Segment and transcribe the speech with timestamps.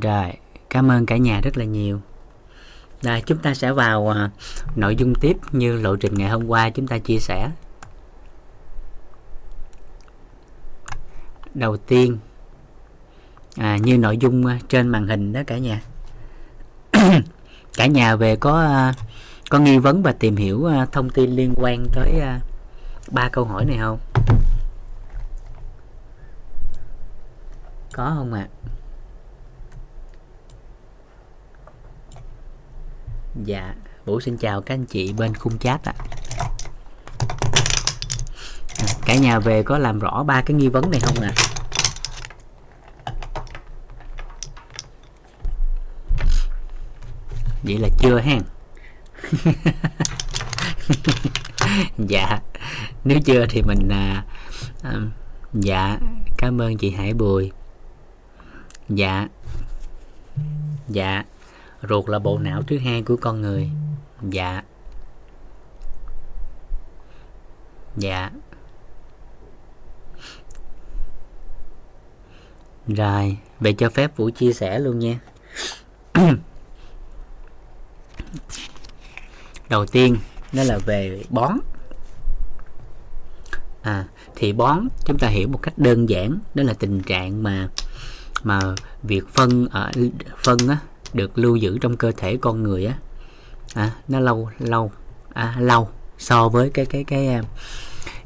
[0.00, 0.32] Rồi,
[0.70, 2.00] cảm ơn cả nhà rất là nhiều.
[3.02, 4.30] Rồi, chúng ta sẽ vào à,
[4.76, 7.50] nội dung tiếp như lộ trình ngày hôm qua chúng ta chia sẻ.
[11.54, 12.18] Đầu tiên,
[13.56, 15.82] à, như nội dung à, trên màn hình đó cả nhà.
[17.76, 18.94] cả nhà về có à,
[19.50, 22.40] có nghi vấn và tìm hiểu à, thông tin liên quan tới à,
[23.10, 23.98] ba câu hỏi này không?
[27.92, 28.48] Có không ạ?
[28.50, 28.81] À?
[33.34, 35.92] Dạ, Vũ xin chào các anh chị bên khung chat ạ.
[35.98, 36.06] À.
[39.06, 41.32] Cả nhà về có làm rõ ba cái nghi vấn này không ạ?
[41.36, 41.42] À?
[47.62, 48.38] Vậy là chưa ha?
[51.98, 52.38] dạ,
[53.04, 54.24] nếu chưa thì mình à,
[54.82, 54.92] à,
[55.52, 55.98] dạ
[56.38, 57.52] cảm ơn chị Hải Bùi.
[58.88, 59.28] Dạ.
[60.88, 61.24] Dạ
[61.88, 63.70] ruột là bộ não thứ hai của con người.
[64.22, 64.62] Dạ.
[67.96, 68.30] Dạ.
[72.86, 75.18] Rồi vậy cho phép vũ chia sẻ luôn nha.
[79.68, 80.16] Đầu tiên,
[80.52, 81.52] đó là về bón.
[83.82, 84.04] À
[84.36, 87.68] thì bón, chúng ta hiểu một cách đơn giản, đó là tình trạng mà
[88.42, 88.60] mà
[89.02, 89.90] việc phân ở
[90.44, 90.78] phân á
[91.14, 92.94] được lưu giữ trong cơ thể con người á.
[93.74, 94.92] À, nó lâu lâu
[95.32, 97.40] à, lâu so với cái cái cái cái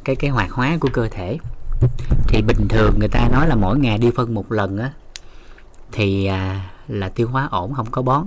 [0.04, 1.38] cái, cái hoạt hóa của cơ thể.
[2.28, 4.92] Thì bình thường người ta nói là mỗi ngày đi phân một lần á
[5.92, 8.26] thì à, là tiêu hóa ổn không có bón.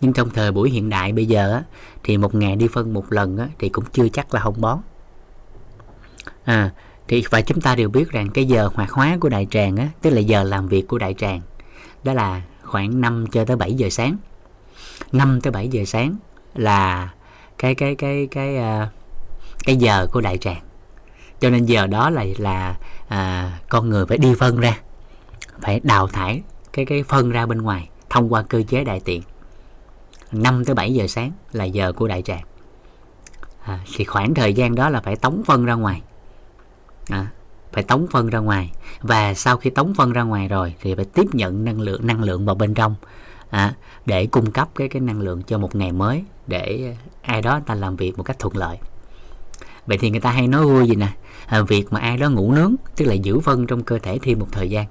[0.00, 1.62] Nhưng trong thời buổi hiện đại bây giờ á,
[2.04, 4.78] thì một ngày đi phân một lần á, thì cũng chưa chắc là không bón.
[6.44, 6.70] À,
[7.08, 9.88] thì và chúng ta đều biết rằng cái giờ hoạt hóa của đại tràng á,
[10.02, 11.40] tức là giờ làm việc của đại tràng
[12.04, 14.16] đó là khoảng 5 cho tới 7 giờ sáng.
[15.12, 16.16] 5 tới 7 giờ sáng
[16.54, 17.08] là
[17.58, 18.88] cái cái cái cái cái,
[19.64, 20.62] cái giờ của đại tràng.
[21.40, 22.76] Cho nên giờ đó là là
[23.08, 24.78] à, con người phải đi phân ra
[25.60, 26.42] phải đào thải
[26.72, 29.22] cái cái phân ra bên ngoài thông qua cơ chế đại tiện.
[30.32, 32.42] 5 tới 7 giờ sáng là giờ của đại tràng.
[33.62, 36.02] À, thì khoảng thời gian đó là phải tống phân ra ngoài.
[37.08, 37.26] À,
[37.78, 38.72] phải tống phân ra ngoài.
[39.00, 42.22] Và sau khi tống phân ra ngoài rồi thì phải tiếp nhận năng lượng năng
[42.22, 42.94] lượng vào bên trong
[43.50, 43.74] à,
[44.06, 47.74] để cung cấp cái cái năng lượng cho một ngày mới để ai đó ta
[47.74, 48.78] làm việc một cách thuận lợi.
[49.86, 51.08] Vậy thì người ta hay nói vui gì nè
[51.46, 54.38] à, việc mà ai đó ngủ nướng tức là giữ phân trong cơ thể thêm
[54.38, 54.86] một thời gian.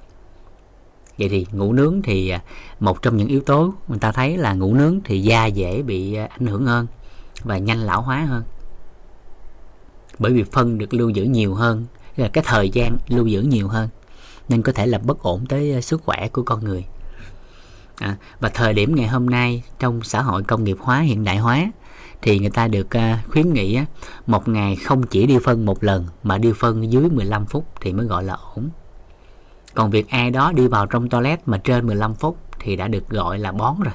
[1.18, 2.42] Vậy thì ngủ nướng thì à,
[2.80, 6.14] một trong những yếu tố người ta thấy là ngủ nướng thì da dễ bị
[6.14, 6.88] à, ảnh hưởng hơn
[7.44, 8.44] và nhanh lão hóa hơn.
[10.20, 11.86] Bởi vì phân được lưu giữ nhiều hơn
[12.18, 13.90] là cái thời gian lưu giữ nhiều hơn
[14.50, 16.86] nên có thể là bất ổn tới ờ, sức khỏe của con người.
[17.98, 21.38] À, và thời điểm ngày hôm nay trong xã hội công nghiệp hóa hiện đại
[21.38, 21.72] hóa
[22.22, 23.86] thì người ta được uh, khuyến nghị á,
[24.28, 27.94] một ngày không chỉ đi phân một lần mà đi phân dưới 15 phút thì
[27.94, 28.70] mới gọi là ổn.
[29.74, 33.10] Còn việc ai đó đi vào trong toilet mà trên 15 phút thì đã được
[33.10, 33.94] gọi là bón rồi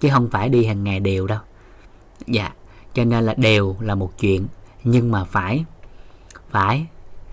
[0.00, 1.38] chứ không phải đi hàng ngày đều đâu.
[2.26, 2.52] Dạ
[2.94, 4.46] cho nên là đều là một chuyện
[4.84, 5.64] nhưng mà phải
[6.50, 6.86] phải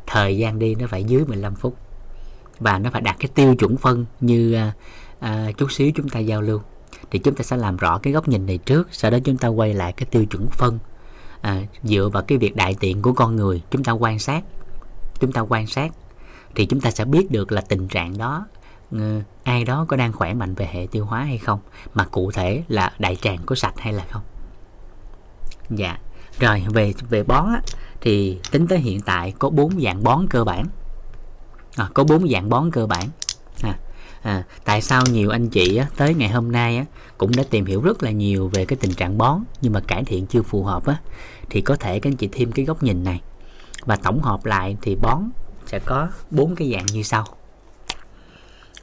[0.08, 1.76] thời gian đi nó phải dưới 15 phút.
[2.60, 4.74] Và nó phải đạt cái tiêu chuẩn phân như à,
[5.20, 6.62] à, chút xíu chúng ta giao lưu.
[7.12, 9.48] Thì chúng ta sẽ làm rõ cái góc nhìn này trước sau đó chúng ta
[9.48, 10.80] quay lại cái tiêu chuẩn phân.
[11.42, 14.44] À, dựa vào cái việc đại tiện của con người chúng ta quan sát
[15.20, 15.92] chúng ta quan sát
[16.56, 18.46] thì chúng ta sẽ biết được là tình trạng đó
[18.92, 21.60] ờ, ai đó có đang khỏe mạnh về hệ tiêu hóa hay không
[21.94, 24.22] mà cụ thể là đại tràng có sạch hay là không.
[25.70, 25.98] Dạ
[26.40, 27.62] rồi về về bón á,
[28.02, 30.66] thì tính tới hiện tại có bốn dạng bón cơ bản.
[31.76, 33.10] À, có bốn dạng bón cơ bản.
[33.62, 33.80] À,
[34.22, 36.86] à, tại sao nhiều anh chị á, tới ngày hôm nay á,
[37.18, 40.04] cũng đã tìm hiểu rất là nhiều về cái tình trạng bón nhưng mà cải
[40.04, 40.98] thiện chưa phù hợp á,
[41.50, 43.22] thì có thể các anh chị thêm cái góc nhìn này.
[43.86, 45.22] Và tổng hợp lại thì bón
[45.66, 47.26] sẽ có bốn cái dạng như sau.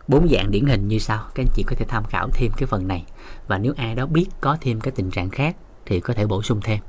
[0.09, 2.67] Bốn dạng điển hình như sau các anh chị có thể tham khảo thêm cái
[2.67, 3.05] phần này.
[3.46, 5.56] Và nếu ai đó biết có thêm cái tình trạng khác
[5.87, 6.81] thì có thể bổ sung thêm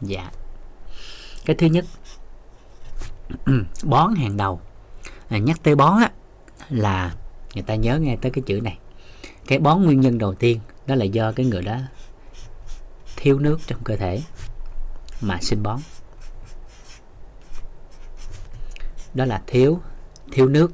[0.00, 0.30] dạ.
[1.44, 1.84] Cái thứ nhất
[3.82, 4.60] bón hàng đầu.
[5.28, 6.10] À, nhắc tới bón á,
[6.68, 7.14] là
[7.54, 8.78] người ta nhớ nghe tới cái chữ này.
[9.46, 11.76] Cái bón nguyên nhân đầu tiên đó là do cái người đó
[13.16, 14.22] thiếu nước trong cơ thể
[15.20, 15.78] mà sinh bón.
[19.14, 19.80] Đó là thiếu
[20.32, 20.72] thiếu nước.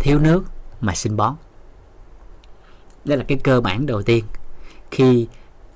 [0.00, 0.44] Thiếu nước
[0.80, 1.36] mà sinh bón.
[3.04, 4.24] Đó là cái cơ bản đầu tiên
[4.94, 5.26] khi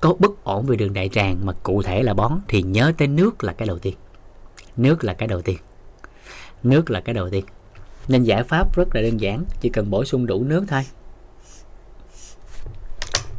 [0.01, 3.07] có bất ổn về đường đại tràng mà cụ thể là bón thì nhớ tới
[3.07, 3.93] nước là cái đầu tiên.
[4.77, 5.57] Nước là cái đầu tiên.
[6.63, 7.45] Nước là cái đầu tiên.
[8.07, 10.81] Nên giải pháp rất là đơn giản chỉ cần bổ sung đủ nước thôi.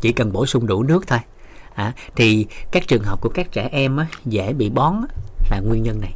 [0.00, 1.18] Chỉ cần bổ sung đủ nước thôi.
[1.74, 5.16] À, thì các trường hợp của các trẻ em á, dễ bị bón á,
[5.50, 6.14] là nguyên nhân này.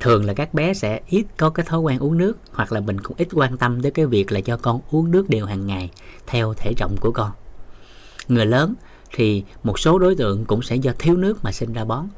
[0.00, 3.00] Thường là các bé sẽ ít có cái thói quen uống nước hoặc là mình
[3.00, 5.90] cũng ít quan tâm tới cái việc là cho con uống nước đều hàng ngày
[6.26, 7.30] theo thể trọng của con
[8.28, 8.74] người lớn
[9.12, 12.08] thì một số đối tượng cũng sẽ do thiếu nước mà sinh ra bón.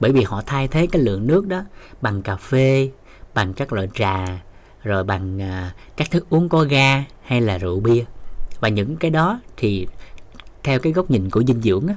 [0.00, 1.62] Bởi vì họ thay thế cái lượng nước đó
[2.00, 2.90] bằng cà phê
[3.34, 4.42] bằng các loại trà
[4.82, 8.04] rồi bằng à, các thức uống có ga hay là rượu bia.
[8.60, 9.86] Và những cái đó thì
[10.62, 11.94] theo cái góc nhìn của dinh dưỡng á,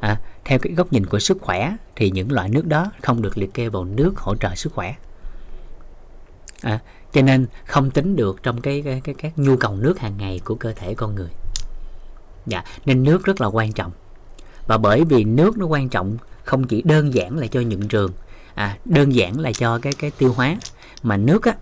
[0.00, 3.38] à, theo cái góc nhìn của sức khỏe thì những loại nước đó không được
[3.38, 4.94] liệt kê vào nước hỗ trợ sức khỏe.
[6.62, 6.78] À,
[7.12, 10.40] cho nên không tính được trong cái, cái, cái các nhu cầu nước hàng ngày
[10.44, 11.30] của cơ thể con người
[12.46, 13.92] dạ nên nước rất là quan trọng.
[14.66, 18.12] Và bởi vì nước nó quan trọng không chỉ đơn giản là cho nhuận trường
[18.54, 20.56] à, đơn giản là cho cái cái tiêu hóa
[21.02, 21.54] mà nước á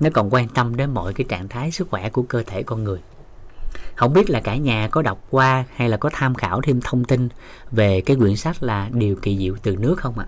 [0.00, 2.84] nó còn quan tâm đến mọi cái trạng thái sức khỏe của cơ thể con
[2.84, 2.98] người.
[3.94, 7.04] Không biết là cả nhà có đọc qua hay là có tham khảo thêm thông
[7.04, 7.28] tin
[7.70, 10.26] về cái quyển sách là điều kỳ diệu từ nước không ạ?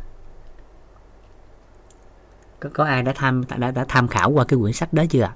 [2.61, 5.23] Có, có ai đã tham đã, đã tham khảo qua cái quyển sách đó chưa
[5.23, 5.35] ạ?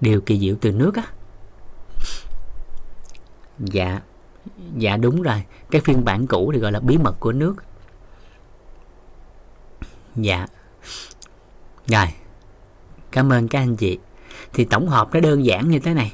[0.00, 1.02] Điều kỳ diệu từ nước á
[3.60, 4.00] dạ.
[4.76, 5.42] Dạ đúng rồi.
[5.70, 7.56] Cái phiên bản cũ thì gọi là bí mật của nước.
[10.16, 10.46] Dạ.
[11.86, 12.06] Rồi.
[13.10, 13.98] Cảm ơn các anh chị.
[14.52, 16.12] Thì tổng hợp nó đơn giản như thế này.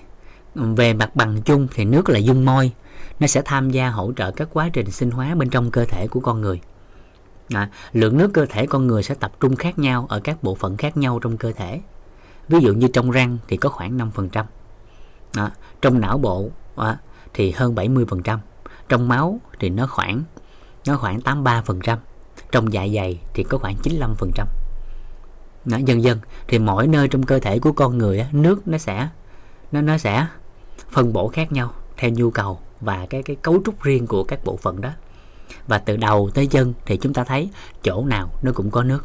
[0.54, 2.72] Về mặt bằng chung thì nước là dung môi.
[3.20, 6.06] Nó sẽ tham gia hỗ trợ các quá trình sinh hóa bên trong cơ thể
[6.08, 6.60] của con người.
[7.54, 10.54] À, lượng nước cơ thể con người sẽ tập trung khác nhau ở các bộ
[10.54, 11.80] phận khác nhau trong cơ thể.
[12.48, 14.44] Ví dụ như trong răng thì có khoảng 5%
[15.32, 15.50] à,
[15.82, 16.98] trong não bộ à,
[17.36, 18.38] thì hơn 70%
[18.88, 20.22] trong máu thì nó khoảng
[20.86, 21.96] nó khoảng 83%
[22.52, 24.46] trong dạ dày thì có khoảng 95%
[25.64, 26.18] nó dần dần
[26.48, 29.08] thì mỗi nơi trong cơ thể của con người á, nước nó sẽ
[29.72, 30.26] nó nó sẽ
[30.90, 34.44] phân bổ khác nhau theo nhu cầu và cái cái cấu trúc riêng của các
[34.44, 34.90] bộ phận đó.
[35.66, 37.50] Và từ đầu tới chân thì chúng ta thấy
[37.82, 39.04] chỗ nào nó cũng có nước.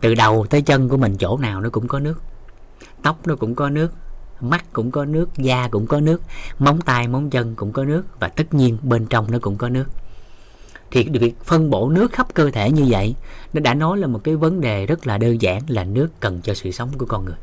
[0.00, 2.22] Từ đầu tới chân của mình chỗ nào nó cũng có nước.
[3.02, 3.92] Tóc nó cũng có nước
[4.40, 6.22] mắt cũng có nước da cũng có nước
[6.58, 9.68] móng tay móng chân cũng có nước và tất nhiên bên trong nó cũng có
[9.68, 9.84] nước.
[10.90, 13.14] Thì việc phân bổ nước khắp cơ thể như vậy
[13.52, 16.40] nó đã nói là một cái vấn đề rất là đơn giản là nước cần
[16.42, 17.36] cho sự sống của con người.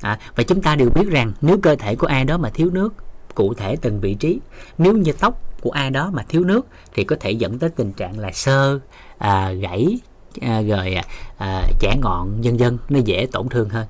[0.00, 2.70] À, và chúng ta đều biết rằng nếu cơ thể của ai đó mà thiếu
[2.70, 2.94] nước
[3.34, 4.40] cụ thể từng vị trí
[4.78, 7.92] nếu như tóc của ai đó mà thiếu nước thì có thể dẫn tới tình
[7.92, 8.78] trạng là sơ
[9.18, 9.98] à, gãy
[10.40, 11.04] à, rồi à,
[11.38, 13.86] à chẻ ngọn vân vân nó dễ tổn thương hơn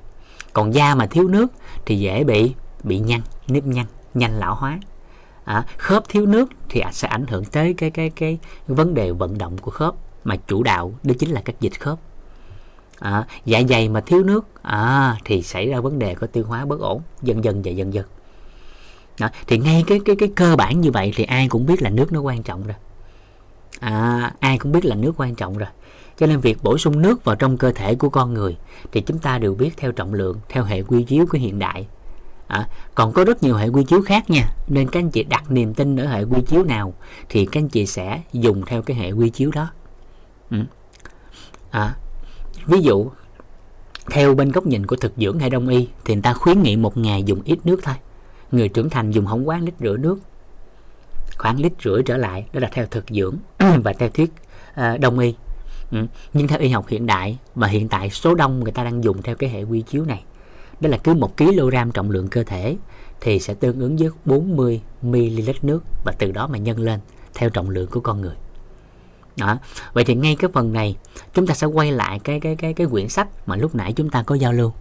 [0.57, 1.47] còn da mà thiếu nước
[1.85, 4.79] thì dễ bị bị nhăn nếp nhăn nhanh lão hóa.
[5.43, 8.37] À, khớp thiếu nước thì sẽ ảnh hưởng tới cái cái cái
[8.67, 11.99] vấn đề vận động của khớp mà chủ đạo đó chính là các dịch khớp.
[12.99, 16.65] À, dạ dày mà thiếu nước à, thì xảy ra vấn đề có tiêu hóa
[16.65, 18.05] bất ổn dần dần và dần dần.
[19.19, 19.29] Đó.
[19.47, 22.11] thì ngay cái cái cái cơ bản như vậy thì ai cũng biết là nước
[22.11, 22.75] nó quan trọng rồi.
[23.79, 25.69] À, ai cũng biết là nước quan trọng rồi
[26.17, 28.57] cho nên việc bổ sung nước vào trong cơ thể của con người
[28.91, 31.87] thì chúng ta đều biết theo trọng lượng theo hệ quy chiếu của hiện đại.
[32.47, 34.49] À, còn có rất nhiều hệ quy chiếu khác nha.
[34.67, 36.93] Nên các anh chị đặt niềm tin ở hệ quy chiếu nào
[37.29, 39.71] thì các anh chị sẽ dùng theo cái hệ quy chiếu đó.
[40.51, 40.57] Ừ.
[41.71, 41.95] à,
[42.65, 43.09] ví dụ
[44.11, 46.75] theo bên góc nhìn của thực dưỡng hay đông y thì người ta khuyến nghị
[46.75, 47.95] một ngày dùng ít nước thôi.
[48.51, 50.19] Người trưởng thành dùng không quá lít rưỡi nước.
[51.37, 53.35] Khoảng lít rưỡi trở lại đó là theo thực dưỡng
[53.83, 54.31] và theo thuyết
[54.71, 55.35] uh, đông y
[55.91, 56.05] ừ.
[56.33, 59.21] nhưng theo y học hiện đại và hiện tại số đông người ta đang dùng
[59.21, 60.23] theo cái hệ quy chiếu này
[60.79, 62.77] đó là cứ một kg trọng lượng cơ thể
[63.21, 66.99] thì sẽ tương ứng với 40 ml nước và từ đó mà nhân lên
[67.33, 68.35] theo trọng lượng của con người.
[69.37, 69.57] Đó.
[69.93, 70.95] Vậy thì ngay cái phần này
[71.33, 74.09] chúng ta sẽ quay lại cái cái cái cái quyển sách mà lúc nãy chúng
[74.09, 74.73] ta có giao lưu.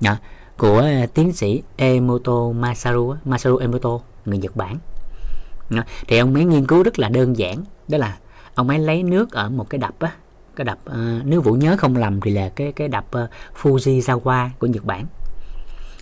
[0.00, 0.16] Đó,
[0.58, 4.78] của ờ, tiến sĩ Emoto Masaru Masaru Emoto người Nhật Bản.
[5.70, 8.18] Đó, thì ông ấy nghiên cứu rất là đơn giản đó là
[8.54, 10.12] ông ấy lấy nước ở một cái đập á
[10.56, 13.30] cái đập uh, nếu vũ nhớ không lầm thì là cái cái đập uh,
[13.62, 15.06] Fujisawa của Nhật Bản.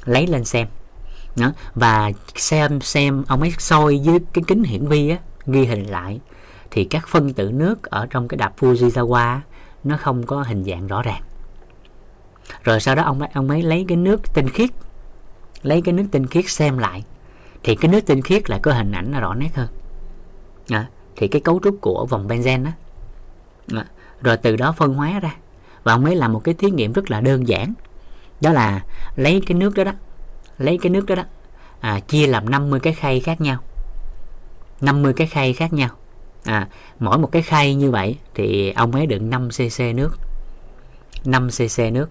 [0.05, 0.67] Lấy lên xem.
[1.37, 5.17] Đó, và xem xem ông ấy soi với cái kính hiển vi á
[5.47, 6.21] ghi hình lại
[6.71, 9.39] thì các phân tử nước ở trong cái đập Fujisawa
[9.85, 11.23] nó không có hình dạng rõ ràng.
[12.65, 14.71] Rồi sau đó ông ấy, ông ấy lấy cái nước tinh khiết
[15.63, 17.05] lấy cái nước tinh khiết xem lại
[17.63, 19.69] thì cái nước tinh khiết lại có hình ảnh nó rõ nét hơn.
[20.69, 22.71] À, thì cái cấu trúc của vòng benzen đó
[23.81, 23.87] à,
[24.23, 25.35] rồi từ đó phân hóa ra.
[25.85, 27.75] Và ông ấy làm một cái thí nghiệm rất là đơn giản.
[28.41, 28.85] Đó là
[29.17, 29.93] lấy cái nước đó đó
[30.59, 31.23] lấy cái nước đó đó
[31.81, 33.59] à, chia làm 50 cái khay khác nhau.
[34.81, 35.89] 50 cái khay khác nhau.
[36.45, 40.11] À, mỗi một cái khay như vậy thì ông ấy đựng 5 cc nước.
[41.25, 42.11] 5 cc nước.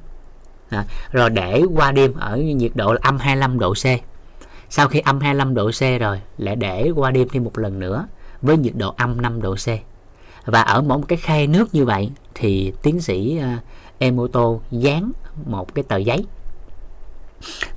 [0.69, 3.85] À, rồi để qua đêm ở nhiệt độ là âm 25 độ C.
[4.69, 8.07] Sau khi âm 25 độ C rồi lại để qua đêm thêm một lần nữa
[8.41, 9.67] với nhiệt độ âm 5 độ C
[10.45, 13.63] và ở mỗi một cái khay nước như vậy thì tiến sĩ uh,
[13.99, 15.11] Emoto dán
[15.45, 16.25] một cái tờ giấy.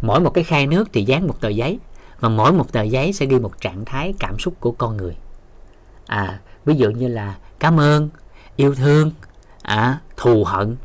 [0.03, 1.79] Mỗi một cái khay nước thì dán một tờ giấy
[2.21, 5.17] và mỗi một tờ giấy sẽ ghi một trạng thái cảm xúc của con người.
[6.07, 8.09] À ví dụ như là cảm ơn
[8.57, 9.11] yêu thương
[9.63, 10.77] à, thù hận.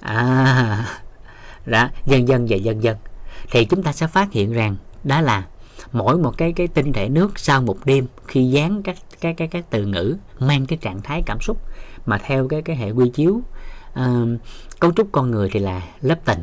[0.00, 1.00] À
[1.66, 2.96] đó dân dân và dân dân
[3.50, 5.44] thì chúng ta sẽ phát hiện rằng đó là
[5.92, 9.48] mỗi một cái cái tinh thể nước sau một đêm khi dán các cái cái
[9.48, 11.58] các từ ngữ mang cái trạng thái cảm xúc
[12.06, 13.40] mà theo cái cái hệ quy chiếu.
[14.00, 14.28] Uh,
[14.80, 16.42] cấu trúc con người thì là lớp tình.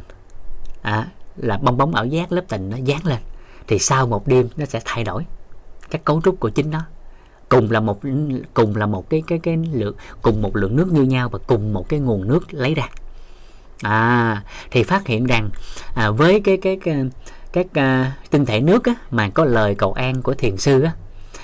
[0.81, 1.07] À,
[1.37, 3.19] là bong bóng ảo giác lớp tình nó dán lên
[3.67, 5.25] thì sau một đêm nó sẽ thay đổi.
[5.89, 6.81] Các cấu trúc của chính nó
[7.49, 7.99] cùng là một
[8.53, 11.73] cùng là một cái cái cái lượng cùng một lượng nước như nhau và cùng
[11.73, 12.89] một cái nguồn nước lấy ra.
[13.81, 15.49] À thì phát hiện rằng
[15.95, 17.05] à, với cái cái, cái
[17.53, 20.91] các uh, tinh thể nước á, mà có lời cầu an của thiền sư á,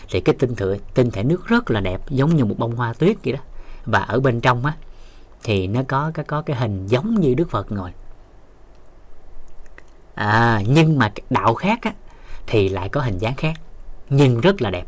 [0.10, 2.94] thì cái tinh thể tinh thể nước rất là đẹp giống như một bông hoa
[2.94, 3.40] tuyết vậy đó.
[3.86, 4.74] Và ở bên trong á
[5.44, 7.92] thì nó có cái có cái hình giống như Đức Phật ngồi.
[10.16, 11.94] À nhưng mà đạo khác á
[12.48, 13.54] thì lại có hình dáng khác
[14.10, 14.88] nhưng rất là đẹp.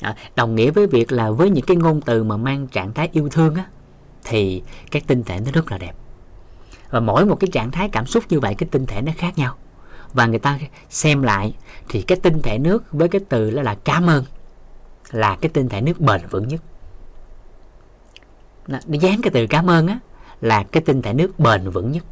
[0.00, 3.08] À, đồng nghĩa với việc là với những cái ngôn từ mà mang trạng thái
[3.12, 3.64] yêu thương á
[4.24, 5.92] thì các tinh thể nó rất là đẹp.
[6.90, 9.38] Và mỗi một cái trạng thái cảm xúc như vậy cái tinh thể nó khác
[9.38, 9.54] nhau
[10.12, 10.58] và người ta
[10.90, 11.54] xem lại
[11.88, 14.24] thì cái tinh thể nước với cái từ đó là cảm ơn
[15.10, 16.60] là cái tinh thể nước bền vững nhất.
[18.66, 19.98] Nó dán cái từ cảm ơn á
[20.40, 22.04] là cái tinh thể nước bền vững nhất.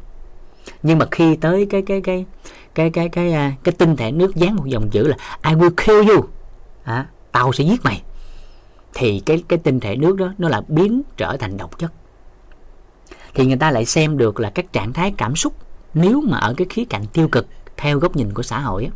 [0.83, 2.25] Nhưng mà khi tới cái cái cái
[2.75, 5.71] cái cái cái cái, cái tinh thể nước dán một dòng chữ là I will
[5.77, 6.27] kill you
[6.83, 8.03] à, tao sẽ giết mày
[8.93, 11.91] thì cái cái tinh thể nước đó nó là biến trở thành độc chất.
[13.33, 15.53] Thì người ta lại xem được là các trạng thái cảm xúc
[15.93, 17.47] nếu mà ở cái khía cạnh tiêu cực
[17.77, 18.89] theo góc nhìn của xã hội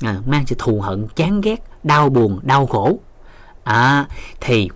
[0.00, 2.98] à, mang sự thù hận chán ghét đau buồn đau khổ.
[3.64, 4.06] À,
[4.40, 4.68] thì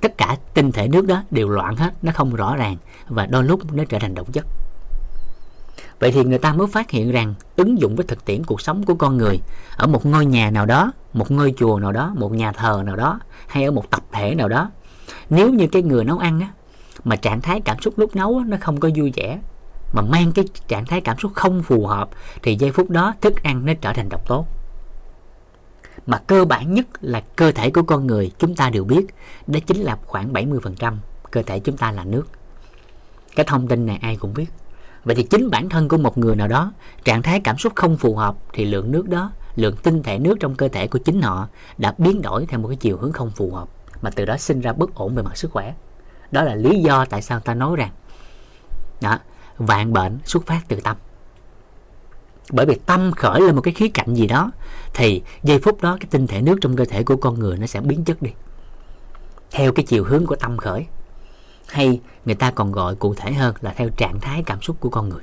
[0.00, 2.76] tất cả tinh thể nước đó đều loạn hết nó không rõ ràng
[3.08, 4.46] và đôi lúc nó trở thành độc chất.
[5.98, 8.84] Vậy thì người ta mới phát hiện rằng ứng dụng với thực tiễn cuộc sống
[8.84, 9.40] của con người
[9.76, 12.96] ở một ngôi nhà nào đó một ngôi chùa nào đó một nhà thờ nào
[12.96, 14.70] đó hay ở một tập thể nào đó
[15.30, 16.48] nếu như cái người nấu ăn á
[17.04, 19.38] mà trạng thái cảm xúc lúc nấu á, nó không có vui vẻ
[19.92, 22.08] mà mang cái trạng thái cảm xúc không phù hợp
[22.42, 24.46] thì giây phút đó thức ăn nó trở thành độc tố.
[26.06, 29.06] Mà cơ bản nhất là cơ thể của con người chúng ta đều biết
[29.46, 30.96] đó chính là khoảng 70%
[31.30, 32.28] cơ thể chúng ta là nước.
[33.36, 34.46] Cái thông tin này ai cũng biết.
[35.04, 36.72] Vậy thì chính bản thân của một người nào đó
[37.04, 40.36] trạng thái cảm xúc không phù hợp thì lượng nước đó lượng tinh thể nước
[40.40, 43.30] trong cơ thể của chính họ đã biến đổi theo một cái chiều hướng không
[43.30, 43.68] phù hợp
[44.02, 45.74] mà từ đó sinh ra bất ổn về mặt sức khỏe.
[46.30, 47.90] Đó là lý do tại sao ta nói rằng
[49.00, 49.18] đó,
[49.58, 50.96] vạn bệnh xuất phát từ tâm.
[52.50, 54.50] Bởi vì tâm khởi lên một cái khía cạnh gì đó,
[54.94, 57.66] thì giây phút đó cái tinh thể nước trong cơ thể của con người nó
[57.66, 58.30] sẽ biến chất đi.
[59.50, 60.86] Theo cái chiều hướng của tâm khởi.
[61.68, 64.88] Hay người ta còn gọi cụ thể hơn là theo trạng thái cảm xúc của
[64.88, 65.22] con người.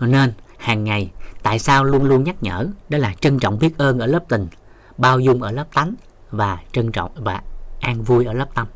[0.00, 1.10] Nên, hàng ngày,
[1.42, 4.46] tại sao luôn luôn nhắc nhở, đó là trân trọng biết ơn ở lớp tình,
[4.98, 5.94] bao dung ở lớp tánh
[6.30, 7.42] và trân trọng và
[7.80, 8.66] an vui ở lớp tâm.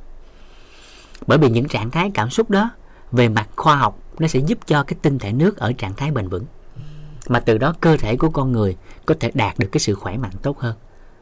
[1.27, 2.71] Bởi vì những trạng thái cảm xúc đó
[3.13, 6.11] về mặt khoa học nó sẽ giúp cho cái tinh thể nước ở trạng thái
[6.11, 6.45] bền vững.
[7.29, 10.17] Mà từ đó cơ thể của con người có thể đạt được cái sự khỏe
[10.17, 10.77] mạnh tốt hơn.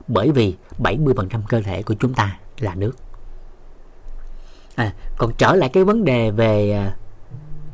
[0.09, 2.93] Bởi vì 70% cơ thể của chúng ta là nước.
[4.75, 6.97] À, còn trở lại cái vấn đề về à,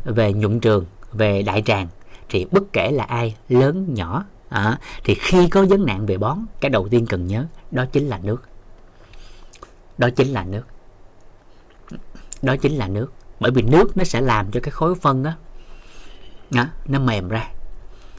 [0.04, 1.88] về nhuận trường về đại tràng
[2.28, 6.38] thì bất kể là ai lớn nhỏ à, thì khi có vấn nạn về bón
[6.61, 8.42] cái đầu tiên cần nhớ đó chính là nước.
[9.99, 10.62] Đó chính là nước.
[12.42, 13.12] Đó chính là nước
[13.43, 15.33] bởi vì nước nó sẽ làm cho cái khối phân đó,
[16.51, 17.51] đó nó mềm ra.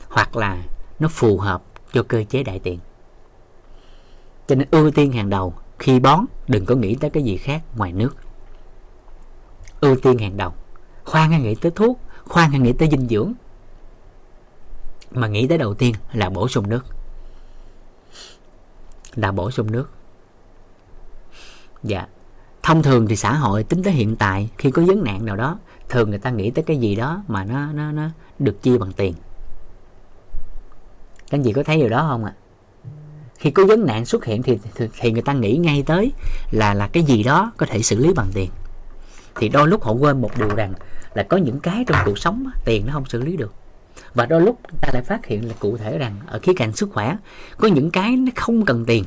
[0.10, 0.64] Hoặc là
[1.00, 1.64] nó phù hợp
[1.94, 2.80] cho cơ chế đại tiện.
[4.48, 7.62] Cho nên ưu tiên hàng đầu khi bón đừng có nghĩ tới cái gì khác
[7.76, 8.16] ngoài nước.
[9.82, 10.54] Ưu tiên hàng đầu
[11.06, 13.34] khoan hay nghĩ tới thuốc khoan hay nghĩ tới dinh dưỡng.
[15.12, 16.86] Mà nghĩ tới đầu tiên là bổ sung nước.
[19.16, 19.90] Là bổ sung nước.
[21.84, 22.08] Dạ
[22.64, 25.58] thông thường thì xã hội tính tới hiện tại khi có vấn nạn nào đó
[25.90, 28.92] thường người ta nghĩ tới cái gì đó mà nó nó nó được chia bằng
[28.92, 29.14] tiền.
[31.30, 32.34] Các anh chị có thấy điều đó không ạ?
[33.38, 36.12] Khi có vấn nạn xuất hiện thì, thì thì người ta nghĩ ngay tới
[36.52, 38.50] là là cái gì đó có thể xử lý bằng tiền.
[39.36, 40.74] Thì đôi lúc họ quên một điều rằng
[41.14, 43.54] là có những cái trong cuộc sống tiền nó không xử lý được.
[44.14, 46.90] Và đôi lúc ta lại phát hiện là cụ thể rằng ở khía cạnh sức
[46.94, 47.18] khỏe
[47.58, 49.04] có những cái nó không cần tiền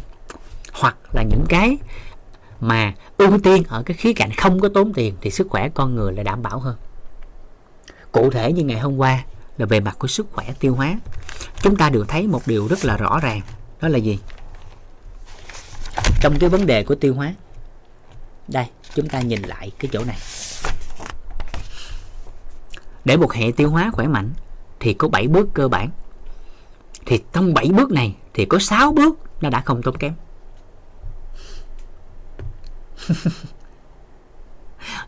[0.72, 1.78] hoặc là những cái
[2.60, 5.94] mà ưu tiên ở cái khía cạnh không có tốn tiền thì sức khỏe con
[5.94, 6.76] người là đảm bảo hơn.
[8.12, 9.24] Cụ thể như ngày hôm qua
[9.58, 10.98] là về mặt của sức khỏe tiêu hóa,
[11.62, 13.40] chúng ta đều thấy một điều rất là rõ ràng,
[13.80, 14.18] đó là gì?
[16.20, 17.34] Trong cái vấn đề của tiêu hóa,
[18.48, 20.16] đây, chúng ta nhìn lại cái chỗ này.
[23.04, 24.30] Để một hệ tiêu hóa khỏe mạnh
[24.80, 25.90] thì có 7 bước cơ bản.
[27.06, 30.12] Thì trong 7 bước này thì có 6 bước nó đã không tốn kém.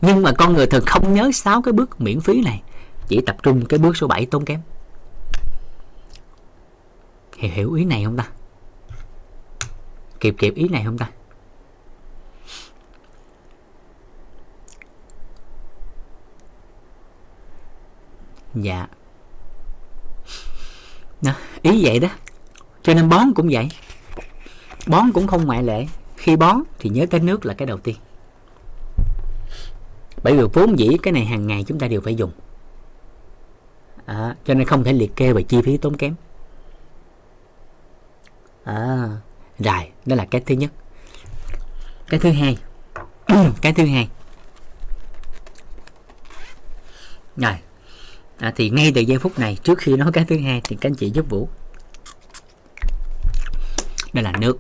[0.00, 2.62] nhưng mà con người thường không nhớ sáu cái bước miễn phí này.
[3.08, 4.60] Chỉ tập trung cái bước số 7 tốn kém.
[7.38, 8.28] Hiểu, hiểu ý này không ta?
[10.20, 11.10] Kịp kịp ý này không ta?
[18.54, 18.86] Dạ.
[21.22, 22.08] Đó, ý vậy đó.
[22.82, 23.68] Cho nên bón cũng vậy.
[24.86, 25.86] Bón cũng không ngoại lệ
[26.18, 27.96] khi bón thì nhớ tới nước là cái đầu tiên.
[30.22, 32.30] Bởi vì vốn dĩ cái này hàng ngày chúng ta đều phải dùng.
[34.06, 36.14] À, cho nên không thể liệt kê về chi phí tốn kém.
[38.64, 39.08] À,
[39.58, 40.70] rồi đó là cái thứ nhất.
[42.08, 42.58] Cái thứ hai.
[43.62, 44.08] Cái thứ hai.
[47.36, 47.54] Rồi
[48.38, 50.90] à, thì ngay từ giây phút này trước khi nói cái thứ hai thì các
[50.90, 51.48] anh chị giúp vũ.
[54.12, 54.58] Đây là nước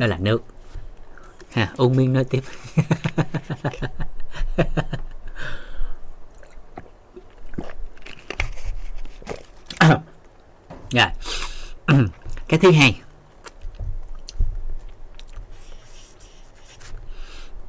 [0.00, 0.42] đó là nước.
[1.50, 2.44] Ha, ung miên nói tiếp.
[10.90, 11.08] Rồi.
[12.48, 13.00] Cái thứ hai.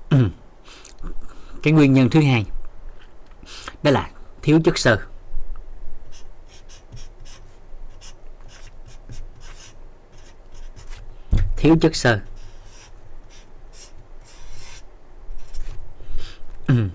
[1.63, 2.45] Cái nguyên nhân thứ hai,
[3.83, 4.09] đó là
[4.41, 4.97] thiếu chất xơ.
[11.61, 12.19] Thiếu chất xơ.
[16.67, 16.75] Ừ.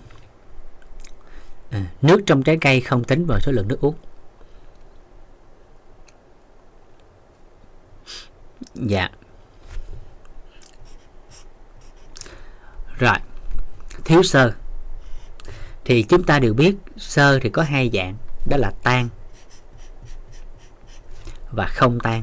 [1.70, 3.94] à, nước trong trái cây không tính vào số lượng nước uống.
[8.74, 9.10] Dạ.
[12.98, 13.16] Rồi
[14.04, 14.52] thiếu xơ.
[15.84, 18.16] Thì chúng ta đều biết sơ thì có hai dạng
[18.48, 19.08] đó là tan
[21.52, 22.22] và không tan.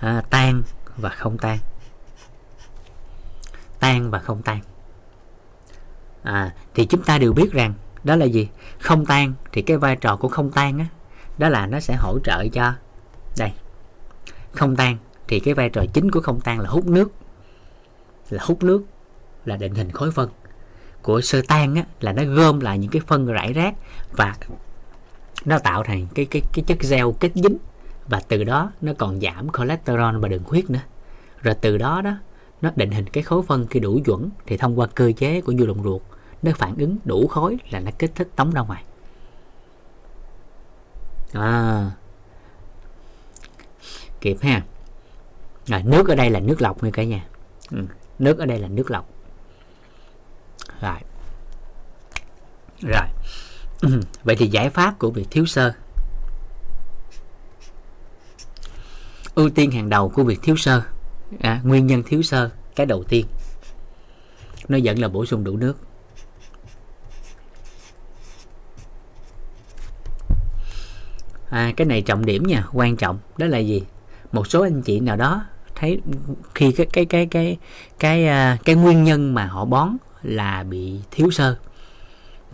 [0.00, 0.62] À, tan
[0.96, 1.58] và không tan.
[3.78, 4.60] Tan và không tan.
[6.22, 8.48] À, thì chúng ta đều biết rằng đó là gì?
[8.80, 10.86] Không tan thì cái vai trò của không tan á
[11.38, 12.72] đó là nó sẽ hỗ trợ cho
[13.38, 13.52] đây.
[14.52, 14.96] Không tan
[15.28, 17.12] thì cái vai trò chính của không tan là hút nước.
[18.30, 18.84] Là hút nước
[19.44, 20.30] là định hình khối phân.
[21.02, 23.74] Của sơ tan á, là nó gom lại những cái phân rải rác
[24.12, 24.34] và
[25.44, 27.58] nó tạo thành cái cái cái chất gel kết dính
[28.08, 30.80] và từ đó nó còn giảm cholesterol và đường huyết nữa.
[31.42, 32.12] Rồi từ đó đó,
[32.62, 35.52] nó định hình cái khối phân khi đủ chuẩn thì thông qua cơ chế của
[35.52, 36.02] nhu động ruột,
[36.42, 38.84] nó phản ứng đủ khối là nó kích thích tống ra ngoài.
[41.32, 41.90] À.
[44.20, 44.62] Kịp ha.
[45.66, 47.26] Rồi, nước ở đây là nước lọc nha cả nhà.
[47.70, 47.78] Ừ.
[48.18, 49.08] nước ở đây là nước lọc.
[50.80, 50.98] Rồi.
[52.80, 53.06] Rồi.
[54.24, 55.72] Vậy thì giải pháp của việc thiếu sơ.
[59.36, 60.82] Ưu tiên hàng đầu của việc thiếu sơ.
[61.40, 63.26] À, nguyên nhân thiếu sơ cái đầu tiên.
[64.68, 65.76] Nó vẫn là bổ sung đủ nước.
[71.50, 73.18] À, cái này trọng điểm nha quan trọng.
[73.36, 73.82] Đó là gì?
[74.32, 75.44] Một số anh chị nào đó
[75.74, 76.00] thấy
[76.54, 77.58] khi cái cái cái cái
[77.98, 81.56] cái cái, cái nguyên nhân mà họ bón là bị thiếu sơ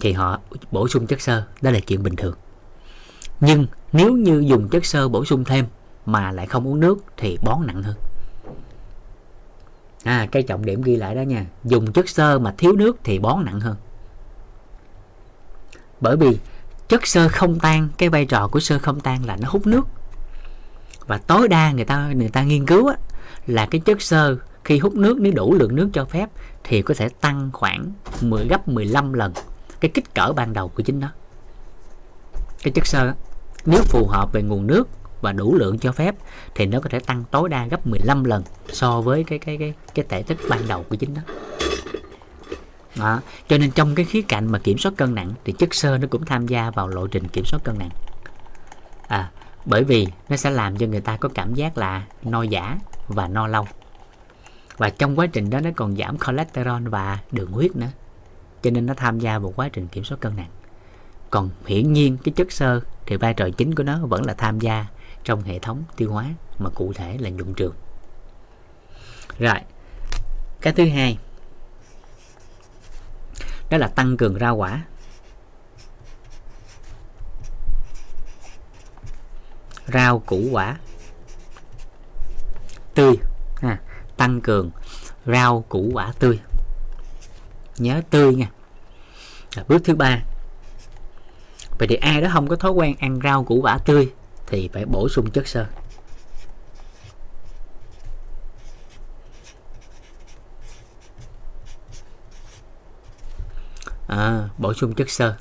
[0.00, 0.40] thì họ
[0.70, 2.34] bổ sung chất xơ đó là chuyện bình thường.
[3.40, 5.66] Nhưng nếu như dùng chất xơ bổ sung thêm
[6.06, 7.94] mà lại không uống nước thì bón nặng hơn.
[10.04, 11.46] À cái trọng điểm ghi lại đó nha.
[11.64, 13.76] Dùng chất xơ mà thiếu nước thì bón nặng hơn.
[16.00, 16.38] Bởi vì
[16.88, 19.86] chất xơ không tan cái vai trò của xơ không tan là nó hút nước.
[21.06, 22.96] Và tối đa người ta người ta nghiên cứu á,
[23.46, 26.30] là cái chất xơ khi hút nước nếu đủ lượng nước cho phép
[26.64, 29.32] thì có thể tăng khoảng 10 gấp 15 lần
[29.80, 31.08] cái kích cỡ ban đầu của chính nó.
[32.62, 33.12] Cái chất xơ
[33.66, 34.88] nếu phù hợp về nguồn nước
[35.22, 36.14] và đủ lượng cho phép,
[36.54, 39.74] thì nó có thể tăng tối đa gấp 15 lần so với cái cái cái
[39.94, 41.22] cái thể tích ban đầu của chính nó.
[42.96, 43.20] Đó.
[43.48, 46.06] cho nên trong cái khía cạnh mà kiểm soát cân nặng, thì chất xơ nó
[46.11, 47.90] cũng tham gia vào lộ trình kiểm soát cân nặng.
[49.08, 49.30] À
[49.64, 53.28] bởi vì nó sẽ làm cho người ta có cảm giác là no giả và
[53.28, 53.66] no lâu.
[54.76, 57.90] Và trong quá trình đó nó còn giảm cholesterol và đường huyết nữa.
[58.62, 60.50] Cho nên nó tham gia vào quá trình kiểm soát cân nặng.
[61.30, 64.61] Còn hiển nhiên cái chất xơ thì vai trò chính của nó vẫn là tham
[64.61, 64.87] gia
[65.24, 66.26] trong hệ thống tiêu hóa
[66.58, 67.74] mà cụ thể là nhuận trường.
[69.38, 69.61] Rồi
[70.61, 71.18] cái thứ hai
[73.70, 74.85] đó là tăng cường rau quả.
[79.92, 80.78] Rau củ quả
[82.94, 83.14] tươi.
[83.61, 83.80] À,
[84.16, 84.70] tăng cường
[85.26, 86.40] rau củ quả tươi.
[87.78, 88.50] Nhớ tươi nha.
[89.56, 90.18] Rồi, bước thứ ba
[91.78, 94.12] vậy thì ai đó không có thói quen ăn rau củ quả tươi
[94.52, 95.66] thì phải bổ sung chất xơ.
[104.08, 105.36] À, bổ sung chất xơ.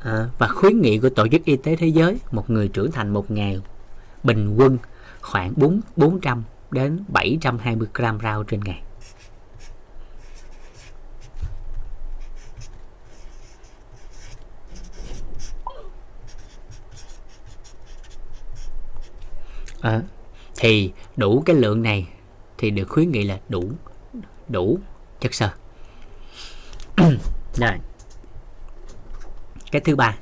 [0.00, 3.10] À, và khuyến nghị của tổ chức y tế thế giới một người trưởng thành
[3.10, 3.60] một ngày
[4.22, 4.78] bình quân
[5.20, 8.82] khoảng 4 400 đến 720 gram rau trên ngày.
[19.80, 20.02] À,
[20.56, 22.08] thì đủ cái lượng này
[22.58, 23.70] thì được khuyến nghị là đủ
[24.48, 24.78] đủ
[25.20, 25.50] chất xơ.
[27.54, 27.78] Rồi.
[29.70, 30.16] Cái thứ ba.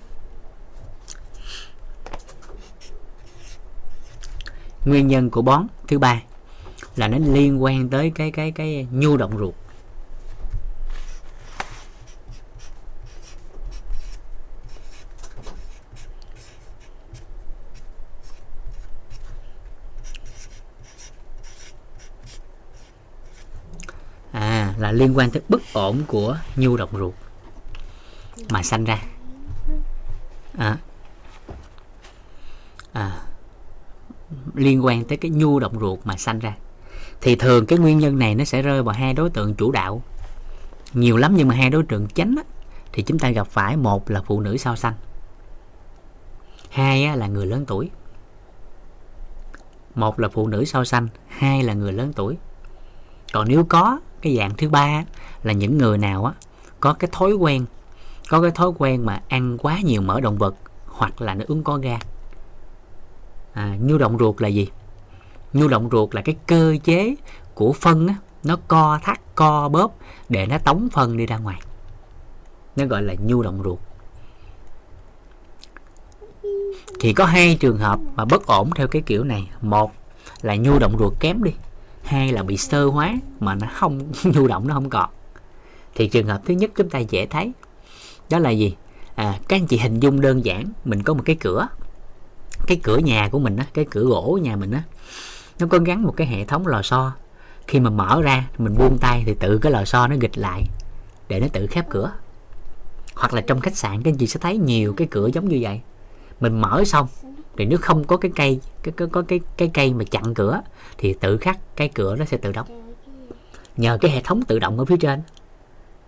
[4.84, 6.22] Nguyên nhân của bón thứ ba
[6.96, 9.54] là nó liên quan tới cái cái cái nhu động ruột
[24.32, 27.14] à là liên quan tới bất ổn của nhu động ruột
[28.50, 29.02] mà sanh ra.
[30.58, 30.78] À,
[32.92, 33.22] à,
[34.54, 36.56] liên quan tới cái nhu động ruột mà sanh ra.
[37.20, 40.02] Thì thường cái nguyên nhân này nó sẽ rơi vào hai đối tượng chủ đạo.
[40.92, 42.42] Nhiều lắm nhưng mà hai đối tượng chánh á,
[42.92, 44.94] thì chúng ta gặp phải một là phụ nữ sau sanh
[46.70, 47.90] hai á, là người lớn tuổi.
[49.94, 52.36] Một là phụ nữ sau sanh hai là người lớn tuổi.
[53.32, 55.04] Còn nếu có cái dạng thứ ba
[55.42, 56.32] là những người nào á
[56.80, 57.66] có cái thói quen
[58.28, 60.54] có cái thói quen mà ăn quá nhiều mỡ động vật
[60.86, 61.98] hoặc là nó uống có ga.
[63.52, 64.68] À, nhu động ruột là gì?
[65.52, 67.14] Nhu động ruột là cái cơ chế
[67.54, 69.96] của phân á, nó co thắt co bóp
[70.28, 71.60] để nó tống phân đi ra ngoài.
[72.76, 73.78] Nó gọi là nhu động ruột.
[77.00, 79.50] Thì có hai trường hợp mà bất ổn theo cái kiểu này.
[79.60, 79.92] Một
[80.42, 81.52] là nhu động ruột kém đi
[82.06, 85.10] hai là bị sơ hóa mà nó không nhu động nó không còn?
[85.94, 87.52] Thì trường hợp thứ nhất chúng ta dễ thấy
[88.30, 88.76] đó là gì?
[89.14, 91.68] À, các anh chị hình dung đơn giản mình có một cái cửa.
[92.66, 94.82] Cái cửa nhà của mình á cái cửa gỗ nhà mình á
[95.58, 97.12] nó có gắn một cái hệ thống lò xo.
[97.66, 100.64] Khi mà mở ra mình buông tay thì tự cái lò xo nó gịch lại
[101.28, 102.12] để nó tự khép cửa.
[103.14, 105.58] Hoặc là trong khách sạn các anh chị sẽ thấy nhiều cái cửa giống như
[105.60, 105.80] vậy.
[106.40, 107.06] Mình mở xong
[107.58, 110.60] thì nếu không có cái cây cái có, có cái cái cây mà chặn cửa
[110.98, 112.86] thì tự khắc cái cửa nó sẽ tự đóng
[113.76, 115.22] nhờ cái hệ thống tự động ở phía trên.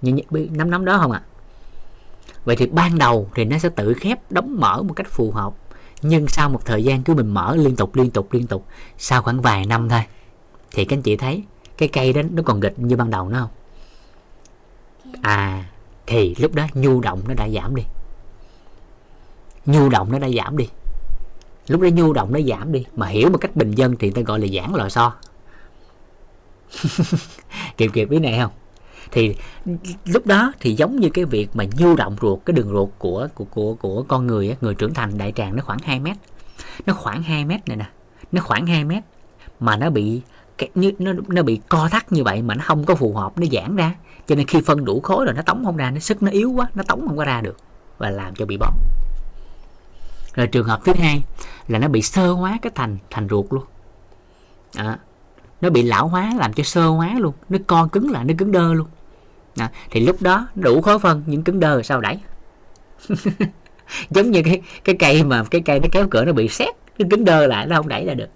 [0.02, 1.22] Như nắm nắm đó không ạ?
[1.24, 1.26] À?
[2.44, 5.54] vậy thì ban đầu thì nó sẽ tự khép đóng mở một cách phù hợp.
[6.02, 8.66] Nhưng sau một thời gian cứ mình mở liên tục liên tục liên tục
[8.98, 10.00] sau khoảng vài năm thôi
[10.70, 11.44] thì các anh chị thấy
[11.78, 13.50] cái cây đó nó còn nghịch như ban đầu nữa không?
[15.22, 15.64] À
[16.06, 17.82] thì lúc đó nhu động nó đã giảm đi.
[19.66, 20.68] Nhu động nó đã giảm đi
[21.68, 22.84] lúc đó nhu động nó giảm đi.
[22.96, 25.12] Mà hiểu một cách bình dân thì ta gọi là giãn lò xo.
[27.76, 28.52] Kịp kịp ý này không?
[29.10, 29.34] Thì
[30.04, 33.28] lúc đó thì giống như cái việc mà nhu động ruột cái đường ruột của
[33.34, 36.16] của của của con người người trưởng thành đại tràng nó khoảng 2 mét.
[36.86, 37.86] Nó khoảng 2 mét này nè.
[38.32, 39.02] Nó khoảng 2 mét
[39.60, 40.20] mà nó bị
[40.58, 43.38] cái, như, nó nó bị co thắt như vậy mà nó không có phù hợp
[43.38, 43.94] nó giãn ra.
[44.26, 46.50] Cho nên khi phân đủ khối rồi nó tống không ra nó sức nó yếu
[46.50, 47.56] quá nó tống không có ra được
[47.98, 48.72] và làm cho bị bón
[50.34, 51.22] rồi trường hợp thứ hai
[51.68, 53.64] là nó bị sơ hóa cái thành thành ruột luôn.
[54.74, 54.98] À,
[55.60, 57.34] nó bị lão hóa làm cho sơ hóa luôn.
[57.48, 58.86] Nó co cứng lại nó cứng đơ luôn.
[59.56, 62.18] À, thì lúc đó đủ khối phân những cứng đơ sao đẩy?
[64.10, 67.08] Giống như cái cái cây mà cái cây nó kéo cửa nó bị xét cái
[67.10, 68.28] cứng đơ lại nó không đẩy ra được.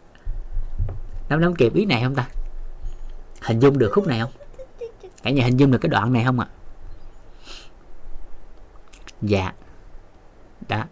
[1.28, 2.26] Nắm nắm kịp ý này không ta?
[3.42, 4.30] Hình dung được khúc này không?
[5.22, 6.46] Cả nhà hình dung được cái đoạn này không ạ?
[6.50, 6.54] À?
[9.22, 9.52] dạ.
[10.68, 10.84] Đó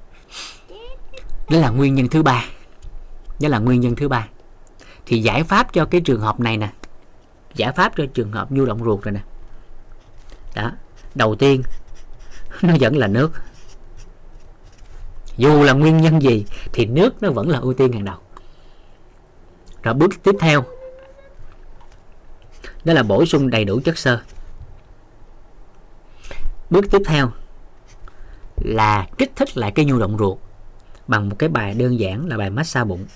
[1.51, 2.45] đó là nguyên nhân thứ ba.
[3.41, 4.29] Đó là nguyên nhân thứ ba.
[5.07, 6.73] Thì giải pháp cho cái trường hợp này nè.
[7.55, 9.21] Giải pháp cho trường hợp nhu động ruột rồi nè.
[10.55, 10.73] Đó,
[11.15, 11.63] đầu tiên,
[12.63, 13.33] nó vẫn là nước.
[15.37, 18.17] Dù là nguyên nhân gì, thì nước nó vẫn là ưu tiên hàng đầu.
[19.83, 20.65] Rồi bước tiếp theo.
[22.85, 24.21] Đó là bổ sung đầy đủ chất xơ.
[26.71, 27.31] Bước tiếp theo
[28.57, 30.39] là kích thích lại cái nhu động ruột
[31.11, 33.07] bằng một cái bài đơn giản là bài massage bụng.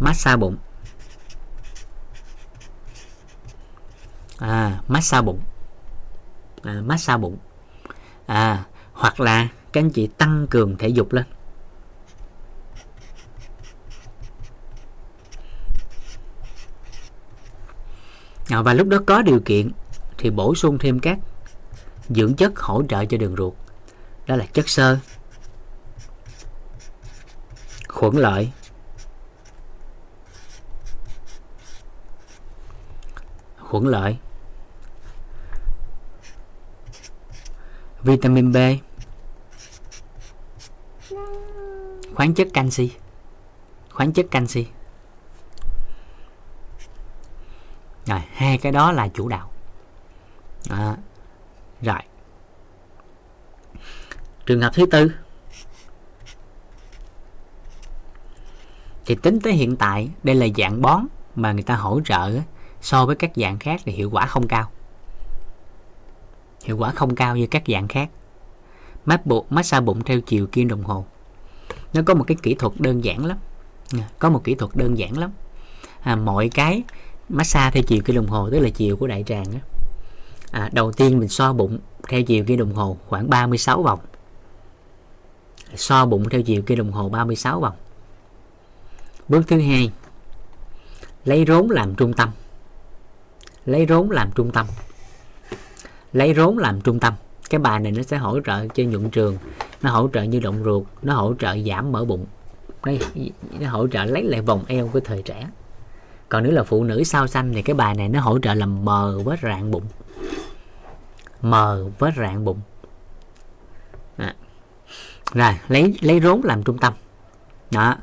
[0.00, 0.56] Massage bụng.
[4.38, 5.40] À massage bụng.
[6.62, 7.38] À, massage bụng.
[8.26, 11.24] À hoặc là các anh chị tăng cường thể dục lên.
[18.48, 19.72] À, và lúc đó có điều kiện
[20.22, 21.18] thì bổ sung thêm các
[22.08, 23.54] dưỡng chất hỗ trợ cho đường ruột.
[24.26, 24.98] Đó là chất xơ,
[27.88, 28.52] khuẩn lợi
[33.58, 34.18] khuẩn lợi,
[38.02, 38.56] vitamin B,
[42.14, 42.92] khoáng chất canxi,
[43.90, 44.66] khoáng chất canxi.
[48.06, 49.51] Rồi, hai cái đó là chủ đạo
[50.70, 50.96] à,
[51.82, 51.98] rồi.
[54.46, 55.12] Trường hợp thứ tư.
[59.06, 62.30] Thì tính tới hiện tại đây là dạng bón mà người ta hỗ trợ
[62.80, 64.70] so với các dạng khác thì hiệu quả không cao.
[66.64, 68.08] Hiệu quả không cao như các dạng khác.
[69.04, 71.06] Mát bụng massage bụng theo chiều kim đồng hồ.
[71.94, 73.38] Nó có một cái kỹ thuật đơn giản lắm.
[74.18, 75.30] Có một kỹ thuật đơn giản lắm.
[76.00, 76.82] À, mọi cái
[77.28, 79.60] massage theo chiều kim đồng hồ tức là chiều của đại tràng á
[80.52, 83.98] à, đầu tiên mình so bụng theo chiều kim đồng hồ khoảng 36 vòng.
[85.74, 87.74] So bụng theo chiều kim đồng hồ 36 vòng.
[89.28, 89.90] Bước thứ hai
[91.24, 92.28] lấy rốn làm trung tâm.
[93.66, 94.66] Lấy rốn làm trung tâm.
[96.12, 97.14] Lấy rốn làm trung tâm.
[97.50, 99.36] Cái bài này nó sẽ hỗ trợ cho nhuận trường
[99.82, 102.26] nó hỗ trợ như động ruột nó hỗ trợ giảm mỡ bụng.
[102.84, 103.00] Đây
[103.60, 105.48] nó hỗ trợ lấy lại vòng eo của thời trẻ.
[106.28, 108.84] Còn nếu là phụ nữ sao xanh thì cái bài này nó hỗ trợ làm
[108.84, 109.84] mờ vết rạn bụng
[111.42, 112.60] mờ vết rạn bụng.
[114.16, 114.34] À.
[115.34, 116.92] rồi lấy lấy rốn làm trung tâm.
[117.70, 117.96] Đó.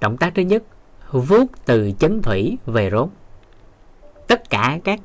[0.00, 0.62] Động tác thứ nhất
[1.10, 3.08] vuốt từ chấn thủy về rốn.
[4.26, 5.00] Tất cả các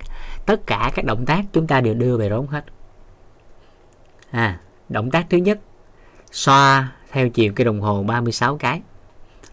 [0.46, 2.66] tất cả các động tác chúng ta đều đưa về rốn hết.
[4.32, 5.60] À, động tác thứ nhất
[6.32, 8.82] xoa theo chiều cái đồng hồ 36 cái.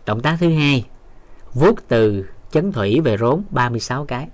[0.07, 0.87] Động tác thứ hai
[1.55, 4.29] vuốt từ chấn thủy về rốn 36 cái.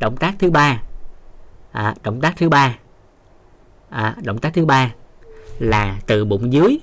[0.00, 0.82] Động tác thứ ba
[1.72, 2.78] à, động tác thứ ba.
[3.88, 4.94] À, động tác thứ ba
[5.58, 6.78] là từ bụng dưới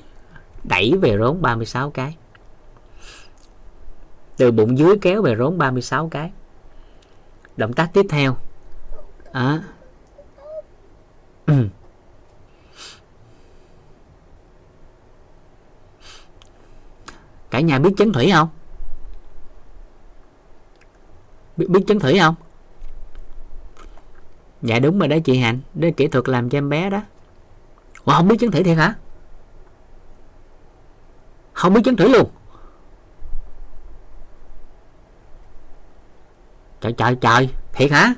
[0.64, 2.18] đẩy về rốn 36 cái.
[4.38, 6.32] Từ bụng dưới kéo về rốn 36 cái.
[7.58, 8.38] Động tác tiếp theo.
[9.32, 9.62] À.
[17.50, 18.50] cả nhà biết chấn thủy không?
[21.58, 22.36] Biết, biết chấn thủy không?
[24.62, 27.02] Dạ đúng rồi đó chị hạnh đó là kỹ thuật làm cho em bé đó.
[28.06, 28.94] Ủa, không biết chấn thủy thiệt hả?
[31.54, 32.30] Không biết chấn thủy luôn.
[36.82, 38.14] Trời trời trời thiệt hả?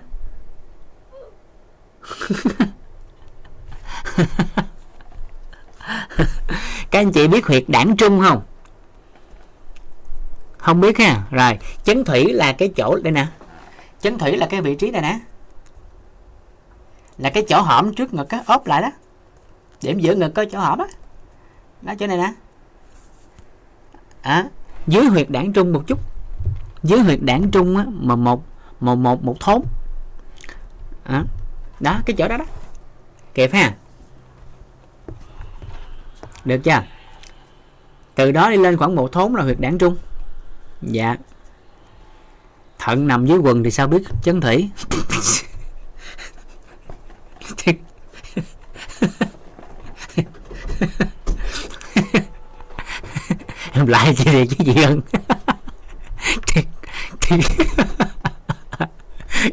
[6.92, 8.42] Các anh chị biết huyệt đảng trung không?
[10.58, 11.24] Không biết ha.
[11.32, 13.28] Rồi chấn thủy là cái chỗ đây nè.
[14.02, 15.20] Chấn thủy là cái vị trí này nè
[17.22, 18.92] là cái chỗ hõm trước ngực á ốp lại đó.
[19.82, 20.86] Điểm giữa ngực có chỗ hõm á.
[21.82, 22.34] Đó chỗ này nè.
[24.22, 24.46] À,
[24.88, 26.00] dưới huyệt đảng trung một chút.
[26.84, 28.44] Dưới huyệt đảng trung á mà một
[28.80, 29.62] một một một thốn.
[31.04, 31.24] À,
[31.80, 32.46] đó cái chỗ đó đó.
[33.34, 33.74] Kịp ha.
[36.46, 36.84] Được chưa?
[38.16, 39.98] Từ đó đi lên khoảng một thốn là huyệt đảng trung.
[40.82, 41.16] Dạ.
[42.80, 44.70] Thận nằm dưới quần thì sao biết chấn thủy?
[53.74, 54.74] em lại chị đi chứ gì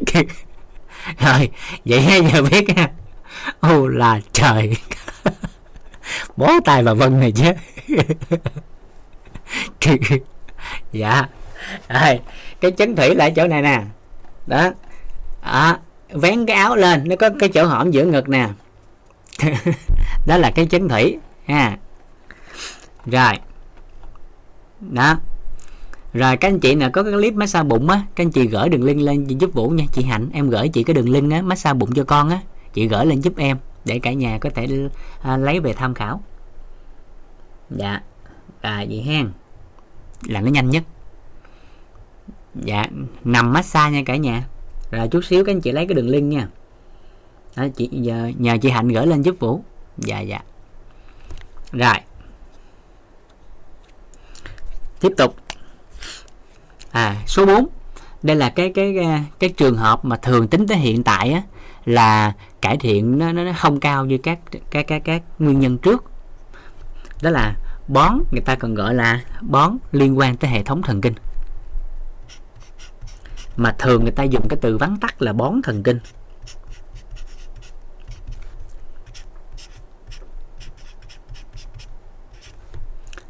[0.05, 0.25] thiệt,
[1.19, 1.49] rồi
[1.85, 2.89] vậy hay giờ biết ha.
[3.59, 4.73] Ô là trời.
[6.37, 7.51] Bó tay bà vân này chứ.
[10.91, 11.27] Dạ.
[11.89, 12.19] Rồi
[12.61, 13.81] cái chấn thủy lại chỗ này nè.
[14.47, 14.71] Đó.
[15.41, 15.77] À,
[16.11, 18.49] vén cái áo lên nó có cái chỗ hõm giữa ngực nè.
[20.27, 21.77] Đó là cái chấn thủy ha.
[23.05, 23.33] Rồi.
[24.79, 25.17] Đó.
[26.13, 28.69] Rồi các anh chị nào có cái clip massage bụng á các anh chị gửi
[28.69, 29.85] đường link lên giúp vũ nha.
[29.91, 32.39] Chị hạnh em gửi chị cái đường link á massage bụng cho con á.
[32.73, 34.67] Chị gửi lên giúp em để cả nhà có thể
[35.21, 36.21] à, lấy về tham khảo.
[37.69, 38.01] Dạ.
[38.61, 39.31] À vậy hen
[40.27, 40.83] là nó nhanh nhất.
[42.55, 42.85] Dạ.
[43.23, 44.43] Nằm massage nha cả nhà
[44.91, 46.47] rồi chút xíu các anh chị lấy cái đường link nha.
[47.55, 49.63] Đó, chị nhờ, nhờ chị hạnh gửi lên giúp vũ.
[49.97, 50.39] Dạ dạ.
[51.71, 51.95] Rồi.
[54.99, 55.35] Tiếp tục.
[56.91, 57.67] À số 4
[58.23, 61.41] đây là cái cái cái, cái trường hợp mà thường tính tới hiện tại á,
[61.85, 64.39] là cải thiện nó, nó không cao như các
[64.71, 66.03] các các các nguyên nhân trước.
[67.21, 67.55] Đó là
[67.87, 71.13] bón người ta còn gọi là bón liên quan tới hệ thống thần kinh
[73.59, 75.99] mà thường người ta dùng cái từ vắn tắt là bón thần kinh.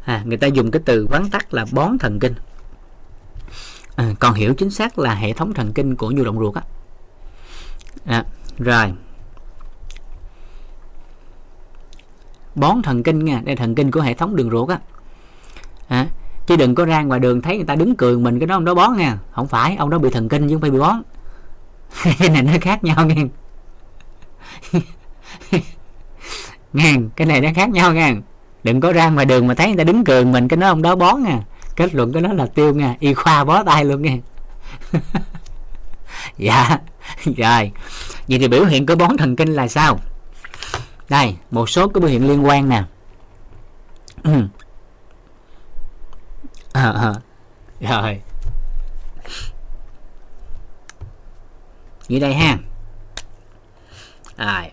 [0.06, 2.36] À, người ta dùng cái từ vắn tắt là bón thần kinh.
[3.96, 6.62] À, còn hiểu chính xác là hệ thống thần kinh của nhu động ruột á.
[8.06, 8.26] À,
[8.58, 8.94] rồi.
[12.56, 14.80] Bón thần kinh nha đây thần kinh của hệ thống đường ruột á.
[15.88, 16.08] À,
[16.50, 18.66] chứ đừng có ra ngoài đường thấy người ta đứng cười mình, cái đó ông
[18.66, 19.18] đó bón nha.
[19.32, 21.02] Không phải, ông đó bị thần kinh chứ không phải bị bón.
[22.20, 23.16] Cái này nó khác nhau nghe.
[26.74, 28.16] Nghe, cái này nó khác nhau nha
[28.64, 30.82] đừng có ra ngoài đường mà thấy người ta đứng cười mình, cái đó ông
[30.82, 31.40] đó bón nha.
[31.76, 34.18] Kết luận cái đó là tiêu nha y khoa bó tay luôn nha
[36.38, 36.78] dạ
[37.26, 37.72] rồi.
[38.28, 40.00] Vậy thì biểu hiện của bón thần kinh là sao?
[41.10, 42.84] Đây, một số cái biểu hiện liên quan nè.
[46.74, 47.14] à, à.
[47.80, 48.22] rồi.
[52.08, 52.58] Như đây ha.
[54.38, 54.72] Rồi.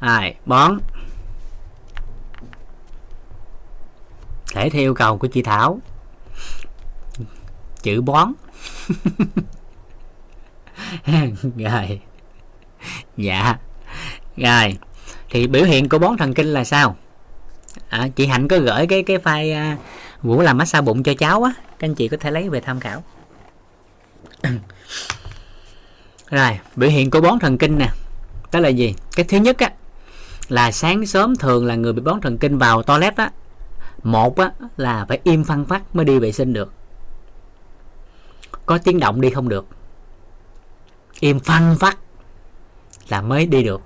[0.00, 0.91] Rồi, bón.
[4.52, 5.80] Thể theo yêu cầu của chị Thảo.
[7.82, 8.32] Chữ bón.
[11.56, 12.00] Rồi.
[13.16, 13.56] Dạ.
[14.36, 14.78] Rồi.
[15.30, 16.96] Thì biểu hiện của bón thần kinh là sao?
[17.88, 19.78] À, Chị Hạnh có gửi cái cái file uh,
[20.22, 21.52] Vũ làm massage bụng cho cháu á.
[21.78, 23.04] Các anh chị có thể lấy về tham khảo.
[26.30, 27.88] Rồi Biểu hiện của bón thần kinh nè.
[28.52, 28.94] Đó là gì?
[29.16, 29.70] Cái thứ nhất á
[30.48, 33.30] là sáng sớm thường là người bị bón thần kinh vào toilet á
[34.02, 36.72] một á là phải im phăng phát mới đi vệ sinh được.
[38.66, 39.66] Có tiếng động đi không được.
[41.20, 41.98] Im phăng phát
[43.08, 43.82] là mới đi được.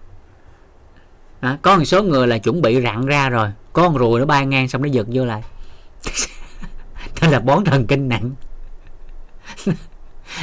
[1.41, 4.27] À, có một số người là chuẩn bị rặn ra rồi có con ruồi nó
[4.27, 5.43] bay ngang xong nó giật vô lại.
[7.21, 8.31] Đó là bón thần kinh nặng.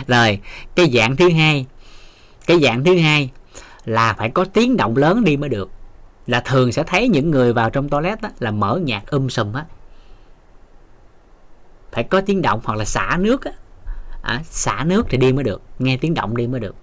[0.07, 0.39] Rồi
[0.75, 1.65] cái dạng thứ hai
[2.45, 3.29] cái dạng thứ hai
[3.85, 5.69] là phải có tiếng động lớn đi mới được
[6.27, 9.53] là thường sẽ thấy những người vào trong toilet á, là mở nhạc um sùm
[9.53, 9.65] á.
[11.91, 13.51] Phải có tiếng động hoặc là xả nước á.
[14.21, 16.75] À, xả nước thì đi mới được nghe tiếng động đi mới được.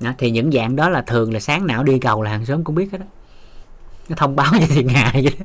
[0.00, 2.64] Đó, thì những dạng đó là thường là sáng não đi cầu là hàng xóm
[2.64, 3.06] cũng biết hết đó
[4.08, 5.36] nó thông báo cho thiên hạ vậy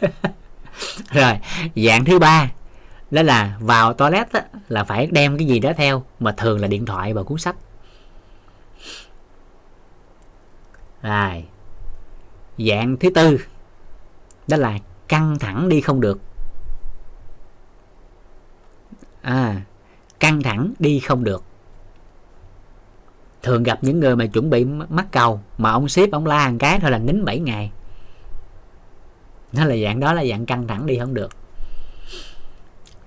[1.10, 1.38] rồi
[1.76, 2.50] dạng thứ ba
[3.10, 6.68] đó là vào toilet á, là phải đem cái gì đó theo mà thường là
[6.68, 7.56] điện thoại và cuốn sách.
[11.02, 11.44] Rồi.
[12.58, 13.38] Dạng thứ tư,
[14.48, 16.20] đó là căng thẳng đi không được.
[19.22, 19.62] À
[20.20, 21.44] căng thẳng đi không được.
[23.42, 26.56] Thường gặp những người mà chuẩn bị mắc cầu mà ông ship ông la một
[26.60, 27.70] cái thôi là nín 7 ngày.
[29.52, 31.30] Nó là dạng đó là dạng căng thẳng đi không được.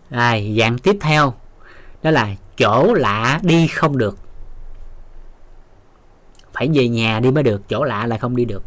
[0.09, 1.33] Rồi, dạng tiếp theo,
[2.03, 4.17] đó là chỗ lạ đi không được
[6.55, 8.63] phải về nhà đi mới được chỗ lạ là không đi được.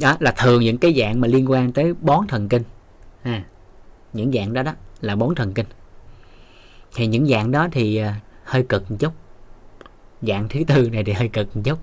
[0.00, 2.62] Đó là thường những cái dạng mà liên quan tới bón thần kinh.
[3.22, 3.44] À,
[4.12, 5.66] những dạng đó đó là bón thần kinh.
[6.94, 9.12] Thì những dạng đó thì à, hơi cực một chút.
[10.22, 11.78] Dạng thứ tư này thì hơi cực một chút.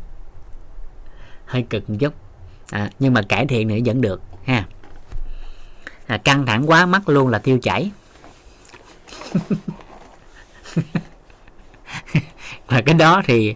[1.46, 2.14] Hơi cực một chút.
[2.70, 4.68] À, nhưng mà cải thiện nữa vẫn được ha.
[6.08, 7.92] À, căng thẳng quá mắt luôn là tiêu chảy.
[12.70, 13.56] và cái đó thì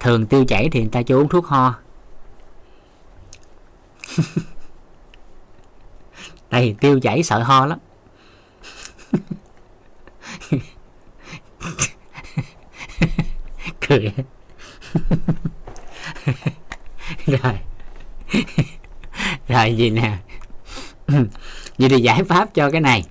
[0.00, 1.74] thường tiêu chảy thì người ta cho uống thuốc ho.
[6.50, 7.78] Đây tiêu chảy sợ ho lắm.
[13.88, 14.12] Cười.
[17.26, 17.58] Rồi.
[19.48, 20.18] Rồi, gì nè?
[21.78, 23.04] Vậy thì giải pháp cho cái này.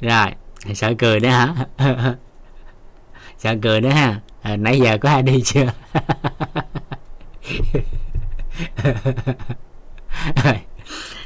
[0.00, 0.26] Rồi
[0.74, 2.16] sợ cười đó hả?
[3.44, 4.20] Sợ cười đó ha.
[4.42, 5.72] À, nãy giờ có ai đi chưa?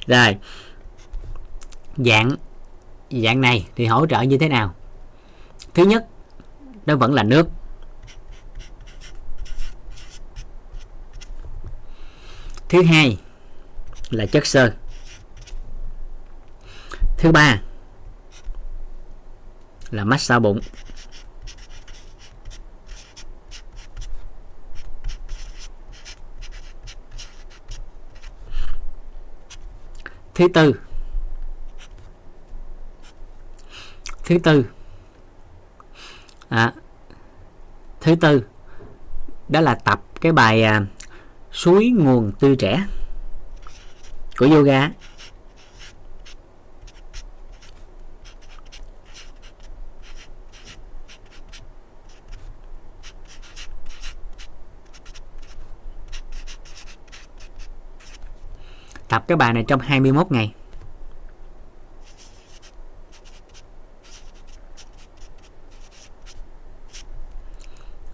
[0.07, 0.37] Rồi.
[1.97, 2.31] Dạng
[3.11, 4.75] dạng này thì hỗ trợ như thế nào?
[5.75, 6.07] Thứ nhất
[6.87, 7.49] nó vẫn là nước.
[12.69, 13.19] Thứ hai
[14.11, 14.73] là chất xơ.
[17.19, 17.61] Thứ ba
[19.91, 20.61] là massage bụng.
[30.39, 30.75] Thứ tư.
[34.25, 34.67] Thứ tư.
[36.49, 36.73] À,
[38.01, 38.45] thứ tư
[39.49, 40.87] đó là tập cái bài à,
[41.53, 42.87] suối nguồn tươi trẻ
[44.39, 44.91] của yoga.
[59.09, 60.55] Tập cái bài này trong 21 ngày.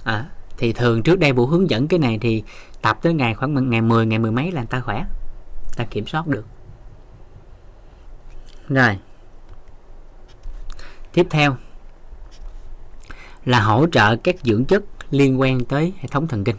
[0.05, 2.43] À, thì thường trước đây vũ hướng dẫn cái này thì
[2.83, 5.05] tập tới ngày khoảng ngày 10 ngày mười mấy là người ta khỏe
[5.77, 6.45] ta kiểm soát được.
[8.69, 8.99] Rồi.
[11.13, 11.57] Tiếp theo
[13.45, 16.57] là hỗ trợ các dưỡng chất liên quan tới hệ thống thần kinh.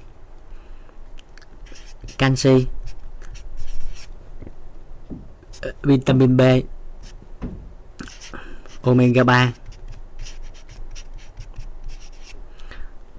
[2.18, 2.68] Canxi
[5.84, 6.42] vitamin B
[8.82, 9.52] omega 3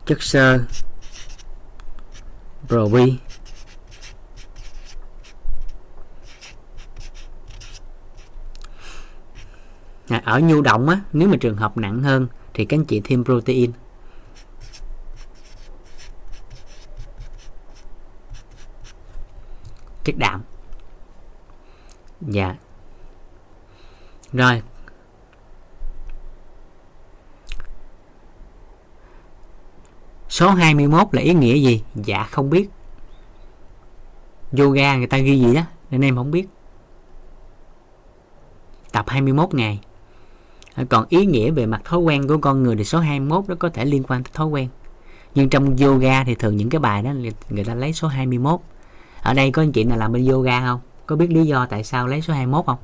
[0.07, 0.59] chất xơ
[2.69, 3.19] probi
[10.09, 13.01] à, ở nhu động á nếu mà trường hợp nặng hơn thì các anh chị
[13.05, 13.73] thêm protein.
[20.05, 20.43] Chất đạm
[22.21, 22.57] dạ.
[24.33, 24.63] Rồi.
[30.29, 31.83] Số 21 là ý nghĩa gì?
[31.95, 32.69] Dạ không biết.
[34.59, 36.49] Yoga người ta ghi gì đó, nên em không biết.
[38.93, 39.81] Tập 21 ngày.
[40.89, 43.69] Còn ý nghĩa về mặt thói quen của con người thì số 21 nó có
[43.69, 44.69] thể liên quan tới thói quen.
[45.35, 47.13] Nhưng trong yoga thì thường những cái bài đó
[47.51, 48.61] người ta lấy số 21
[49.23, 50.81] ở đây có anh chị nào làm bên yoga không?
[51.07, 52.79] Có biết lý do tại sao lấy số 21 không?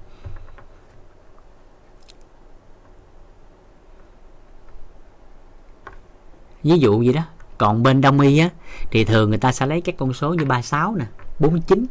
[6.63, 7.23] Ví dụ gì đó
[7.59, 8.51] còn bên đông y á
[8.91, 11.05] thì thường người ta sẽ lấy các con số như 36 nè
[11.39, 11.87] 49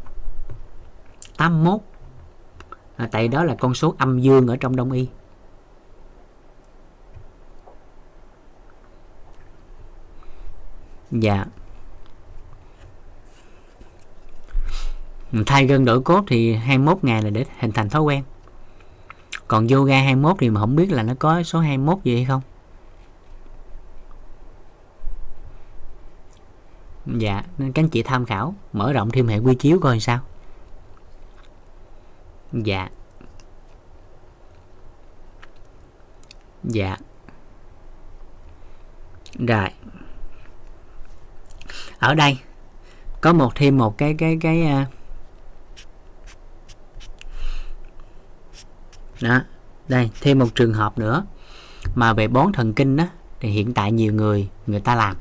[1.36, 1.80] 81
[2.96, 5.08] à, tại đó là con số âm dương ở trong đông y.
[11.10, 11.34] Dạ.
[11.34, 11.48] yeah.
[15.46, 18.22] Thay gân đổi cốt thì 21 ngày là để hình thành thói quen.
[19.48, 22.40] Còn yoga 21 thì mà không biết là nó có số 21 gì hay không.
[27.06, 30.18] Dạ nên các anh chị tham khảo mở rộng thêm hệ quy chiếu coi sao.
[32.52, 32.88] Dạ.
[36.64, 36.96] Dạ.
[39.38, 39.68] Rồi.
[41.98, 42.38] Ở đây
[43.20, 45.01] có một thêm một cái cái cái uh,
[49.22, 49.40] đó.
[49.88, 51.24] Đây, thêm một trường hợp nữa.
[51.94, 53.04] Mà về bón thần kinh đó,
[53.40, 55.16] thì hiện tại nhiều người người ta làm.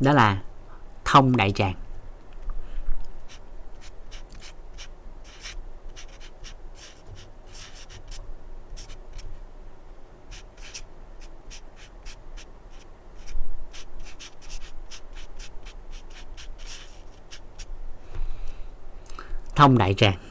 [0.00, 0.42] Đó là
[1.04, 1.74] thông đại tràng.
[19.56, 20.23] Thông đại tràng.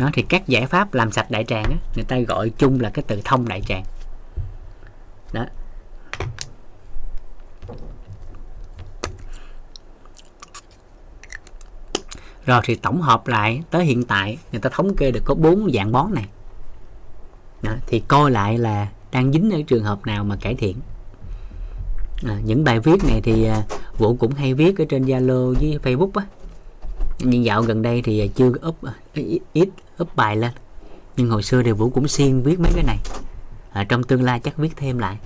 [0.00, 2.90] Đó thì các giải pháp làm sạch đại tràng á, người ta gọi chung là
[2.90, 3.84] cái từ thông đại tràng.
[5.32, 5.46] Đó.
[12.46, 15.70] Rồi thì tổng hợp lại tới hiện tại người ta thống kê được có bốn
[15.74, 16.26] dạng bón này.
[17.62, 20.76] Đó, thì coi lại là đang dính ở trường hợp nào mà cải thiện.
[22.26, 23.62] À, những bài viết này thì à,
[23.98, 26.26] vũ cũng hay viết ở trên zalo với facebook á
[27.20, 28.76] nhưng dạo gần đây thì chưa up
[29.52, 29.68] ít,
[30.02, 30.50] up bài lên.
[31.16, 32.98] Nhưng hồi xưa thì vũ cũng xuyên viết mấy cái này.
[33.72, 35.16] À, trong tương lai chắc viết thêm lại.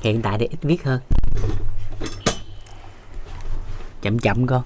[0.00, 1.00] Hiện tại thì ít viết hơn.
[4.02, 4.62] Chậm chậm con.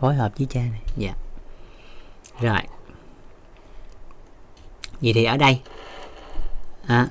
[0.00, 0.80] Phối hợp với cha này.
[0.96, 1.14] Dạ.
[2.40, 2.60] Rồi.
[5.00, 5.60] Vậy thì ở đây.
[6.86, 7.08] À,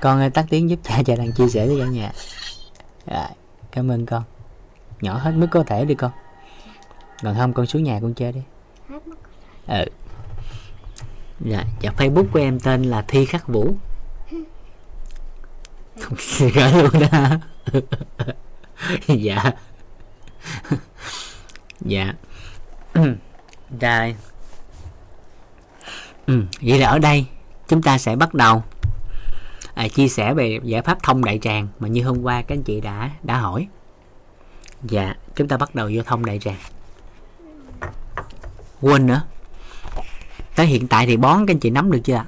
[0.00, 2.12] con tắt tiếng giúp cha cha đang chia sẻ với cả nhà.
[3.06, 3.28] Rồi.
[3.70, 4.22] Cảm ơn con
[5.02, 6.10] nhỏ hết mức có thể đi con.
[7.22, 8.40] Còn không con xuống nhà con chơi đi.
[9.66, 9.84] Ừ.
[11.40, 13.74] Dạ dạ facebook của em tên là thi khắc vũ.
[16.38, 17.28] Gửi luôn đó.
[19.08, 19.52] Dạ.
[21.80, 22.14] Dạ.
[23.80, 24.16] Rồi
[26.26, 27.26] ừ, vậy là ở đây
[27.68, 28.62] chúng ta sẽ bắt đầu
[29.74, 32.62] à, chia sẻ về giải pháp thông đại tràng mà như hôm qua các anh
[32.62, 33.68] chị đã đã hỏi
[34.82, 36.58] dạ chúng ta bắt đầu vô thông đại tràng
[38.80, 39.22] quên nữa.
[40.56, 42.26] Tới hiện tại thì bón các anh chị nắm được chưa ạ?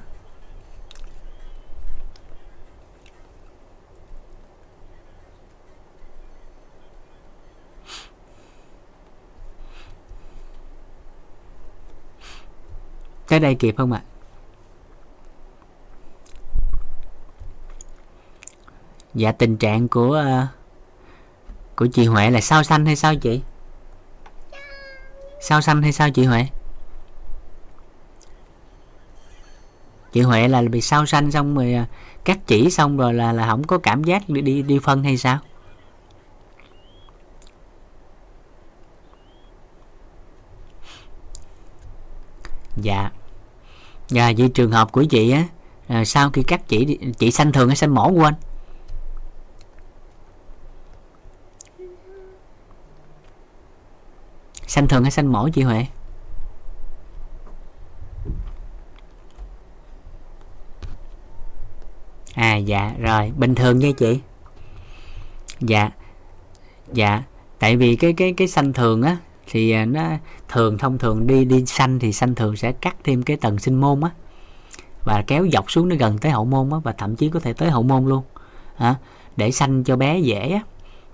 [13.27, 14.03] Tới đây kịp không ạ?
[19.13, 20.64] Dạ tình trạng của uh,
[21.75, 23.41] của chị Huệ là sao xanh hay sao chị?
[25.41, 26.45] Sao xanh hay sao chị Huệ?
[30.11, 31.85] Chị Huệ là bị sao xanh xong rồi à,
[32.25, 35.17] cắt chỉ xong rồi là là không có cảm giác đi đi, đi phân hay
[35.17, 35.39] sao?
[42.77, 43.11] Dạ.
[44.09, 45.43] Dạ vậy trường hợp của chị á
[45.87, 48.33] à, sau khi cắt chỉ chị xanh thường hay xanh mổ quên?
[54.67, 55.85] Xanh thường hay xanh mổ chị huệ?
[62.33, 64.19] À dạ rồi bình thường nha chị.
[65.59, 65.91] Dạ
[66.93, 67.23] dạ
[67.59, 70.03] tại vì cái cái cái xanh thường á thì à, nó
[70.49, 73.81] thường thông thường đi đi xanh thì xanh thường sẽ cắt thêm cái tầng sinh
[73.81, 74.09] môn á
[75.05, 77.53] và kéo dọc xuống nó gần tới hậu môn á và thậm chí có thể
[77.53, 78.23] tới hậu môn luôn
[78.77, 78.95] à,
[79.37, 80.59] để xanh cho bé dễ á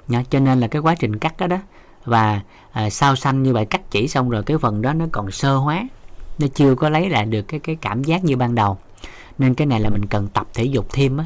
[0.08, 1.58] Nha, cho nên là cái quá trình cắt đó đó
[2.06, 2.42] và
[2.72, 5.58] à, sao xanh như vậy cắt chỉ xong rồi cái phần đó nó còn sơ
[5.58, 5.88] hóa.
[6.40, 8.78] Nó chưa có lấy lại được cái cái cảm giác như ban đầu.
[9.38, 11.26] Nên cái này là mình cần tập thể dục thêm á.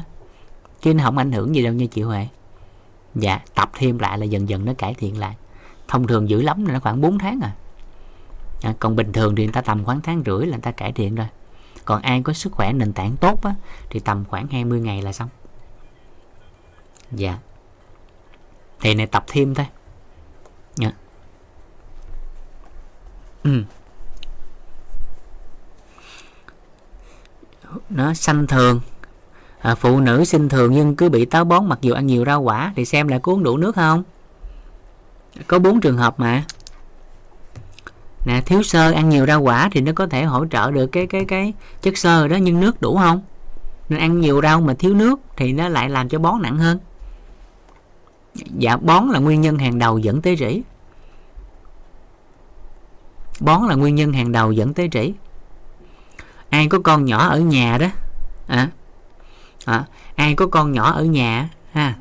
[0.80, 2.28] Chứ nó không ảnh hưởng gì đâu nha chị Huệ.
[3.14, 5.36] Dạ tập thêm lại là dần dần nó cải thiện lại.
[5.88, 7.52] Thông thường dữ lắm là nó khoảng 4 tháng à.
[8.62, 10.92] à còn bình thường thì người ta tầm khoảng tháng rưỡi là người ta cải
[10.92, 11.26] thiện rồi.
[11.84, 13.54] Còn ai có sức khỏe nền tảng tốt á,
[13.90, 15.28] thì tầm khoảng 20 ngày là xong.
[17.12, 17.38] Dạ.
[18.80, 19.66] Thì này tập thêm thôi
[20.76, 20.92] nhá
[23.42, 23.62] ừ.
[27.90, 28.80] nó xanh thường.
[29.58, 32.42] À, phụ nữ sinh thường nhưng cứ bị táo bón mặc dù ăn nhiều rau
[32.42, 34.02] quả thì xem lại có uống đủ nước không?
[35.46, 36.44] Có bốn trường hợp mà.
[38.24, 41.06] Nè thiếu sơ ăn nhiều rau quả thì nó có thể hỗ trợ được cái
[41.06, 41.52] cái cái
[41.82, 43.22] chất xơ đó nhưng nước đủ không?
[43.88, 46.78] Nên ăn nhiều rau mà thiếu nước thì nó lại làm cho bón nặng hơn
[48.58, 50.62] dạ bón là nguyên nhân hàng đầu dẫn tới rỉ.
[53.40, 55.12] Bón là nguyên nhân hàng đầu dẫn tới rỉ.
[56.50, 57.86] Ai có con nhỏ ở nhà đó
[58.46, 58.70] à,
[59.64, 59.84] à,
[60.14, 61.94] ai có con nhỏ ở nhà ha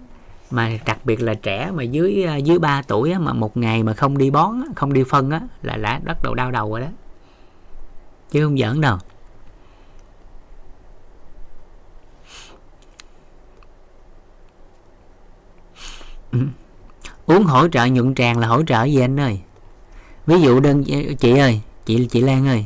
[0.51, 3.83] mà đặc biệt là trẻ mà dưới à, dưới 3 tuổi á, mà một ngày
[3.83, 6.81] mà không đi bón không đi phân á là đã bắt đầu đau đầu rồi
[6.81, 6.87] đó.
[8.31, 8.97] Chứ không giỡn đâu.
[16.35, 16.47] Ừ.
[17.25, 19.39] uống hỗ trợ nhuận tràng là hỗ trợ gì anh ơi?
[20.25, 20.83] Ví dụ đơn
[21.19, 22.65] chị ơi chị chị Lan ơi.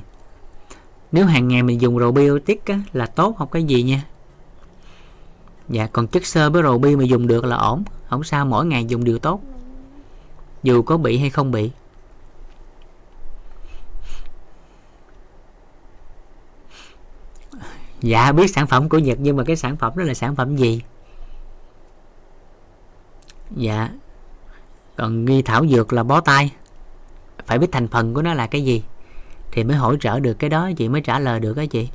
[1.12, 4.04] Nếu hàng ngày mình dùng probiotic á, là tốt không cái gì nha.
[5.70, 7.84] Dạ còn chất xơ với rầu mà dùng được là ổn.
[8.10, 9.42] Không sao mỗi ngày dùng đều tốt.
[10.64, 11.72] Dù có bị hay không bị.
[18.02, 20.58] Dạ biết sản phẩm của nhật nhưng mà cái sản phẩm đó là sản phẩm
[20.58, 20.82] gì?
[23.56, 23.90] Dạ.
[24.96, 26.52] Còn nghi thảo dược là bó tay.
[27.46, 28.84] Phải biết thành phần của nó là cái gì
[29.52, 31.90] thì mới hỗ trợ được cái đó chị mới trả lời được cái chị.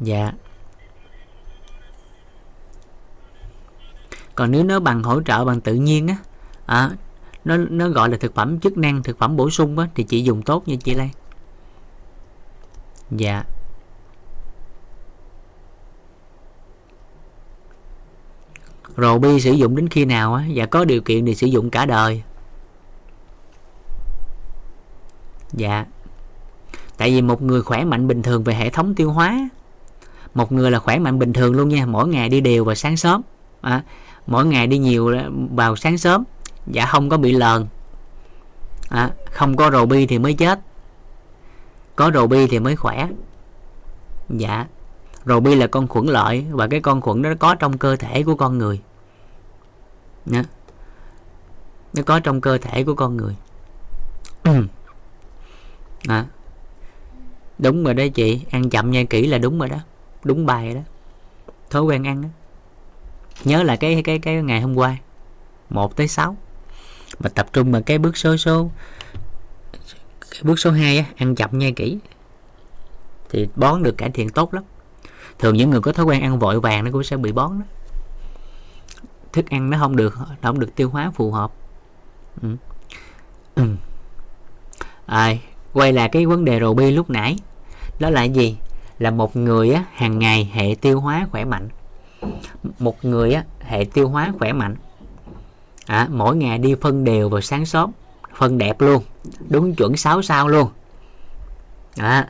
[0.00, 0.32] Dạ.
[4.34, 6.16] Còn nếu nó bằng hỗ trợ bằng tự nhiên á
[6.66, 6.90] à,
[7.44, 10.22] nó nó gọi là thực phẩm chức năng thực phẩm bổ sung á thì chị
[10.22, 11.08] dùng tốt như chị Lan.
[13.10, 13.44] Dạ.
[18.96, 20.46] Rồi bi sử dụng đến khi nào á?
[20.46, 22.22] Dạ có điều kiện thì sử dụng cả đời.
[25.52, 25.84] Dạ.
[26.96, 29.48] Tại vì một người khỏe mạnh bình thường về hệ thống tiêu hóa.
[30.34, 31.86] Một người là khỏe mạnh bình thường luôn nha.
[31.86, 33.22] Mỗi ngày đi đều vào sáng sớm.
[33.60, 33.82] À,
[34.26, 35.14] mỗi ngày đi nhiều
[35.54, 36.24] vào sáng sớm.
[36.66, 37.66] Dạ không có bị lờn.
[38.88, 40.60] À, không có rồ bi thì mới chết.
[41.96, 43.08] Có rồ bi thì mới khỏe.
[44.28, 44.66] Dạ.
[45.26, 48.22] Rồi bi là con khuẩn lợi và cái con khuẩn đó có trong cơ thể
[48.22, 48.80] của con người.
[50.26, 50.44] Nha.
[51.94, 53.36] nó có trong cơ thể của con người.
[56.08, 56.26] À,
[57.58, 59.78] đúng rồi đó chị ăn chậm nhai kỹ là đúng rồi đó.
[60.24, 60.80] Đúng bài đó.
[61.70, 62.28] Thói quen ăn đó.
[63.44, 64.96] Nhớ là cái cái cái ngày hôm qua
[65.70, 66.36] một tới sáu
[67.18, 68.70] mà tập trung vào cái bước số số
[70.30, 71.98] cái bước số 2 á, ăn chậm nhai kỹ.
[73.28, 74.64] Thì bón được cải thiện tốt lắm
[75.38, 77.66] thường những người có thói quen ăn vội vàng nó cũng sẽ bị bón đó.
[79.32, 81.52] Thức ăn nó không được nó không được tiêu hóa phù hợp.
[82.42, 82.48] Ừ.
[83.54, 83.64] Ừ.
[85.06, 85.34] À,
[85.72, 87.36] quay lại cái vấn đề rầu bi lúc nãy.
[88.00, 88.56] Đó là gì?
[88.98, 91.68] Là một người á, hàng ngày hệ tiêu hóa khỏe mạnh.
[92.78, 94.76] Một người á, hệ tiêu hóa khỏe mạnh.
[95.86, 97.90] À, mỗi ngày đi phân đều vào sáng sớm
[98.34, 99.02] phân đẹp luôn
[99.48, 100.68] đúng chuẩn 6 sao luôn.
[101.96, 102.28] À,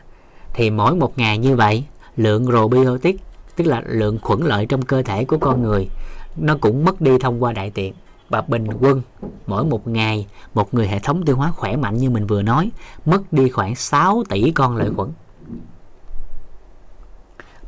[0.54, 1.84] thì mỗi một ngày như vậy
[2.16, 3.16] lượng probiotic
[3.56, 5.88] tức là lượng khuẩn lợi trong cơ thể của con người
[6.36, 7.94] nó cũng mất đi thông qua đại tiện.
[8.28, 9.02] Và bình quân
[9.46, 12.70] mỗi một ngày một người hệ thống tiêu hóa khỏe mạnh như mình vừa nói
[13.04, 15.12] mất đi khoảng 6 tỷ con lợi khuẩn.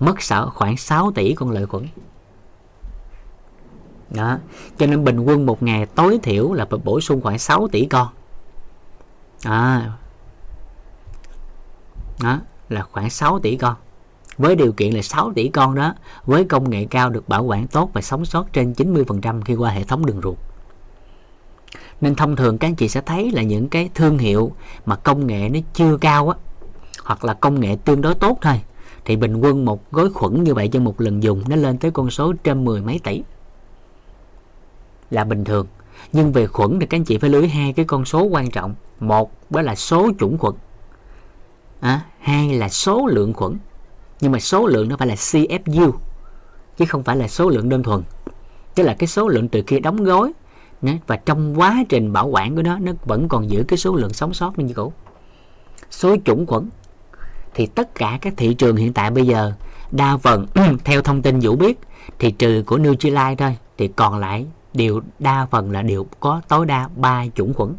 [0.00, 1.86] Mất sợ khoảng 6 tỷ con lợi khuẩn.
[4.10, 4.38] Đó
[4.78, 7.86] cho nên bình quân một ngày tối thiểu là phải bổ sung khoảng 6 tỷ
[7.86, 8.08] con.
[9.42, 9.92] À,
[12.22, 13.74] đó là khoảng 6 tỷ con
[14.38, 15.94] với điều kiện là 6 tỷ con đó
[16.26, 19.70] với công nghệ cao được bảo quản tốt và sống sót trên 90% khi qua
[19.70, 20.38] hệ thống đường ruột.
[22.00, 24.52] Nên thông thường các anh chị sẽ thấy là những cái thương hiệu
[24.86, 26.38] mà công nghệ nó chưa cao á
[27.04, 28.60] hoặc là công nghệ tương đối tốt thôi
[29.04, 31.90] thì bình quân một gói khuẩn như vậy cho một lần dùng nó lên tới
[31.90, 33.22] con số trên mười mấy tỷ.
[35.10, 35.66] Là bình thường.
[36.12, 38.50] Nhưng về khuẩn thì các anh chị phải lưu ý hai cái con số quan
[38.50, 38.74] trọng.
[39.00, 40.54] Một đó là số chủng khuẩn.
[41.80, 43.56] À, hai là số lượng khuẩn
[44.20, 45.92] nhưng mà số lượng nó phải là CFU
[46.76, 48.02] chứ không phải là số lượng đơn thuần.
[48.74, 50.32] Tức là cái số lượng từ khi đóng gói
[51.06, 54.12] và trong quá trình bảo quản của nó nó vẫn còn giữ cái số lượng
[54.12, 54.92] sống sót như cũ.
[55.90, 56.68] Số chủng khuẩn
[57.54, 59.52] thì tất cả các thị trường hiện tại bây giờ
[59.90, 60.46] đa phần
[60.84, 61.78] theo thông tin Vũ biết
[62.18, 66.40] thì trừ của New Zealand thôi thì còn lại đều đa phần là đều có
[66.48, 67.74] tối đa 3 chủng khuẩn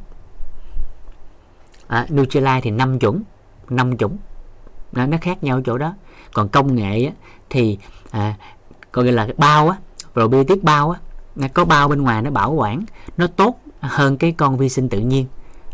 [1.87, 3.23] à, Zealand thì 5 chủng
[3.69, 4.17] 5 chủng.
[4.91, 5.93] Nó, nó khác nhau chỗ đó
[6.33, 7.11] còn công nghệ á,
[7.49, 7.77] thì
[8.11, 8.35] à,
[8.91, 9.77] coi như là bao á
[10.13, 10.99] probiotic bao á
[11.35, 12.83] nó có bao bên ngoài nó bảo quản
[13.17, 15.25] nó tốt hơn cái con vi sinh tự nhiên.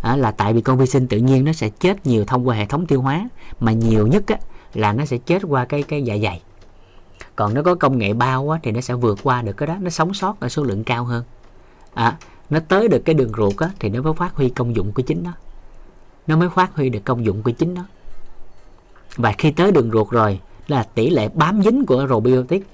[0.02, 2.56] À, là tại vì con vi sinh tự nhiên nó sẽ chết nhiều thông qua
[2.56, 3.30] hệ thống tiêu hóa
[3.60, 4.36] mà nhiều nhất á,
[4.74, 6.42] là nó sẽ chết qua cái cái dạ dày.
[7.36, 9.76] Còn nó có công nghệ bao á, thì nó sẽ vượt qua được cái đó
[9.80, 11.24] nó sống sót ở số lượng cao hơn.
[11.94, 12.18] À,
[12.50, 15.02] nó tới được cái đường ruột á, thì nó mới phát huy công dụng của
[15.02, 15.32] chính nó.
[16.28, 17.84] Nó mới phát huy được công dụng của chính nó
[19.16, 22.68] và khi tới đường ruột rồi là tỷ lệ bám dính của probiotic.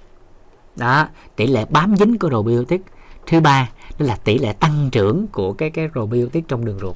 [0.75, 2.81] Đó tỷ lệ bám dính của probiotic.
[3.27, 3.69] Thứ ba
[3.99, 6.95] đó là tỷ lệ tăng trưởng của cái cái probiotic trong đường ruột.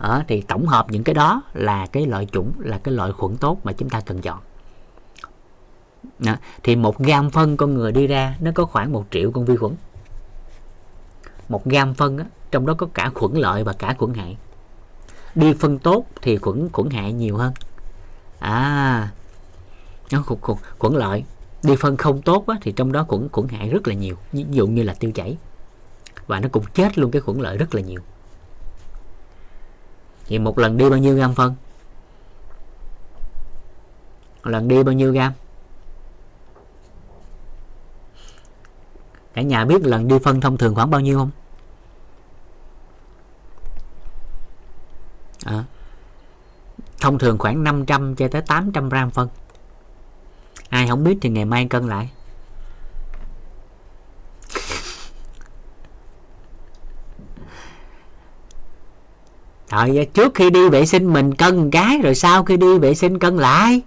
[0.00, 3.36] Đó, thì tổng hợp những cái đó là cái loại chủng là cái loại khuẩn
[3.36, 4.38] tốt mà chúng ta cần chọn.
[6.18, 6.36] Đó.
[6.62, 9.56] thì một gam phân con người đi ra nó có khoảng một triệu con vi
[9.56, 9.72] khuẩn.
[11.48, 14.36] Một gam phân á, trong đó có cả khuẩn lợi và cả khuẩn hại.
[15.34, 17.52] Đi phân tốt thì khuẩn khuẩn hại nhiều hơn
[18.42, 19.12] à.
[20.12, 21.24] Nó khuẩn, khuẩn, khuẩn lợi
[21.62, 24.16] đi phân không tốt á, thì trong đó khuẩn khuẩn hại rất là nhiều.
[24.32, 25.36] Ví dụ như là tiêu chảy.
[26.26, 28.00] Và nó cũng chết luôn cái khuẩn lợi rất là nhiều.
[30.26, 31.54] Thì một lần đi bao nhiêu gam phân?
[34.44, 35.32] Một lần đi bao nhiêu gam?
[39.34, 41.30] Cả nhà biết lần đi phân thông thường khoảng bao nhiêu không?
[45.44, 45.64] À,
[47.02, 49.28] thông thường khoảng 500 cho tới 800 gram phân.
[50.68, 52.08] Ai không biết thì ngày mai cân lại.
[59.70, 63.18] Rồi trước khi đi vệ sinh mình cân cái, rồi sau khi đi vệ sinh
[63.18, 63.82] cân lại.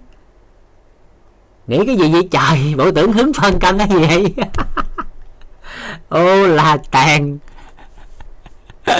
[1.68, 2.28] Nghĩ cái gì vậy?
[2.32, 4.34] Trời, Bộ tưởng hứng phân cân cái gì vậy?
[6.10, 7.38] Ô là tàn.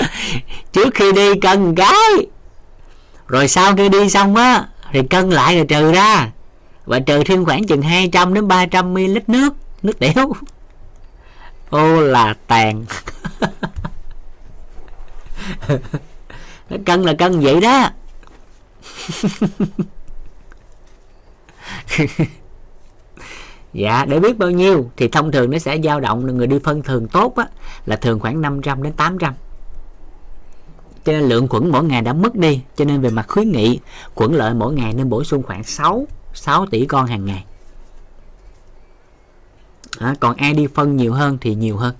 [0.72, 2.26] Trước khi đi cân cái.
[3.28, 6.30] Rồi sau khi đi xong á, Thì cân lại rồi trừ ra.
[6.84, 10.32] Và trừ thêm khoảng chừng 200 đến 300 ml nước Nước tiểu
[11.70, 12.84] Ô là tàn.
[16.70, 17.90] Nó cân là cân vậy đó.
[23.72, 26.82] Dạ để biết bao nhiêu thì thông thường nó sẽ dao động người đi phân
[26.82, 27.46] thường tốt á,
[27.86, 29.34] là thường khoảng 500 đến 800
[31.06, 32.62] cho nên lượng khuẩn mỗi ngày đã mất đi.
[32.76, 33.80] Cho nên về mặt khuyến nghị
[34.14, 37.44] khuẩn lợi mỗi ngày nên bổ sung khoảng 6 6 tỷ con hàng ngày.
[39.98, 41.94] À, còn ai đi phân nhiều hơn thì nhiều hơn.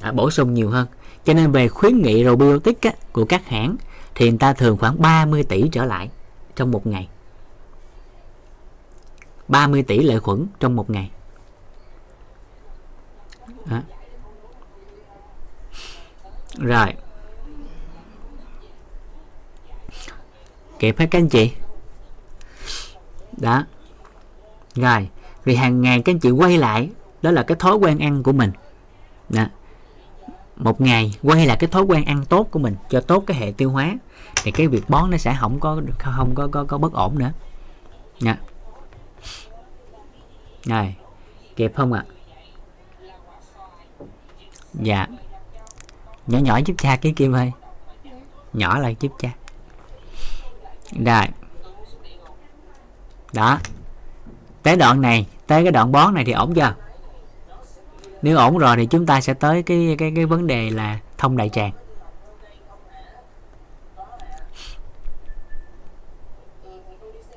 [0.00, 0.86] À, bổ sung nhiều hơn.
[1.24, 3.76] Cho nên về khuyến nghị probiotic á, của các hãng
[4.14, 6.10] thì người ta thường khoảng 30 tỷ trở lại
[6.56, 7.08] trong một ngày.
[9.48, 11.10] 30 tỷ lợi khuẩn trong một ngày.
[13.70, 13.82] À.
[16.58, 16.94] rồi.
[20.82, 21.52] Kịp hết các anh chị.
[23.36, 23.64] Đó.
[24.74, 25.08] Rồi
[25.44, 26.90] vì hàng ngày các anh chị quay lại
[27.22, 28.52] đó là cái thói quen ăn của mình.
[29.28, 29.44] Đó.
[30.56, 33.52] một ngày quay lại cái thói quen ăn tốt của mình cho tốt cái hệ
[33.56, 33.98] tiêu hóa
[34.42, 37.32] thì cái việc bón nó sẽ không có không có có, có bất ổn nữa.
[38.20, 38.38] Nha
[40.66, 40.96] này
[41.56, 42.04] kịp không ạ?
[42.08, 42.12] À?
[44.72, 45.06] dạ.
[46.26, 47.52] Nhỏ nhỏ giúp cha cái kim ơi.
[48.52, 49.30] Nhỏ lại giúp cha
[50.92, 51.26] rồi.
[53.32, 53.58] Đó.
[54.62, 56.74] Tới đoạn này, tới cái đoạn bón này thì ổn chưa?
[58.22, 61.36] Nếu ổn rồi thì chúng ta sẽ tới cái cái cái vấn đề là thông
[61.36, 61.72] đại tràng.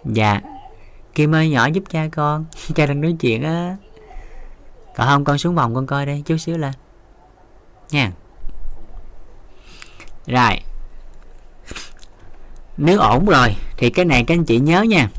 [0.05, 0.41] Dạ.
[1.15, 2.45] Kim ơi, nhỏ giúp cha con.
[2.75, 3.77] Cha đang nói chuyện á.
[4.95, 6.73] Còn không con xuống vòng con coi đây, chút xíu lên.
[7.91, 8.11] Nha.
[10.27, 10.59] Rồi
[12.77, 15.09] nếu ổn rồi thì cái này các anh chị nhớ nha.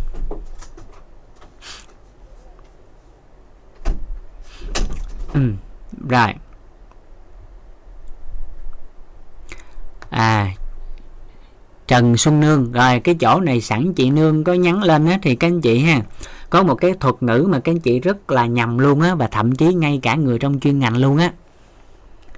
[5.35, 5.53] Ừ,
[6.09, 6.35] rồi.
[10.11, 10.53] À
[11.87, 12.73] Trần Xuân Nương.
[12.73, 15.79] Rồi cái chỗ này sẵn chị Nương có nhắn lên á thì các anh chị
[15.79, 16.01] ha.
[16.51, 19.27] Có một cái thuật ngữ mà các anh chị rất là nhầm luôn á và
[19.27, 21.33] thậm chí ngay cả người trong chuyên ngành luôn á.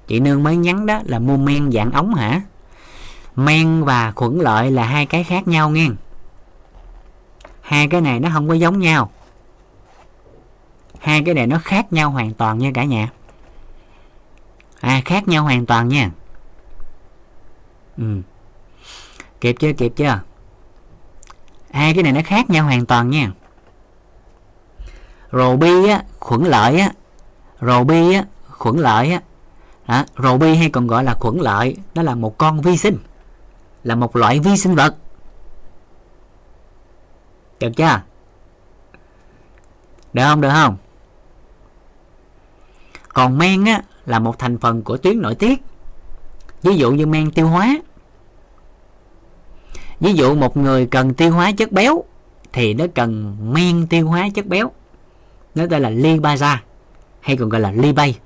[0.06, 2.40] Chị Nương mới nhắn đó là mua men dạng ống hả?
[3.38, 5.88] Men và khuẩn lợi là hai cái khác nhau nghe.
[7.60, 9.10] Hai cái này nó không có giống nhau.
[10.98, 13.08] Hai cái này nó khác nhau hoàn toàn nha cả nhà.
[14.80, 16.10] À khác nhau hoàn toàn nha.
[17.96, 18.22] Ừ.
[19.40, 20.20] Kịp chưa kịp chưa?
[21.70, 23.30] Hai cái này nó khác nhau hoàn toàn nha.
[25.32, 26.92] Rồ bi á khuẩn lợi á.
[27.60, 29.20] Rồ bi á khuẩn lợi á.
[29.88, 32.98] Đó, rồ bi hay còn gọi là khuẩn lợi đó là một con vi sinh
[33.88, 34.94] là một loại vi sinh vật.
[37.60, 38.00] Được chưa?
[40.12, 40.40] Được không?
[40.40, 40.76] Được không?
[43.08, 45.62] Còn men á, là một thành phần của tuyến nội tiết.
[46.62, 47.78] Ví dụ như men tiêu hóa.
[50.00, 52.04] Ví dụ một người cần tiêu hóa chất béo,
[52.52, 54.70] thì nó cần men tiêu hóa chất béo.
[55.54, 56.56] Nó tên là lipaza
[57.20, 58.18] hay còn gọi là libay.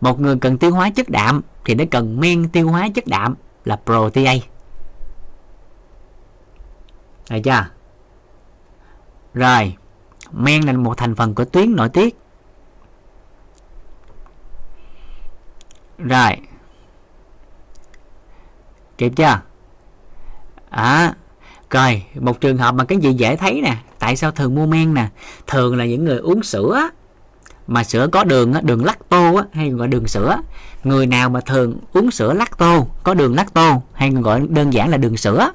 [0.00, 3.34] Một người cần tiêu hóa chất đạm, thì nó cần men tiêu hóa chất đạm
[3.64, 4.46] là protease
[7.30, 7.66] được chưa?
[9.34, 9.76] Rồi,
[10.32, 12.16] men là một thành phần của tuyến nội tiết.
[15.98, 16.36] Rồi.
[18.98, 19.40] Kịp chưa?
[20.70, 21.14] À
[21.74, 24.94] rồi, một trường hợp mà cái gì dễ thấy nè, tại sao thường mua men
[24.94, 25.08] nè?
[25.46, 26.88] Thường là những người uống sữa
[27.66, 30.36] mà sữa có đường đường lacto hay gọi đường sữa.
[30.84, 34.96] Người nào mà thường uống sữa lacto có đường lacto hay gọi đơn giản là
[34.96, 35.50] đường sữa.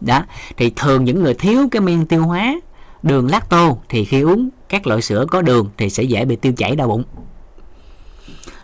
[0.00, 0.24] Đó
[0.56, 2.54] thì thường những người thiếu cái men tiêu hóa
[3.02, 6.52] đường lacto thì khi uống các loại sữa có đường thì sẽ dễ bị tiêu
[6.56, 7.04] chảy đau bụng.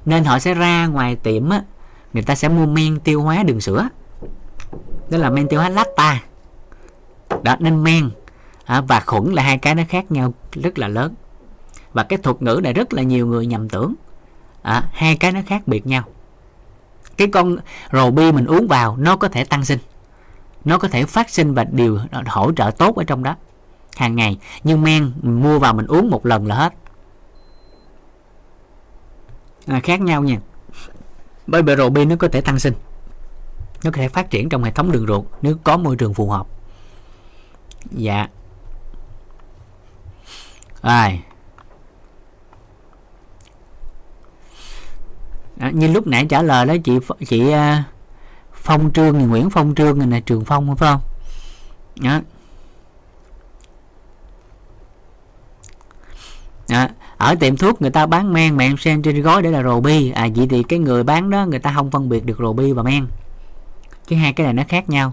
[0.04, 1.62] Nên họ sẽ ra ngoài tiệm á
[2.12, 3.88] người ta sẽ mua men tiêu hóa đường sữa.
[5.10, 6.22] Đó là men tiêu hóa lacta.
[7.42, 8.10] Đó nên men
[8.64, 11.14] à, và khuẩn là hai cái nó khác nhau rất là lớn
[11.96, 13.94] và cái thuật ngữ này rất là nhiều người nhầm tưởng.
[14.62, 16.02] À, hai cái nó khác biệt nhau.
[17.16, 17.56] Cái con
[17.92, 19.78] rồ bi mình uống vào nó có thể tăng sinh.
[20.64, 23.36] Nó có thể phát sinh và điều hỗ trợ tốt ở trong đó.
[23.96, 26.74] Hàng ngày nhưng men mình mua vào mình uống một lần là hết.
[29.66, 30.40] À, khác nhau nha.
[31.46, 32.74] Bởi vì rồ bi nó có thể tăng sinh.
[33.84, 36.30] Nó có thể phát triển trong hệ thống đường ruột nếu có môi trường phù
[36.30, 36.46] hợp.
[37.90, 38.28] Dạ.
[40.82, 41.20] Rồi
[45.56, 46.98] đó, như lúc nãy trả lời đó chị
[47.28, 47.84] chị à,
[48.52, 51.00] phong trương nguyễn phong trương này là trường phong phải không?
[52.00, 52.20] Đó.
[56.68, 56.88] đó.
[57.16, 59.80] ở tiệm thuốc người ta bán men mà em xem trên gói để là rồ
[59.80, 60.10] bi.
[60.10, 62.72] À vậy thì cái người bán đó người ta không phân biệt được rồ bi
[62.72, 63.06] và men.
[64.06, 65.12] Chứ hai cái này nó khác nhau.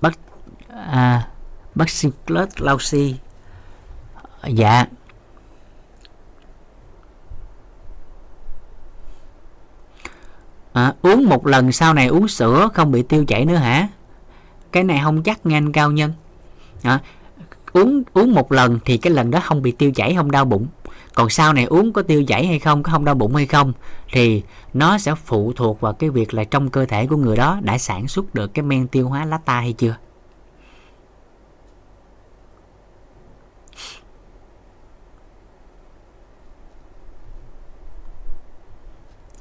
[0.00, 0.18] Bác
[0.86, 1.28] à,
[1.74, 2.08] bác sĩ
[2.58, 3.16] Lausi.
[4.46, 4.86] Dạ.
[10.78, 13.88] À, uống một lần sau này uống sữa không bị tiêu chảy nữa hả?
[14.72, 16.12] Cái này không chắc nha anh cao nhân.
[16.82, 17.00] À,
[17.72, 20.66] uống uống một lần thì cái lần đó không bị tiêu chảy không đau bụng.
[21.14, 23.72] Còn sau này uống có tiêu chảy hay không có không đau bụng hay không
[24.12, 24.42] thì
[24.74, 27.78] nó sẽ phụ thuộc vào cái việc là trong cơ thể của người đó đã
[27.78, 29.96] sản xuất được cái men tiêu hóa lacta hay chưa.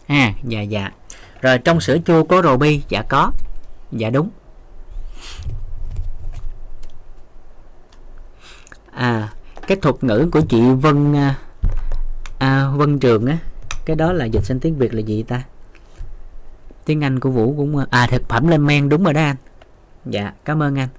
[0.08, 0.92] À dạ dạ
[1.42, 3.32] rồi trong sữa chua có ruby dạ có.
[3.92, 4.30] Dạ đúng.
[8.92, 9.30] À
[9.68, 11.36] cái thuật ngữ của chị Vân à,
[12.40, 13.38] à Vân Trường á
[13.86, 15.44] cái đó là dịch sang tiếng Việt là gì ta?
[16.86, 19.36] Tiếng Anh của Vũ cũng à thực phẩm lên men đúng rồi đó anh.
[20.06, 20.90] Dạ cảm ơn anh.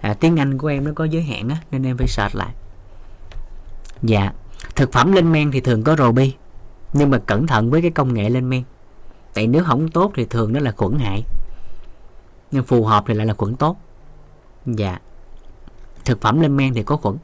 [0.00, 2.54] À, tiếng Anh của em nó có giới hạn á nên em phải search lại.
[4.02, 4.32] Dạ
[4.76, 6.34] thực phẩm lên men thì thường có ruby
[6.92, 8.62] nhưng mà cẩn thận với cái công nghệ lên men
[9.34, 11.24] tại nếu không tốt thì thường nó là khuẩn hại.
[12.50, 13.76] Nhưng phù hợp thì lại là khuẩn tốt.
[14.66, 14.98] Dạ.
[16.04, 17.16] Thực phẩm lên men thì có khuẩn.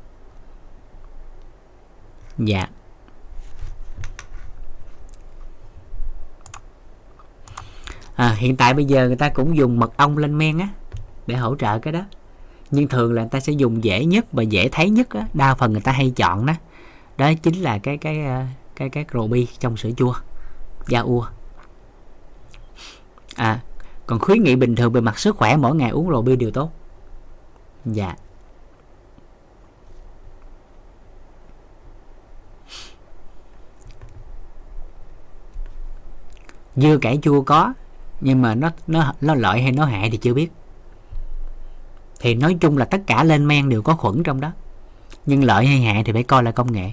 [2.38, 2.68] Dạ.
[8.14, 10.68] À, hiện tại bây giờ người ta cũng dùng mật ong lên men á
[11.26, 12.00] để hỗ trợ cái đó.
[12.70, 15.54] Nhưng thường là người ta sẽ dùng dễ nhất và dễ thấy nhất á đa
[15.54, 16.52] phần người ta hay chọn đó.
[17.18, 18.44] Đó chính là cái cái ờ,
[18.76, 20.14] cái cái cái ruby trong sữa chua
[20.88, 21.26] da ua
[23.40, 23.60] à
[24.06, 26.70] còn khuyến nghị bình thường về mặt sức khỏe mỗi ngày uống ruby đều tốt.
[27.84, 28.14] Dạ.
[36.76, 37.72] Dưa cải chua có,
[38.20, 40.52] nhưng mà nó nó nó lợi hay nó hại thì chưa biết.
[42.20, 44.52] Thì nói chung là tất cả lên men đều có khuẩn trong đó.
[45.26, 46.92] Nhưng lợi hay hại thì phải coi là công nghệ.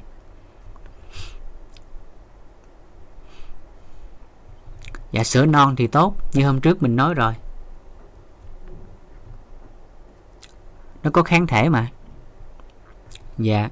[5.11, 7.33] Dạ sữa non thì tốt như hôm trước mình nói rồi.
[11.03, 11.87] Nó có kháng thể mà.
[13.37, 13.69] Dạ.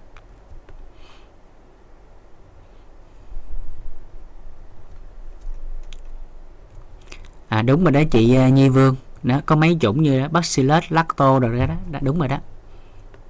[7.47, 8.95] À đúng rồi đó chị à, Nhi Vương.
[9.23, 12.37] Đó có mấy chủng như đó, Bacillus lacto rồi đó, đó đúng rồi đó.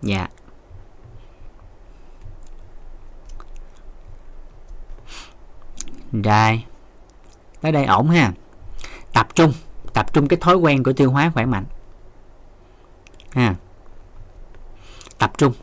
[0.02, 0.28] Dạ.
[6.12, 6.64] Rồi
[7.66, 8.32] tới đây ổn ha.
[9.14, 9.54] Tập trung
[9.94, 11.66] tập trung cái thói quen của tiêu hóa khỏe mạnh.
[13.32, 13.56] Ha.
[15.18, 15.54] Tập trung.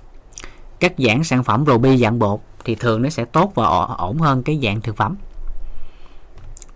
[0.80, 3.66] Các dạng sản phẩm ruby dạng bột thì thường nó sẽ tốt và
[3.98, 5.16] ổn hơn cái dạng thực phẩm.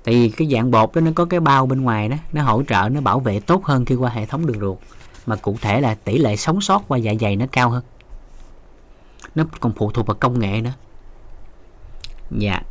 [0.05, 2.63] Tại vì cái dạng bột đó nó có cái bao bên ngoài đó, nó hỗ
[2.69, 4.79] trợ, nó bảo vệ tốt hơn khi qua hệ thống đường ruột.
[5.27, 7.83] Mà cụ thể là tỷ lệ sống sót qua dạ dày nó cao hơn.
[9.35, 10.73] Nó còn phụ thuộc vào công nghệ nữa.
[12.31, 12.63] Dạ.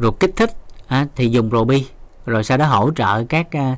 [0.00, 1.86] Ruột kích thích à, thì dùng probi
[2.26, 3.76] rồi sau đó hỗ trợ các à,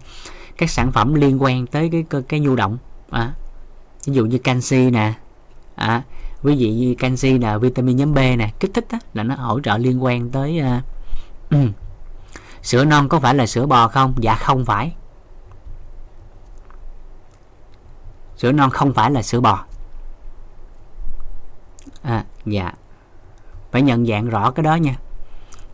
[0.57, 2.79] các sản phẩm liên quan tới cái cái, cái nhu động
[3.11, 3.33] à,
[4.07, 5.13] ví dụ như canxi nè
[5.75, 6.03] à,
[6.43, 9.61] ví dụ như canxi là vitamin nhóm B nè kích thích đó, là nó hỗ
[9.61, 10.83] trợ liên quan tới à,
[12.63, 14.15] sữa non có phải là sữa bò không?
[14.19, 14.95] Dạ không phải.
[18.37, 19.65] Sữa non không phải là sữa bò.
[22.03, 22.73] À dạ.
[23.71, 24.97] Phải nhận dạng rõ cái đó nha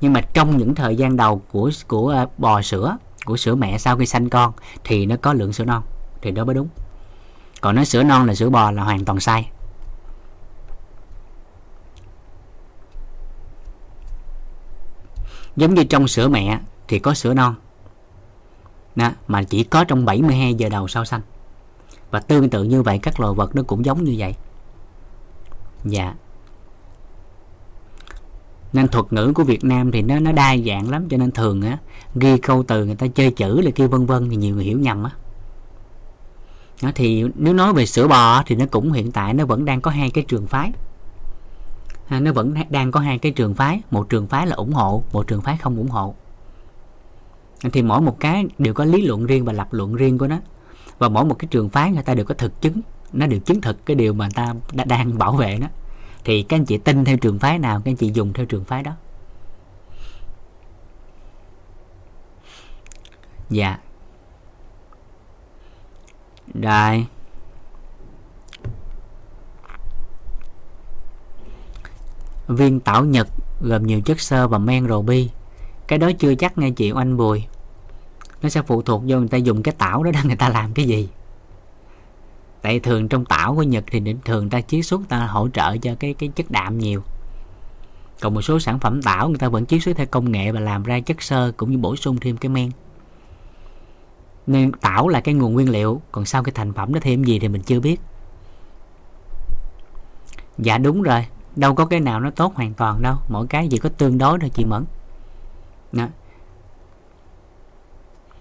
[0.00, 3.78] nhưng mà trong những thời gian đầu của của ờ, bò sữa của sữa mẹ
[3.78, 4.52] sau khi sanh con
[4.84, 5.82] thì nó có lượng sữa non.
[6.22, 6.68] Thì đó mới đúng.
[7.60, 9.50] Còn nói sữa non là sữa bò là hoàn toàn sai.
[15.56, 17.54] Giống như trong sữa mẹ thì có sữa non.
[18.96, 21.20] Đó, mà chỉ có trong 72 giờ đầu sau sanh.
[22.10, 24.34] Và tương tự như vậy các loài vật nó cũng giống như vậy.
[25.84, 26.14] Dạ
[28.72, 31.62] nên thuật ngữ của Việt Nam thì nó nó đa dạng lắm cho nên thường
[31.62, 31.78] á
[32.14, 34.78] ghi câu từ người ta chơi chữ là kia vân vân thì nhiều người hiểu
[34.78, 35.10] nhầm á.
[36.82, 39.80] Nó thì nếu nói về sữa bò thì nó cũng hiện tại nó vẫn đang
[39.80, 40.72] có hai cái trường phái.
[42.08, 45.02] À, nó vẫn đang có hai cái trường phái một trường phái là ủng hộ
[45.12, 46.14] một trường phái không ủng hộ.
[47.72, 50.36] Thì mỗi một cái đều có lý luận riêng và lập luận riêng của nó.
[50.98, 52.80] Và mỗi một cái trường phái người ta đều có thực chứng
[53.12, 55.66] nó đều chứng thực cái điều mà người ta đã đang bảo vệ nó
[56.24, 58.64] thì các anh chị tin theo trường phái nào, các anh chị dùng theo trường
[58.64, 58.92] phái đó.
[63.50, 63.78] Dạ.
[66.54, 67.06] Rồi.
[72.48, 73.28] Viên tảo nhật
[73.60, 75.30] gồm nhiều chất xơ và men ruby
[75.90, 77.44] cái đó chưa chắc nghe chị anh bùi.
[78.42, 80.74] Nó sẽ phụ thuộc vô người ta dùng cái tảo đó để người ta làm
[80.74, 81.08] cái gì
[82.62, 85.94] tại thường trong tảo của nhật thì thường ta chiết xuất, ta hỗ trợ cho
[86.00, 87.02] cái cái chất đạm nhiều.
[88.20, 90.60] Còn một số sản phẩm tảo người ta vẫn chiết xuất theo công nghệ và
[90.60, 92.70] làm ra chất xơ cũng như bổ sung thêm cái men.
[94.46, 97.38] Nên tảo là cái nguồn nguyên liệu, còn sau cái thành phẩm nó thêm gì
[97.38, 98.00] thì mình chưa biết.
[100.58, 103.78] Dạ đúng rồi, đâu có cái nào nó tốt hoàn toàn đâu, mỗi cái chỉ
[103.78, 104.84] có tương đối thôi chị mẫn.
[105.92, 106.06] Đó.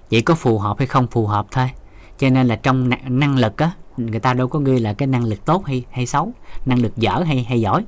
[0.09, 1.72] chỉ có phù hợp hay không phù hợp thôi,
[2.17, 5.23] cho nên là trong năng lực á người ta đâu có ghi là cái năng
[5.23, 6.31] lực tốt hay hay xấu
[6.65, 7.85] năng lực dở hay hay giỏi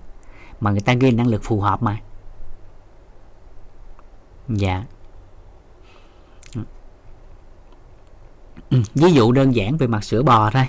[0.59, 1.97] mà người ta ghi năng lực phù hợp mà.
[4.49, 4.83] Dạ.
[8.69, 10.67] Ừ, ví dụ đơn giản về mặt sữa bò thôi.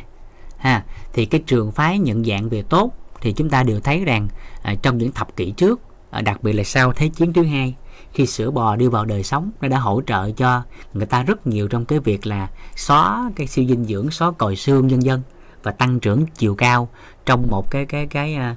[0.57, 4.29] Ha thì cái trường phái nhận dạng về tốt thì chúng ta đều thấy rằng
[4.63, 5.81] à, trong những thập kỷ trước
[6.11, 7.75] à, đặc biệt là sau thế chiến thứ hai
[8.13, 10.63] khi sữa bò đi vào đời sống nó đã hỗ trợ cho
[10.95, 14.57] người ta rất nhiều trong cái việc là xóa cái siêu dinh dưỡng xóa còi
[14.57, 15.23] xương nhân dân
[15.63, 16.89] và tăng trưởng chiều cao
[17.27, 18.57] trong một cái cái cái à,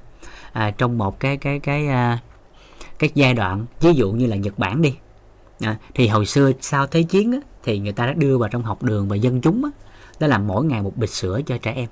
[0.52, 2.18] à, trong một cái cái cái à,
[2.98, 4.96] cái giai đoạn ví dụ như là Nhật Bản đi.
[5.60, 8.62] À, thì hồi xưa sau thế chiến á, thì người ta đã đưa vào trong
[8.62, 9.70] học đường và dân chúng á,
[10.20, 11.88] đó là mỗi ngày một bịch sữa cho trẻ em.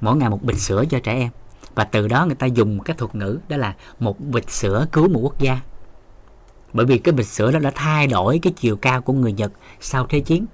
[0.00, 1.30] Mỗi ngày một bịch sữa cho trẻ em.
[1.74, 5.08] Và từ đó người ta dùng cái thuật ngữ đó là một bịch sữa cứu
[5.08, 5.60] một quốc gia.
[6.72, 9.52] Bởi vì cái bịch sữa đó đã thay đổi cái chiều cao của người Nhật
[9.80, 10.46] sau thế chiến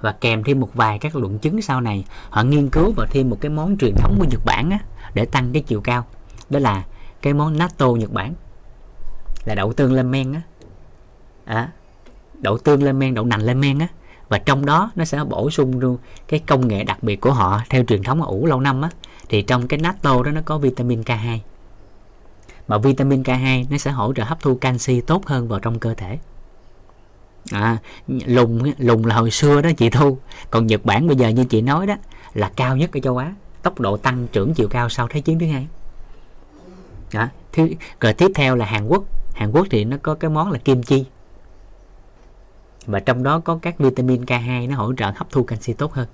[0.00, 2.04] và kèm thêm một vài các luận chứng sau này.
[2.30, 4.78] Họ nghiên cứu vào thêm một cái món truyền thống của Nhật Bản á,
[5.14, 6.06] để tăng cái chiều cao.
[6.50, 6.84] Đó là
[7.22, 8.34] cái món natto Nhật Bản.
[9.44, 10.42] Là đậu tương lên men á.
[11.44, 11.72] À,
[12.34, 13.86] đậu tương lên men đậu nành lên men á.
[14.28, 15.98] Và trong đó nó sẽ bổ sung luôn
[16.28, 18.90] cái công nghệ đặc biệt của họ theo truyền thống ủ lâu năm á.
[19.28, 21.38] Thì trong cái natto đó nó có vitamin K2
[22.70, 25.94] mà vitamin K2 nó sẽ hỗ trợ hấp thu canxi tốt hơn vào trong cơ
[25.94, 26.18] thể
[27.52, 27.78] à,
[28.08, 30.18] lùng lùng là hồi xưa đó chị thu.
[30.50, 31.94] Còn Nhật Bản bây giờ như chị nói đó
[32.34, 33.34] là cao nhất ở châu Á.
[33.62, 35.66] Tốc độ tăng trưởng chiều cao sau thế chiến thứ hai.
[37.12, 37.28] Đó.
[37.52, 37.68] Thứ,
[38.00, 39.04] rồi tiếp theo là Hàn Quốc.
[39.34, 41.04] Hàn Quốc thì nó có cái món là kim chi.
[42.86, 46.08] Và trong đó có các vitamin K2 nó hỗ trợ hấp thu canxi tốt hơn.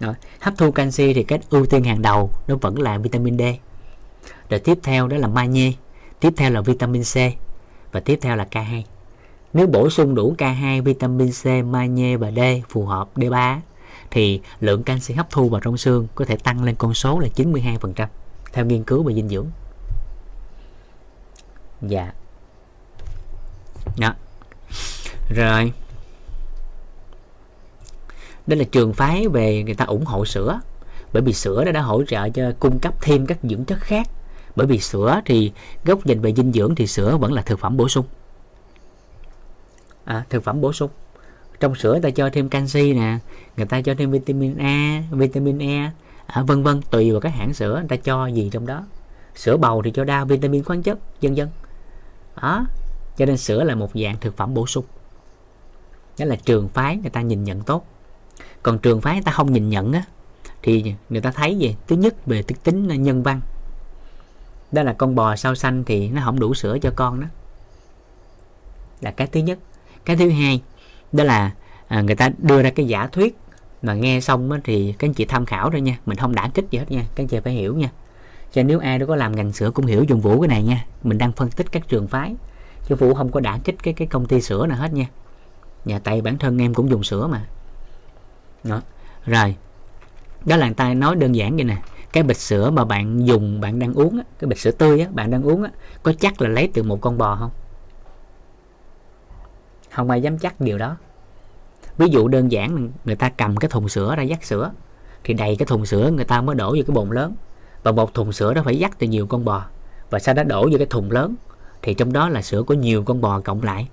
[0.00, 0.14] Đó.
[0.40, 3.42] hấp thu canxi thì cái ưu tiên hàng đầu nó vẫn là vitamin D.
[4.50, 5.72] Rồi tiếp theo đó là magie
[6.20, 7.16] tiếp theo là vitamin C
[7.92, 8.82] và tiếp theo là K2
[9.52, 12.38] nếu bổ sung đủ K2 vitamin C, magie và D
[12.68, 13.58] phù hợp D3
[14.10, 17.28] thì lượng canxi hấp thu vào trong xương có thể tăng lên con số là
[17.36, 18.06] 92%
[18.52, 19.46] theo nghiên cứu về dinh dưỡng.
[21.82, 22.12] Dạ.
[23.98, 24.14] Đó.
[25.28, 25.72] Rồi.
[28.46, 30.60] Đây là trường phái về người ta ủng hộ sữa.
[31.12, 34.08] Bởi vì sữa đã đã hỗ trợ cho cung cấp thêm các dưỡng chất khác.
[34.56, 35.52] Bởi vì sữa thì
[35.84, 38.06] gốc nhìn về dinh dưỡng thì sữa vẫn là thực phẩm bổ sung
[40.04, 40.90] à, thực phẩm bổ sung.
[41.60, 43.18] Trong sữa ta cho thêm canxi nè
[43.56, 45.90] người ta cho thêm vitamin A vitamin E
[46.26, 48.86] à, vân vân tùy vào các hãng sữa người ta cho gì trong đó.
[49.34, 51.48] Sữa bầu thì cho đa vitamin khoáng chất vân vân.
[52.42, 52.66] Đó
[53.16, 54.84] cho nên sữa là một dạng thực phẩm bổ sung.
[56.18, 57.86] Đó là trường phái người ta nhìn nhận tốt.
[58.62, 60.04] Còn trường phái người ta không nhìn nhận á
[60.62, 61.76] thì người ta thấy gì?
[61.88, 63.40] Thứ nhất về tính nhân văn.
[64.72, 67.26] Đó là con bò sao xanh thì nó không đủ sữa cho con đó.
[69.00, 69.58] Là cái thứ nhất
[70.04, 70.62] cái thứ hai
[71.12, 71.50] đó là
[71.88, 73.36] à, người ta đưa ra cái giả thuyết
[73.82, 76.50] mà nghe xong á, thì các anh chị tham khảo thôi nha mình không đả
[76.54, 77.90] kích gì hết nha các anh chị phải hiểu nha.
[78.52, 80.84] Cho nếu ai đó có làm ngành sữa cũng hiểu dùng vũ cái này nha
[81.02, 82.34] mình đang phân tích các trường phái
[82.88, 85.06] chứ vũ không có đả kích cái cái công ty sữa nào hết nha.
[85.84, 87.46] Nhà tại bản thân em cũng dùng sữa mà.
[88.64, 88.80] Đó
[89.26, 89.54] rồi
[90.44, 91.76] đó là người ta nói đơn giản vậy nè
[92.12, 95.06] cái bịch sữa mà bạn dùng bạn đang uống á, cái bịch sữa tươi á,
[95.12, 95.70] bạn đang uống á,
[96.02, 97.50] có chắc là lấy từ một con bò không?
[100.00, 100.96] Không ai dám chắc điều đó.
[101.98, 104.72] Ví dụ đơn giản người ta cầm cái thùng sữa ra dắt sữa
[105.24, 107.34] thì đầy cái thùng sữa người ta mới đổ vô cái bồn lớn.
[107.82, 109.64] Và một thùng sữa đó phải dắt từ nhiều con bò
[110.10, 111.34] và sau đó đổ vô cái thùng lớn
[111.82, 113.88] thì trong đó là sữa của nhiều con bò cộng lại.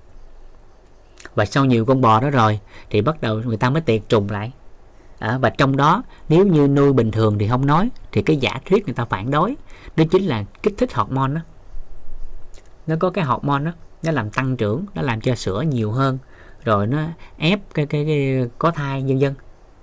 [1.35, 4.29] Và sau nhiều con bò đó rồi thì bắt đầu người ta mới tiệt trùng
[4.29, 4.51] lại.
[5.19, 8.59] À, và trong đó nếu như nuôi bình thường thì không nói thì cái giả
[8.65, 9.55] thuyết người ta phản đối
[9.95, 11.41] đó chính là kích thích hormone đó.
[12.87, 13.71] Nó có cái hormone đó
[14.07, 16.17] nó làm tăng trưởng nó làm cho sữa nhiều hơn.
[16.63, 16.99] Rồi nó
[17.37, 19.33] ép cái cái, cái có thai nhân dân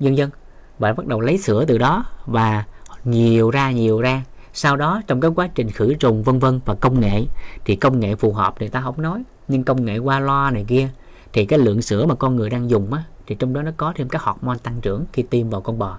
[0.01, 0.31] nhân dân
[0.79, 2.65] và bắt đầu lấy sữa từ đó và
[3.05, 4.25] nhiều ra nhiều ra.
[4.53, 7.25] Sau đó trong cái quá trình khử trùng vân vân và công nghệ
[7.65, 9.23] thì công nghệ phù hợp thì ta không nói.
[9.49, 10.89] Nhưng công nghệ qua loa này kia
[11.33, 13.93] thì cái lượng sữa mà con người đang dùng á thì trong đó nó có
[13.97, 15.99] thêm các hormone tăng trưởng khi tiêm vào con bò.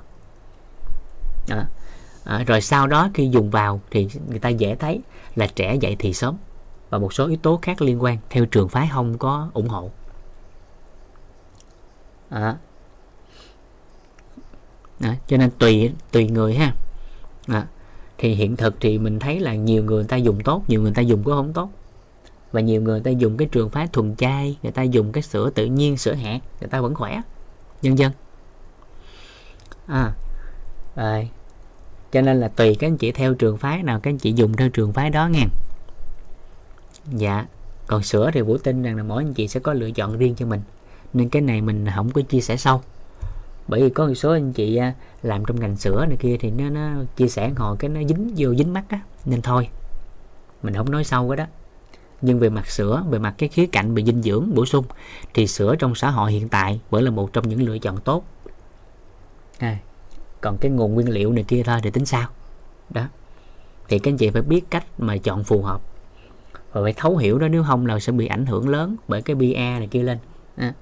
[1.50, 1.66] À,
[2.24, 5.02] à, rồi sau đó khi dùng vào thì người ta dễ thấy
[5.36, 6.36] là trẻ dậy thì sớm
[6.96, 9.92] và một số yếu tố khác liên quan theo trường phái không có ủng hộ.
[12.30, 12.58] À.
[15.00, 16.74] À, cho nên tùy tùy người ha.
[17.48, 17.68] À,
[18.18, 20.92] thì hiện thực thì mình thấy là nhiều người, người ta dùng tốt nhiều người
[20.96, 21.70] ta dùng cũng không tốt.
[22.52, 25.50] Và nhiều người ta dùng cái trường phái thuần chay người ta dùng cái sữa
[25.56, 27.22] tự nhiên sữa hạt người ta vẫn khỏe.
[27.82, 28.12] Nhân dân.
[29.88, 30.14] À
[30.96, 31.30] rồi.
[32.12, 34.54] Cho nên là tùy các anh chị theo trường phái nào các anh chị dùng
[34.54, 35.46] theo trường phái đó nghe
[37.10, 37.46] dạ
[37.88, 40.36] còn sữa thì vũ tin rằng là mỗi anh chị sẽ có lựa chọn riêng
[40.36, 40.62] cho mình
[41.14, 42.82] nên cái này mình không có chia sẻ sâu.
[43.68, 44.94] Bởi vì có một số anh chị à,
[45.24, 48.34] làm trong ngành sữa này kia thì nó, nó chia sẻ hồi cái nó dính
[48.38, 49.68] vô dính mắt á nên thôi
[50.64, 51.46] mình không nói sâu cái đó.
[52.22, 54.86] Nhưng về mặt sữa về mặt cái khía cạnh về dinh dưỡng bổ sung
[55.34, 58.24] thì sữa trong xã hội hiện tại vẫn là một trong những lựa chọn tốt.
[59.58, 59.78] À,
[60.42, 62.30] còn cái nguồn nguyên liệu này kia thôi thì tính sao?
[62.90, 63.08] Đó
[63.88, 65.82] thì các anh chị phải biết cách mà chọn phù hợp
[66.76, 69.36] và phải thấu hiểu đó, nếu không là sẽ bị ảnh hưởng lớn bởi cái
[69.36, 70.18] BA này kia lên.
[70.56, 70.74] À.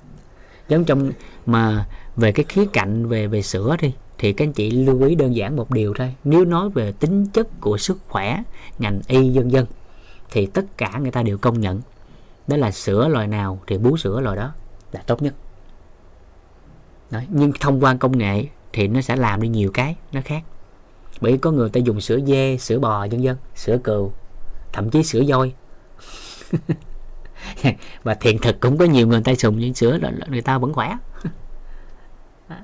[0.68, 1.12] giống trong
[1.46, 1.86] mà
[2.16, 5.36] về cái khía cạnh về về sữa đi, thì các anh chị lưu ý đơn
[5.36, 6.16] giản một điều thôi.
[6.24, 8.44] Nếu nói về tính chất của sức khỏe,
[8.80, 9.66] ngành y dân dân
[10.32, 11.82] thì tất cả người ta đều công nhận.
[12.48, 14.54] Đó là sữa loài nào thì bú sữa loài đó
[14.91, 15.34] là tốt nhất.
[17.12, 17.26] Đấy.
[17.30, 20.44] nhưng thông qua công nghệ thì nó sẽ làm đi nhiều cái nó khác.
[21.22, 24.12] Bởi có người ta dùng sữa dê, sữa bò dân dân sữa cừu,
[24.72, 25.54] thậm chí sữa voi
[28.04, 30.74] và thiện thực cũng có nhiều người ta dùng những sữa là người ta vẫn
[30.74, 30.97] khỏe.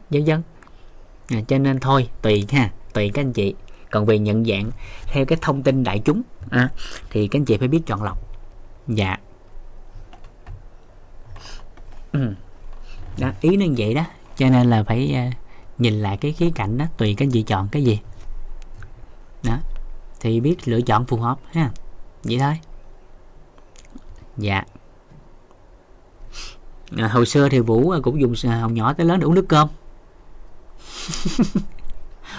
[0.09, 0.41] Vân vân
[1.27, 3.55] à, cho nên thôi tùy ha tùy các anh chị.
[3.91, 4.71] Còn về nhận dạng
[5.05, 6.69] theo cái thông tin đại chúng à,
[7.09, 8.17] thì các anh chị phải biết chọn lọc.
[8.87, 9.17] Dạ.
[12.11, 12.33] Ừ.
[13.17, 14.03] đó, ý nó như vậy đó.
[14.37, 15.33] Cho nên là phải uh,
[15.79, 17.99] nhìn lại cái khía cạnh đó tùy các anh chị chọn cái gì.
[19.43, 19.57] Đó.
[20.19, 21.71] Thì biết lựa chọn phù hợp ha.
[22.23, 22.59] Vậy thôi
[24.39, 24.63] dạ.
[26.97, 29.67] À, hồi xưa thì vũ cũng dùng hồng nhỏ tới lớn để uống nước cơm.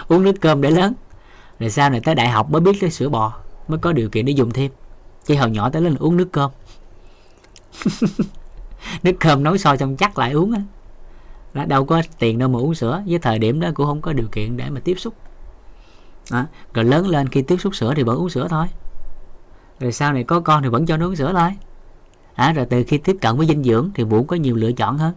[0.08, 0.94] Uống nước cơm để lớn.
[1.58, 3.38] Rồi sau này tới đại học mới biết tới sữa bò
[3.68, 4.70] mới có điều kiện để dùng thêm.
[5.24, 6.50] Chứ hồi nhỏ tới lớn uống nước cơm.
[9.02, 10.60] Nước cơm nấu sôi xong chắc lại uống á.
[11.54, 14.12] Đó, đâu có tiền đâu mà uống sữa với thời điểm đó cũng không có
[14.12, 15.14] điều kiện để mà tiếp xúc.
[16.30, 16.46] Đó.
[16.74, 18.66] rồi lớn lên khi tiếp xúc sữa thì vẫn uống sữa thôi.
[19.80, 21.50] Rồi sau này có con thì vẫn cho nó uống sữa thôi
[22.40, 24.98] à, rồi từ khi tiếp cận với dinh dưỡng thì vũ có nhiều lựa chọn
[24.98, 25.14] hơn.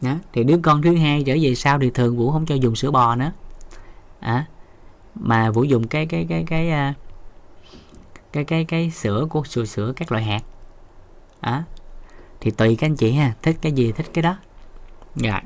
[0.00, 0.14] Đó.
[0.32, 2.90] thì đứa con thứ hai trở về sau thì thường vũ không cho dùng sữa
[2.90, 3.32] bò nữa.
[4.20, 4.46] À,
[5.14, 6.94] mà vũ dùng cái cái cái cái cái
[8.32, 10.42] cái cái, cái sữa của sữa sữa các loại hạt.
[11.40, 11.64] À,
[12.40, 14.36] thì tùy các anh chị ha thích cái gì thích cái đó.
[15.14, 15.42] Dạ.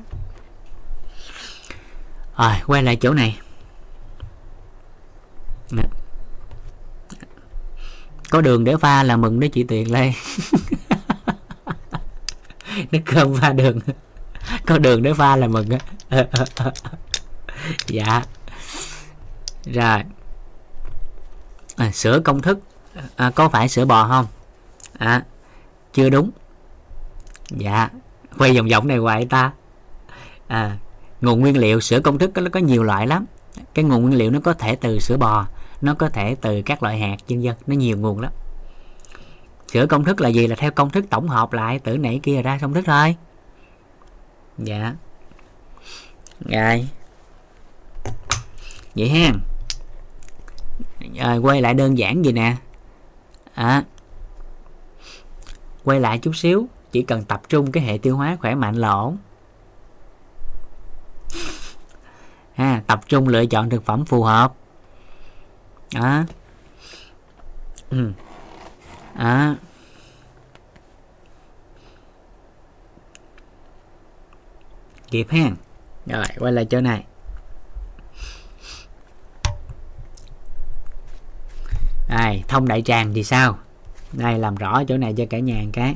[2.37, 3.39] Rồi quay lại chỗ này.
[5.71, 5.83] Nè
[8.33, 10.13] có đường để pha là mừng đó chị tiền lên
[12.91, 13.79] nước cơm pha đường.
[14.65, 15.79] Có đường để pha là mừng á.
[17.87, 18.23] Dạ.
[19.65, 20.03] Rồi.
[21.75, 22.59] À, sữa công thức.
[23.15, 24.25] À, có phải sữa bò không?
[24.97, 25.23] À,
[25.93, 26.31] chưa đúng.
[27.49, 27.89] Dạ.
[28.37, 29.51] Quay vòng vòng này hoài ta.
[30.47, 30.77] À,
[31.21, 33.25] nguồn nguyên liệu sữa công thức nó có nhiều loại lắm.
[33.73, 35.47] Cái nguồn nguyên liệu nó có thể từ sữa bò
[35.83, 37.55] nó có thể từ các loại hạt vân vân.
[37.67, 38.31] Nó nhiều nguồn lắm.
[39.67, 40.47] Sữa công thức là gì?
[40.47, 43.15] Là theo công thức tổng hợp lại từ nãy kia ra công thức thôi.
[44.57, 44.95] Dạ.
[46.45, 46.87] Rồi.
[48.95, 49.33] Vậy ha.
[51.15, 52.55] Rồi quay lại đơn giản gì nè?
[53.53, 53.83] À,
[55.83, 56.67] quay lại chút xíu.
[56.91, 59.17] Chỉ cần tập trung cái hệ tiêu hóa khỏe mạnh là ổn.
[62.53, 64.53] Ha tập trung lựa chọn thực phẩm phù hợp
[65.93, 66.23] đó.
[67.89, 68.11] Ừ.
[69.15, 69.55] đó.
[75.11, 75.51] Kịp ha.
[76.05, 77.03] Rồi, quay lại chỗ này.
[82.09, 83.57] Đây, thông đại tràng thì sao?
[84.11, 85.95] Đây, làm rõ chỗ này cho cả nhà một cái.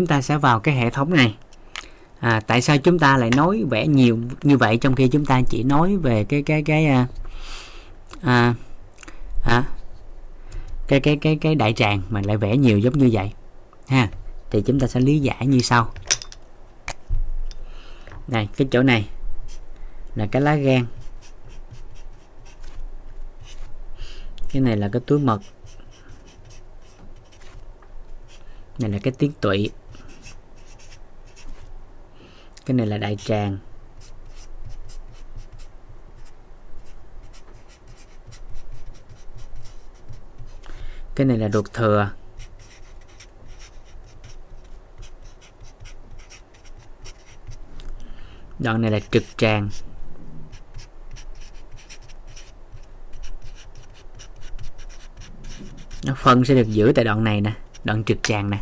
[0.00, 1.36] Chúng ta sẽ vào cái hệ thống này.
[2.20, 5.40] À, tại sao chúng ta lại nói vẽ nhiều như vậy trong khi chúng ta
[5.48, 7.06] chỉ nói về cái cái cái à,
[8.22, 8.54] à,
[9.44, 9.64] à,
[10.88, 13.32] cái cái cái cái đại tràng mà lại vẽ nhiều giống như vậy
[13.88, 14.08] ha?
[14.50, 15.92] Thì chúng ta sẽ lý giải như sau.
[18.28, 19.08] Này cái chỗ này
[20.14, 20.86] là cái lá gan.
[24.52, 25.40] Cái này là cái túi mật.
[28.78, 29.70] Này là cái tiếng tụy
[32.70, 33.58] cái này là đại tràng.
[41.14, 42.10] Cái này là ruột thừa.
[48.58, 49.68] Đoạn này là trực tràng.
[56.04, 57.52] Nó phân sẽ được giữ tại đoạn này nè,
[57.84, 58.58] đoạn trực tràng nè.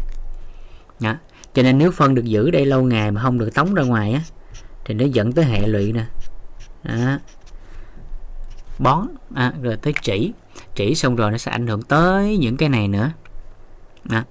[1.00, 1.14] Đó
[1.58, 4.12] cho nên nếu phân được giữ đây lâu ngày mà không được tống ra ngoài
[4.12, 4.20] á
[4.84, 6.04] thì nó dẫn tới hệ lụy nè.
[6.82, 7.18] Đó.
[8.78, 10.32] bón à, rồi tới chỉ
[10.74, 13.10] chỉ xong rồi nó sẽ ảnh hưởng tới những cái này nữa.
[14.04, 14.22] Đó.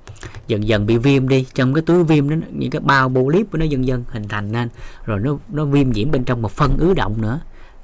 [0.47, 3.57] dần dần bị viêm đi trong cái túi viêm đó những cái bao polyp của
[3.57, 4.69] nó dần dần hình thành nên
[5.05, 7.39] rồi nó nó viêm nhiễm bên trong một phân ứ động nữa.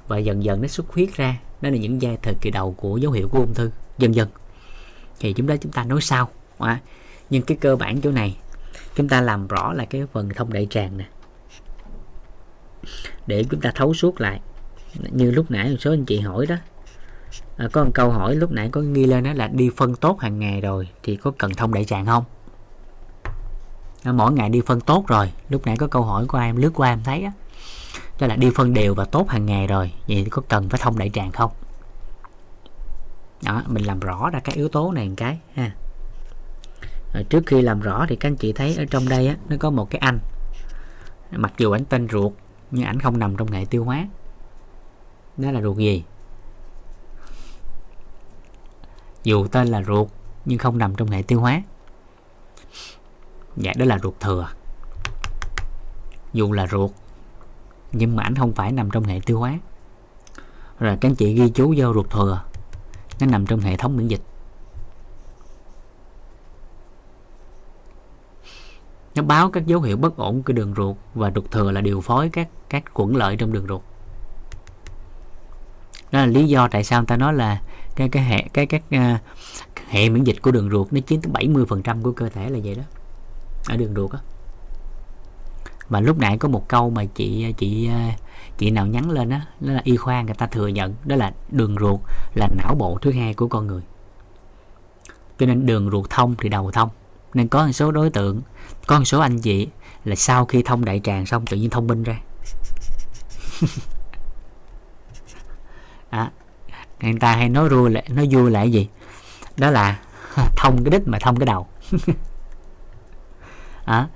[0.08, 1.38] Và dần dần nó xuất huyết ra.
[1.60, 4.28] Đó là những giai thời kỳ đầu của dấu hiệu của ung thư dần dần.
[5.20, 6.28] Thì chúng ta chúng ta nói sau.
[6.58, 6.80] À,
[7.30, 8.36] nhưng cái cơ bản chỗ này
[8.94, 11.04] chúng ta làm rõ là cái phần thông đại tràng nè.
[13.26, 14.40] Để chúng ta thấu suốt lại.
[15.10, 16.56] Như lúc nãy một số anh chị hỏi đó.
[17.56, 20.20] À, có một câu hỏi lúc nãy có ghi lên đó là đi phân tốt
[20.20, 22.24] hàng ngày rồi thì có cần thông đại tràng không?
[24.02, 25.32] À, mỗi ngày đi phân tốt rồi.
[25.48, 27.32] Lúc nãy có câu hỏi của em lướt qua em thấy á.
[28.20, 29.92] Đó là đi phân đều và tốt hàng ngày rồi.
[30.08, 31.50] Vậy thì có cần phải thông đại tràng không?
[33.42, 35.72] Đó mình làm rõ ra các yếu tố này một cái ha.
[37.14, 39.56] Ờ, trước khi làm rõ thì các anh chị thấy ở trong đây á, nó
[39.60, 40.18] có một cái anh.
[41.30, 42.32] Mặc dù ảnh tên ruột
[42.70, 44.08] nhưng ảnh không nằm trong hệ tiêu hóa.
[45.36, 46.04] Đó là ruột gì?
[49.22, 50.08] Dù tên là ruột
[50.44, 51.62] nhưng không nằm trong hệ tiêu hóa.
[53.56, 54.48] Dạ đó là ruột thừa.
[56.32, 56.90] Dù là ruột
[57.92, 59.58] nhưng mà ảnh không phải nằm trong hệ tiêu hóa.
[60.78, 62.44] Rồi các anh chị ghi chú vô ruột thừa
[63.20, 64.22] nó nằm trong hệ thống miễn dịch.
[69.14, 72.00] Nó báo các dấu hiệu bất ổn của đường ruột và ruột thừa là điều
[72.00, 73.82] phối các các khuẩn lợi trong đường ruột.
[76.12, 77.62] Đó là lý do tại sao ta nói là
[77.96, 79.20] cái cái hệ cái các uh,
[79.88, 82.48] hệ miễn dịch của đường ruột nó chiếm tới 70 phần trăm của cơ thể
[82.48, 82.82] là vậy đó
[83.68, 84.18] ở đường ruột á.
[85.88, 88.16] Và lúc nãy có một câu mà chị chị à,
[88.58, 91.32] chị nào nhắn lên đó, đó là y khoa người ta thừa nhận đó là
[91.48, 92.00] đường ruột
[92.34, 93.82] là não bộ thứ hai của con người.
[95.38, 96.88] Cho nên đường ruột thông thì đầu thông
[97.34, 98.42] nên có một số đối tượng
[98.86, 99.68] có một số anh chị
[100.04, 102.20] là sau khi thông đại tràng xong tự nhiên thông minh ra.
[106.10, 106.30] À,
[107.00, 108.88] người ta hay nói vui lại nói vui là cái gì?
[109.56, 110.00] Đó là
[110.56, 111.66] thông cái đích mà thông cái đầu.
[113.84, 114.08] À,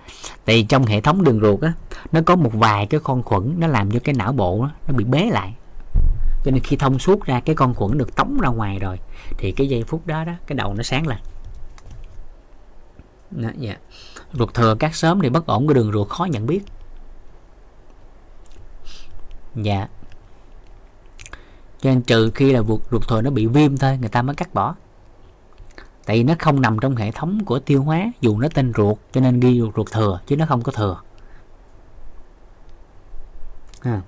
[0.46, 1.72] thì trong hệ thống đường ruột á
[2.12, 4.94] nó có một vài cái con khuẩn nó làm cho cái não bộ đó, nó
[4.94, 5.54] bị bế lại.
[6.44, 8.98] Cho nên khi thông suốt ra cái con khuẩn được tống ra ngoài rồi
[9.38, 11.18] thì cái giây phút đó đó cái đầu nó sáng lên
[13.30, 13.76] đó, dạ.
[14.32, 16.60] ruột thừa các sớm thì bất ổn của đường ruột khó nhận biết.
[19.54, 19.88] Dạ.
[21.80, 24.36] Cho nên trừ khi là ruột, ruột thừa nó bị viêm thôi người ta mới
[24.36, 24.74] cắt bỏ.
[26.06, 28.98] Tại vì nó không nằm trong hệ thống của tiêu hóa dù nó tên ruột
[29.12, 31.00] cho nên ghi ruột, ruột thừa chứ nó không có thừa.
[33.80, 34.02] À.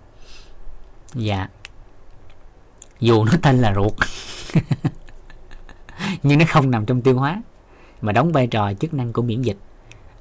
[1.14, 1.48] dạ.
[3.01, 3.92] Dù nó tên là ruột
[6.22, 7.42] nhưng nó không nằm trong tiêu hóa
[8.01, 9.56] mà đóng vai trò chức năng của miễn dịch.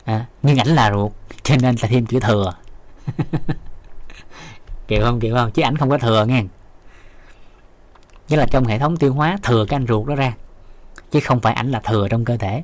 [0.06, 1.11] À, nhưng ảnh là ruột
[1.43, 2.53] cho nên là thêm chữ thừa.
[4.88, 6.43] Kiểu không kiểu không chứ ảnh không có thừa nghe.
[8.30, 10.34] Nghĩa là trong hệ thống tiêu hóa thừa cái anh ruột đó ra
[11.11, 12.64] chứ không phải ảnh là thừa trong cơ thể.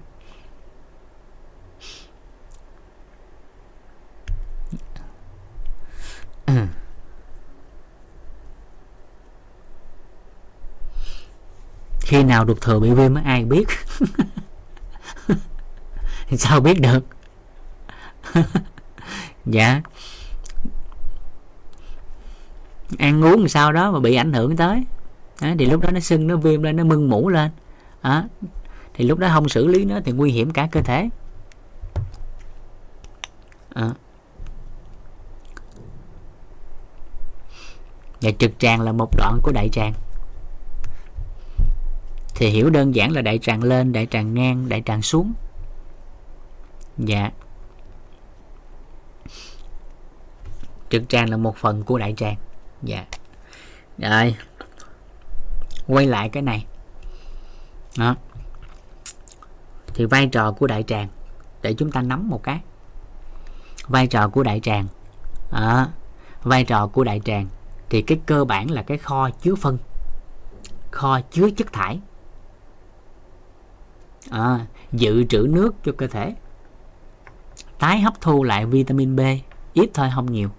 [12.05, 13.65] Khi nào được thừa bị viêm ai biết?
[16.39, 17.05] sao biết được?
[19.45, 19.81] Dạ.
[22.97, 24.83] Ăn uống sao đó mà bị ảnh hưởng tới.
[25.39, 27.51] À, thì lúc đó nó sưng nó viêm lên nó mưng mũ lên.
[28.01, 28.23] À,
[28.93, 31.09] thì lúc đó không xử lý nó thì nguy hiểm cả cơ thể.
[33.73, 33.89] À.
[38.25, 39.93] và dạ, trực tràng là một đoạn của đại tràng.
[42.35, 45.33] Thì hiểu đơn giản là đại tràng lên đại tràng ngang đại tràng xuống
[46.97, 47.31] dạ.
[50.89, 52.35] Trực tràng là một phần của đại tràng.
[52.83, 53.05] Dạ.
[53.97, 54.35] Rồi.
[55.87, 56.65] Quay lại cái này.
[57.97, 58.15] Đó.
[59.93, 61.07] Thì vai trò của đại tràng
[61.61, 62.59] để chúng ta nắm một cái.
[63.87, 64.87] Vai trò của đại tràng.
[65.51, 65.87] À,
[66.43, 67.47] vai trò của đại tràng
[67.89, 69.77] thì cái cơ bản là cái kho chứa phân.
[70.91, 71.99] Kho chứa chất thải.
[74.29, 76.35] À, dự trữ nước cho cơ thể
[77.79, 79.19] tái hấp thu lại vitamin B
[79.73, 80.49] ít thôi không nhiều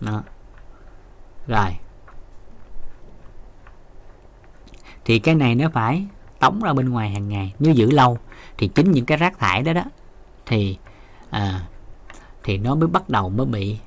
[0.00, 0.22] đó.
[1.46, 1.76] rồi
[5.04, 6.06] thì cái này nó phải
[6.38, 8.18] tống ra bên ngoài hàng ngày nếu giữ lâu
[8.58, 9.84] thì chính những cái rác thải đó đó
[10.46, 10.78] thì
[11.30, 11.66] à,
[12.42, 13.78] thì nó mới bắt đầu mới bị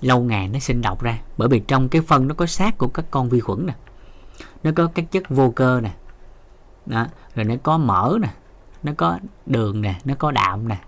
[0.00, 2.88] lâu ngày nó sinh độc ra bởi vì trong cái phân nó có xác của
[2.88, 3.74] các con vi khuẩn nè
[4.62, 5.90] nó có các chất vô cơ nè
[6.86, 7.06] đó.
[7.34, 8.28] rồi nó có mỡ nè
[8.82, 10.78] nó có đường nè nó có đạm nè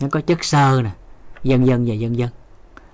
[0.00, 0.90] nó có chất xơ nè
[1.42, 2.30] dân dân và dân dân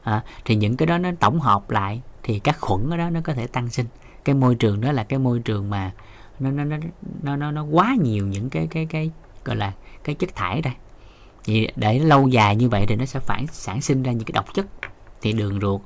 [0.02, 3.20] à, thì những cái đó nó tổng hợp lại thì các khuẩn ở đó nó
[3.24, 3.86] có thể tăng sinh.
[4.24, 5.92] Cái môi trường đó là cái môi trường mà
[6.38, 6.76] nó nó nó
[7.22, 9.10] nó nó, nó quá nhiều những cái cái cái
[9.44, 9.72] gọi là
[10.04, 10.72] cái chất thải đây
[11.44, 14.32] thì để lâu dài như vậy thì nó sẽ phản sản sinh ra những cái
[14.32, 14.66] độc chất.
[15.22, 15.80] Thì đường ruột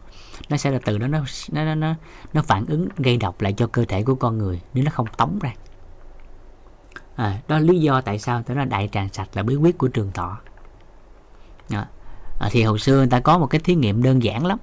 [0.49, 1.21] nó sẽ là từ đó nó
[1.53, 1.95] nó nó
[2.33, 5.07] nó phản ứng gây độc lại cho cơ thể của con người nếu nó không
[5.17, 5.53] tống ra
[7.17, 9.79] à, đó là lý do tại sao tôi nói đại tràng sạch là bí quyết
[9.79, 10.39] của trường thọ.
[11.71, 11.89] À,
[12.41, 14.59] à, thì hồi xưa người ta có một cái thí nghiệm đơn giản lắm.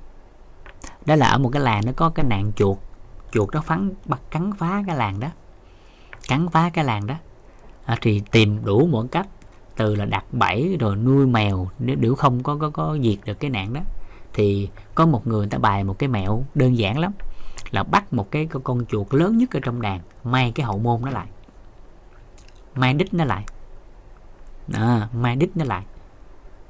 [1.06, 2.78] Đó là ở một cái làng nó có cái nạn chuột.
[3.32, 5.28] Chuột nó phắn bắt cắn phá cái làng đó.
[6.28, 7.16] Cắn phá cái làng đó.
[7.86, 9.28] À, thì tìm đủ mọi cách.
[9.76, 13.40] Từ là đặt bẫy rồi nuôi mèo nếu đều không có có có diệt được
[13.40, 13.82] cái nạn đó.
[14.34, 17.14] Thì có một người người ta bài một cái mẹo đơn giản lắm.
[17.72, 21.02] Là bắt một cái con chuột lớn nhất ở trong đàn may cái hậu môn
[21.02, 21.28] nó lại
[22.76, 23.44] may đích nó lại.
[24.74, 25.84] À, may đích nó lại.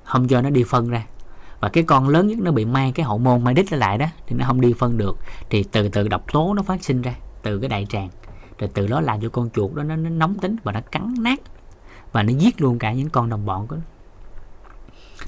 [0.04, 1.06] Không cho nó đi phân ra.
[1.60, 3.98] Và cái con lớn nhất nó bị may cái hậu môn may đích nó lại
[3.98, 5.18] đó thì nó không đi phân được.
[5.50, 8.10] Thì từ từ độc tố nó phát sinh ra từ cái đại tràng.
[8.60, 11.14] Rồi từ đó làm cho con chuột đó nó, nó nóng tính và nó cắn
[11.20, 11.40] nát.
[12.12, 13.82] Và nó giết luôn cả những con đồng bọn của nó.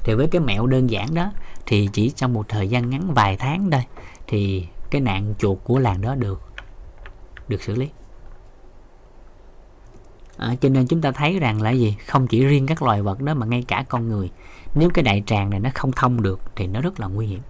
[0.04, 1.30] Thì với cái mẹo đơn giản đó
[1.66, 3.84] thì chỉ trong một thời gian ngắn vài tháng thôi
[4.26, 6.42] thì cái nạn chuột của làng đó được
[7.48, 7.88] được xử lý
[10.36, 11.96] à, cho nên chúng ta thấy rằng là gì?
[12.06, 14.30] Không chỉ riêng các loài vật đó mà ngay cả con người.
[14.74, 17.40] Nếu cái đại tràng này nó không thông được thì nó rất là nguy hiểm.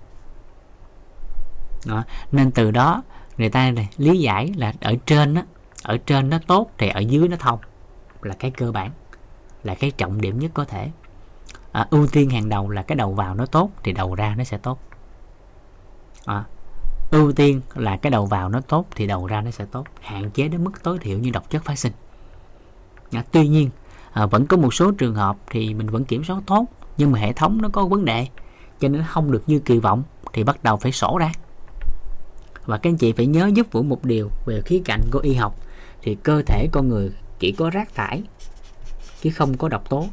[1.86, 2.04] Đó.
[2.32, 3.02] nên từ đó
[3.38, 5.42] người ta này, lý giải là ở trên đó,
[5.82, 7.58] ở trên nó tốt thì ở dưới nó thông
[8.22, 8.90] là cái cơ bản
[9.62, 10.90] là cái trọng điểm nhất có thể.
[11.72, 14.44] À, ưu tiên hàng đầu là cái đầu vào nó tốt thì đầu ra nó
[14.44, 14.80] sẽ tốt.
[16.24, 16.44] À,
[17.10, 19.84] ưu tiên là cái đầu vào nó tốt thì đầu ra nó sẽ tốt.
[20.00, 21.92] Hạn chế đến mức tối thiểu như độc chất phát sinh
[23.12, 23.70] à, tuy nhiên
[24.12, 26.66] à, vẫn có một số trường hợp thì mình vẫn kiểm soát tốt
[26.96, 28.26] nhưng mà hệ thống nó có vấn đề
[28.80, 30.02] cho nên không được như kỳ vọng
[30.32, 31.32] thì bắt đầu phải sổ ra.
[32.64, 35.34] Và các anh chị phải nhớ giúp Vũ một điều về khía cạnh của y
[35.34, 35.56] học
[36.02, 38.22] thì cơ thể con người chỉ có rác thải
[39.20, 40.06] chứ không có độc tố.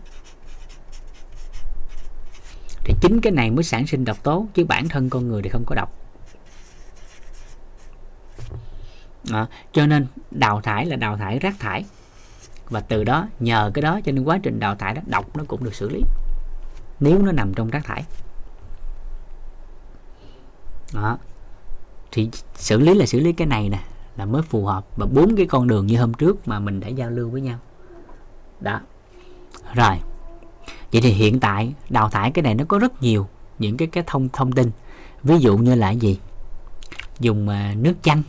[2.86, 5.50] Thì chính cái này mới sản sinh độc tố chứ bản thân con người thì
[5.50, 6.00] không có độc.
[9.32, 11.86] À, cho nên đào thải là đào thải rác thải
[12.70, 15.44] và từ đó, nhờ cái đó cho nên quá trình đào thải đó, độc nó
[15.48, 16.02] cũng được xử lý.
[17.00, 18.04] Nếu nó nằm trong rác thải.
[20.94, 21.18] Đó.
[22.12, 23.80] Thì xử lý là xử lý cái này nè,
[24.18, 24.86] là mới phù hợp.
[24.98, 27.60] Và bốn cái con đường như hôm trước mà mình đã giao lưu với nhau.
[28.60, 28.80] Đó.
[29.74, 30.00] Rồi.
[30.92, 33.28] Vậy thì hiện tại, đào thải cái này nó có rất nhiều
[33.60, 34.72] những cái cái thông thông tin.
[35.24, 36.20] Ví dụ như là gì?
[37.20, 38.24] Dùng à, nước chanh,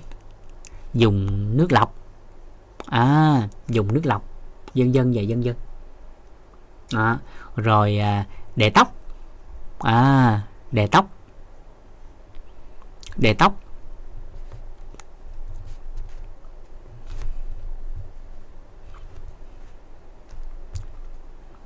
[0.95, 1.95] dùng nước lọc
[2.95, 4.25] à dùng nước lọc.
[4.75, 5.57] Dân dân và dân dân.
[6.93, 7.19] À,
[7.57, 8.27] rồi à,
[8.57, 8.93] để tóc.
[9.79, 10.43] À
[10.73, 11.07] để tóc.
[13.17, 13.61] Để tóc.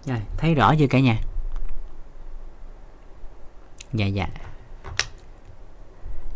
[0.06, 1.16] Rồi thấy rõ chưa cả nhà?
[3.92, 4.28] Dạ dạ.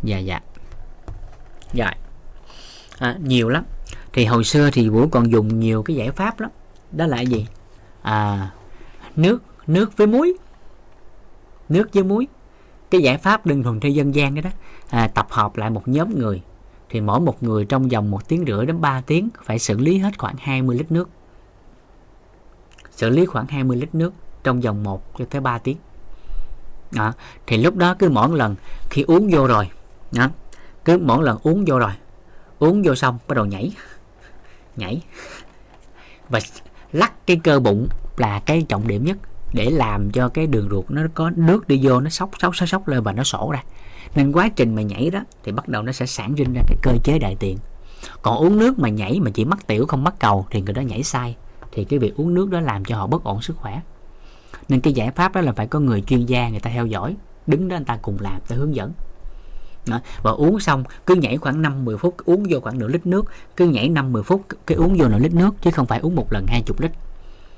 [0.03, 0.41] Dạ dạ.
[1.75, 1.93] Rồi.
[2.99, 3.65] À, nhiều lắm
[4.13, 6.51] thì hồi xưa thì vũ còn dùng nhiều cái giải pháp lắm.
[6.93, 7.47] Đó là gì?
[8.03, 8.51] À
[9.17, 10.35] nước nước với muối.
[11.69, 12.27] Nước với muối.
[12.91, 14.51] Cái giải pháp đơn thuần theo dân gian đó đó.
[14.91, 16.43] À, tập hợp lại một nhóm người.
[16.91, 19.99] Thì mỗi một người trong vòng một tiếng rưỡi đến 3 tiếng phải xử lý
[19.99, 21.09] hết khoảng 20 lít nước.
[22.91, 24.13] Xử lý khoảng 20 lít nước
[24.45, 25.77] trong vòng 1 cho tới 3 tiếng.
[26.93, 27.13] Đó.
[27.47, 28.57] thì lúc đó cứ mỗi lần
[28.91, 29.71] khi uống vô rồi
[30.13, 30.29] đó,
[30.85, 31.93] cứ mỗi lần uống vô rồi
[32.59, 33.73] uống vô xong bắt đầu nhảy
[34.77, 35.03] nhảy.
[36.29, 36.41] Và
[36.93, 39.17] lắc cái cơ bụng là cái trọng điểm nhất
[39.53, 42.69] để làm cho cái đường ruột nó có nước đi vô, nó sóc sóc sóc
[42.69, 43.63] sóc lên và nó sổ ra.
[44.15, 46.77] Nên quá trình mà nhảy đó thì bắt đầu nó sẽ sản sinh ra cái
[46.83, 47.59] cơ chế đại tiện
[48.23, 50.83] còn uống nước mà nhảy mà chỉ mắc tiểu không mắc cầu thì người đó
[50.83, 51.37] nhảy sai,
[51.73, 53.81] thì cái việc uống nước đó làm cho họ bất ổn sức khỏe.
[54.69, 57.17] Nên cái giải pháp đó là phải có người chuyên gia, người ta theo dõi,
[57.47, 58.93] đứng đó người ta cùng làm ta hướng dẫn
[59.87, 60.01] đó.
[60.23, 63.25] và uống xong cứ nhảy khoảng 5-10 phút uống vô khoảng nửa lít nước
[63.57, 66.33] cứ nhảy 5-10 phút cái uống vô nửa lít nước chứ không phải uống một
[66.33, 66.91] lần 20 lít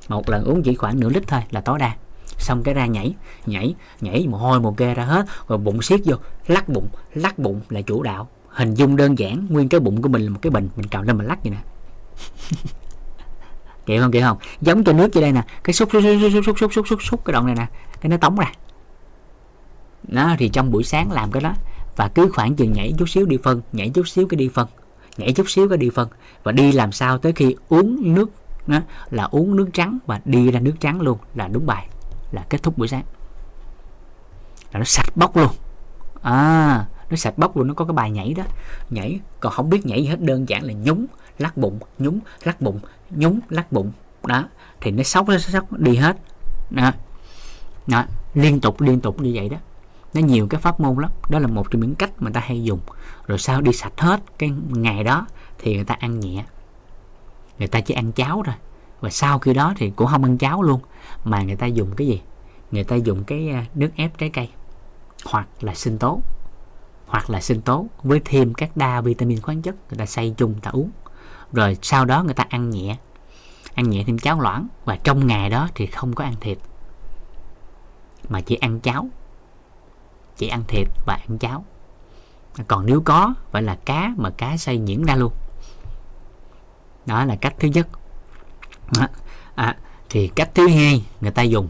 [0.08, 1.96] một lần uống chỉ khoảng nửa lít thôi là tối đa
[2.38, 3.14] xong cái ra nhảy
[3.46, 7.38] nhảy nhảy mồ hôi mồ kê ra hết rồi bụng siết vô lắc bụng lắc
[7.38, 10.38] bụng là chủ đạo hình dung đơn giản nguyên cái bụng của mình là một
[10.42, 11.58] cái bình mình trào lên mình lắc vậy nè
[13.86, 16.02] kiểu không kiểu không giống cho nước vô đây nè cái xúc xúc
[16.32, 17.66] xúc xúc xúc xúc xúc xúc cái đoạn này nè
[18.00, 18.52] cái nó tống ra
[20.08, 21.54] nó thì trong buổi sáng làm cái đó
[21.96, 24.66] và cứ khoảng chừng nhảy chút xíu đi phân nhảy chút xíu cái đi phân
[25.16, 26.08] nhảy chút xíu cái đi phân.
[26.42, 28.30] Và đi làm sao tới khi uống nước
[28.66, 28.78] đó,
[29.10, 31.88] là uống nước trắng và đi ra nước trắng luôn là đúng bài
[32.32, 33.04] là kết thúc buổi sáng.
[34.72, 35.50] Là nó sạch bóc luôn.
[36.22, 38.44] À nó sạch bóc luôn nó có cái bài nhảy đó.
[38.90, 41.06] Nhảy còn không biết nhảy gì hết đơn giản là nhúng
[41.38, 42.80] lắc bụng nhúng lắc bụng
[43.10, 43.92] nhúng lắc bụng.
[44.26, 44.44] Đó
[44.80, 46.16] thì nó sóc nó sóc đi hết.
[46.70, 46.92] Đó.
[47.86, 48.04] đó
[48.34, 49.56] liên tục liên tục như vậy đó
[50.14, 51.10] nó nhiều cái pháp môn lắm.
[51.28, 52.80] Đó là một trong những cách mà ta hay dùng.
[53.26, 55.26] Rồi sau đi sạch hết cái ngày đó
[55.58, 56.44] thì người ta ăn nhẹ.
[57.58, 58.54] Người ta chỉ ăn cháo thôi.
[59.00, 60.80] Và sau khi đó thì cũng không ăn cháo luôn.
[61.24, 62.22] Mà người ta dùng cái gì?
[62.70, 64.48] Người ta dùng cái à, nước ép trái cây.
[65.24, 66.20] Hoặc là sinh tố.
[67.06, 70.54] Hoặc là sinh tố với thêm các đa vitamin khoáng chất người ta xay chung
[70.62, 70.90] ta uống.
[71.52, 72.96] Rồi sau đó người ta ăn nhẹ.
[73.74, 74.68] Ăn nhẹ thêm cháo loãng.
[74.84, 76.58] Và trong ngày đó thì không có ăn thịt.
[78.28, 79.08] Mà chỉ ăn cháo
[80.36, 81.64] chỉ ăn thịt và ăn cháo.
[82.68, 85.32] Còn nếu có phải là cá mà cá xay nhuyễn ra luôn.
[87.06, 87.88] Đó là cách thứ nhất.
[88.98, 89.06] Đó.
[89.54, 89.76] À,
[90.08, 91.68] thì cách thứ hai người ta dùng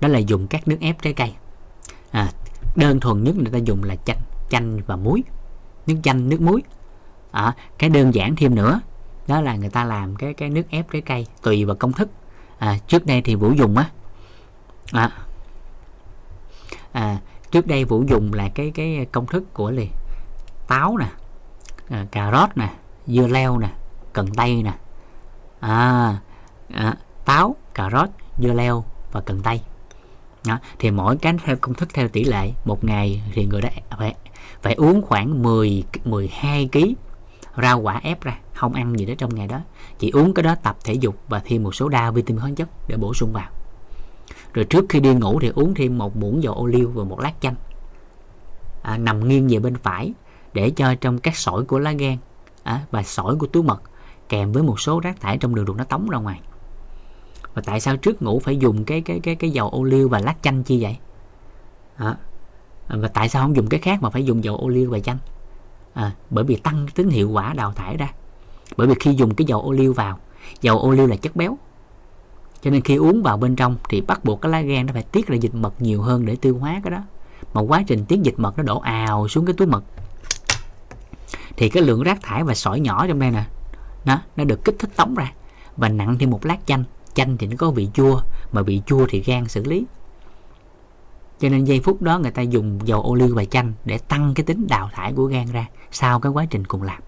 [0.00, 1.34] đó là dùng các nước ép trái cây.
[2.10, 2.30] À,
[2.76, 4.20] đơn thuần nhất người ta dùng là chanh
[4.50, 5.22] chanh và muối.
[5.86, 6.62] Nước chanh nước muối.
[7.30, 8.80] À, cái đơn giản thêm nữa
[9.26, 12.08] đó là người ta làm cái cái nước ép trái cây tùy vào công thức.
[12.58, 13.90] À, trước đây thì vũ dùng á.
[14.92, 15.10] À,
[16.92, 17.18] à,
[17.54, 19.90] trước đây vũ dùng là cái cái công thức của liền
[20.68, 21.06] táo nè
[21.88, 22.74] à, cà rốt nè
[23.06, 23.68] dưa leo nè
[24.12, 24.72] cần tây nè.
[25.60, 26.16] À,
[26.72, 26.94] à
[27.24, 28.08] táo cà rốt
[28.38, 29.60] dưa leo và cần tây.
[30.46, 30.58] Đó.
[30.78, 33.68] thì mỗi cái theo công thức theo tỷ lệ một ngày thì người đó
[33.98, 34.14] phải
[34.62, 36.78] phải uống khoảng 10 12 kg
[37.62, 39.60] rau quả ép ra không ăn gì đó trong ngày đó.
[39.98, 42.68] Chỉ uống cái đó tập thể dục và thêm một số đa vitamin khoáng chất
[42.88, 43.50] để bổ sung vào
[44.54, 47.20] rồi trước khi đi ngủ thì uống thêm một muỗng dầu ô liu và một
[47.20, 47.54] lát chanh.
[48.82, 50.12] À, nằm nghiêng về bên phải
[50.52, 52.16] để cho trong các sỏi của lá gan
[52.62, 53.82] à, và sỏi của túi mật
[54.28, 56.40] kèm với một số rác thải trong đường ruột nó tống ra ngoài.
[57.54, 60.18] Và tại sao trước ngủ phải dùng cái cái cái cái dầu ô liu và
[60.18, 60.98] lát chanh chi vậy?
[61.96, 62.16] À,
[62.88, 65.18] và tại sao không dùng cái khác mà phải dùng dầu ô liu và chanh?
[65.94, 68.12] À, bởi vì tăng tính hiệu quả đào thải ra.
[68.76, 70.18] Bởi vì khi dùng cái dầu ô liu vào
[70.60, 71.58] dầu ô liu là chất béo
[72.64, 75.02] cho nên khi uống vào bên trong thì bắt buộc cái lá gan nó phải
[75.02, 77.02] tiết ra dịch mật nhiều hơn để tiêu hóa cái đó.
[77.54, 79.84] Mà quá trình tiết dịch mật nó đổ ào xuống cái túi mật.
[81.56, 83.44] Thì cái lượng rác thải và sỏi nhỏ trong đây nè,
[84.04, 85.32] nó nó được kích thích tống ra
[85.76, 86.84] và nặng thêm một lát chanh.
[87.14, 88.20] Chanh thì nó có vị chua,
[88.52, 89.84] mà vị chua thì gan xử lý.
[91.40, 94.34] Cho nên giây phút đó người ta dùng dầu ô liu và chanh để tăng
[94.34, 97.02] cái tính đào thải của gan ra sau cái quá trình cùng làm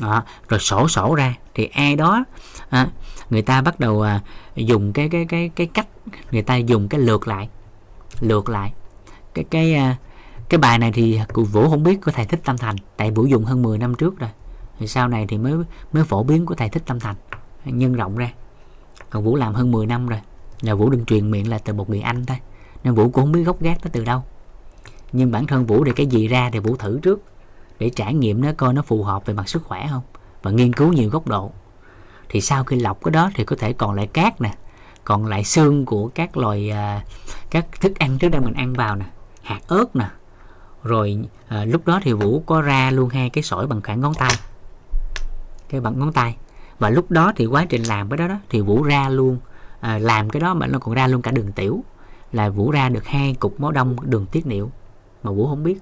[0.00, 1.34] đó, rồi sổ sổ ra.
[1.54, 2.24] Thì ai đó
[2.70, 2.88] à,
[3.30, 4.20] người ta bắt đầu à,
[4.54, 5.86] dùng cái cái cái cái cách
[6.30, 7.48] người ta dùng cái lượt lại
[8.20, 8.72] lượt lại.
[9.34, 9.96] Cái cái à,
[10.48, 13.26] cái bài này thì cụ vũ không biết của thầy thích tâm thành tại vũ
[13.26, 14.30] dùng hơn 10 năm trước rồi.
[14.78, 15.54] Thì sau này thì mới
[15.92, 17.16] mới phổ biến của thầy thích tâm thành
[17.64, 18.30] nhân rộng ra.
[19.10, 20.20] Còn vũ làm hơn 10 năm rồi
[20.60, 22.36] là vũ đừng truyền miệng là từ một người anh thôi.
[22.84, 24.22] Nên vũ cũng không biết gốc gác nó từ đâu.
[25.12, 27.22] Nhưng bản thân vũ để cái gì ra thì vũ thử trước
[27.78, 30.02] để trải nghiệm nó coi nó phù hợp về mặt sức khỏe không?
[30.42, 31.50] Và nghiên cứu nhiều góc độ.
[32.28, 34.54] Thì sau khi lọc cái đó thì có thể còn lại cát nè
[35.04, 37.04] còn lại xương của các loài à,
[37.50, 39.04] các thức ăn trước đây mình ăn vào nè
[39.42, 40.08] hạt ớt nè.
[40.82, 41.18] Rồi
[41.48, 44.32] à, lúc đó thì vũ có ra luôn hai cái sỏi bằng khoảng ngón tay
[45.68, 46.36] cái bằng ngón tay.
[46.78, 49.38] Và lúc đó thì quá trình làm cái đó đó thì vũ ra luôn
[49.80, 51.84] à, làm cái đó mà nó còn ra luôn cả đường tiểu
[52.32, 54.70] là vũ ra được hai cục máu đông đường tiết niệu
[55.22, 55.78] mà vũ không biết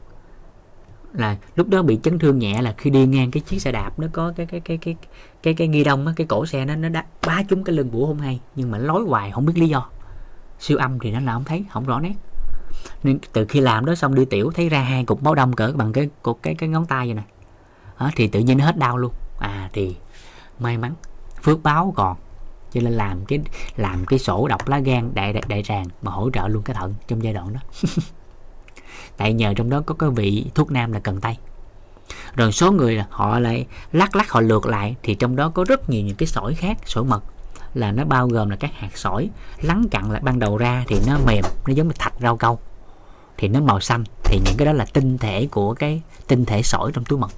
[1.19, 3.99] là lúc đó bị chấn thương nhẹ là khi đi ngang cái chiếc xe đạp
[3.99, 4.97] nó có cái cái cái cái
[5.43, 7.91] cái cái ghi đông á cái cổ xe nó nó đã bá trúng cái lưng
[7.93, 9.89] bủa không hay nhưng mà lối hoài không biết lý do.
[10.59, 12.15] Siêu âm thì nó là không thấy không rõ nét.
[13.03, 15.73] Nên từ khi làm đó xong đi tiểu thấy ra hai cục máu đông cỡ
[15.77, 17.23] bằng cái cục cái cái ngón tay vậy nè.
[18.01, 19.13] Đó, thì tự nhiên nó hết đau luôn.
[19.39, 19.97] À thì
[20.59, 20.95] may mắn
[21.43, 22.17] phước báo còn.
[22.73, 23.41] Cho nên làm cái
[23.77, 26.77] làm cái sổ độc lá gan đại đại, đại tràng mà hỗ trợ luôn cái
[26.77, 27.61] thận trong giai đoạn đó.
[29.17, 31.37] tại nhờ trong đó có cái vị thuốc nam là cần tây
[32.37, 35.91] rồi số người họ lại lắc lắc họ lượt lại thì trong đó có rất
[35.91, 37.23] nhiều những cái sỏi khác sỏi mật.
[37.75, 39.31] Là nó bao gồm là các hạt sỏi
[39.63, 42.59] lắng cặn lại ban đầu ra thì nó mềm nó giống như thạch rau câu.
[43.37, 46.63] Thì nó màu xanh thì những cái đó là tinh thể của cái tinh thể
[46.63, 47.31] sỏi trong túi mật.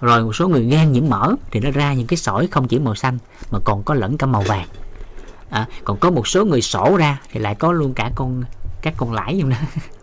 [0.00, 2.78] Rồi một số người gan nhiễm mỡ thì nó ra những cái sỏi không chỉ
[2.78, 3.18] màu xanh
[3.50, 4.66] mà còn có lẫn cả màu vàng.
[5.50, 8.42] À, còn có một số người sổ ra thì lại có luôn cả con
[8.82, 9.56] các con lãi trong đó.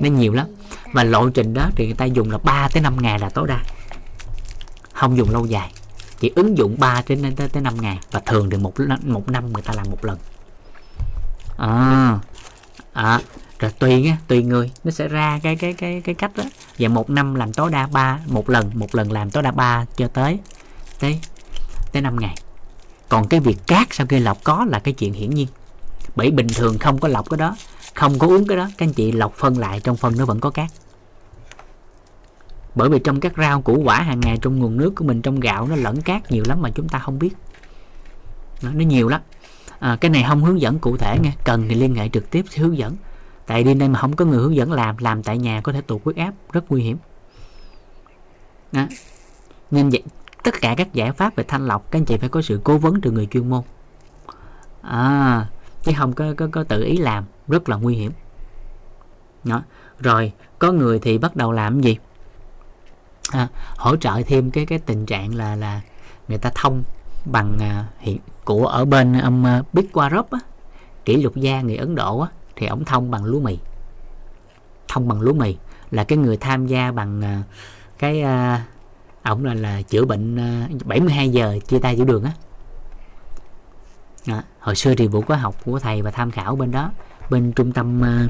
[0.00, 0.46] nó nhiều lắm.
[0.92, 3.48] Và lộ trình đó thì người ta dùng là 3 tới 5 ngày là tối
[3.48, 3.60] đa.
[4.92, 5.72] Không dùng lâu dài.
[6.20, 7.98] Chỉ ứng dụng 3 đến tới, tới 5 ngày.
[8.10, 8.74] Và thường thì một
[9.04, 10.18] một năm người ta làm một lần.
[11.58, 12.18] À,
[12.92, 13.20] à
[13.58, 14.70] rồi tùy nha tùy người.
[14.84, 16.44] Nó sẽ ra cái cái cái cái cách đó.
[16.78, 19.84] Và một năm làm tối đa ba một lần một lần làm tối đa ba
[19.96, 20.38] cho tới
[21.00, 21.20] tới
[21.92, 22.34] tới 5 ngày.
[23.08, 25.48] Còn cái việc cát sau khi lọc có là cái chuyện hiển nhiên.
[26.16, 27.56] Bởi bình thường không có lọc cái đó
[27.94, 28.68] không có uống cái đó.
[28.78, 30.70] Các anh chị lọc phân lại trong phân nó vẫn có cát.
[32.74, 35.40] Bởi vì trong các rau củ quả hàng ngày trong nguồn nước của mình trong
[35.40, 37.30] gạo nó lẫn cát nhiều lắm mà chúng ta không biết.
[38.62, 39.20] Nó, nó nhiều lắm.
[39.78, 42.44] À, cái này không hướng dẫn cụ thể nghe, cần thì liên hệ trực tiếp
[42.56, 42.96] hướng dẫn.
[43.46, 45.80] Tại đi đây mà không có người hướng dẫn làm làm tại nhà có thể
[45.80, 46.96] tụt huyết áp rất nguy hiểm.
[48.72, 48.86] Đó.
[49.70, 50.02] nên vậy
[50.42, 52.78] tất cả các giải pháp về thanh lọc các anh chị phải có sự cố
[52.78, 53.62] vấn từ người chuyên môn.
[54.82, 55.46] À
[55.82, 58.12] chứ không có, có, có tự ý làm rất là nguy hiểm
[59.44, 59.62] đó.
[59.98, 61.96] rồi có người thì bắt đầu làm gì
[63.32, 65.80] à, hỗ trợ thêm cái cái tình trạng là là
[66.28, 66.82] người ta thông
[67.24, 70.38] bằng à, hiện của ở bên um, ông uh, Bikwarop á
[71.04, 73.58] kỷ lục gia người Ấn Độ á thì ông thông bằng lúa mì
[74.88, 75.56] thông bằng lúa mì
[75.90, 77.42] là cái người tham gia bằng à,
[77.98, 78.64] cái à,
[79.22, 82.32] ổng là là chữa bệnh à, 72 giờ chia tay giữa đường á
[84.26, 86.90] đó hồi xưa thì vũ có học của thầy và tham khảo bên đó,
[87.30, 88.28] bên trung tâm ờ,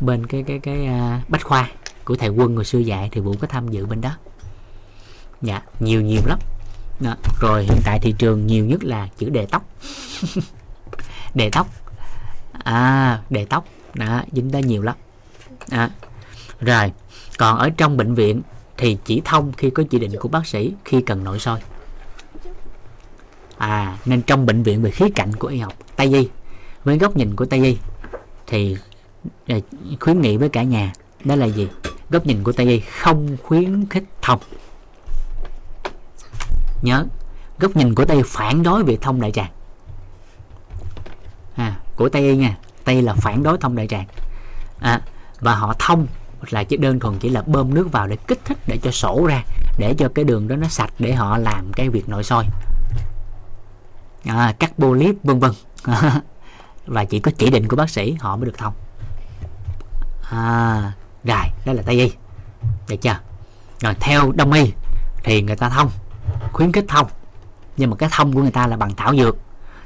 [0.00, 1.68] bên cái cái cái ờ, bách khoa
[2.04, 4.10] của thầy quân hồi xưa dạy thì vũ có tham dự bên đó.
[5.42, 6.38] Dạ nhiều nhiều lắm.
[7.00, 7.14] Đó.
[7.40, 9.64] rồi hiện tại thị trường nhiều nhất là chữ đề tóc.
[11.34, 11.68] Đề tóc.
[12.52, 13.64] À đề tóc.
[13.94, 14.96] Đó, dính tới nhiều lắm.
[15.70, 15.88] Đó.
[16.60, 16.92] rồi,
[17.38, 18.42] còn ở trong bệnh viện
[18.76, 21.60] thì chỉ thông khi có chỉ định của bác sĩ khi cần nội soi
[23.58, 26.28] à nên trong bệnh viện về khía cạnh của y học tây y
[26.84, 27.76] với góc nhìn của tây y
[28.46, 28.76] thì
[29.48, 29.60] ờ,
[30.00, 30.92] khuyến nghị với cả nhà
[31.24, 31.68] đó là gì?
[32.10, 34.40] Góc nhìn của tây y không khuyến khích thông.
[36.82, 37.04] Nhớ
[37.58, 39.50] góc nhìn của tây phản đối việc thông đại tràng.
[41.56, 44.06] À, của tây y nha tây là phản đối thông đại tràng.
[44.80, 45.00] À,
[45.40, 46.06] và họ thông
[46.50, 49.26] là chỉ đơn thuần chỉ là bơm nước vào để kích thích để cho sổ
[49.28, 49.44] ra
[49.78, 52.44] để cho cái đường đó nó sạch để họ làm cái việc nội soi
[54.28, 55.52] à, cắt polyp vân vân.
[56.86, 58.72] Và chỉ có chỉ định của bác sĩ họ mới được thông.
[60.30, 60.92] À,
[61.24, 62.12] rồi đó là tây y.
[62.88, 63.18] Được chưa?
[63.80, 64.72] Rồi theo đông y
[65.24, 65.90] thì người ta thông
[66.52, 67.06] khuyến khích thông.
[67.76, 69.36] Nhưng mà cái thông của người ta là bằng thảo dược.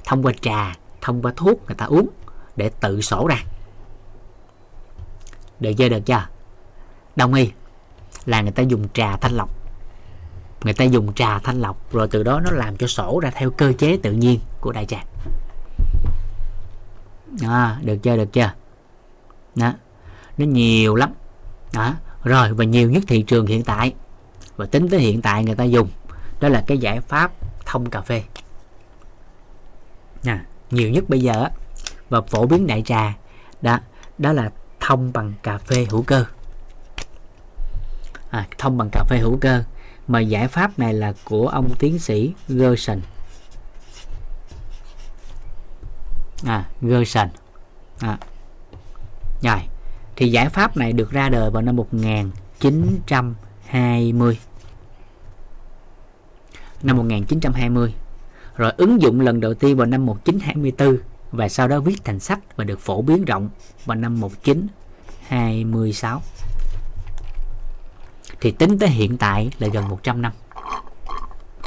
[0.04, 2.08] Thông qua trà thông qua thuốc người ta uống
[2.56, 3.36] để tự sổ ra.
[5.60, 6.26] Được chưa được chưa?
[7.16, 7.50] Đông y
[8.26, 9.61] là người ta dùng trà thanh lọc
[10.64, 13.50] người ta dùng trà thanh lọc rồi từ đó nó làm cho sổ ra theo
[13.50, 15.06] cơ chế tự nhiên của đại tràng.
[17.42, 18.52] À, được chưa được chưa?
[19.54, 19.72] Đó
[20.38, 21.12] nó nhiều lắm.
[21.72, 21.94] Đó
[22.24, 23.94] rồi và nhiều nhất thị trường hiện tại.
[24.56, 25.88] Và tính tới hiện tại người ta dùng
[26.40, 27.32] đó là cái giải pháp
[27.66, 28.22] thông cà phê.
[30.24, 31.46] À, nhiều nhất bây giờ
[32.08, 33.14] và phổ biến đại trà
[33.62, 33.78] đó
[34.18, 36.24] đó là thông bằng cà phê hữu cơ.
[38.30, 39.62] À, thông bằng cà phê hữu cơ
[40.08, 43.00] mà giải pháp này là của ông tiến sĩ Gerson.
[46.46, 47.28] À Gerson.
[48.00, 48.18] À.
[49.42, 49.60] rồi,
[50.16, 54.38] thì giải pháp này được ra đời vào năm 1920
[56.82, 57.94] năm 1920
[58.56, 60.98] rồi ứng dụng lần đầu tiên vào năm 1924
[61.32, 63.48] và sau đó viết thành sách và được phổ biến rộng
[63.84, 66.22] vào năm 1926
[68.40, 70.32] thì tính tới hiện tại là gần 100 năm.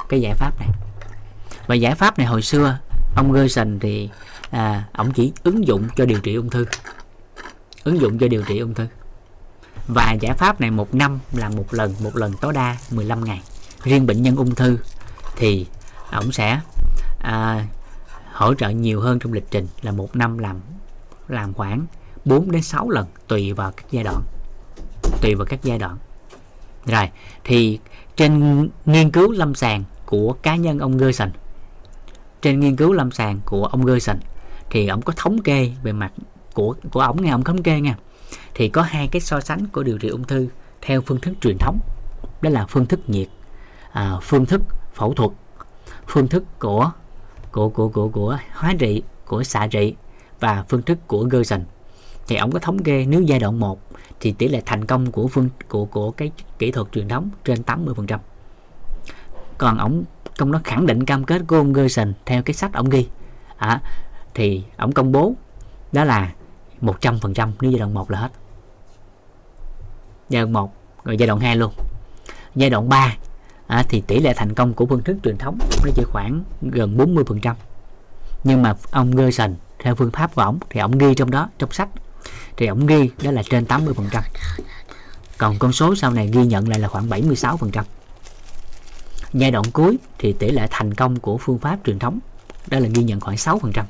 [0.10, 0.70] Cái giải pháp này.
[1.68, 2.78] Và giải pháp này hồi xưa
[3.16, 4.10] ông Gerson thì
[4.50, 6.66] à, ông chỉ ứng dụng cho điều trị ung thư.
[7.84, 8.88] Ứng dụng cho điều trị ung thư.
[9.88, 13.42] Và giải pháp này một năm là một lần một lần tối đa 15 ngày.
[13.84, 14.78] Riêng bệnh nhân ung thư
[15.36, 15.68] thì
[16.12, 16.60] ông sẽ
[17.20, 17.66] à,
[18.32, 20.62] hỗ trợ nhiều hơn trong lịch trình là một năm làm
[21.28, 21.86] làm khoảng
[22.26, 24.22] 4 đến 6 lần tùy vào các giai đoạn.
[25.22, 25.98] Tùy vào các giai đoạn
[26.86, 27.10] rồi
[27.44, 27.80] thì
[28.16, 31.32] trên nghiên cứu lâm sàng của cá nhân ông Gerson.
[32.42, 34.18] Trên nghiên cứu lâm sàng của ông Gerson
[34.70, 36.12] thì ông có thống kê về mặt
[36.54, 37.98] của của ông nghe ông thống kê nha.
[38.54, 40.48] Thì có hai cái so sánh của điều trị ung thư
[40.82, 41.80] theo phương thức truyền thống.
[42.42, 43.28] Đó là phương thức nhiệt
[43.92, 44.62] à, phương thức
[44.94, 45.32] phẫu thuật
[46.08, 46.92] phương thức của
[47.52, 49.96] của của của của hóa trị của xạ trị
[50.40, 51.64] và phương thức của Gerson.
[52.28, 53.80] Thì ông có thống kê nếu giai đoạn 1
[54.20, 57.62] thì tỷ lệ thành công của phương của của cái kỹ thuật truyền thống trên
[57.62, 58.18] 80%.
[59.58, 60.04] Còn ông
[60.38, 63.08] công nó khẳng định cam kết của ông Gerson theo cái sách ông ghi
[63.58, 63.82] à,
[64.34, 65.34] thì ông công bố
[65.92, 66.34] đó là
[66.82, 68.32] 100% nếu giai đoạn 1 là hết.
[70.30, 70.74] Giai đoạn 1
[71.04, 71.74] rồi giai đoạn 2 luôn.
[72.56, 73.16] Giai đoạn 3
[73.68, 76.98] à, thì tỷ lệ thành công của phương thức truyền thống nó chỉ khoảng gần
[76.98, 77.54] 40%.
[78.44, 81.72] Nhưng mà ông Gerson theo phương pháp của ông thì ông ghi trong đó trong
[81.72, 81.90] sách
[82.58, 84.22] thì ông ghi đó là trên 80%.
[85.38, 87.84] Còn con số sau này ghi nhận lại là khoảng 76%.
[89.34, 92.20] Giai đoạn cuối thì tỷ lệ thành công của phương pháp truyền thống
[92.68, 93.84] đó là ghi nhận khoảng 6%.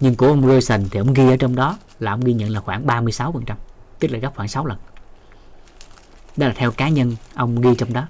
[0.00, 2.60] Nhưng của ông Gerson thì ông ghi ở trong đó là ông ghi nhận là
[2.60, 3.54] khoảng 36%,
[3.98, 4.78] tức là gấp khoảng 6 lần.
[6.36, 8.06] Đó là theo cá nhân ông ghi trong đó.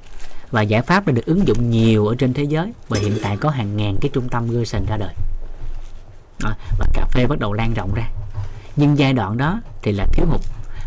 [0.50, 3.36] Và giải pháp đã được ứng dụng nhiều ở trên thế giới và hiện tại
[3.36, 5.14] có hàng ngàn cái trung tâm Gerson ra đời.
[6.44, 8.08] À, và cà phê bắt đầu lan rộng ra
[8.78, 10.40] nhưng giai đoạn đó thì là thiếu hụt.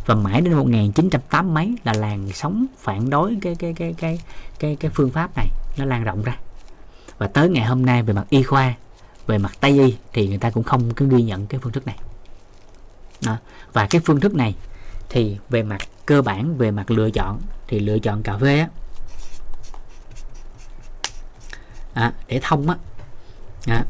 [0.06, 4.20] Và mãi đến 1980 mấy là làn sóng phản đối cái cái cái cái
[4.60, 5.48] cái cái phương pháp này
[5.78, 6.38] nó lan rộng ra.
[7.18, 8.74] Và tới ngày hôm nay về mặt y khoa
[9.28, 11.86] về mặt tây y thì người ta cũng không có ghi nhận cái phương thức
[11.86, 11.98] này.
[13.26, 13.38] Đó.
[13.74, 14.56] và cái phương thức này
[15.10, 18.68] thì về mặt cơ bản về mặt lựa chọn thì lựa chọn cà phê á.
[21.94, 22.76] À, để thông á.
[23.66, 23.86] À,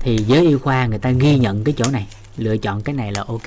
[0.00, 2.06] thì giới y khoa người ta ghi nhận cái chỗ này
[2.40, 3.46] lựa chọn cái này là ok.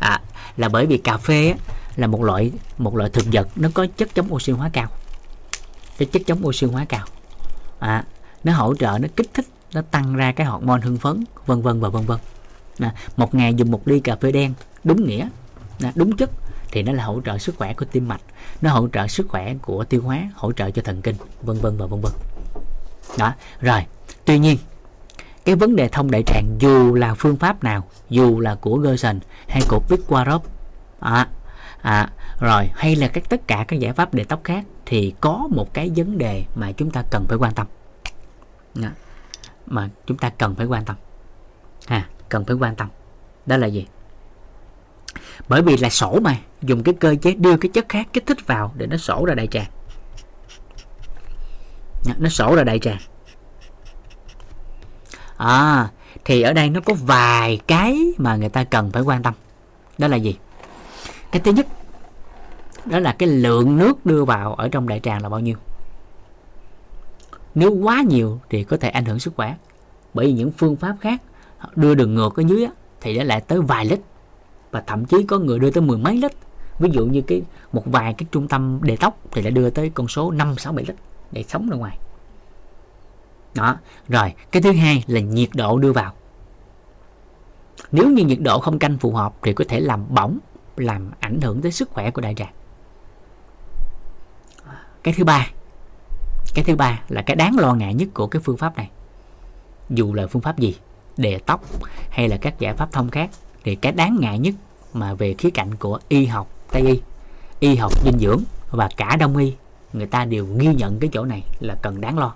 [0.00, 0.20] À
[0.56, 3.86] là bởi vì cà phê á, là một loại một loại thực vật nó có
[3.96, 4.88] chất chống oxy hóa cao.
[5.98, 7.06] Cái chất chống oxy hóa cao.
[7.78, 8.04] À,
[8.44, 11.80] nó hỗ trợ nó kích thích nó tăng ra cái hormone hưng phấn vân vân
[11.80, 12.18] và vân vân.
[12.78, 14.54] À, một ngày dùng một ly cà phê đen
[14.84, 15.28] đúng nghĩa
[15.82, 16.30] à, đúng chất
[16.70, 18.20] thì nó là hỗ trợ sức khỏe của tim mạch.
[18.62, 21.76] Nó hỗ trợ sức khỏe của tiêu hóa hỗ trợ cho thần kinh vân vân
[21.76, 22.12] và vân vân.
[23.18, 23.80] Đó rồi
[24.24, 24.58] tuy nhiên
[25.44, 29.20] cái vấn đề thông đại tràng dù là phương pháp nào dù là của Gerson
[29.48, 30.40] hay của Pitwarov
[31.00, 31.28] à,
[31.82, 32.10] à,
[32.40, 35.74] rồi hay là các tất cả các giải pháp để tóc khác thì có một
[35.74, 37.66] cái vấn đề mà chúng ta cần phải quan tâm.
[38.82, 38.92] À,
[39.66, 40.96] mà chúng ta cần phải quan tâm.
[41.86, 42.88] À, cần phải quan tâm.
[43.46, 43.86] Đó là gì?
[45.48, 48.46] Bởi vì là sổ mà dùng cái cơ chế đưa cái chất khác kích thích
[48.46, 49.70] vào để nó sổ ra đại tràng.
[52.02, 52.98] Dạ, nó sổ ra đại tràng
[55.46, 55.90] à
[56.24, 59.34] thì ở đây nó có vài cái mà người ta cần phải quan tâm.
[59.98, 60.36] Đó là gì?
[61.32, 61.66] Cái thứ nhất,
[62.84, 65.56] đó là cái lượng nước đưa vào ở trong đại tràng là bao nhiêu?
[67.54, 69.54] Nếu quá nhiều thì có thể ảnh hưởng sức khỏe.
[70.14, 71.22] Bởi vì những phương pháp khác
[71.76, 72.66] đưa đường ngược ở dưới
[73.00, 74.00] thì nó lại tới vài lít.
[74.70, 76.32] Và thậm chí có người đưa tới mười mấy lít.
[76.78, 77.42] Ví dụ như cái,
[77.72, 80.72] một vài cái trung tâm đề tóc thì lại đưa tới con số 5 6
[80.72, 80.96] 7 lít
[81.32, 81.98] để sống ra ngoài
[83.54, 83.76] đó,
[84.08, 86.12] rồi, cái thứ hai là nhiệt độ đưa vào.
[87.92, 90.38] Nếu như nhiệt độ không canh phù hợp thì có thể làm bỏng,
[90.76, 92.52] làm ảnh hưởng tới sức khỏe của đại tràng
[95.02, 95.50] cái thứ ba,
[96.54, 98.90] cái thứ ba là cái đáng lo ngại nhất của cái phương pháp này.
[99.90, 100.76] Dù là phương pháp gì,
[101.16, 101.64] đề tóc
[102.10, 103.30] hay là các giải pháp thông khác,
[103.64, 104.54] thì cái đáng ngại nhất
[104.92, 107.00] mà về khía cạnh của y học tây y
[107.60, 109.54] y học dinh dưỡng và cả đông y,
[109.92, 112.34] người ta đều ghi nhận cái chỗ này là cần đáng lo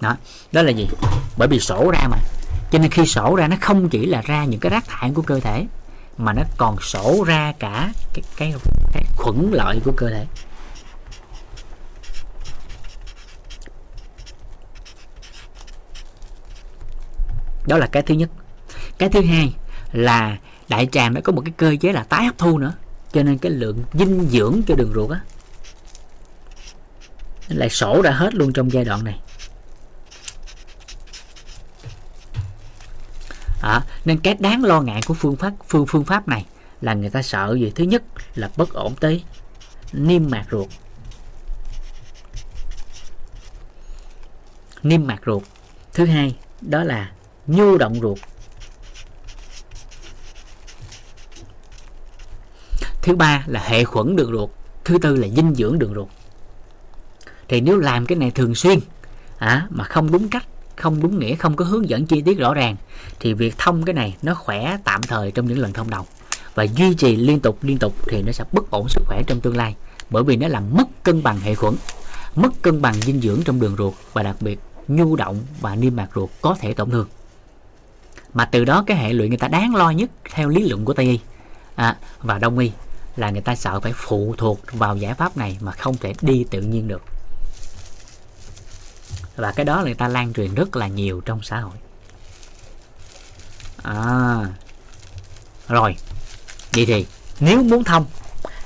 [0.00, 0.16] đó
[0.52, 0.88] đó là gì?
[1.36, 2.16] Bởi vì sổ ra mà.
[2.70, 5.22] Cho nên khi sổ ra nó không chỉ là ra những cái rác thải của
[5.22, 5.66] cơ thể
[6.18, 8.54] mà nó còn sổ ra cả cái cái,
[8.92, 10.26] cái khuẩn lợi của cơ thể.
[17.66, 18.30] Đó là cái thứ nhất.
[18.98, 19.54] Cái thứ hai
[19.92, 20.36] là
[20.68, 22.72] đại tràng nó có một cái cơ chế là tái hấp thu nữa.
[23.12, 25.20] Cho nên cái lượng dinh dưỡng cho đường ruột á
[27.48, 29.18] lại sổ ra hết luôn trong giai đoạn này.
[33.62, 36.46] À, nên cái đáng lo ngại của phương pháp phương phương pháp này
[36.80, 37.72] là người ta sợ gì?
[37.74, 38.02] Thứ nhất
[38.34, 39.24] là bất ổn tới
[39.92, 40.68] niêm mạc ruột.
[44.82, 45.42] Niêm mạc ruột.
[45.92, 47.12] Thứ hai đó là
[47.46, 48.18] nhu động ruột.
[53.02, 54.50] Thứ ba là hệ khuẩn đường ruột.
[54.84, 56.08] Thứ tư là dinh dưỡng đường ruột.
[57.48, 58.78] Thì nếu làm cái này thường xuyên
[59.38, 60.44] à, mà không đúng cách
[60.78, 62.76] không đúng nghĩa không có hướng dẫn chi tiết rõ ràng
[63.20, 66.06] thì việc thông cái này nó khỏe tạm thời trong những lần thông đầu
[66.54, 69.40] và duy trì liên tục liên tục thì nó sẽ bất ổn sức khỏe trong
[69.40, 69.74] tương lai
[70.10, 71.74] bởi vì nó làm mất cân bằng hệ khuẩn
[72.34, 75.96] mất cân bằng dinh dưỡng trong đường ruột và đặc biệt nhu động và niêm
[75.96, 77.06] mạc ruột có thể tổn thương.
[78.34, 80.92] Mà từ đó cái hệ lụy người ta đáng lo nhất theo lý luận của
[80.92, 81.20] tây y
[81.74, 82.72] à, và đông y
[83.16, 86.44] là người ta sợ phải phụ thuộc vào giải pháp này mà không thể đi
[86.50, 87.02] tự nhiên được
[89.38, 91.76] và cái đó là người ta lan truyền rất là nhiều trong xã hội.
[93.82, 94.46] À.
[95.68, 95.96] Rồi.
[96.72, 97.06] Vậy thì,
[97.40, 98.06] nếu muốn thông,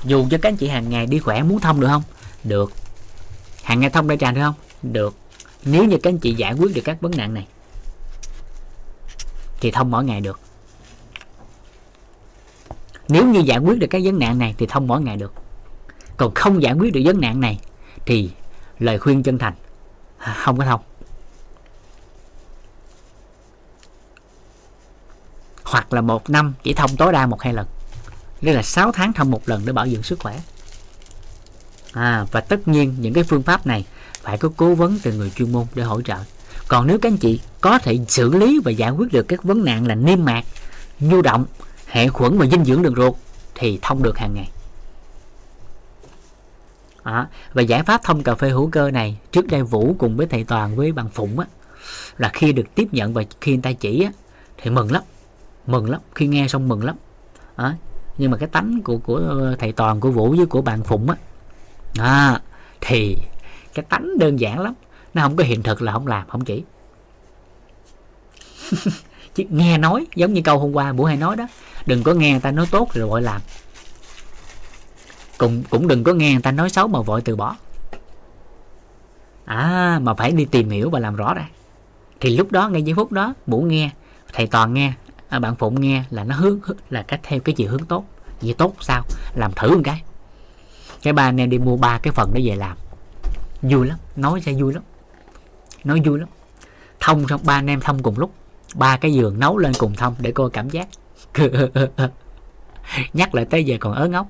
[0.03, 2.03] dù cho các anh chị hàng ngày đi khỏe muốn thông được không?
[2.43, 2.71] Được.
[3.63, 4.53] Hàng ngày thông đại tràng được không?
[4.83, 5.15] Được.
[5.65, 7.47] Nếu như các anh chị giải quyết được các vấn nạn này,
[9.59, 10.39] thì thông mỗi ngày được.
[13.07, 15.33] Nếu như giải quyết được cái vấn nạn này, thì thông mỗi ngày được.
[16.17, 17.59] Còn không giải quyết được vấn nạn này,
[18.05, 18.31] thì
[18.79, 19.53] lời khuyên chân thành
[20.43, 20.81] không có thông.
[25.63, 27.67] Hoặc là một năm chỉ thông tối đa một hai lần.
[28.41, 30.39] Nghĩa là 6 tháng thông một lần để bảo dưỡng sức khỏe.
[31.93, 33.85] À, và tất nhiên những cái phương pháp này
[34.21, 36.17] phải có cố vấn từ người chuyên môn để hỗ trợ.
[36.67, 39.65] Còn nếu các anh chị có thể xử lý và giải quyết được các vấn
[39.65, 40.43] nạn là niêm mạc
[40.99, 41.45] nhu động
[41.87, 43.13] hệ khuẩn và dinh dưỡng đường ruột
[43.55, 44.49] thì thông được hàng ngày
[47.03, 50.27] à, và giải pháp thông cà phê hữu cơ này trước đây vũ cùng với
[50.27, 51.45] thầy toàn với bằng phụng á
[52.17, 54.11] là khi được tiếp nhận và khi người ta chỉ á
[54.57, 55.03] thì mừng lắm
[55.67, 56.95] mừng lắm khi nghe xong mừng lắm.
[57.55, 57.75] À,
[58.17, 61.09] nhưng mà cái tánh của của ờ, thầy toàn của vũ với của bạn phụng
[61.09, 61.15] á
[61.99, 62.39] à,
[62.81, 63.17] thì
[63.73, 64.73] cái tánh đơn giản lắm
[65.13, 66.63] nó không có hiện thực là không làm không chỉ.
[69.35, 71.47] Chứ nghe nói giống như câu hôm qua vũ hay nói đó
[71.85, 73.41] đừng có nghe người ta nói tốt rồi gọi làm
[75.43, 77.55] cũng cũng đừng có nghe người ta nói xấu mà vội từ bỏ.
[79.45, 81.49] À mà phải đi tìm hiểu và làm rõ ra.
[82.19, 83.89] Thì lúc đó ngay giây phút đó mũ nghe
[84.33, 84.93] thầy toàn nghe
[85.29, 86.59] à, bạn phụng nghe là nó hướng
[86.89, 88.05] là cách theo cái chiều hướng tốt.
[88.41, 89.03] Gì tốt sao?
[89.35, 90.03] Làm thử một cái.
[91.01, 92.77] Cái ba anh em đi mua ba cái phần đó về làm.
[93.61, 94.83] Vui lắm nói sẽ vui lắm.
[95.83, 96.29] Nói vui lắm.
[96.99, 98.33] Thông xong ba anh em thông cùng lúc.
[98.75, 100.87] Ba cái giường nấu lên cùng thông để coi cảm giác.
[103.13, 104.27] Nhắc lại tới giờ còn ớ ngốc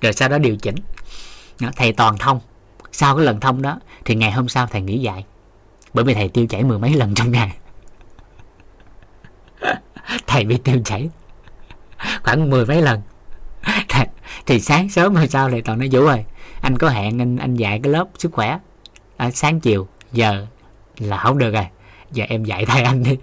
[0.00, 0.74] rồi sau đó điều chỉnh.
[1.76, 2.40] Thầy toàn thông.
[2.92, 5.24] Sau cái lần thông đó thì ngày hôm sau thầy nghỉ dạy.
[5.94, 7.56] Bởi vì thầy tiêu chảy mười mấy lần trong ngày.
[10.26, 11.08] Thầy bị tiêu chảy
[12.22, 13.00] khoảng mười mấy lần.
[14.46, 16.24] Thì sáng sớm hôm sau thầy toàn nói vũ ơi
[16.60, 18.58] anh có hẹn anh anh dạy cái lớp sức khỏe.
[19.16, 20.46] À, sáng chiều giờ
[20.98, 21.66] là không được rồi
[22.12, 23.16] giờ em dạy thay anh đi.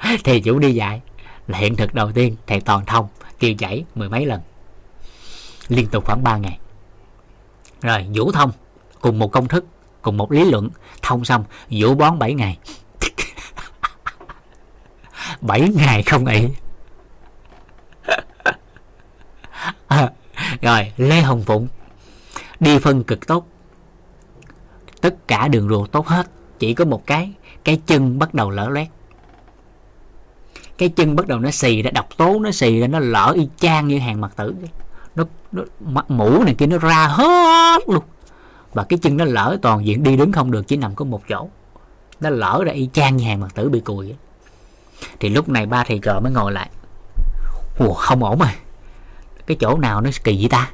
[0.24, 1.00] Thì vũ đi dạy.
[1.46, 3.08] Là hiện thực đầu tiên thầy toàn thông
[3.38, 4.40] tiêu chảy mười mấy lần.
[5.68, 6.58] Liên tục khoảng 3 ngày.
[7.82, 8.52] Rồi vũ thông
[9.00, 9.64] cùng một công thức
[10.02, 10.70] cùng một lý luận
[11.02, 12.58] thông xong vũ bón 7 ngày.
[15.40, 16.48] 7 ngày không nghỉ.
[19.88, 20.12] À,
[20.62, 21.68] rồi lê hồng phụng
[22.60, 23.48] đi phân cực tốt.
[25.00, 26.26] Tất cả đường ruột tốt hết
[26.58, 27.32] chỉ có một cái
[27.64, 28.88] cái chân bắt đầu lở loét
[30.78, 33.48] cái chân bắt đầu nó xì ra độc tố nó xì ra nó lở y
[33.56, 34.54] chang như hàng mặt tử
[35.14, 38.04] nó, nó mặt mũ này kia nó ra hết luôn.
[38.74, 41.22] Và cái chân nó lỡ toàn diện đi đứng không được chỉ nằm có một
[41.28, 41.48] chỗ.
[42.20, 44.14] Nó lỡ ra y chang như hàng mặt tử bị cùi
[45.20, 46.70] thì lúc này ba thầy trò mới ngồi lại.
[47.78, 48.48] Ủa, không ổn rồi.
[49.46, 50.70] Cái chỗ nào nó kỳ vậy ta?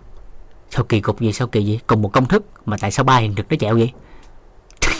[0.70, 3.16] Sao kỳ cục gì sao kỳ gì cùng một công thức mà tại sao ba
[3.16, 3.92] hiện thực nó chẹo vậy?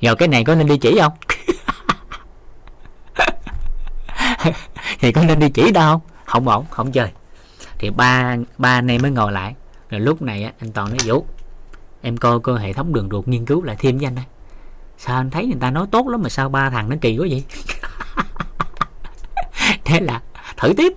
[0.00, 1.12] Giờ cái này có nên đi chỉ không?
[5.00, 6.02] Thì có nên đi chỉ đâu?
[6.24, 7.10] Không ổn, không chơi.
[7.78, 9.54] Thì ba ba anh em mới ngồi lại.
[9.90, 11.26] Rồi lúc này anh toàn nói, vũ,
[12.02, 14.24] em coi coi hệ thống đường ruột nghiên cứu lại thêm với anh đây.
[14.98, 17.26] Sao anh thấy người ta nói tốt lắm mà sao ba thằng nó kỳ quá
[17.30, 17.44] vậy?
[19.84, 20.22] Thế là
[20.56, 20.92] thử tiếp.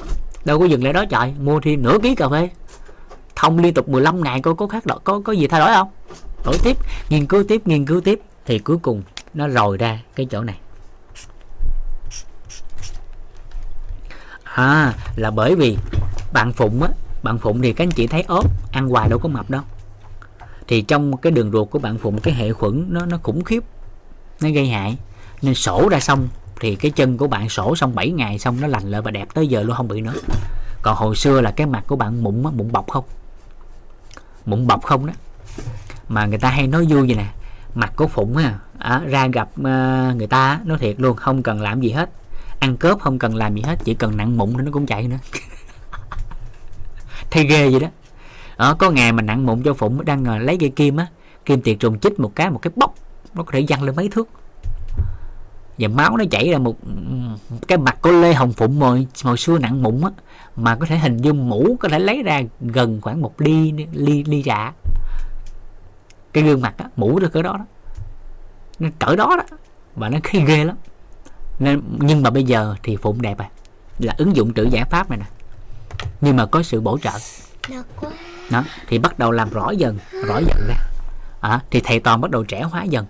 [0.45, 2.49] Đâu có dừng lại đó, trời, mua thêm nửa ký cà phê.
[3.35, 5.87] Thông liên tục 15 ngày coi có khác đó có có gì thay đổi không?
[6.45, 6.77] Đổi tiếp,
[7.09, 8.21] nghiên cứu tiếp, nghiên cứu tiếp.
[8.45, 9.03] Thì cuối cùng
[9.33, 10.55] nó rồi ra cái chỗ này.
[14.57, 15.77] À là bởi vì
[16.33, 16.89] bạn phụng á
[17.23, 19.61] bạn phụng thì các anh chị thấy ốp ăn hoài đâu có mập đâu.
[20.67, 23.63] Thì trong cái đường ruột của bạn phụng cái hệ khuẩn nó nó khủng khiếp
[24.41, 24.97] nó gây hại.
[25.41, 26.27] Nên sổ ra xong
[26.59, 29.27] thì cái chân của bạn sổ xong 7 ngày xong nó lành lại và đẹp
[29.33, 30.13] tới giờ luôn không bị nữa.
[30.81, 33.03] Còn hồi xưa là cái mặt của bạn mụn á, mụn bọc không?
[34.45, 35.13] Mụn bọc không đó.
[36.09, 37.27] Mà người ta hay nói vui vậy nè
[37.75, 41.61] mặt của phụng á à, ra gặp uh, người ta nói thiệt luôn không cần
[41.61, 42.09] làm gì hết
[42.59, 45.17] ăn cớp không cần làm gì hết, chỉ cần nặng mụn nó cũng chạy nữa.
[47.31, 47.87] Thấy ghê vậy đó.
[48.55, 51.07] Ở có ngày mà nặng mụn cho phụng đang ờ, lấy cây kim á,
[51.45, 52.93] kim tiệt trùng chích một cái một cái bóc
[53.33, 54.29] nó có thể văng lên mấy thước.
[55.77, 56.77] Và máu nó chảy ra một
[57.67, 60.09] cái mặt của lê hồng phụng hồi hồi xưa nặng mụn á,
[60.55, 64.23] mà có thể hình dung mũ có thể lấy ra gần khoảng một ly ly
[64.23, 64.73] ly trà
[66.33, 67.65] cái gương mặt á, mũ được cỡ đó đó.
[68.79, 69.57] Nó cỡ đó đó,
[69.95, 70.77] và nó khi ghê lắm
[71.59, 73.49] nên nhưng mà bây giờ thì phụng đẹp à.
[73.99, 75.25] Là ứng dụng trữ giải pháp này nè.
[76.21, 77.11] Nhưng mà có sự bổ trợ.
[78.49, 80.75] Đó thì bắt đầu làm rõ dần rõ dần ra.
[81.41, 83.05] À, thì thầy toàn bắt đầu trẻ hóa dần.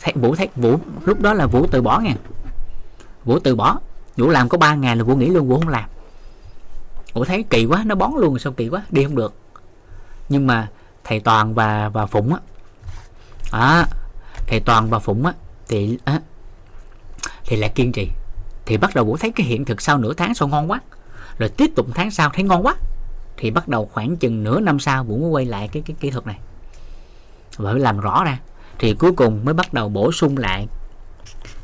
[0.00, 2.14] Thầy vũ thấy vũ lúc đó là vũ từ bỏ nha.
[3.24, 3.78] Vũ từ bỏ.
[4.16, 5.84] Vũ làm có 3 ngày là vũ nghỉ luôn vũ không làm.
[7.12, 9.34] Vũ thấy kỳ quá nó bón luôn sao kỳ quá đi không được.
[10.28, 10.68] Nhưng mà
[11.04, 12.40] thầy toàn và và phụng á.
[13.50, 13.84] À,
[14.46, 15.32] thầy toàn và phụng á
[15.68, 16.20] thì á,
[17.46, 18.08] thì lại kiên trì.
[18.66, 20.80] Thì bắt đầu bố thấy cái hiện thực sau nửa tháng sau ngon quá.
[21.38, 22.74] Rồi tiếp tục tháng sau thấy ngon quá.
[23.36, 26.10] Thì bắt đầu khoảng chừng nửa năm sau vũ mới quay lại cái cái kỹ
[26.10, 26.38] thuật này.
[27.56, 28.38] Và phải làm rõ ra.
[28.78, 30.66] Thì cuối cùng mới bắt đầu bổ sung lại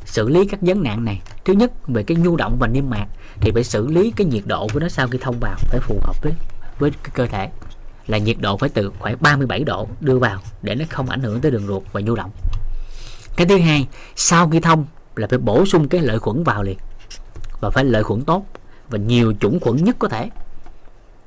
[0.04, 1.20] xử lý các vấn nạn này.
[1.44, 3.06] Thứ nhất, về cái nhu động và niêm mạc.
[3.40, 6.00] Thì phải xử lý cái nhiệt độ của nó sau khi thông vào phải phù
[6.02, 6.32] hợp với
[6.78, 7.48] với cái cơ thể.
[8.06, 11.40] Là nhiệt độ phải từ khoảng 37 độ đưa vào để nó không ảnh hưởng
[11.40, 12.30] tới đường ruột và nhu động.
[13.36, 13.86] Cái thứ hai,
[14.16, 14.86] sau khi thông
[15.20, 16.78] là phải bổ sung cái lợi khuẩn vào liền.
[17.60, 18.46] Và phải lợi khuẩn tốt.
[18.88, 20.30] Và nhiều chủng khuẩn nhất có thể.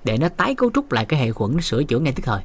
[0.04, 2.42] Để nó tái cấu trúc lại cái hệ khuẩn nó sửa chữa ngay tức thời.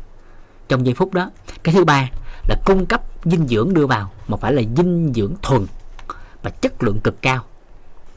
[0.69, 1.31] Trong giây phút đó,
[1.63, 2.09] cái thứ ba
[2.49, 5.67] là cung cấp dinh dưỡng đưa vào, mà phải là dinh dưỡng thuần
[6.43, 7.45] và chất lượng cực cao.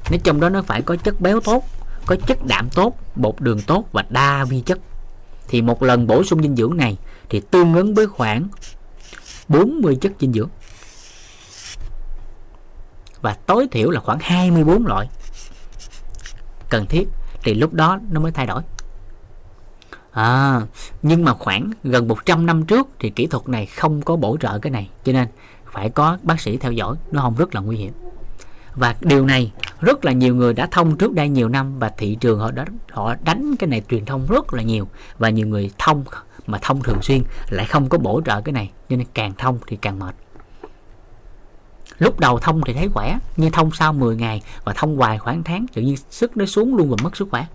[0.10, 1.64] Nếu trong đó nó phải có chất béo tốt,
[2.06, 4.80] có chất đạm tốt, bột đường tốt và đa vi chất.
[5.48, 6.98] Thì một lần bổ sung dinh dưỡng này
[7.30, 8.48] thì tương ứng với khoảng
[9.48, 10.50] 40 chất dinh dưỡng
[13.22, 15.10] và tối thiểu là khoảng 24 loại.
[16.70, 17.08] Cần thiết
[17.44, 18.62] thì lúc đó nó mới thay đổi.
[20.12, 20.62] À,
[21.02, 24.60] nhưng mà khoảng gần 100 năm trước thì kỹ thuật này không có bổ trợ
[24.60, 25.28] cái này cho nên
[25.72, 27.94] phải có bác sĩ theo dõi nó không rất là nguy hiểm.
[28.76, 32.18] Và điều này rất là nhiều người đã thông trước đây nhiều năm và thị
[32.20, 34.88] trường họ đã họ đánh cái này truyền thông rất là nhiều
[35.18, 36.04] và nhiều người thông
[36.48, 39.60] mà thông thường xuyên lại không có bổ trợ cái này cho nên càng thông
[39.68, 40.16] thì càng mệt
[42.02, 45.44] lúc đầu thông thì thấy khỏe nhưng thông sau 10 ngày và thông hoài khoảng
[45.44, 47.46] tháng tự nhiên sức nó xuống luôn và mất sức khỏe.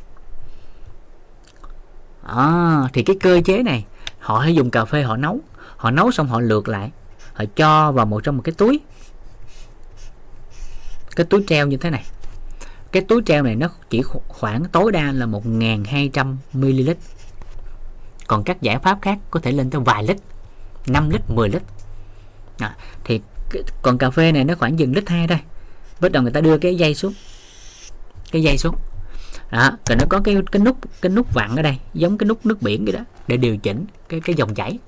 [2.23, 3.85] À, thì cái cơ chế này
[4.19, 5.41] họ hay dùng cà phê họ nấu.
[5.77, 6.91] Họ nấu xong họ lượt lại
[7.33, 8.81] họ cho vào một trong một cái túi.
[11.17, 12.05] Cái túi treo như thế này.
[12.93, 16.91] Cái túi treo này nó chỉ khoảng tối đa là 1.200 ml.
[18.27, 20.17] Còn các giải pháp khác có thể lên tới vài lít
[20.87, 21.63] 5 lít 10 lít.
[22.59, 23.21] À, thì
[23.83, 25.39] còn cà phê này nó khoảng dừng lít hai thôi.
[26.01, 27.15] Bắt đầu người ta đưa cái dây xuống.
[28.33, 28.75] Cái dây xuống.
[29.51, 32.47] Đó, rồi nó có cái cái nút cái nút vặn ở đây, giống cái nút
[32.47, 34.79] nước biển vậy đó, để điều chỉnh cái cái dòng chảy.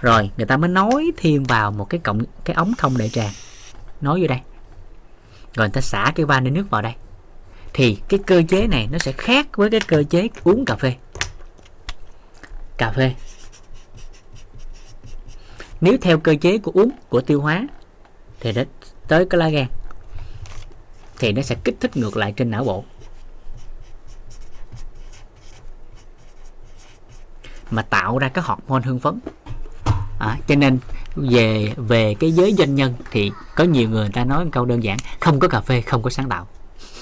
[0.00, 3.32] Rồi, người ta mới nối thêm vào một cái cộng cái ống thông đại tràng.
[4.00, 4.38] Nối vô đây.
[5.54, 6.92] Rồi người ta xả cái van nước vào đây.
[7.72, 10.94] Thì cái cơ chế này nó sẽ khác với cái cơ chế uống cà phê.
[12.78, 13.14] Cà phê.
[15.80, 17.66] Nếu theo cơ chế của uống, của tiêu hóa
[18.42, 18.62] thì nó
[19.08, 19.66] tới cái lá gan
[21.18, 22.84] thì nó sẽ kích thích ngược lại trên não bộ.
[27.70, 29.20] Mà tạo ra các hormone hưng phấn.
[30.18, 30.78] À, cho nên
[31.16, 34.64] về về cái giới doanh nhân thì có nhiều người, người ta nói một câu
[34.64, 36.46] đơn giản không có cà phê không có sáng tạo.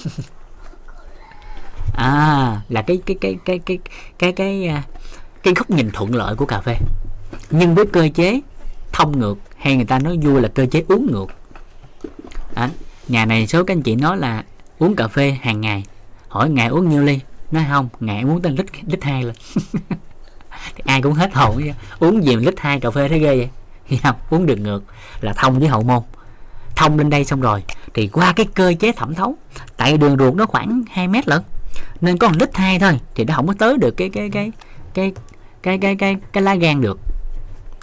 [1.93, 3.79] À là cái cái cái cái cái
[4.19, 4.83] cái cái à,
[5.43, 6.77] cái góc nhìn thuận lợi của cà phê.
[7.49, 8.41] Nhưng với cơ chế
[8.91, 11.27] thông ngược hay người ta nói vui là cơ chế uống ngược.
[12.53, 12.69] À,
[13.07, 14.43] nhà này số các anh chị nói là
[14.79, 15.83] uống cà phê hàng ngày.
[16.27, 17.19] Hỏi ngày uống nhiêu ly?
[17.51, 19.35] Nói không ngày uống tới lít lít hai lên
[20.75, 21.61] thì ai cũng hết hồn
[21.99, 23.49] uống gì lít hai cà phê thế ghê vậy?
[24.03, 24.83] Không uống được ngược
[25.21, 26.03] là thông với hậu môn.
[26.75, 27.63] Thông lên đây xong rồi
[27.93, 29.35] thì qua cái cơ chế thẩm thấu
[29.77, 31.41] tại đường ruột nó khoảng 2 mét lận.
[32.01, 34.51] Nên có một lít hai thôi thì nó không có tới được cái cái cái
[34.93, 35.11] cái
[35.63, 36.99] cái cái cái cái lá gan được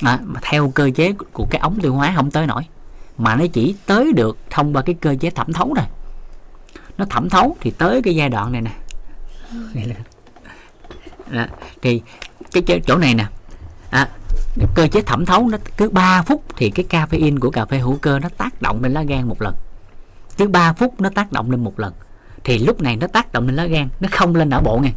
[0.03, 2.63] à, mà theo cơ chế của cái ống tiêu hóa không tới nổi.
[3.19, 5.85] Mà nó chỉ tới được thông qua cái cơ chế thẩm thấu rồi
[6.99, 8.73] nó thẩm thấu thì tới cái giai đoạn này nè.
[11.31, 11.47] Đó,
[11.83, 12.03] thì
[12.53, 13.27] cái chỗ này nè.
[13.91, 14.09] À,
[14.75, 17.97] cơ chế thẩm thấu nó cứ 3 phút thì cái caffeine của cà phê hữu
[17.97, 19.55] cơ nó tác động lên lá gan một lần.
[20.37, 21.93] Cứ 3 phút nó tác động lên một lần.
[22.45, 24.93] Thì lúc này nó tác động lên lá gan nó không lên não bộ nghe.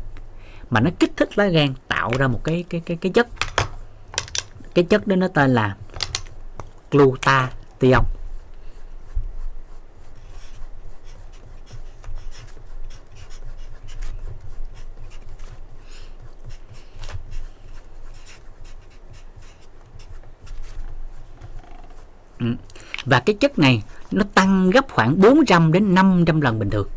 [0.69, 3.28] Mà nó kích thích lá gan tạo ra một cái cái cái cái chất
[4.73, 5.76] cái chất đó nó tên là
[6.91, 8.06] glutathione.
[22.39, 22.45] Ừ.
[23.06, 26.88] Và cái chất này nó tăng gấp khoảng 400 đến 500 lần bình thường.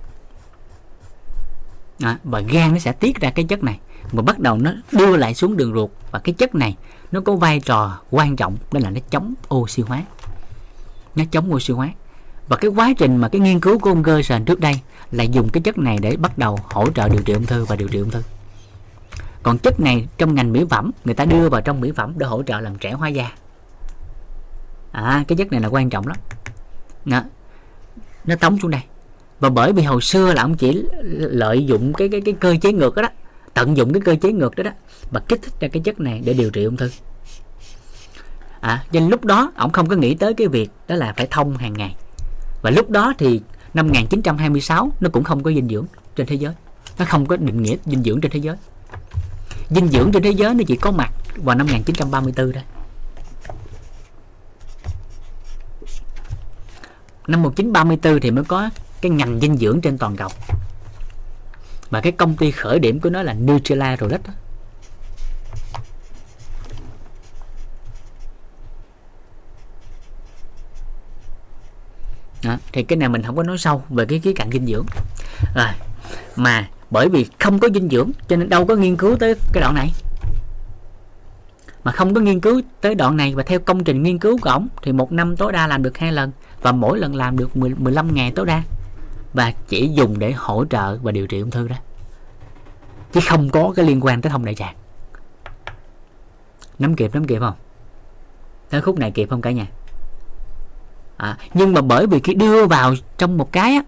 [2.01, 3.81] À, và gan nó sẽ tiết ra cái chất này.
[4.13, 5.91] Và bắt đầu nó đưa lại xuống đường ruột.
[6.11, 6.77] Và cái chất này
[7.15, 10.03] nó có vai trò quan trọng đó là nó chống oxy hóa.
[11.17, 11.91] Nó chống oxy hóa.
[12.49, 14.81] Và cái quá trình mà cái nghiên cứu của ông Gerson trước đây
[15.11, 17.77] là dùng cái chất này để bắt đầu hỗ trợ điều trị ung thư và
[17.77, 18.23] điều trị ung thư.
[19.43, 22.27] Còn chất này trong ngành mỹ phẩm người ta đưa vào trong mỹ phẩm để
[22.27, 23.33] hỗ trợ làm trẻ hóa da.
[24.93, 26.17] À cái chất này là quan trọng lắm.
[27.05, 27.23] Nó,
[28.25, 28.83] nó tống xuống đây.
[29.41, 30.85] Và bởi vì hồi xưa là ông chỉ
[31.19, 33.09] lợi dụng cái cái cái cơ chế ngược đó, đó
[33.55, 34.71] tận dụng cái cơ chế ngược đó đó
[35.11, 36.91] và kích thích ra cái chất này để điều trị ung thư.
[38.61, 41.57] À nên lúc đó ông không có nghĩ tới cái việc đó là phải thông
[41.57, 41.97] hàng ngày.
[42.63, 43.41] Và lúc đó thì
[43.75, 45.87] năm 1926 nó cũng không có dinh dưỡng
[46.17, 46.55] trên thế giới.
[46.99, 48.57] Nó không có định nghĩa dinh dưỡng trên thế giới.
[49.71, 52.63] Dinh dưỡng trên thế giới nó chỉ có mặt vào năm 1934 thôi.
[57.27, 58.71] Năm 1934 thì mới có
[59.01, 60.29] cái ngành dinh dưỡng trên toàn cầu
[61.95, 64.17] mà cái công ty khởi điểm của nó là Nutella rồi đó
[72.45, 74.87] đó, thì cái này mình không có nói sâu về cái khía cạnh dinh dưỡng.
[75.55, 75.67] Rồi
[76.37, 79.61] mà bởi vì không có dinh dưỡng cho nên đâu có nghiên cứu tới cái
[79.61, 79.91] đoạn này.
[81.85, 84.51] Mà không có nghiên cứu tới đoạn này và theo công trình nghiên cứu của
[84.51, 87.57] ổng thì một năm tối đa làm được hai lần và mỗi lần làm được
[87.57, 88.63] 10, 15 ngày tối đa
[89.35, 91.77] và chỉ dùng để hỗ trợ và điều trị ung thư đó.
[93.13, 94.75] Chứ không có cái liên quan tới thông đại tràng.
[96.79, 97.55] Nắm kịp nắm kịp không?
[98.71, 99.67] Tới khúc này kịp không cả nhà?
[101.17, 103.83] À, nhưng mà bởi vì khi đưa vào trong một cái á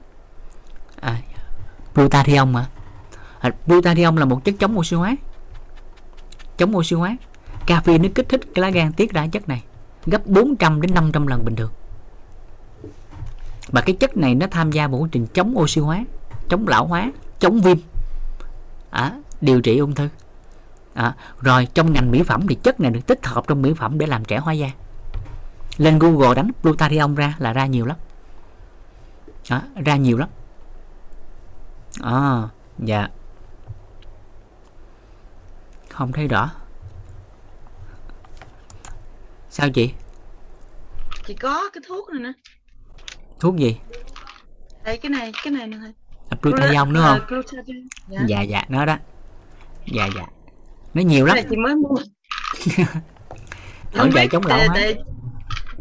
[1.00, 1.20] à,
[1.94, 2.66] glutathione mà
[3.40, 5.16] à, glutathione là một chất chống oxy hóa.
[6.56, 7.16] Chống oxy hóa.
[7.66, 9.62] Caffeine nó kích thích cái lá gan tiết ra chất này
[10.06, 11.70] gấp 400 đến 500 lần bình thường
[13.66, 16.04] và cái chất này nó tham gia vào quá trình chống oxy hóa
[16.48, 17.76] chống lão hóa chống viêm.
[18.90, 20.08] À, điều trị ung thư.
[20.94, 23.98] À, rồi trong ngành mỹ phẩm thì chất này được tích hợp trong mỹ phẩm
[23.98, 24.70] để làm trẻ hóa da.
[25.76, 27.96] Lên google đánh glutathione ra là ra nhiều lắm.
[29.48, 30.28] À, ra nhiều lắm.
[32.02, 32.48] À,
[32.78, 33.08] dạ.
[35.88, 36.50] Không thấy rõ.
[39.50, 39.92] Sao chị?
[41.26, 42.32] Chị có cái thuốc này nè
[43.40, 43.76] thuốc gì?
[44.84, 45.76] Đây cái này cái này nè
[46.28, 47.20] à, glutathione đúng không?
[47.28, 47.86] glutathione.
[48.08, 48.20] Dạ.
[48.26, 48.96] dạ dạ nó đó.
[49.86, 50.26] Dạ dạ.
[50.94, 51.38] Nó nhiều lắm.
[51.50, 51.96] Chị mới mua.
[53.94, 54.80] Trợ biết, chống lão hóa.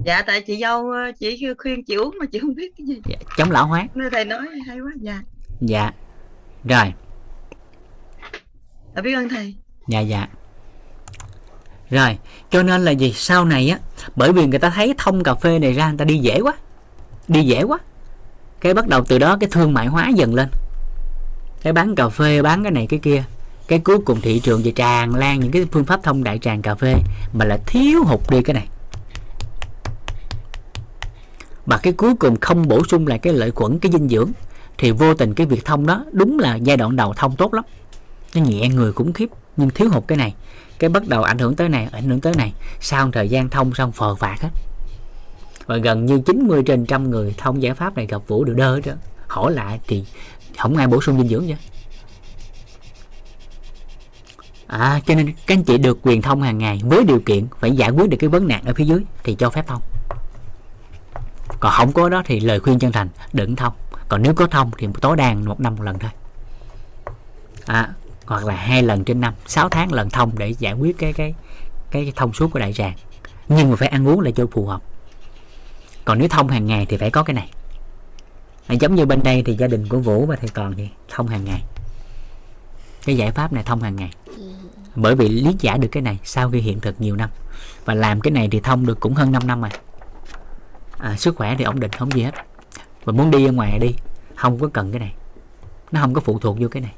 [0.05, 3.01] dạ tại chị dâu ờ, chỉ khuyên chị uống mà chị không biết cái gì.
[3.05, 3.87] Dạ, chống lão hóa.
[3.95, 5.21] Nên thầy nói hay quá dạ.
[5.61, 5.91] Dạ.
[6.63, 6.93] Rồi.
[8.95, 9.55] À, biết ơn thầy.
[9.87, 10.27] Dạ dạ.
[11.89, 12.17] Rồi
[12.49, 13.13] cho nên là gì?
[13.13, 13.79] Sau này á
[14.15, 16.53] bởi vì người ta thấy thông cà phê này ra người ta đi dễ quá
[17.27, 17.77] đi dễ quá.
[18.61, 20.49] Cái bắt đầu từ đó cái thương mại hóa dần lên.
[21.61, 23.23] Cái bán cà phê, bán cái này cái kia.
[23.67, 26.61] Cái cuối cùng thị trường thì tràn lan những cái phương pháp thông đại tràn
[26.61, 26.95] cà phê,
[27.33, 28.67] mà là thiếu hụt đi cái này.
[31.65, 34.31] Và cái cuối cùng không bổ sung lại cái lợi khuẩn, cái dinh dưỡng,
[34.77, 37.63] thì vô tình cái việc thông đó đúng là giai đoạn đầu thông tốt lắm.
[38.35, 40.33] Nó nhẹ người cũng khiếp, nhưng thiếu hụt cái này.
[40.79, 42.53] Cái bắt đầu ảnh hưởng tới này, ảnh hưởng tới này.
[42.81, 44.49] Sau thời gian thông xong phờ phạt hết
[45.65, 48.79] và gần như 90 trên trăm người thông giải pháp này gặp vũ đều đơ
[48.79, 48.93] đó
[49.27, 50.05] hỏi lại thì
[50.59, 51.53] không ai bổ sung dinh dưỡng chứ
[54.67, 57.71] à cho nên các anh chị được quyền thông hàng ngày với điều kiện phải
[57.71, 59.81] giải quyết được cái vấn nạn ở phía dưới thì cho phép thông.
[61.59, 63.73] Còn không có đó thì lời khuyên chân thành đừng thông.
[64.07, 66.11] Còn nếu có thông thì tối đa một năm một lần thôi.
[67.65, 67.89] À,
[68.25, 71.33] hoặc là hai lần trên năm 6 tháng lần thông để giải quyết cái cái
[71.91, 72.93] cái thông suốt của đại tràng.
[73.47, 74.81] Nhưng mà phải ăn uống là cho phù hợp
[76.05, 77.49] còn nếu thông hàng ngày thì phải có cái này.
[78.67, 81.27] À, giống như bên đây thì gia đình của vũ và thầy toàn thì thông
[81.27, 81.63] hàng ngày.
[83.05, 84.11] Cái giải pháp này thông hàng ngày.
[84.95, 87.29] Bởi vì lý giải được cái này sau khi hiện thực nhiều năm.
[87.85, 89.71] Và làm cái này thì thông được cũng hơn 5 năm rồi
[90.97, 92.31] à, sức khỏe thì ổn định không gì hết.
[93.03, 93.95] Và muốn đi ra ngoài đi
[94.35, 95.13] không có cần cái này.
[95.91, 96.93] Nó không có phụ thuộc vô cái này.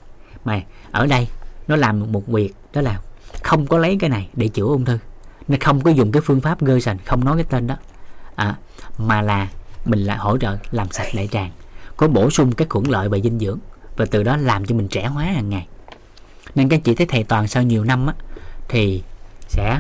[0.45, 0.61] Mà
[0.91, 1.27] ở đây
[1.67, 3.01] nó làm một việc đó là
[3.43, 4.99] không có lấy cái này để chữa ung thư.
[5.47, 7.75] Nó không có dùng cái phương pháp gơ sành không nói cái tên đó.
[8.35, 8.55] À,
[8.97, 9.47] mà là
[9.85, 11.51] mình lại hỗ trợ làm sạch đại tràng
[11.97, 13.59] có bổ sung các khuẩn lợi và dinh dưỡng
[13.97, 15.67] và từ đó làm cho mình trẻ hóa hàng ngày.
[16.55, 18.13] Nên các chị thấy thầy toàn sau nhiều năm á
[18.67, 19.03] thì
[19.47, 19.79] sẽ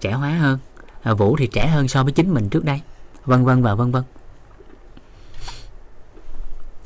[0.00, 0.58] trẻ hóa hơn
[1.02, 2.80] à, vũ thì trẻ hơn so với chính mình trước đây.
[3.24, 4.02] Vân vân và vân vân.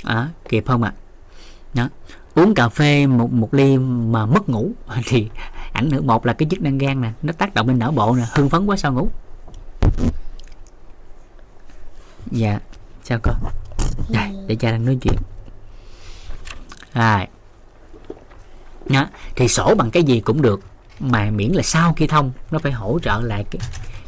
[0.05, 0.93] À, kịp không ạ?
[1.75, 1.89] Đó.
[2.35, 4.71] Uống cà phê một một ly mà mất ngủ
[5.07, 5.29] thì
[5.73, 8.17] ảnh hưởng một là cái chức năng gan nè nó tác động lên não bộ
[8.17, 9.09] nè hưng phấn quá sao ngủ
[12.31, 12.61] dạ
[13.03, 13.35] sao con
[14.09, 15.17] Đây, để cha đang nói chuyện.
[16.95, 17.27] Rồi.
[18.89, 19.07] Đó.
[19.37, 20.61] thì sổ bằng cái gì cũng được
[21.01, 23.61] mà miễn là sau khi thông nó phải hỗ trợ lại cái,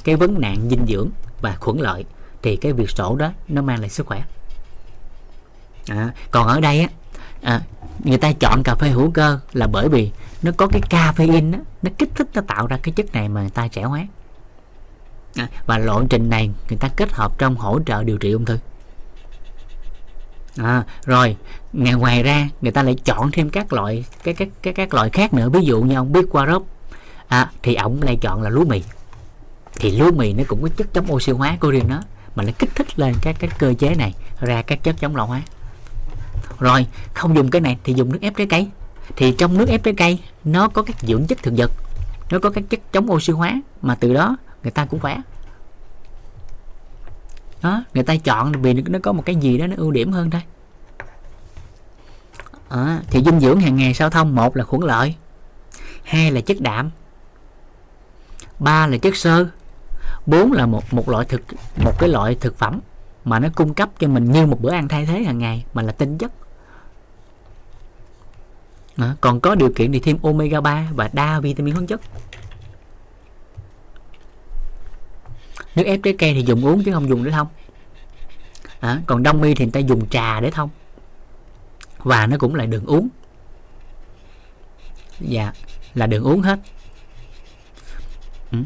[0.05, 2.05] cái vấn nạn dinh dưỡng và khuẩn lợi
[2.43, 4.23] thì cái việc sổ đó nó mang lại sức khỏe.
[5.89, 6.89] À, còn ở đây á
[7.43, 7.61] à,
[8.05, 10.11] người ta chọn cà phê hữu cơ là bởi vì
[10.43, 13.41] nó có cái caffeine đó, nó kích thích nó tạo ra cái chất này mà
[13.41, 14.01] người ta trẻ hóa.
[14.01, 14.07] à,
[15.67, 18.59] và lộ trình này người ta kết hợp trong hỗ trợ điều trị ung thư.
[20.57, 21.37] À, rồi
[21.73, 25.11] ngày ngoài ra người ta lại chọn thêm các loại cái các các các loại
[25.11, 25.49] khác nữa.
[25.49, 26.63] Ví dụ như ông biết qua rốt
[27.29, 28.83] à, thì ông lại chọn là lúa mì.
[29.81, 32.03] Thì lúa mì nó cũng có chất chống oxy hóa của riêng nó
[32.35, 35.27] mà nó kích thích lên các cái cơ chế này ra các chất chống lão
[35.27, 35.43] hóa.
[36.59, 38.69] Rồi không dùng cái này thì dùng nước ép trái cây.
[39.17, 41.71] Thì trong nước ép trái cây nó có các dưỡng chất thực vật
[42.31, 45.21] nó có các chất chống oxy hóa mà từ đó người ta cũng khỏe.
[47.63, 50.31] Đó người ta chọn vì nó có một cái gì đó nó ưu điểm hơn
[50.31, 50.43] thôi.
[52.69, 54.35] À, thì dinh dưỡng hàng ngày sao thông?
[54.35, 55.15] Một là khuẩn lợi
[56.03, 56.91] hai là chất đạm
[58.59, 59.47] ba là chất xơ
[60.27, 61.43] bốn là một một loại thực
[61.77, 62.81] một cái loại thực phẩm
[63.25, 65.83] mà nó cung cấp cho mình như một bữa ăn thay thế hàng ngày mà
[65.83, 66.33] là tinh chất.
[68.97, 72.01] À, còn có điều kiện thì thêm omega 3 và đa vitamin khoáng chất.
[75.79, 77.47] Nước ép trái cây thì dùng uống chứ không dùng để thông
[78.81, 80.71] à, còn đông y thì người ta dùng trà để thông.
[81.99, 83.09] Và nó cũng là đường uống.
[85.21, 85.53] Dạ
[85.95, 86.59] là đường uống hết.
[88.53, 88.59] Ừ.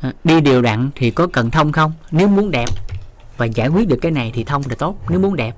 [0.00, 1.92] à, đi đều đặn thì có cần thông không?
[2.10, 2.68] Nếu muốn đẹp
[3.36, 5.56] và giải quyết được cái này thì thông là tốt nếu muốn đẹp.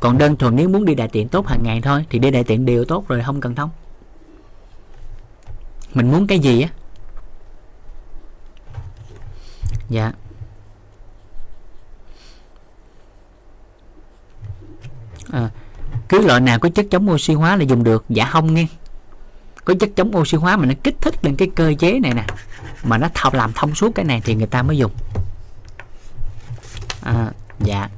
[0.00, 2.44] Còn đơn thuần nếu muốn đi đại tiện tốt hàng ngày thôi thì đi đại
[2.44, 3.70] tiện đều tốt rồi không cần thông.
[5.94, 6.68] Mình muốn cái gì á?
[9.88, 10.12] Dạ.
[15.32, 15.50] À,
[16.08, 18.04] cứ loại nào có chất chống oxy hóa là dùng được.
[18.08, 18.66] Dạ không nghe.
[19.64, 22.24] Có chất chống oxy hóa mà nó kích thích lên cái cơ chế này nè
[22.82, 24.92] mà nó thọc làm thông suốt cái này thì người ta mới dùng.
[27.02, 27.30] À,
[27.60, 27.88] dạ.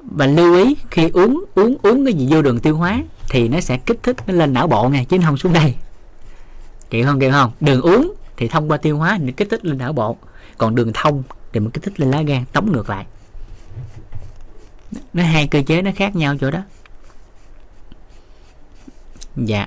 [0.00, 3.60] Và lưu ý khi uống uống uống cái gì vô đường tiêu hóa thì nó
[3.60, 5.74] sẽ kích thích, nó lên não bộ nè, chứ không xuống đây.
[6.90, 7.52] Kiểu không kiểu không?
[7.60, 10.16] Đường uống thì thông qua tiêu hóa thì kích thích lên não bộ.
[10.58, 11.22] Còn đường thông
[11.52, 13.06] thì mình kích thích lên lá gan, tống ngược lại.
[15.12, 16.60] Nó hai cơ chế nó khác nhau chỗ đó.
[19.36, 19.66] Dạ.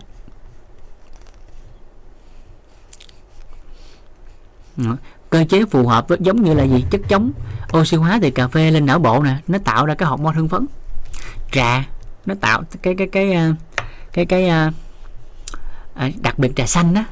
[5.30, 6.86] Cơ chế phù hợp với, giống như là gì?
[6.91, 7.32] Chất chống
[7.77, 10.49] oxy hóa từ cà phê lên não bộ nè, nó tạo ra cái hormone hưng
[10.49, 10.65] phấn.
[11.52, 11.84] Trà
[12.26, 13.53] nó tạo cái cái cái ờ,
[14.14, 14.72] cái cái, cái
[15.93, 17.03] à, đặc biệt trà xanh đó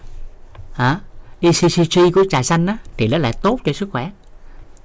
[0.74, 1.00] hả?
[1.40, 4.12] ECCG của trà xanh đó thì nó lại tốt cho sức khỏe.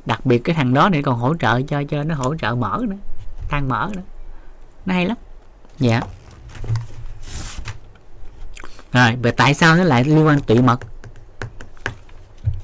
[0.06, 2.80] Đặc biệt cái thằng đó này còn hỗ trợ cho cho nó hỗ trợ mỡ
[2.88, 2.96] nữa
[3.48, 4.02] tan mỡ nữa.
[4.86, 5.16] Nó hay lắm.
[5.78, 6.00] Dạ.
[8.92, 10.80] Rồi về tại sao nó lại liên quan tụy mật?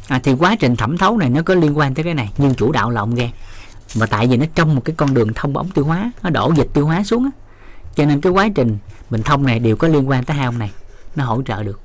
[0.08, 2.54] À, thì quá trình thẩm thấu này nó có liên quan tới cái này nhưng
[2.54, 3.30] chủ đạo là ông gan
[3.96, 6.52] mà tại vì nó trong một cái con đường thông ống tiêu hóa nó đổ
[6.56, 7.30] dịch tiêu hóa xuống á
[7.94, 8.78] cho nên cái quá trình
[9.10, 10.70] mình thông này đều có liên quan tới hai ông này.
[11.16, 11.80] Nó hỗ trợ được.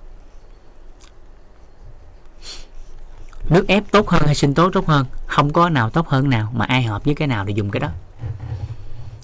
[3.50, 5.06] Nước ép tốt hơn hay sinh tố tốt hơn?
[5.26, 7.80] Không có nào tốt hơn nào mà ai hợp với cái nào thì dùng cái
[7.80, 7.90] đó.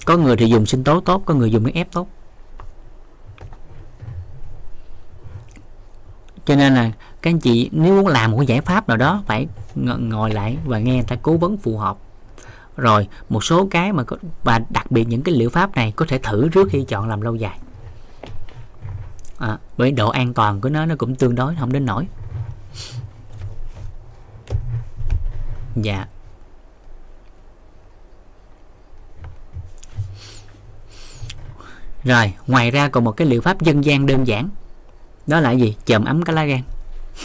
[0.04, 2.08] Có người thì dùng sinh tố tốt, có người dùng nước ép tốt.
[6.44, 6.92] Cho nên là
[7.22, 10.78] các anh chị, nếu muốn làm một giải pháp nào đó, phải ngồi lại và
[10.78, 11.96] nghe người ta cố vấn phù hợp
[12.76, 16.06] rồi một số cái mà có, và đặc biệt những cái liệu pháp này có
[16.08, 17.58] thể thử trước khi chọn làm lâu dài.
[19.38, 22.06] À, bởi độ an toàn của nó nó cũng tương đối không đến nổi
[25.76, 26.06] dạ.
[32.04, 34.48] Rồi ngoài ra còn một cái liệu pháp dân gian đơn giản.
[35.26, 35.76] Đó là gì?
[35.84, 36.62] Chườm ấm cái lá gan.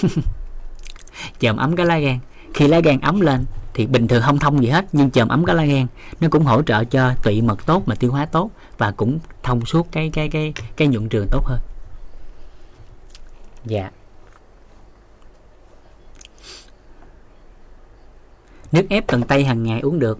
[1.39, 2.19] Chườm ấm cái lá gan.
[2.53, 5.45] Khi lá gan ấm lên thì bình thường không thông gì hết nhưng chườm ấm
[5.45, 5.87] collagen
[6.19, 9.65] nó cũng hỗ trợ cho tụy mật tốt mà tiêu hóa tốt và cũng thông
[9.65, 11.59] suốt cái cái cái cái nhuận trường tốt hơn.
[13.65, 13.91] Dạ.
[18.71, 20.19] Nước ép cần tây hàng ngày uống được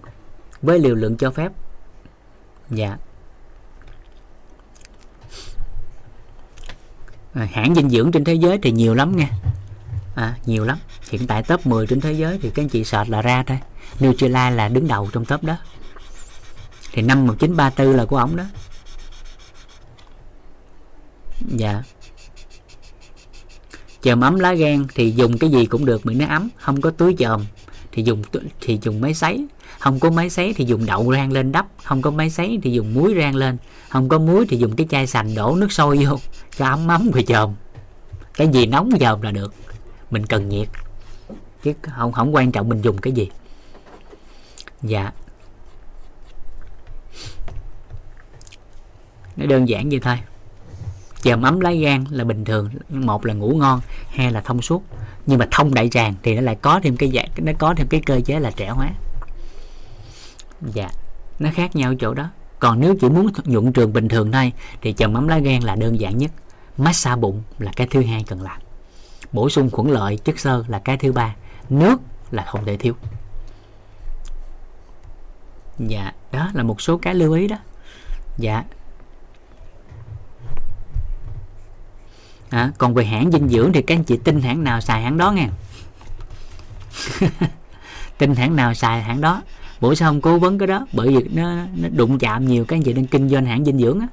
[0.62, 1.52] với liều lượng cho phép.
[2.70, 2.96] Dạ.
[7.34, 9.28] À, hãng dinh dưỡng trên thế giới thì nhiều lắm nha.
[10.14, 10.78] À, nhiều lắm
[11.12, 13.58] hiện tại top 10 trên thế giới thì các anh chị search là ra thôi.
[14.00, 15.56] New zealand là đứng đầu trong top đó.
[16.92, 18.44] Thì năm 1934 là của ổng đó.
[21.48, 21.82] Dạ.
[24.02, 26.90] Chờ ấm lá gan thì dùng cái gì cũng được miễn nó ấm, không có
[26.90, 27.44] túi chòm
[27.92, 28.22] thì dùng
[28.60, 29.46] thì dùng máy sấy.
[29.78, 32.72] Không có máy sấy thì dùng đậu rang lên đắp, không có máy sấy thì
[32.72, 33.56] dùng muối rang lên,
[33.88, 36.18] không có muối thì dùng cái chai sành đổ nước sôi vô
[36.56, 37.54] cho ấm ấm rồi chòm.
[38.34, 39.54] Cái gì nóng chòm là được,
[40.10, 40.68] mình cần nhiệt
[41.62, 43.30] chứ không không quan trọng mình dùng cái gì.
[44.82, 45.12] Dạ.
[49.36, 50.18] Nó đơn giản vậy thôi.
[51.22, 54.82] Chồm ấm lá gan là bình thường, một là ngủ ngon, hai là thông suốt.
[55.26, 57.86] Nhưng mà thông đại tràng thì nó lại có thêm cái dạng, nó có thêm
[57.88, 58.90] cái cơ chế là trẻ hóa.
[60.74, 60.88] Dạ.
[61.38, 62.28] Nó khác nhau chỗ đó.
[62.58, 65.76] Còn nếu chỉ muốn nhuận trường bình thường thôi, thì chồng ấm lá gan là
[65.76, 66.30] đơn giản nhất.
[66.76, 68.60] Massage bụng là cái thứ hai cần làm.
[69.32, 71.34] Bổ sung khuẩn lợi chất xơ là cái thứ ba
[71.72, 72.00] nước
[72.30, 72.94] là không thể thiếu.
[75.78, 77.56] Dạ đó là một số cái lưu ý đó.
[78.38, 78.64] Dạ.
[82.50, 85.18] À, còn về hãng dinh dưỡng thì các anh chị tin hãng nào xài hãng
[85.18, 85.48] đó nghe.
[88.18, 89.42] Tin hãng nào xài hãng đó.
[89.80, 92.76] Bữa sau không cố vấn cái đó bởi vì nó, nó đụng chạm nhiều các
[92.76, 94.06] anh chị đang kinh doanh hãng dinh dưỡng á.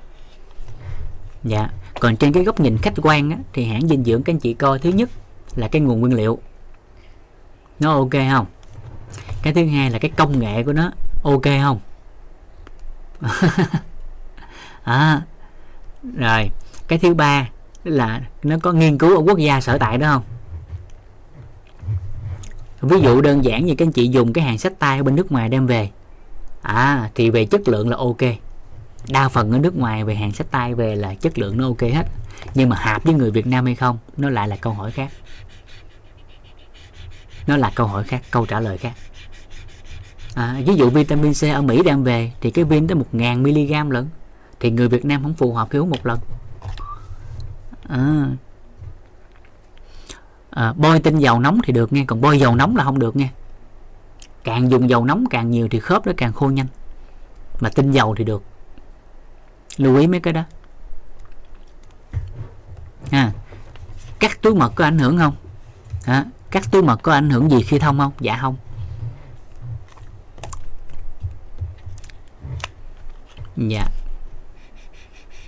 [1.44, 1.70] Dạ.
[2.00, 4.54] Còn trên cái góc nhìn khách quan á, thì hãng dinh dưỡng các anh chị
[4.54, 5.10] coi thứ nhất
[5.56, 6.40] là cái nguồn nguyên liệu
[7.80, 8.46] nó ok không?
[9.42, 10.92] Cái thứ hai là cái công nghệ của nó
[11.24, 11.80] ok không?
[14.84, 15.22] À,
[16.18, 16.50] rồi.
[16.88, 17.50] Cái thứ ba
[17.84, 20.24] là nó có nghiên cứu ở quốc gia sở tại đó không?
[22.82, 25.16] Ví dụ đơn giản như các anh chị dùng cái hàng sách tay ở bên
[25.16, 25.90] nước ngoài đem về.
[26.62, 28.18] À thì về chất lượng là ok.
[29.10, 31.82] Đa phần ở nước ngoài về hàng sách tay về là chất lượng nó ok
[31.82, 32.08] hết.
[32.56, 35.12] Nhưng mà hợp với người Việt Nam hay không nó lại là câu hỏi khác
[37.50, 38.94] nó là câu hỏi khác câu trả lời khác.
[40.36, 43.44] À, ví dụ vitamin C ở Mỹ đem về thì cái viên tới một ngàn
[43.44, 44.10] mg lận.
[44.60, 46.20] Thì người Việt Nam không phù hợp khi uống một lần.
[47.88, 48.26] À,
[50.50, 53.16] à, bôi tinh dầu nóng thì được nghe còn bôi dầu nóng là không được
[53.16, 53.30] nghe.
[54.44, 56.68] Càng dùng dầu nóng càng nhiều thì khớp nó càng khô nhanh.
[57.60, 58.44] Mà tinh dầu thì được.
[59.78, 60.44] Lưu ý mấy cái đó.
[63.12, 63.32] À,
[64.20, 65.36] cắt túi mật có ảnh hưởng không?
[66.06, 68.12] À, cắt túi mật có ảnh hưởng gì khi thông không?
[68.20, 68.58] Dạ không.
[73.58, 73.86] Dạ.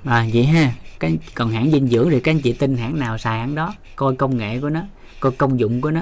[0.05, 0.73] À, vậy ha.
[0.99, 3.73] Cái còn hãng dinh dưỡng thì các anh chị tin hãng nào xài hãng đó?
[3.95, 4.81] Coi công nghệ của nó
[5.19, 6.01] coi công dụng của nó.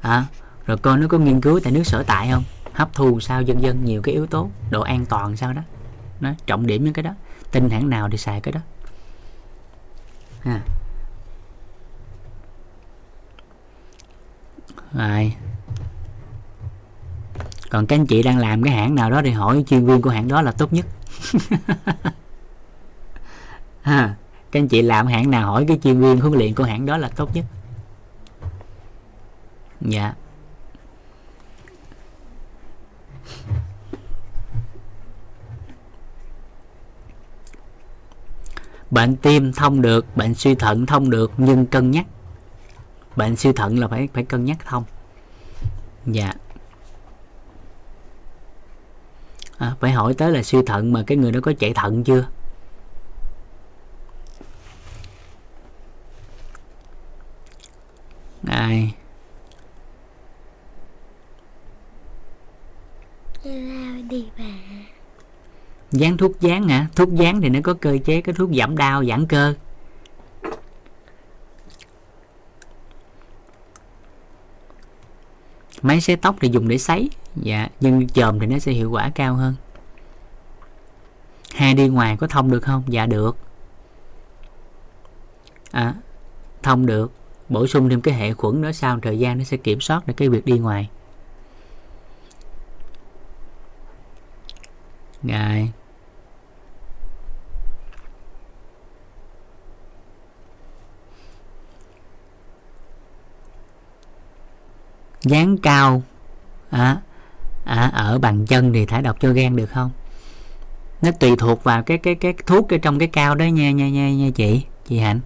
[0.00, 0.26] À,
[0.66, 2.44] rồi coi nó có nghiên cứu tại nước sở tại không?
[2.72, 5.62] Hấp thu sao dân dân nhiều cái yếu tố độ an toàn sao đó.
[6.20, 7.10] Nó trọng điểm những cái đó.
[7.52, 8.60] Tin hãng nào thì xài cái đó.
[10.44, 10.60] À.
[14.94, 15.34] rồi.
[17.70, 20.10] Còn các anh chị đang làm cái hãng nào đó thì hỏi chuyên viên của
[20.10, 20.86] hãng đó là tốt nhất.
[23.82, 24.14] Ha,
[24.50, 26.96] các anh chị làm hãng nào hỏi cái chuyên viên huấn luyện của hãng đó
[26.96, 27.44] là tốt nhất.
[29.80, 30.14] Dạ.
[38.90, 42.06] Bệnh tim thông được, bệnh suy thận thông được nhưng cân nhắc
[43.16, 44.84] bệnh suy thận là phải phải cân nhắc thông.
[46.06, 46.32] Dạ.
[49.58, 52.26] À, phải hỏi tới là suy thận mà cái người đó có chạy thận chưa?
[64.08, 64.44] Đi bà.
[65.90, 66.86] Dán thuốc dán hả?
[66.96, 69.54] Thuốc dán thì nó có cơ chế cái thuốc giảm đau, giãn cơ.
[75.82, 77.10] Máy sấy tóc thì dùng để sấy.
[77.36, 79.54] Dạ, nhưng chòm thì nó sẽ hiệu quả cao hơn.
[81.54, 82.82] Hai đi ngoài có thông được không?
[82.88, 83.36] Dạ được.
[85.70, 85.94] À,
[86.62, 87.12] thông được
[87.48, 90.14] bổ sung thêm cái hệ khuẩn nữa sau thời gian nó sẽ kiểm soát được
[90.16, 90.88] cái việc đi ngoài
[95.22, 95.70] rồi
[105.22, 106.02] dán cao.
[106.70, 106.96] À,
[107.64, 109.90] à, ở bằng chân thì thải độc cho gan được không?
[111.02, 113.88] Nó tùy thuộc vào cái cái cái thuốc ở trong cái cao đó nha nha
[113.88, 115.20] nha nha chị chị hạnh.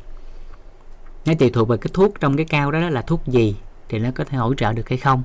[1.26, 3.56] Nó tùy thuộc vào cái thuốc trong cái cao đó, đó là thuốc gì
[3.88, 5.22] thì nó có thể hỗ trợ được hay không.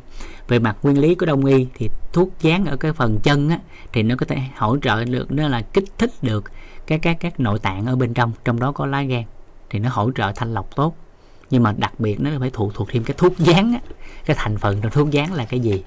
[0.47, 3.59] Về mặt nguyên lý của đông y thì thuốc dán ở cái phần chân á,
[3.93, 6.51] thì nó có thể hỗ trợ được nó là kích thích được
[6.87, 9.23] các các các nội tạng ở bên trong trong đó có lá gan
[9.69, 10.95] thì nó hỗ trợ thanh lọc tốt
[11.51, 13.79] nhưng mà đặc biệt nó phải phụ thuộc thêm cái thuốc dán á,
[14.25, 15.83] cái thành phần trong thuốc dán là cái gì?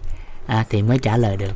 [0.46, 1.52] À, thì mới trả lời được.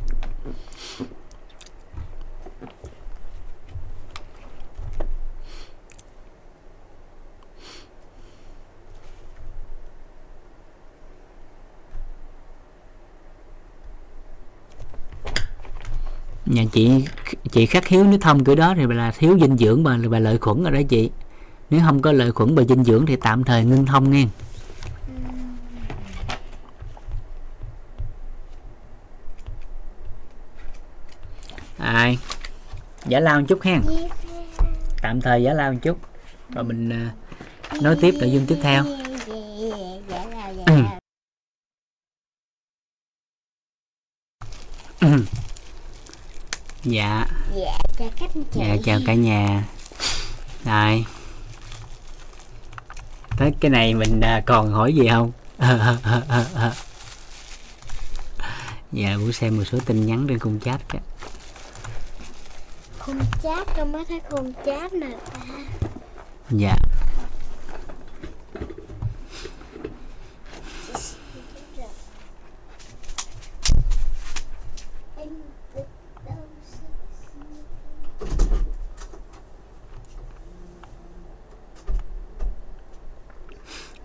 [16.45, 17.05] Nhà chị
[17.51, 20.37] chị khắc hiếu nếu thông kiểu đó thì là thiếu dinh dưỡng và là lợi
[20.37, 21.09] khuẩn rồi đó chị
[21.69, 24.25] nếu không có lợi khuẩn và dinh dưỡng thì tạm thời ngưng thông nghe.
[31.77, 32.17] Ai?
[33.05, 33.81] Giả lao một chút hen.
[35.01, 35.97] Tạm thời giả lao một chút.
[36.53, 37.11] Rồi mình à,
[37.81, 38.85] nói tiếp nội dung tiếp theo.
[46.83, 47.25] Dạ.
[47.55, 48.09] Dạ, chào
[48.53, 49.63] dạ chào cả nhà.
[50.65, 51.05] Rồi
[53.39, 55.31] tới cái này mình à, còn hỏi gì không?
[58.91, 60.99] Dạ muốn xem một số tin nhắn trên khung chat kìa.
[62.99, 65.39] Khung chat, con mới thấy khung chat nè ta.
[66.49, 66.75] Dạ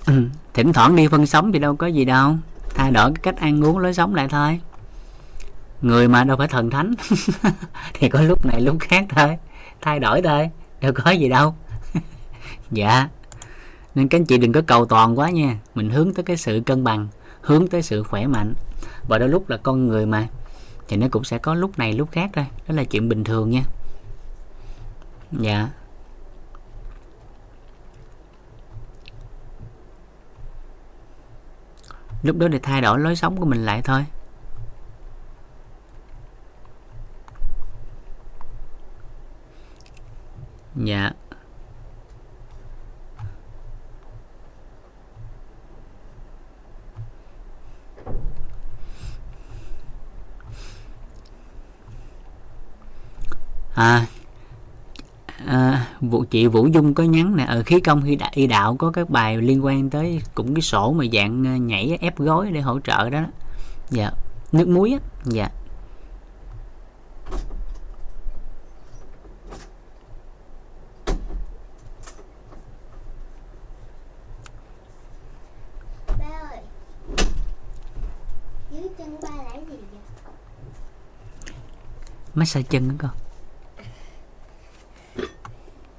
[0.06, 0.22] Ừ,
[0.54, 2.36] thỉnh thoảng đi phân sống thì đâu có gì đâu.
[2.74, 4.60] Thay đổi cái cách ăn uống lối sống lại thôi.
[5.82, 6.94] Người mà đâu phải thần thánh
[7.94, 9.38] thì có lúc này lúc khác thôi.
[9.80, 10.50] Thay đổi thôi
[10.80, 11.54] đâu có gì đâu.
[12.70, 13.08] Dạ.
[13.94, 15.58] Nên các anh chị đừng có cầu toàn quá nha.
[15.74, 17.08] Mình hướng tới cái sự cân bằng
[17.40, 18.54] hướng tới sự khỏe mạnh.
[19.08, 20.28] Và đôi lúc là con người mà
[20.88, 22.46] thì nó cũng sẽ có lúc này lúc khác thôi.
[22.68, 23.62] Đó là chuyện bình thường nha.
[25.32, 25.68] Dạ.
[32.24, 34.04] Lúc đó để thay đổi lối sống của mình lại thôi.
[40.74, 41.10] Dạ.
[53.74, 54.06] À,
[55.46, 58.76] à vụ chị Vũ Dung có nhắn nè ở khí công khi đạo, y đạo
[58.76, 62.50] có các bài liên quan tới cũng cái sổ mà dạng à, nhảy ép gối
[62.52, 63.20] để hỗ trợ đó
[63.90, 64.10] dạ
[64.52, 65.48] nước muối á dạ.
[82.34, 83.10] Massage chân đó con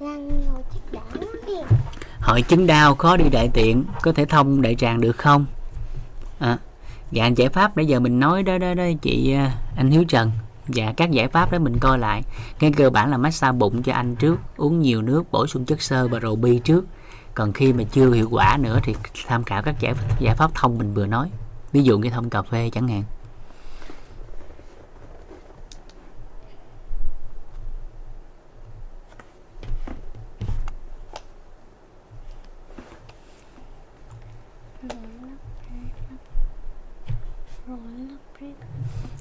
[0.00, 0.15] đã lắm đi
[2.20, 5.46] hội chứng đau khó đi đại tiện có thể thông đại tràng được không?
[6.38, 6.58] À,
[7.10, 10.30] dạ giải pháp nãy giờ mình nói đó đó đó chị à, anh Hiếu Trần.
[10.68, 12.22] Dạ các giải pháp đó mình coi lại.
[12.58, 15.82] Cái cơ bản là massage bụng cho anh trước uống nhiều nước bổ sung chất
[15.82, 16.84] xơ và rầu bi trước.
[17.34, 18.94] Còn khi mà chưa hiệu quả nữa thì
[19.26, 21.30] tham khảo các giải giải pháp thông mình vừa nói.
[21.72, 23.02] Ví dụ như thông cà phê chẳng hạn.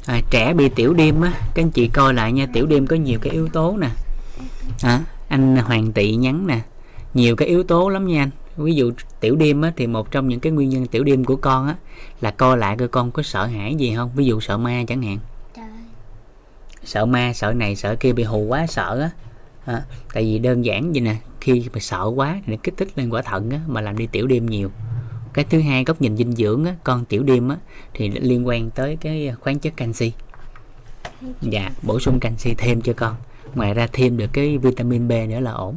[0.06, 2.96] À, trẻ bị tiểu đêm á các anh chị coi lại nha tiểu đêm có
[2.96, 3.90] nhiều cái yếu tố nè.
[4.82, 6.60] À, anh hoàng tị nhắn nè
[7.14, 8.30] nhiều cái yếu tố lắm nha anh.
[8.58, 11.36] Ví dụ tiểu đêm á thì một trong những cái nguyên nhân tiểu đêm của
[11.36, 11.76] con á
[12.22, 14.12] là coi lại coi con có sợ hãi gì không?
[14.16, 15.18] Ví dụ sợ ma chẳng hạn.
[15.56, 15.66] Trời.
[16.84, 19.10] Sợ ma sợ này sợ kia bị hù quá sợ á.
[19.66, 19.84] À,
[20.14, 23.10] tại vì đơn giản vậy nè khi mà sợ quá thì nó kích thích lên
[23.10, 24.72] quả thận á mà làm đi tiểu đêm nhiều
[25.36, 27.58] cái thứ hai góc nhìn dinh dưỡng á con tiểu đêm á
[27.94, 30.12] thì liên quan tới cái khoáng chất canxi.
[31.42, 33.16] Dạ bổ sung canxi thêm cho con.
[33.56, 35.76] Ngoài ra thêm được cái vitamin B nữa là ổn.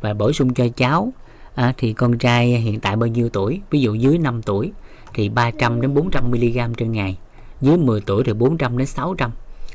[0.00, 1.12] Và bổ sung cho cháu
[1.54, 3.60] à, thì con trai hiện tại bao nhiêu tuổi?
[3.70, 4.72] Ví dụ dưới 5 tuổi
[5.14, 7.18] thì 300 đến 400 mg trên ngày.
[7.60, 9.30] Dưới 10 tuổi thì 400 đến 600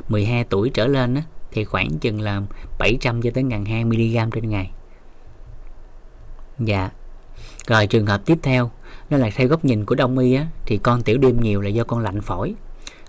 [0.09, 2.41] 12 tuổi trở lên á, thì khoảng chừng là
[2.79, 3.85] 700 cho tới 1.200
[4.25, 4.71] mg trên ngày.
[6.59, 6.89] Dạ.
[7.67, 8.71] Rồi trường hợp tiếp theo
[9.11, 11.69] nên là theo góc nhìn của đông y á, thì con tiểu đêm nhiều là
[11.69, 12.55] do con lạnh phổi.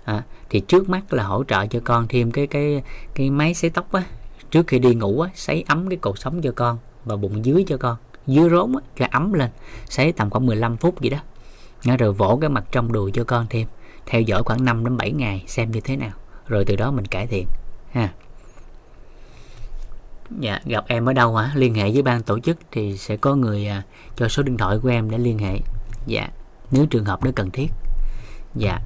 [0.03, 2.83] À, thì trước mắt là hỗ trợ cho con thêm cái cái
[3.15, 4.03] cái máy sấy tóc á.
[4.51, 7.65] Trước khi đi ngủ á sấy ấm cái cột sống cho con và bụng dưới
[7.67, 7.97] cho con.
[8.27, 9.49] Dưới rốn á, cho ấm lên
[9.89, 11.17] sấy tầm khoảng 15 phút gì đó.
[11.85, 13.67] Nó rồi vỗ cái mặt trong đùi cho con thêm
[14.05, 16.11] theo dõi khoảng 5 đến 7 ngày xem như thế nào.
[16.47, 17.47] Rồi từ đó mình cải thiện
[17.91, 18.09] ha.
[20.39, 21.51] Dạ gặp em ở đâu hả?
[21.55, 23.83] Liên hệ với ban tổ chức thì sẽ có người à,
[24.15, 25.59] cho số điện thoại của em để liên hệ
[26.05, 26.29] dạ.
[26.71, 27.67] Nếu trường hợp đó cần thiết.
[28.55, 28.79] Dạ.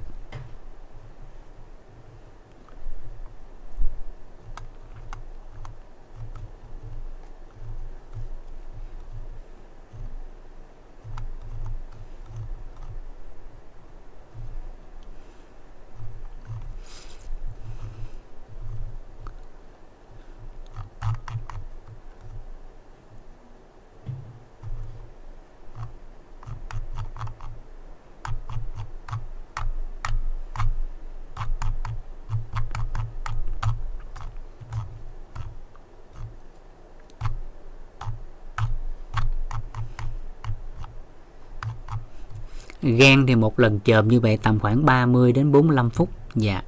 [42.82, 46.08] Gan thì một lần chồm như vậy tầm khoảng 30 đến 45 phút.
[46.34, 46.62] Dạ.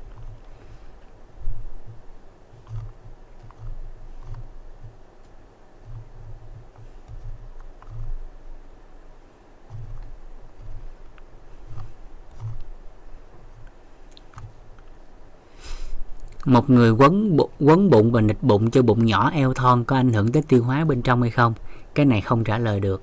[16.44, 19.96] Một người quấn bụng, quấn bụng và nịch bụng cho bụng nhỏ eo thon có
[19.96, 21.54] ảnh hưởng tới tiêu hóa bên trong hay không?
[21.94, 23.02] Cái này không trả lời được.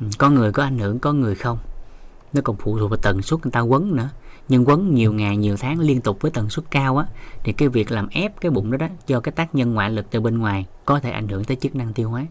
[0.00, 1.58] Ừ, có người có ảnh hưởng có người không?
[2.36, 4.08] Nó còn phụ thuộc vào tần suất người ta quấn nữa
[4.48, 7.06] nhưng quấn nhiều ngày nhiều tháng liên tục với tần suất cao á
[7.44, 10.06] thì cái việc làm ép cái bụng đó đó do cái tác nhân ngoại lực
[10.10, 12.26] từ bên ngoài có thể ảnh hưởng tới chức năng tiêu hóa.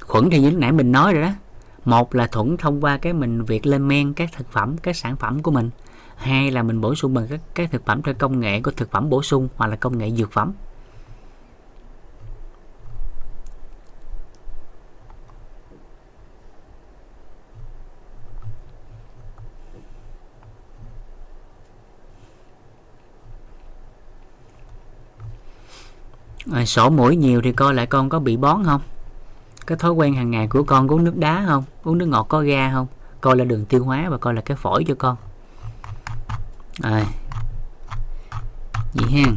[0.00, 1.30] Khuẩn thì như lúc nãy mình nói rồi đó.
[1.84, 5.16] Một là thuận thông qua cái mình việc lên men các thực phẩm các sản
[5.16, 5.70] phẩm của mình.
[6.16, 8.90] Hai là mình bổ sung bằng các, các thực phẩm theo công nghệ của thực
[8.90, 10.52] phẩm bổ sung hoặc là công nghệ dược phẩm.
[26.52, 28.80] À, sổ mũi nhiều thì coi lại con có bị bón không?
[29.66, 31.64] Cái thói quen hàng ngày của con có uống nước đá không?
[31.84, 32.86] Uống nước ngọt có ga không?
[33.20, 35.16] Coi là đường tiêu hóa và coi là cái phổi cho con.
[36.82, 37.04] À,
[38.94, 39.32] vậy ha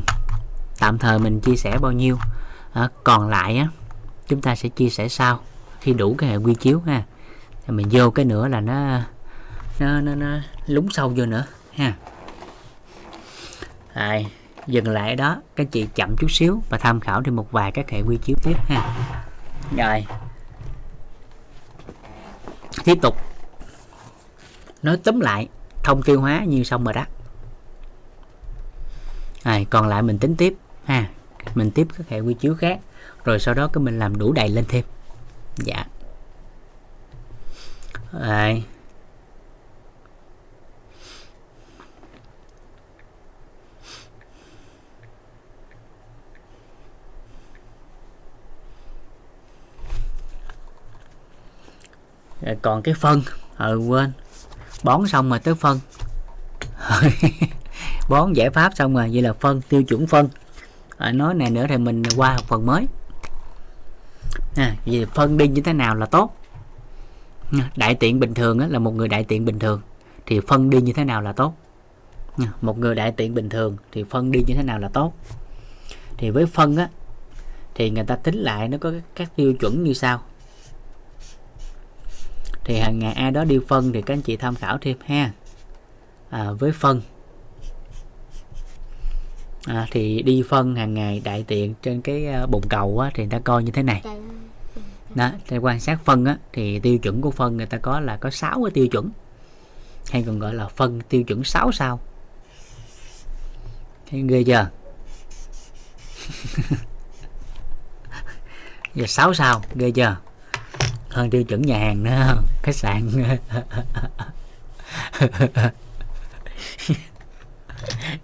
[0.79, 2.17] tạm thời mình chia sẻ bao nhiêu?
[2.73, 3.67] À, còn lại á
[4.27, 5.39] chúng ta sẽ chia sẻ sau
[5.81, 7.03] khi đủ cái hệ quy chiếu ha.
[7.65, 8.99] Thì mình vô cái nữa là nó
[9.79, 11.93] nó nó, nó lúng sâu vô nữa ha.
[13.95, 14.27] Rồi,
[14.71, 17.89] dừng lại đó các chị chậm chút xíu và tham khảo thêm một vài các
[17.89, 19.07] hệ quy chiếu tiếp ha.
[19.77, 20.05] Rồi.
[22.83, 23.15] Tiếp tục.
[24.83, 25.47] Nói tóm lại
[25.83, 27.05] thông tiêu hóa như xong rồi đó.
[29.43, 30.53] À, còn lại mình tính tiếp
[30.85, 31.09] ha.
[31.55, 32.79] Mình tiếp các hệ quy chiếu khác
[33.23, 34.85] rồi sau đó cái mình làm đủ đầy lên thêm.
[35.57, 35.85] Dạ.
[38.11, 38.63] Rồi.
[52.41, 53.21] Rồi còn cái phân.
[53.57, 54.11] Ừ quên.
[54.83, 55.79] Bón xong rồi tới phân.
[58.09, 60.29] Bón giải pháp xong rồi vậy là phân tiêu chuẩn phân.
[60.97, 62.87] À, nói này nữa thì mình qua học phần mới.
[64.55, 66.37] À, vì phân đi như thế nào là tốt?
[67.51, 69.81] À, đại tiện bình thường á, là một người đại tiện bình thường
[70.25, 71.53] thì phân đi như thế nào là tốt?
[72.37, 75.13] À, một người đại tiện bình thường thì phân đi như thế nào là tốt?
[76.17, 76.89] Thì với phân á
[77.75, 80.21] thì người ta tính lại nó có các tiêu chuẩn như sau
[82.63, 85.31] thì hàng ngày ai đó đi phân thì các anh chị tham khảo thêm ha.
[86.29, 87.01] À, với phân.
[89.65, 93.23] À, thì đi phân hàng ngày đại tiện trên cái uh, bồn cầu á, thì
[93.23, 94.01] người ta coi như thế này.
[95.15, 98.17] Đó để quan sát phân á, thì tiêu chuẩn của phân người ta có là
[98.17, 99.09] có 6 cái tiêu chuẩn.
[100.11, 101.99] Hay còn gọi là phân tiêu chuẩn 6 sao?
[104.09, 104.69] Thấy ghê chưa?
[108.95, 109.61] Giờ 6 sao?
[109.75, 110.17] Ghê chưa
[111.11, 113.11] hơn tiêu chuẩn nhà hàng nữa khách sạn.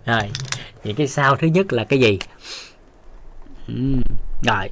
[0.06, 0.32] Rồi
[0.84, 2.20] vậy cái sao thứ nhất là cái gì?
[3.68, 4.02] Ừm,
[4.44, 4.70] rồi.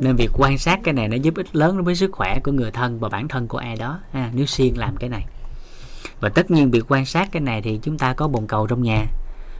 [0.00, 2.52] Nên việc quan sát cái này nó giúp ích lớn đối với sức khỏe của
[2.52, 4.00] người thân và bản thân của ai đó.
[4.12, 5.26] Ha, nếu xuyên làm cái này.
[6.20, 8.82] Và tất nhiên việc quan sát cái này thì chúng ta có bồn cầu trong
[8.82, 9.06] nhà.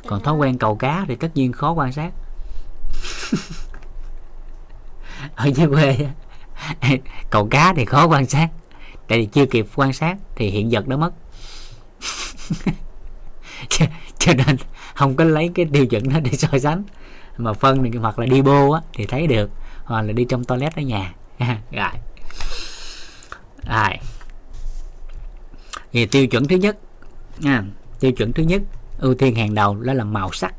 [0.07, 2.13] Còn thói quen cầu cá thì tất nhiên khó quan sát.
[5.35, 6.09] Ở dưới quê
[6.81, 6.91] á,
[7.31, 8.49] cầu cá thì khó quan sát.
[9.09, 11.11] Tại vì chưa kịp quan sát thì hiện vật đã mất.
[13.69, 13.87] Cho,
[14.19, 14.57] cho nên
[14.95, 16.83] không có lấy cái tiêu chuẩn đó để so sánh.
[17.37, 19.51] Mà phân thì hoặc là đi bô á thì thấy được
[19.85, 21.15] hoặc là đi trong toilet ở nhà.
[21.71, 21.91] Rồi.
[23.67, 23.99] Rồi.
[25.93, 26.77] Thì tiêu chuẩn thứ nhất
[27.45, 27.65] à,
[28.01, 28.63] tiêu chuẩn thứ nhất
[28.99, 30.55] ưu tiên hàng đầu đó là màu sắc.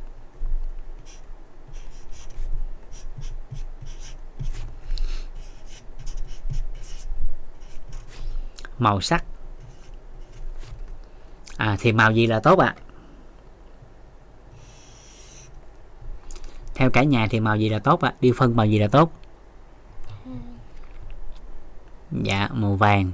[8.80, 9.24] Màu sắc.
[11.58, 12.76] À thì màu gì là tốt ạ?
[12.78, 12.82] À?
[16.76, 18.10] theo cả nhà thì màu gì là tốt ạ?
[18.10, 18.18] À?
[18.22, 19.12] đi phân màu gì là tốt?
[22.12, 23.12] Dạ màu vàng.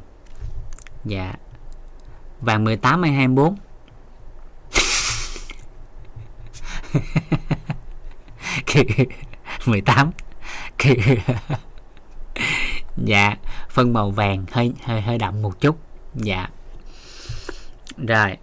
[1.05, 1.33] Dạ.
[2.41, 3.55] Vàng 18 hay 24
[9.65, 10.11] mười tám.
[12.97, 13.35] dạ
[13.69, 15.77] phân màu vàng hơi hơi hơi đậm một chút.
[16.15, 16.49] Dạ.
[17.97, 18.37] Rồi.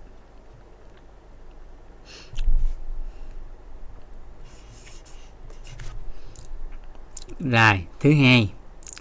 [7.41, 8.53] Rồi, thứ hai.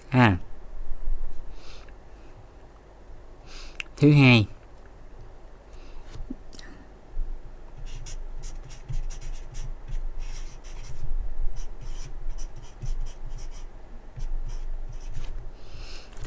[0.08, 0.36] Ha
[4.00, 4.46] thứ hai.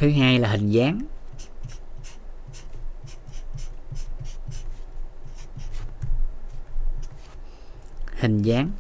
[0.04, 1.00] Thứ hai là hình dáng.
[8.20, 8.72] Hình dáng.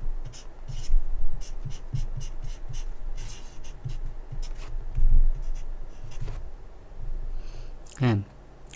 [7.99, 8.15] À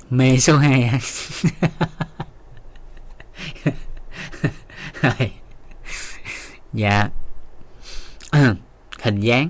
[0.10, 1.00] mê số 2 à?
[6.74, 7.10] dạ.
[9.02, 9.50] Hình dáng.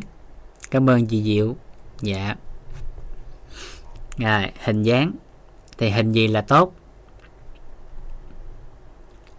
[0.72, 1.56] Cảm ơn chị diệu.
[2.02, 2.36] Dạ
[4.18, 5.12] à, hình dáng.
[5.78, 6.74] Thì hình gì là tốt?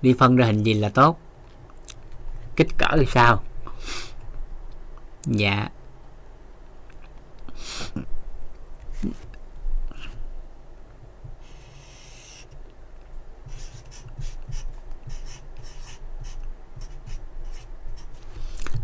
[0.03, 1.19] Đi phân ra hình gì là tốt?
[2.57, 3.43] Kích cỡ thì sao?
[5.25, 5.69] Dạ.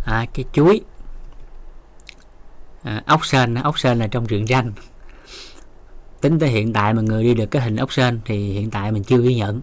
[0.05, 0.81] À, cái chuối.
[2.83, 4.73] À, ốc sên ốc sên là trong rừng ranh
[6.25, 8.93] tính tới hiện tại mà người đi được cái hình ốc sên thì hiện tại
[8.93, 9.61] mình chưa ghi nhận.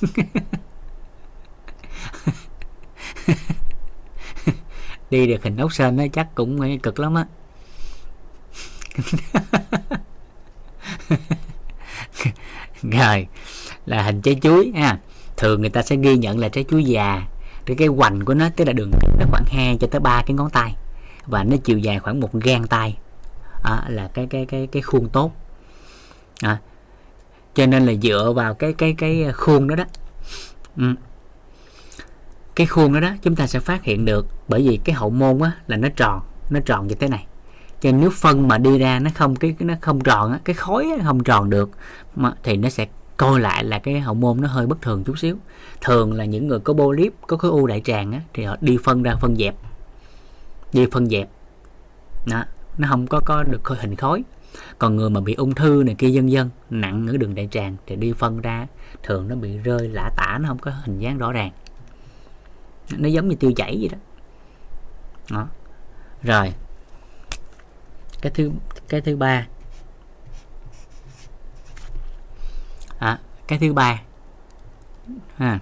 [5.10, 7.26] Đi được hình ốc sên nó chắc cũng cực lắm á.
[12.82, 13.26] Rồi
[13.86, 14.98] là hình trái chuối ha.
[15.36, 17.26] Thường người ta sẽ ghi nhận là trái chuối già.
[17.66, 20.22] Cái cái hoành của nó tức là đường kính nó khoảng 2 cho tới 3
[20.26, 20.76] cái ngón tay.
[21.26, 22.98] Và nó chiều dài khoảng một gang tay.
[23.62, 25.32] À, là cái cái cái cái khuôn tốt
[26.42, 26.58] à,
[27.54, 29.84] cho nên là dựa vào cái cái cái khuôn đó đó.
[30.76, 30.94] Ừ.
[32.54, 35.40] cái khuôn đó đó chúng ta sẽ phát hiện được bởi vì cái hậu môn
[35.40, 36.20] á là nó tròn
[36.50, 37.26] nó tròn như thế này.
[37.80, 40.54] Cho nên nếu phân mà đi ra nó không cái nó không tròn á cái
[40.54, 41.70] khối nó không tròn được
[42.16, 42.86] mà thì nó sẽ
[43.16, 45.36] coi lại là cái hậu môn nó hơi bất thường chút xíu.
[45.80, 48.78] Thường là những người có polyp có khối u đại tràng á, thì họ đi
[48.84, 49.54] phân ra phân dẹp.
[50.72, 51.28] Đi phân dẹp.
[52.26, 52.44] Đó,
[52.78, 54.24] nó không có có được hình khối
[54.78, 57.76] còn người mà bị ung thư này kia dân dân nặng ở đường đại tràng
[57.86, 58.66] thì đi phân ra
[59.02, 61.52] thường nó bị rơi lả tả nó không có hình dáng rõ ràng.
[62.96, 63.98] Nó giống như tiêu chảy vậy đó,
[65.30, 65.48] đó.
[66.22, 66.54] rồi.
[68.20, 68.50] Cái thứ
[68.88, 69.46] cái thứ ba.
[72.98, 74.02] À, cái thứ ba.
[75.36, 75.58] Ha.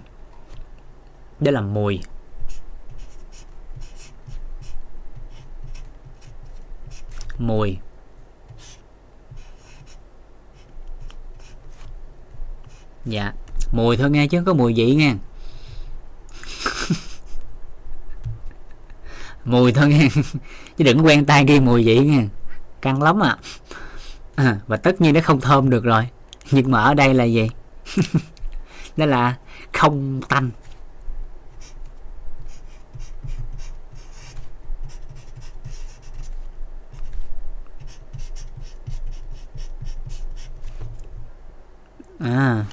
[1.39, 1.99] Đó là mùi.
[7.37, 7.77] Mùi.
[13.07, 13.33] Dạ.
[13.71, 15.13] Mùi thôi nghe chứ không có mùi vị nghe.
[19.45, 20.09] Mùi thôi nghe.
[20.77, 22.23] Chứ đừng quen tay ghi mùi vị nghe.
[22.81, 23.37] Căng lắm à.
[24.35, 26.07] à và tất nhiên nó không thơm được rồi.
[26.51, 27.49] Nhưng mà ở đây là gì?
[28.97, 29.35] Đó là
[29.73, 30.49] không tanh.
[42.19, 42.65] À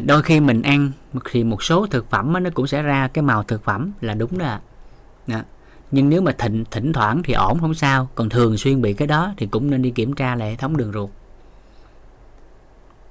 [0.00, 0.92] đôi khi mình ăn
[1.30, 4.38] thì một số thực phẩm nó cũng sẽ ra cái màu thực phẩm là đúng
[4.38, 4.58] đó, đó.
[5.26, 5.44] Dạ.
[5.90, 8.08] nhưng nếu mà thỉnh thỉnh thoảng thì ổn không sao.
[8.14, 10.76] Còn thường xuyên bị cái đó thì cũng nên đi kiểm tra lại hệ thống
[10.76, 11.10] đường ruột.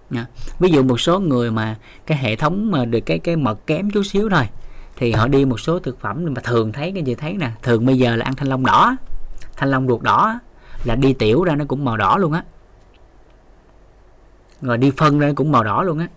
[0.10, 0.28] Nha.
[0.60, 3.92] ví dụ một số người mà cái hệ thống mà được cái cái mật kém
[3.92, 4.50] chút xíu thôi
[4.96, 7.52] thì họ đi một số thực phẩm mà thường thấy cái gì thấy nè.
[7.62, 8.96] Thường bây giờ là ăn thanh long đỏ
[9.58, 10.40] thanh long ruột đỏ
[10.84, 12.44] là đi tiểu ra nó cũng màu đỏ luôn á.
[14.62, 16.08] Rồi đi phân ra cũng màu đỏ luôn á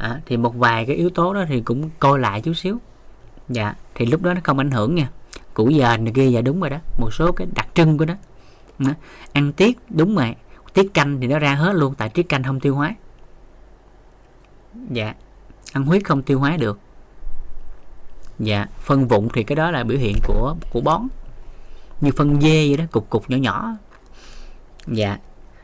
[0.00, 2.78] à, thì một vài cái yếu tố đó thì cũng coi lại chút xíu.
[3.48, 5.10] Dạ thì lúc đó nó không ảnh hưởng nha.
[5.54, 8.14] Củ giờ này kia dạ đúng rồi đó một số cái đặc trưng của nó.
[8.78, 8.90] Đó.
[9.32, 10.34] ăn tiết đúng rồi
[10.74, 12.94] tiết canh thì nó ra hết luôn tại tiết canh không tiêu hóa.
[14.90, 15.14] Dạ
[15.72, 16.78] ăn huyết không tiêu hóa được.
[18.38, 21.02] Dạ phân vụn thì cái đó là biểu hiện của của bón.
[22.00, 23.76] Như phân dê vậy đó cục cục nhỏ nhỏ.
[24.86, 25.18] Dạ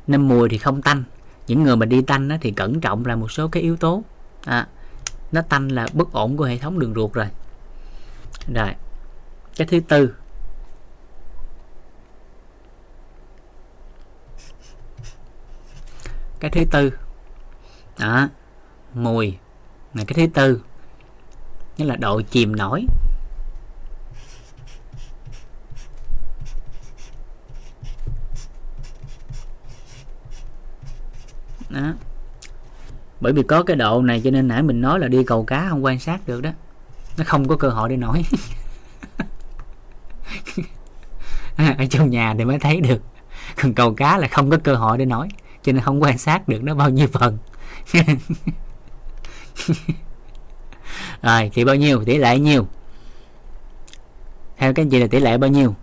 [0.06, 1.04] năm mùi thì không tanh.
[1.46, 4.02] Những người mà đi tanh đó, thì cẩn trọng là một số cái yếu tố
[4.46, 4.66] à,
[5.32, 7.26] nó tanh là bất ổn của hệ thống đường ruột rồi.
[8.54, 8.74] Rồi
[9.56, 10.14] cái thứ tư.
[16.40, 16.92] Cái thứ tư.
[17.98, 18.28] Đó
[18.94, 19.38] mùi.
[19.94, 20.62] Là cái thứ tư
[21.76, 22.86] nghĩa là độ chìm nổi.
[31.70, 31.94] Đó
[33.26, 35.66] bởi vì có cái độ này cho nên nãy mình nói là đi cầu cá
[35.68, 36.50] không quan sát được đó.
[37.18, 38.24] Nó không có cơ hội để nổi
[41.78, 43.02] ở trong nhà thì mới thấy được.
[43.62, 45.28] Còn cầu cá là không có cơ hội để nói,
[45.62, 47.38] cho nên không quan sát được nó bao nhiêu phần.
[51.22, 52.04] Rồi, thì bao nhiêu?
[52.04, 52.66] Tỷ lệ nhiêu?
[54.56, 55.74] Theo các anh chị là tỷ lệ bao nhiêu?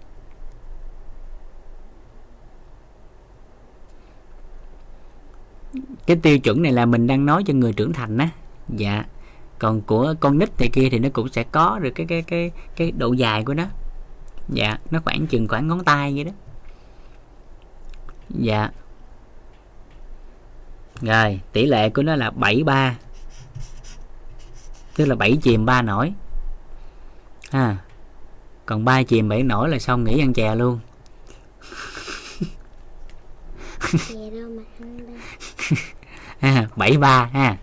[6.08, 8.30] Cái tiêu chuẩn này là mình đang nói cho người trưởng thành á.
[8.70, 9.04] Dạ.
[9.60, 12.52] Còn của con nít thì kia thì nó cũng sẽ có được cái cái cái
[12.76, 13.66] cái độ dài của nó.
[14.50, 16.32] Dạ nó khoảng chừng khoảng ngón tay vậy đó.
[18.30, 18.70] Dạ.
[21.02, 22.96] Rồi tỷ lệ của nó là 73
[24.96, 26.14] tức là 7 chìm 3 nổi.
[27.52, 27.78] Ha.
[28.66, 30.80] Còn 3 chìm 7 nổi là xong nghỉ ăn chè luôn.
[33.92, 35.18] Chè đâu mà ăn đây
[36.52, 37.58] ha 73 ha.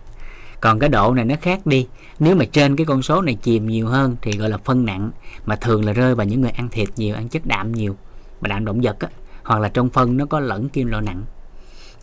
[0.61, 1.87] Còn cái độ này nó khác đi.
[2.19, 5.11] Nếu mà trên cái con số này chìm nhiều hơn thì gọi là phân nặng
[5.45, 7.95] mà thường là rơi vào những người ăn thịt nhiều ăn chất đạm nhiều
[8.41, 9.07] mà đạm động vật á
[9.43, 11.23] hoặc là trong phân nó có lẫn kim loại nặng.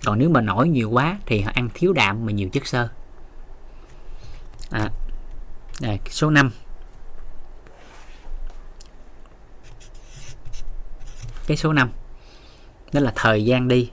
[0.04, 2.88] Còn nếu mà nổi nhiều quá thì họ ăn thiếu đạm mà nhiều chất xơ.
[4.70, 4.90] À,
[5.80, 6.50] đây, số 5
[11.46, 11.90] cái số 5
[12.92, 13.90] đó là thời gian đi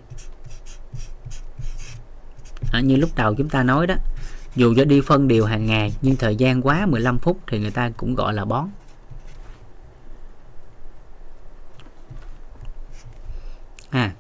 [2.76, 3.96] à, như lúc đầu chúng ta nói đó
[4.56, 7.72] dù cho đi phân điều hàng ngày nhưng thời gian quá 15 phút thì người
[7.72, 8.70] ta cũng gọi là bón.
[13.90, 14.12] À.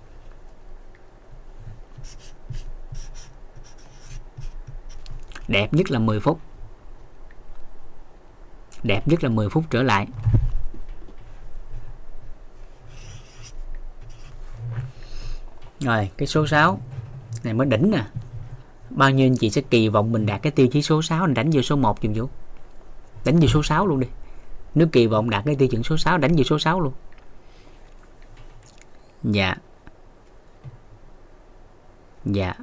[5.48, 6.40] Đẹp nhất là 10 phút.
[8.84, 10.08] Đẹp nhất là 10 phút trở lại.
[15.80, 16.80] Rồi cái số 6
[17.43, 17.98] này mới đỉnh nè.
[17.98, 18.25] à
[18.90, 21.34] bao nhiêu anh chị sẽ kỳ vọng mình đạt cái tiêu chí số 6 anh
[21.34, 22.30] đánh vô số 1 dùm vũ.
[23.26, 24.08] Đánh vô số 6 luôn đi.
[24.76, 26.94] Nếu kỳ vọng đạt cái tiêu chuẩn số 6 đánh vô số 6 luôn.
[29.24, 29.56] Dạ.
[32.26, 32.54] Dạ.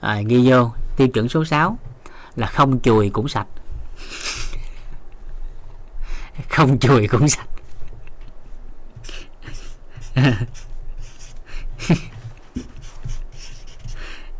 [0.00, 1.78] À, ghi vô tiêu chuẩn số 6
[2.36, 3.46] là không chùi cũng sạch.
[6.48, 7.48] Không chùi cũng sạch.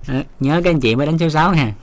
[0.08, 1.74] Ờ, nhớ các anh chị mới đánh số 6 nha.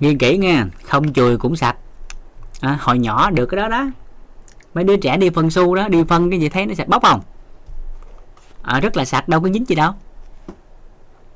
[0.00, 1.76] Ghi kỹ nha không chùi cũng sạch.
[2.60, 3.86] À, hồi nhỏ được cái đó đó.
[4.74, 7.02] Mấy đứa trẻ đi phân su đó đi phân cái gì thấy nó sạch bóc
[7.02, 7.20] không?
[8.62, 9.92] À, rất là sạch đâu có dính gì đâu.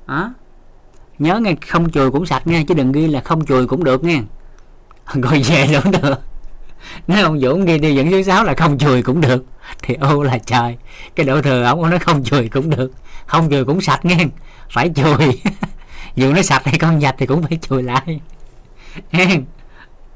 [0.07, 0.33] À,
[1.19, 4.05] nhớ nghe không chùi cũng sạch nha chứ đừng ghi là không chùi cũng được
[4.05, 4.23] nha.
[5.23, 6.21] coi về cũng được
[7.07, 9.45] nếu ông Dũng ghi tiêu dẫn thứ sáu là không chùi cũng được.
[9.83, 10.77] Thì ô là trời,
[11.17, 12.93] cái độ thừa ông nói không chùi cũng được.
[13.27, 14.27] Không chùi cũng sạch nghe.
[14.71, 15.41] Phải chùi.
[16.17, 18.21] Dù nó sạch hay con dạch thì cũng phải chùi lại.
[19.13, 19.37] Nghe.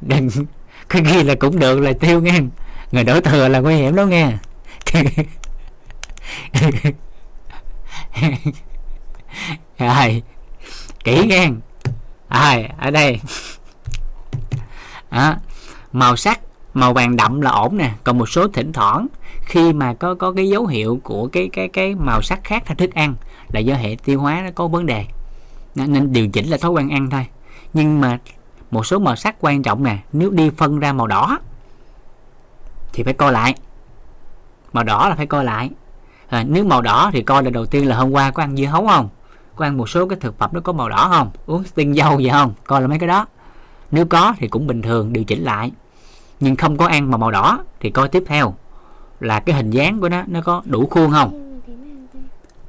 [0.01, 0.29] Đừng,
[0.89, 2.41] cái ghi là cũng được là tiêu nghe.
[2.93, 4.33] Người đổ thừa là nguy hiểm đó nghe.
[9.79, 10.23] Rồi
[11.05, 11.49] kỹ nghe.
[12.31, 13.21] Rồi ở đây
[15.17, 15.39] à,
[15.93, 16.41] màu sắc
[16.75, 19.07] màu vàng đậm là ổn nè còn một số thỉnh thoảng
[19.41, 22.77] khi mà có có cái dấu hiệu của cái cái cái màu sắc khác theo
[22.77, 23.15] thức ăn
[23.53, 25.05] là do hệ tiêu hóa nó có vấn đề.
[25.75, 27.27] Nên điều chỉnh là thói quen ăn thôi.
[27.75, 28.19] Nhưng mà
[28.71, 31.39] một số màu sắc quan trọng nè nếu đi phân ra màu đỏ
[32.93, 33.55] thì phải coi lại.
[34.73, 35.71] Màu đỏ là phải coi lại.
[36.29, 38.67] À, nếu màu đỏ thì coi là đầu tiên là hôm qua có ăn dưa
[38.67, 39.09] hấu không?
[39.57, 41.31] Có ăn một số cái thực phẩm nó có màu đỏ không?
[41.47, 42.55] Uống tinh dâu vậy không?
[42.67, 43.27] Coi là mấy cái đó
[43.91, 45.73] nếu có thì cũng bình thường, điều chỉnh lại.
[46.41, 48.55] Nhưng không có ăn mà màu đỏ thì coi tiếp theo.
[49.21, 51.61] Là cái hình dáng của nó nó có đủ khuôn không?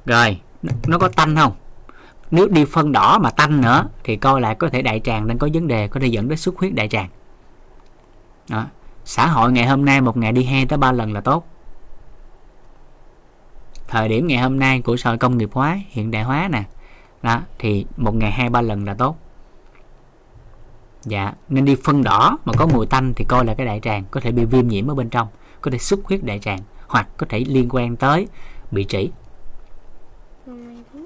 [0.05, 0.39] Rồi,
[0.87, 1.51] nó có tanh không?
[2.31, 5.37] Nếu đi phân đỏ mà tanh nữa thì coi lại có thể đại tràng đang
[5.37, 7.09] có vấn đề, có thể dẫn đến xuất huyết đại tràng.
[8.49, 8.65] Đó.
[9.05, 11.47] xã hội ngày hôm nay, một ngày đi hai tới ba lần là tốt.
[13.87, 16.63] Thời điểm ngày hôm nay của xã công nghiệp hóa, hiện đại hóa nè.
[17.23, 19.17] Đó, thì một ngày hai ba lần là tốt
[21.07, 24.03] dạ nên đi phân đỏ mà có mùi tanh thì coi là cái đại tràng
[24.11, 25.27] có thể bị viêm nhiễm ở bên trong
[25.61, 28.27] có thể xuất huyết đại tràng hoặc có thể liên quan tới
[28.71, 29.09] bị trĩ.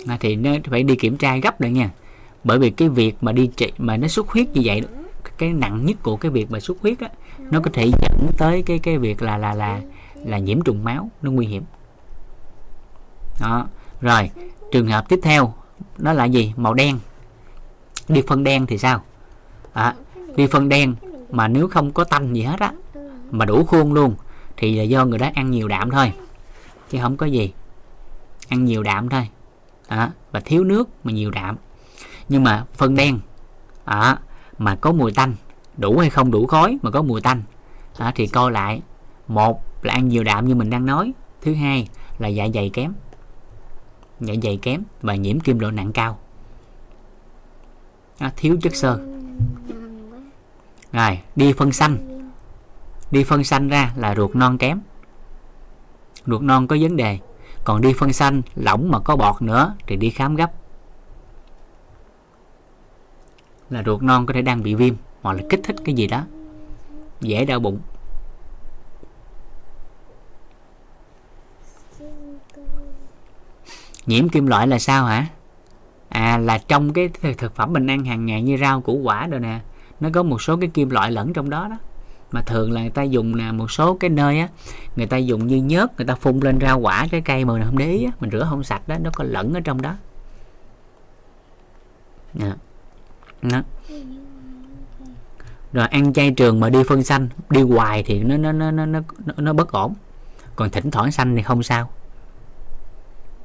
[0.07, 1.89] À, thì nó phải đi kiểm tra gấp lại nha.
[2.43, 4.81] Bởi vì cái việc mà đi trị mà nó xuất huyết như vậy
[5.37, 8.63] cái nặng nhất của cái việc mà xuất huyết á nó có thể dẫn tới
[8.65, 9.81] cái cái việc là là là
[10.15, 11.63] là nhiễm trùng máu nó nguy hiểm.
[13.39, 13.67] Đó
[14.01, 14.29] rồi
[14.71, 15.53] trường hợp tiếp theo
[15.97, 16.53] nó là gì?
[16.57, 16.99] Màu đen.
[18.07, 19.03] Đi phân đen thì sao?
[19.73, 19.95] À,
[20.35, 20.95] vi phân đen
[21.31, 22.71] mà nếu không có tanh gì hết á
[23.31, 24.15] mà đủ khuôn luôn
[24.57, 26.13] thì là do người đó ăn nhiều đạm thôi
[26.91, 27.53] chứ không có gì.
[28.47, 29.27] Ăn nhiều đạm thôi.
[29.87, 31.57] À, và thiếu nước mà nhiều đạm.
[32.29, 33.19] Nhưng mà phân đen
[33.85, 34.19] à,
[34.57, 35.35] mà có mùi tanh
[35.77, 37.43] đủ hay không đủ khói mà có mùi tanh
[37.97, 38.81] à, thì coi lại.
[39.27, 41.87] Một là ăn nhiều đạm như mình đang nói thứ hai
[42.19, 42.93] là dạ dày kém.
[44.19, 46.19] Dạ dày kém và nhiễm kim độ nặng cao.
[48.17, 48.99] À, thiếu chất xơ
[50.91, 52.11] rồi đi phân xanh
[53.11, 54.79] đi phân xanh ra là ruột non kém.
[56.25, 57.19] Ruột non có vấn đề.
[57.63, 60.51] Còn đi phân xanh lỏng mà có bọt nữa thì đi khám gấp.
[63.69, 66.23] Là ruột non có thể đang bị viêm hoặc là kích thích cái gì đó.
[67.21, 67.79] Dễ đau bụng.
[74.05, 75.27] Nhiễm kim loại là sao hả?
[76.11, 79.39] À là trong cái thực phẩm mình ăn hàng ngày như rau củ quả rồi
[79.39, 79.59] nè
[79.99, 81.77] nó có một số cái kim loại lẫn trong đó đó
[82.31, 84.47] mà thường là người ta dùng là một số cái nơi á
[84.95, 87.63] người ta dùng như nhớt người ta phun lên rau quả trái cây mà mình
[87.65, 89.95] không để ý á, mình rửa không sạch đó nó có lẫn ở trong đó
[92.33, 92.55] Dạ.
[93.41, 93.61] Đó.
[95.73, 98.85] rồi ăn chay trường mà đi phân xanh đi hoài thì nó nó nó nó
[98.85, 99.01] nó,
[99.37, 99.93] nó bất ổn
[100.55, 101.89] còn thỉnh thoảng xanh thì không sao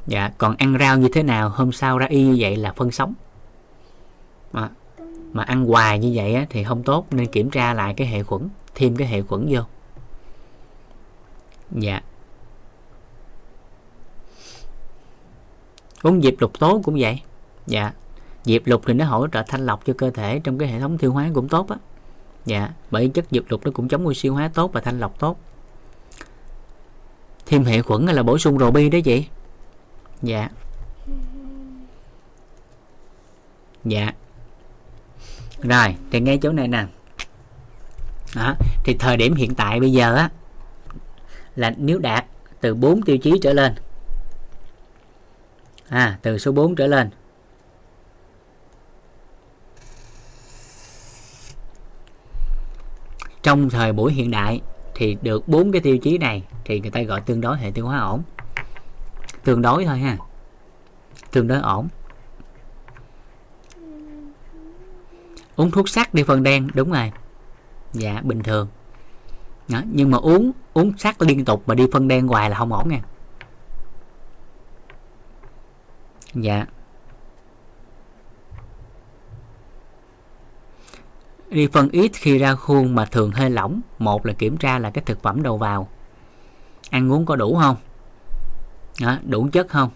[0.06, 1.48] dạ còn ăn rau như thế nào?
[1.48, 3.14] Hôm sau ra y như vậy là phân sống.
[4.52, 4.70] Mà,
[5.32, 8.22] mà ăn hoài như vậy á, thì không tốt nên kiểm tra lại cái hệ
[8.22, 9.60] khuẩn thêm cái hệ khuẩn vô.
[11.70, 12.00] Dạ.
[16.02, 17.20] Uống diệp lục tố cũng vậy.
[17.66, 17.92] Dạ.
[18.44, 20.98] Diệp lục thì nó hỗ trợ thanh lọc cho cơ thể trong cái hệ thống
[20.98, 21.76] tiêu hóa cũng tốt á.
[22.44, 25.38] Dạ bởi chất diệp lục nó cũng chống oxy hóa tốt và thanh lọc tốt.
[27.46, 29.26] Thêm hệ khuẩn là bổ sung rô bi đó chị
[30.22, 30.48] dạ.
[33.84, 34.12] Dạ.
[35.62, 36.86] Rồi, thì ngay chỗ này nè.
[38.36, 38.54] Đó.
[38.84, 40.30] thì thời điểm hiện tại bây giờ á,
[41.54, 42.24] là nếu đạt
[42.60, 43.74] từ 4 tiêu chí trở lên.
[45.88, 47.10] À từ số 4 trở lên.
[53.42, 54.60] Trong thời buổi hiện đại
[54.94, 57.86] thì được bốn cái tiêu chí này thì người ta gọi tương đối hệ tiêu
[57.86, 58.22] hóa ổn
[59.46, 60.16] tương đối thôi ha.
[61.30, 61.88] Tương đối ổn.
[65.56, 67.12] Uống thuốc sắt đi phần đen, đúng rồi.
[67.92, 68.68] Dạ bình thường.
[69.68, 69.82] Đó.
[69.92, 72.88] nhưng mà uống uống sắt liên tục mà đi phân đen hoài là không ổn
[72.88, 73.00] nha.
[76.34, 76.66] Dạ.
[81.48, 84.90] Đi phân ít khi ra khuôn mà thường hơi lỏng, một là kiểm tra là
[84.90, 85.88] cái thực phẩm đầu vào.
[86.90, 87.76] Ăn uống có đủ không?
[89.00, 89.90] Đó, đủ chất không?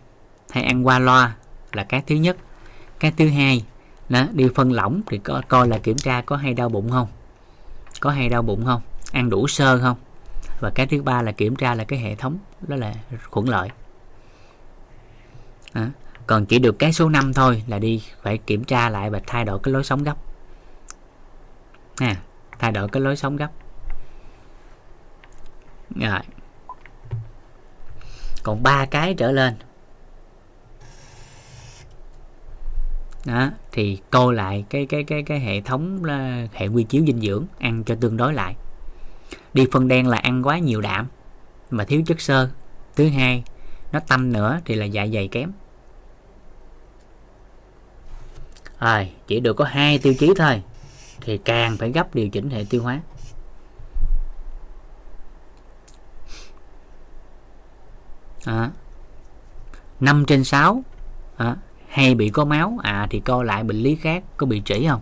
[0.50, 1.36] Hay ăn qua loa
[1.72, 2.36] là cái thứ nhất.
[3.00, 3.64] Cái thứ hai
[4.08, 7.08] đó, đi phân lỏng thì co, coi là kiểm tra có hay đau bụng không?
[8.00, 8.82] Có hay đau bụng không?
[9.12, 9.96] Ăn đủ sơ không?
[10.60, 12.94] Và cái thứ ba là kiểm tra là cái hệ thống đó là
[13.30, 13.70] khuẩn lợi.
[15.74, 15.86] Đó.
[16.26, 19.44] còn chỉ được cái số 5 thôi là đi phải kiểm tra lại và thay
[19.44, 20.16] đổi cái lối sống gấp.
[21.96, 22.16] À,
[22.58, 23.50] thay đổi cái lối sống gấp.
[25.90, 26.20] Rồi
[28.42, 29.54] còn ba cái trở lên.
[33.24, 37.20] Đó, thì coi lại cái cái cái cái hệ thống là hệ quy chiếu dinh
[37.20, 38.56] dưỡng, ăn cho tương đối lại.
[39.54, 41.06] Đi phân đen là ăn quá nhiều đạm,
[41.70, 42.50] mà thiếu chất xơ.
[42.96, 43.44] Thứ hai,
[43.92, 45.52] nó tanh nữa thì là dạ dày kém.
[48.80, 50.62] Rồi, chỉ được có hai tiêu chí thôi,
[51.20, 53.00] thì càng phải gấp điều chỉnh hệ tiêu hóa.
[58.44, 58.70] À,
[60.00, 60.82] 5 trên 6
[61.36, 61.56] à,
[61.88, 65.00] hay bị có máu à thì coi lại bệnh lý khác có bị trĩ không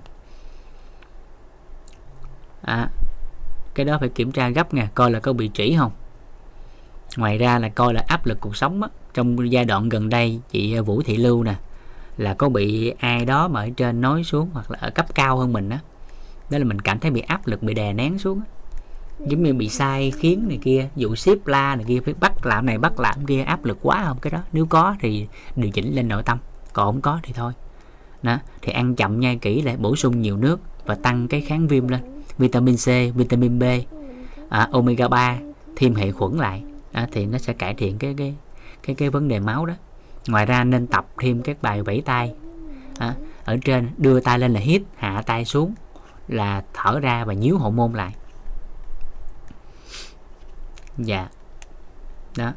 [2.62, 2.88] à,
[3.74, 5.92] cái đó phải kiểm tra gấp nè, coi là có bị trĩ không
[7.16, 8.88] ngoài ra là coi là áp lực cuộc sống á.
[9.14, 11.54] trong giai đoạn gần đây chị à, Vũ Thị Lưu nè
[12.16, 15.38] là có bị ai đó mà ở trên nói xuống hoặc là ở cấp cao
[15.38, 15.82] hơn mình á đó.
[16.50, 18.57] đó là mình cảm thấy bị áp lực bị đè nén xuống á
[19.26, 22.66] giống như bị sai khiến này kia dụ ship la này kia phải bắt làm
[22.66, 24.18] này bắt làm kia áp lực quá không?
[24.18, 26.38] Cái đó nếu có thì điều chỉnh lên nội tâm
[26.72, 27.52] còn không có thì thôi.
[28.22, 31.68] Đó thì ăn chậm nhai kỹ lại bổ sung nhiều nước và tăng cái kháng
[31.68, 32.00] viêm lên.
[32.38, 33.62] Vitamin C vitamin B
[34.48, 35.36] à, omega 3
[35.76, 36.62] thêm hệ khuẩn lại.
[36.92, 38.34] À, thì nó sẽ cải thiện cái cái
[38.82, 39.74] cái cái vấn đề máu đó.
[40.28, 42.34] Ngoài ra nên tập thêm các bài vẫy tay.
[42.98, 43.14] À,
[43.44, 45.74] ở trên đưa tay lên là hít hạ tay xuống
[46.28, 48.14] là thở ra và nhíu hậu môn lại
[50.98, 51.28] dạ.
[52.36, 52.52] Đó.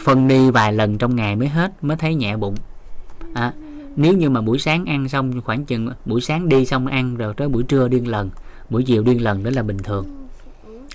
[0.00, 2.54] Phân đi vài lần trong ngày mới hết mới thấy nhẹ bụng.
[3.34, 3.52] À,
[3.96, 7.34] nếu như mà buổi sáng ăn xong khoảng chừng buổi sáng đi xong ăn rồi
[7.34, 8.30] tới buổi trưa điên lần
[8.70, 10.28] buổi chiều điên lần đó là bình thường.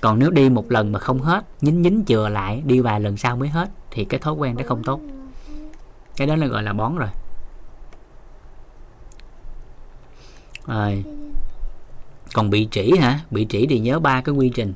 [0.02, 3.16] Còn nếu đi một lần mà không hết nhín nhín chừa lại đi vài lần
[3.16, 5.00] sau mới hết thì cái thói quen đó không tốt.
[6.16, 7.08] Cái đó là gọi là bón rồi.
[10.66, 11.04] Rồi.
[12.34, 13.20] Còn bị chỉ hả?
[13.30, 14.74] Bị chỉ thì nhớ ba cái quy trình.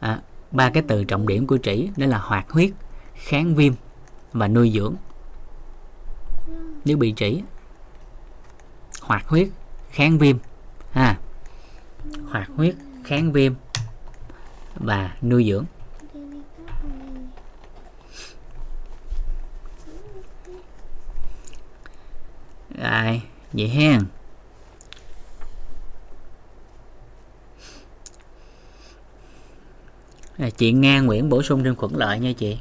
[0.00, 0.20] À,
[0.50, 2.70] ba cái từ trọng điểm của chỉ đó là hoạt huyết
[3.14, 3.72] kháng viêm
[4.32, 4.94] và nuôi dưỡng.
[6.84, 7.42] Nếu bị chỉ
[9.00, 9.48] hoạt huyết
[9.90, 10.36] kháng viêm.
[10.90, 11.18] Ha.
[12.30, 13.54] Hoạt huyết kháng viêm
[14.74, 15.64] và nuôi dưỡng.
[22.78, 24.00] Rồi vậy hen
[30.38, 32.58] à, chị Nga Nguyễn bổ sung thêm khuẩn lợi nha chị.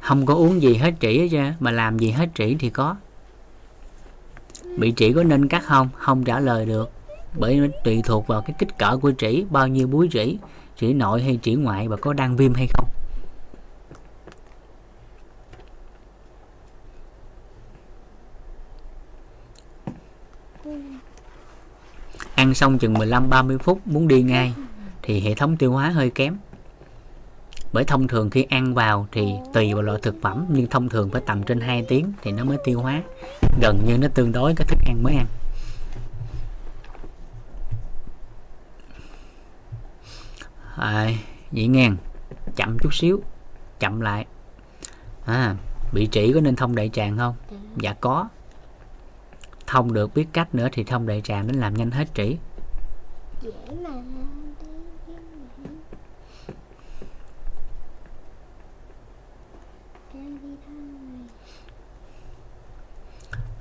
[0.00, 2.96] Không có uống gì hết trĩ hết mà làm gì hết trĩ thì có.
[4.78, 5.88] Bị trĩ có nên cắt không?
[5.94, 6.90] Không trả lời được.
[7.38, 10.38] Bởi nó tùy thuộc vào cái kích cỡ của trĩ bao nhiêu búi trĩ
[10.76, 12.88] trĩ nội hay trĩ ngoại và có đang viêm hay không.
[22.38, 24.54] Ăn xong chừng 15 30 phút muốn đi ngay
[25.02, 26.36] thì hệ thống tiêu hóa hơi kém.
[27.72, 31.10] Bởi thông thường khi ăn vào thì tùy vào loại thực phẩm nhưng thông thường
[31.10, 33.02] phải tầm trên 2 tiếng thì nó mới tiêu hóa.
[33.60, 35.26] Gần như nó tương đối cái thức ăn mới ăn.
[40.76, 41.10] À,
[41.52, 41.96] vậy ngang
[42.56, 43.22] chậm chút xíu
[43.80, 44.26] chậm lại.
[45.24, 45.56] À,
[45.92, 47.34] bị trĩ có nên thông đại tràng không?
[47.76, 48.28] Dạ có
[49.68, 52.36] thông được biết cách nữa thì thông đại tràng đến làm nhanh hết trĩ.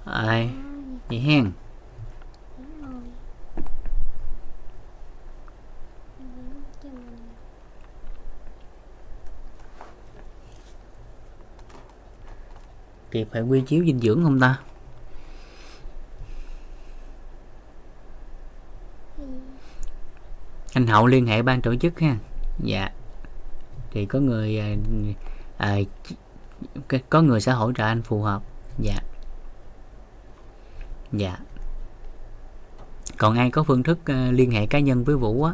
[0.05, 0.45] Ai?
[0.45, 0.51] Mà Rồi,
[1.09, 1.51] vậy hen
[13.11, 14.59] kịp phải quy chiếu dinh dưỡng không ta?
[20.77, 22.17] Anh hậu liên hệ ban tổ chức ha.
[22.63, 22.89] Dạ.
[23.91, 24.75] Thì có người à,
[25.57, 25.77] à,
[27.09, 28.43] có người sẽ hỗ trợ anh phù hợp.
[28.79, 28.97] Dạ.
[31.11, 31.37] Dạ.
[33.17, 35.53] Còn ai có phương thức uh, liên hệ cá nhân với vũ á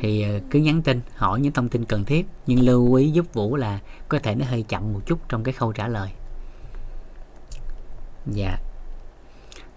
[0.00, 2.26] thì uh, cứ nhắn tin hỏi những thông tin cần thiết.
[2.46, 5.52] Nhưng lưu ý giúp vũ là có thể nó hơi chậm một chút trong cái
[5.52, 6.10] khâu trả lời.
[8.26, 8.58] Dạ.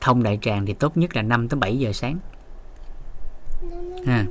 [0.02, 2.20] Thông đại tràng thì tốt nhất là 5 tới 7 giờ sáng.
[4.06, 4.26] Ha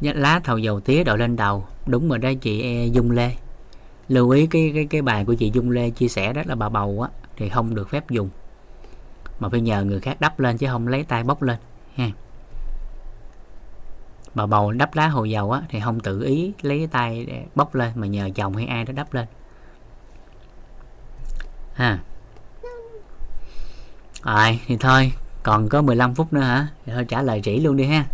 [0.00, 1.66] lá thầu dầu tía đội lên đầu.
[1.86, 3.30] Đúng rồi đó chị e, Dung Lê.
[4.08, 6.68] Lưu ý cái cái cái bài của chị Dung Lê chia sẻ đó là bà
[6.68, 8.30] bầu á, thì không được phép dùng.
[9.40, 11.56] Mà phải nhờ người khác đắp lên chứ không lấy tay bóc lên,
[11.94, 12.10] ha.
[14.34, 17.74] Bà bầu đắp lá hồ dầu á, thì không tự ý lấy tay để bóc
[17.74, 19.26] lên, mà nhờ chồng hay ai đó đắp lên.
[21.74, 21.98] Ha.
[24.22, 25.12] Rồi, thì thôi,
[25.42, 26.68] còn có 15 phút nữa hả?
[26.86, 28.04] Thì thôi trả lời chỉ luôn đi ha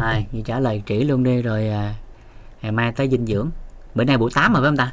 [0.00, 1.94] rồi vậy trả lời chỉ luôn đi rồi à,
[2.62, 3.50] ngày mai tới dinh dưỡng.
[3.94, 4.92] Bữa nay buổi 8 mà phải không ta?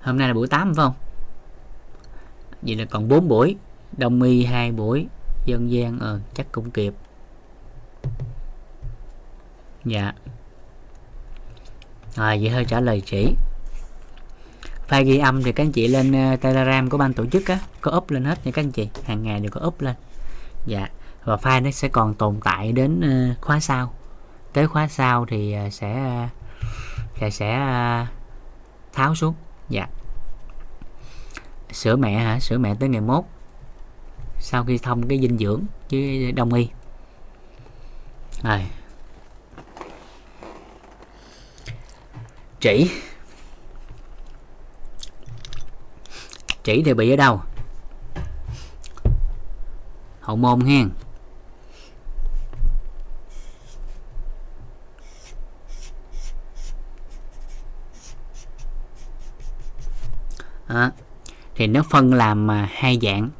[0.00, 0.94] Hôm nay là buổi 8 phải không?
[2.62, 3.56] Vậy là còn 4 buổi.
[3.96, 5.06] Đông y hai buổi
[5.44, 6.94] dân gian ờ chắc cũng kịp.
[9.84, 10.12] Dạ.
[12.14, 13.34] Rồi vậy hơi trả lời chỉ.
[14.88, 17.58] File ghi âm thì các anh chị lên ờ, telegram của ban tổ chức á
[17.80, 18.88] có up lên hết nha các anh chị.
[19.04, 19.94] Hàng ngày đều có up lên.
[20.66, 20.88] Dạ
[21.26, 23.94] và file nó sẽ còn tồn tại đến ờ, khóa sau.
[24.52, 26.28] Tới khóa sau thì ờ, ờ, sẽ
[27.20, 27.58] sẽ sẽ
[28.92, 29.34] tháo xuống.
[29.68, 29.86] Dạ.
[31.72, 32.40] Sữa mẹ hả?
[32.40, 33.24] Sữa mẹ tới ngày mốt.
[34.40, 36.68] Sau khi thông cái dinh dưỡng với đông y.
[38.42, 38.66] Rồi.
[42.60, 42.90] Chỉ
[46.64, 47.40] chỉ thì bị ở đâu?
[50.20, 50.90] Hậu môn hen.
[60.66, 60.90] À,
[61.54, 63.30] thì nó phân làm mà hai dạng.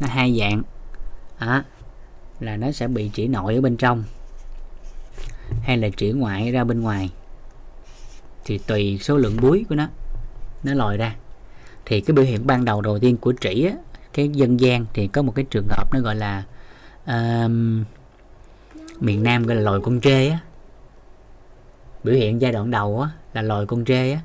[0.00, 0.62] Nó hai dạng.
[1.38, 1.64] À,
[2.40, 4.04] là nó sẽ bị chỉ nội ở bên trong
[5.62, 7.10] hay là chỉ ngoại ra bên ngoài.
[8.44, 9.88] Thì tùy số lượng búi của nó
[10.62, 11.16] nó lòi ra.
[11.84, 13.74] Thì cái biểu hiện ban đầu đầu tiên của trĩ á,
[14.12, 16.44] cái dân gian thì có một cái trường hợp nó gọi là
[17.04, 17.50] uh,
[19.00, 20.38] miền Nam gọi là lòi con trê á.
[22.04, 24.20] Biểu hiện giai đoạn đầu á là lòi con trê á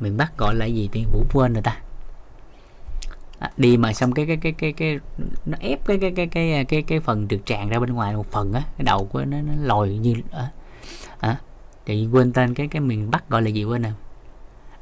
[0.00, 0.88] miền bắc gọi là gì?
[0.92, 1.80] Tiên vũ quên rồi ta.
[3.38, 4.98] À, đi mà xong cái cái cái cái cái
[5.46, 8.30] nó ép cái cái cái cái cái cái phần trực tràng ra bên ngoài một
[8.30, 10.50] phần á cái đầu của nó nó lòi như à,
[11.18, 11.36] à,
[11.86, 13.90] thì quên tên cái cái miền bắc gọi là gì quên nè?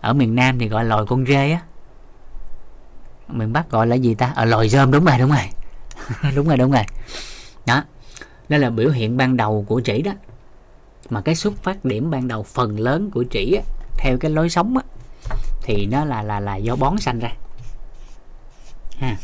[0.01, 1.61] Ở miền nam thì gọi lồi lòi con rê á.
[3.29, 4.33] Miền bắc gọi là gì ta?
[4.37, 5.49] Ở lòi rơm đúng rồi đúng rồi.
[6.37, 6.83] Đúng rồi đúng rồi.
[7.67, 7.83] Đó.
[8.49, 10.13] Đó là biểu hiện ban đầu của trĩ đó.
[11.11, 13.63] Mà cái xuất phát điểm ban đầu phần lớn của trĩ á,
[13.99, 14.83] theo cái lối sống á,
[15.65, 17.33] thì nó là là là do bón sanh ra.
[18.99, 19.17] Ha.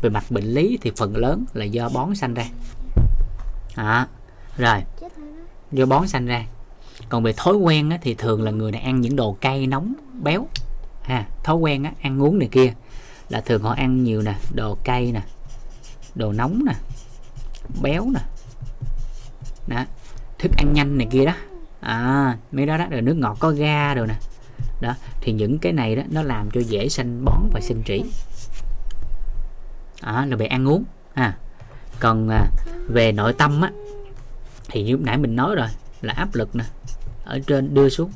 [0.00, 2.44] Về mặt bệnh lý thì phần lớn là do bón sanh ra.
[3.74, 4.06] À,
[4.56, 4.82] rồi.
[5.72, 6.44] Do bón sanh ra.
[7.08, 9.94] Còn về thói quen á, thì thường là người này ăn những đồ cay nóng
[10.22, 10.46] béo.
[11.02, 12.74] Ha thói quen á, ăn uống này kia
[13.28, 15.22] là thường họ ăn nhiều nè đồ cay nè
[16.14, 16.72] đồ nóng nè
[17.82, 18.20] béo nè.
[19.66, 19.84] Đó.
[20.38, 21.32] Thức ăn nhanh này kia đó.
[21.80, 24.14] À mấy đó đó rồi nước ngọt có ga rồi nè
[24.82, 28.02] đó thì những cái này đó nó làm cho dễ sanh bón và sinh trĩ
[30.00, 31.36] à, là về ăn uống à
[32.00, 32.46] còn à,
[32.88, 33.70] về nội tâm á
[34.68, 35.68] thì như lúc nãy mình nói rồi
[36.02, 36.64] là áp lực nè
[37.24, 38.10] ở trên đưa xuống.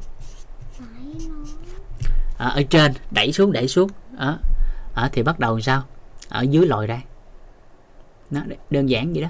[2.38, 4.38] À, ở trên đẩy xuống đẩy xuống à,
[4.94, 5.82] à, thì bắt đầu sao?
[6.28, 7.02] Ở dưới lòi ra.
[8.30, 9.28] Nó đơn giản vậy đó.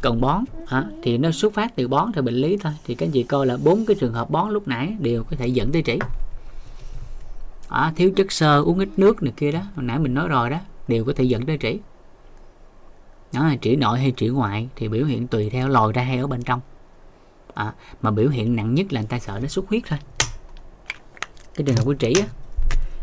[0.00, 2.72] Còn bón à, thì nó xuất phát từ bón theo bệnh lý thôi.
[2.86, 5.36] Thì các anh chị coi là bốn cái trường hợp bón lúc nãy đều có
[5.36, 5.98] thể dẫn tới trĩ
[7.70, 9.60] à, thiếu chất xơ uống ít nước này kia đó.
[9.74, 10.58] Hồi nãy mình nói rồi đó
[10.88, 11.78] đều có thể dẫn tới trĩ.
[13.32, 16.18] Đó là trĩ nội hay trĩ ngoại thì biểu hiện tùy theo lòi ra hay
[16.18, 16.60] ở bên trong.
[17.54, 19.98] À, mà biểu hiện nặng nhất là người ta sợ nó xuất huyết thôi.
[21.54, 22.26] Cái trường hợp của trĩ á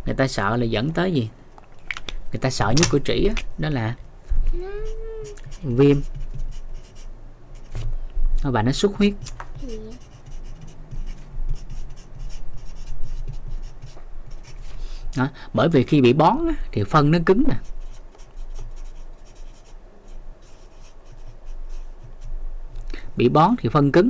[0.06, 1.30] người ta sợ là dẫn tới gì?
[2.32, 3.96] Người ta sợ nhất của trĩ á đó là
[5.64, 5.98] viêm.
[8.44, 9.14] Và nó xuất huyết.
[15.18, 15.28] Đó.
[15.54, 17.56] bởi vì khi bị bón á, thì phân nó cứng nè.
[23.18, 24.10] Bị bón thì phân cứng.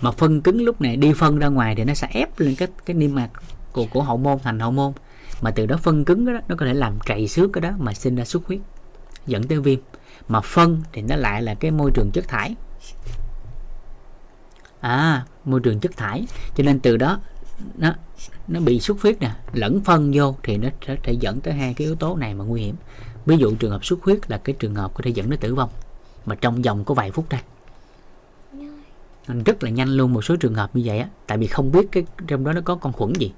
[0.00, 2.68] Mà phân cứng lúc này đi phân ra ngoài thì nó sẽ ép lên cái
[2.86, 3.28] cái niêm mạc
[3.72, 4.92] của của hậu môn thành hậu môn
[5.40, 7.94] mà từ đó phân cứng đó nó có thể làm trầy xước cái đó mà
[7.94, 8.60] sinh ra xuất huyết
[9.26, 9.78] dẫn tới viêm.
[10.28, 12.54] Mà phân thì nó lại là cái môi trường chất thải.
[14.80, 16.26] À môi trường chất thải.
[16.54, 17.20] Cho nên từ đó
[17.78, 17.94] nó
[18.50, 21.74] nó bị xuất huyết nè lẫn phân vô thì nó sẽ thể dẫn tới hai
[21.74, 22.74] cái yếu tố này mà nguy hiểm.
[23.26, 25.54] Ví dụ trường hợp xuất huyết là cái trường hợp có thể dẫn đến tử
[25.54, 25.70] vong
[26.26, 27.40] mà trong vòng có vài phút thôi.
[29.44, 31.92] Rất là nhanh luôn một số trường hợp như vậy á tại vì không biết
[31.92, 33.32] cái trong đó nó có con khuẩn gì.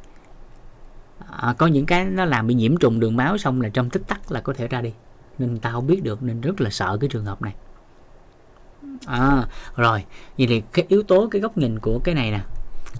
[1.30, 4.02] À, có những cái nó làm bị nhiễm trùng đường máu xong là trong tích
[4.08, 4.92] tắc là có thể ra đi.
[5.38, 7.54] Nên tao không biết được nên rất là sợ cái trường hợp này.
[9.06, 10.04] À rồi
[10.38, 12.40] vậy thì cái yếu tố cái góc nhìn của cái này nè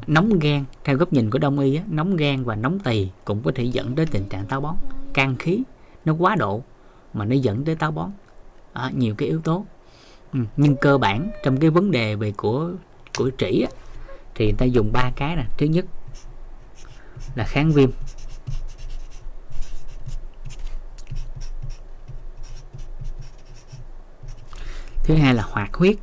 [0.07, 3.43] nóng gan theo góc nhìn của đông y á, nóng gan và nóng tỳ cũng
[3.43, 4.77] có thể dẫn đến tình trạng táo bón.
[5.15, 5.62] Can khí
[6.05, 6.62] nó quá độ
[7.12, 8.11] mà nó dẫn tới táo bón.
[8.73, 9.65] À, nhiều cái yếu tố.
[10.33, 10.41] Ừ.
[10.57, 12.71] nhưng cơ bản trong cái vấn đề về của
[13.19, 13.71] của trĩ á,
[14.35, 15.45] thì người ta dùng ba cái nè.
[15.59, 15.85] Thứ nhất
[17.35, 17.91] là kháng viêm.
[25.05, 25.97] Thứ hai là hoạt huyết.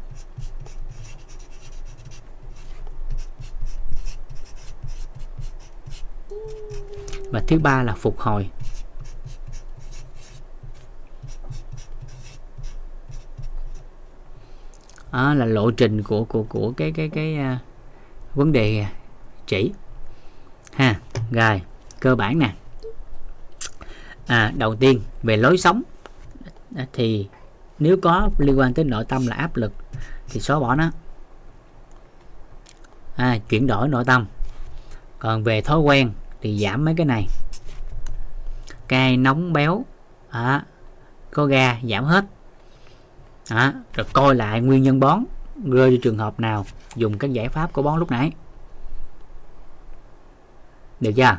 [7.31, 8.49] Và thứ ba là phục hồi.
[15.11, 17.59] Đó là lộ trình của của của cái cái cái uh,
[18.35, 18.85] vấn đề
[19.47, 19.71] chỉ.
[20.73, 20.99] Ha
[21.31, 21.61] rồi
[21.99, 22.53] cơ bản nè.
[24.27, 25.81] À, đầu tiên về lối sống
[26.75, 27.27] à, thì
[27.79, 29.73] nếu có liên quan tới nội tâm là áp lực
[30.29, 30.91] thì xóa bỏ nó.
[33.15, 34.27] À, chuyển đổi nội tâm.
[35.19, 36.11] Còn về thói quen
[36.41, 37.27] thì giảm mấy cái này.
[38.87, 39.85] Cay nóng béo
[40.29, 40.65] à,
[41.31, 42.25] có ga giảm hết.
[43.49, 45.23] À, rồi coi lại nguyên nhân bón
[45.65, 48.31] rơi vào trường hợp nào dùng các giải pháp của bón lúc nãy.
[50.99, 51.37] Được chưa?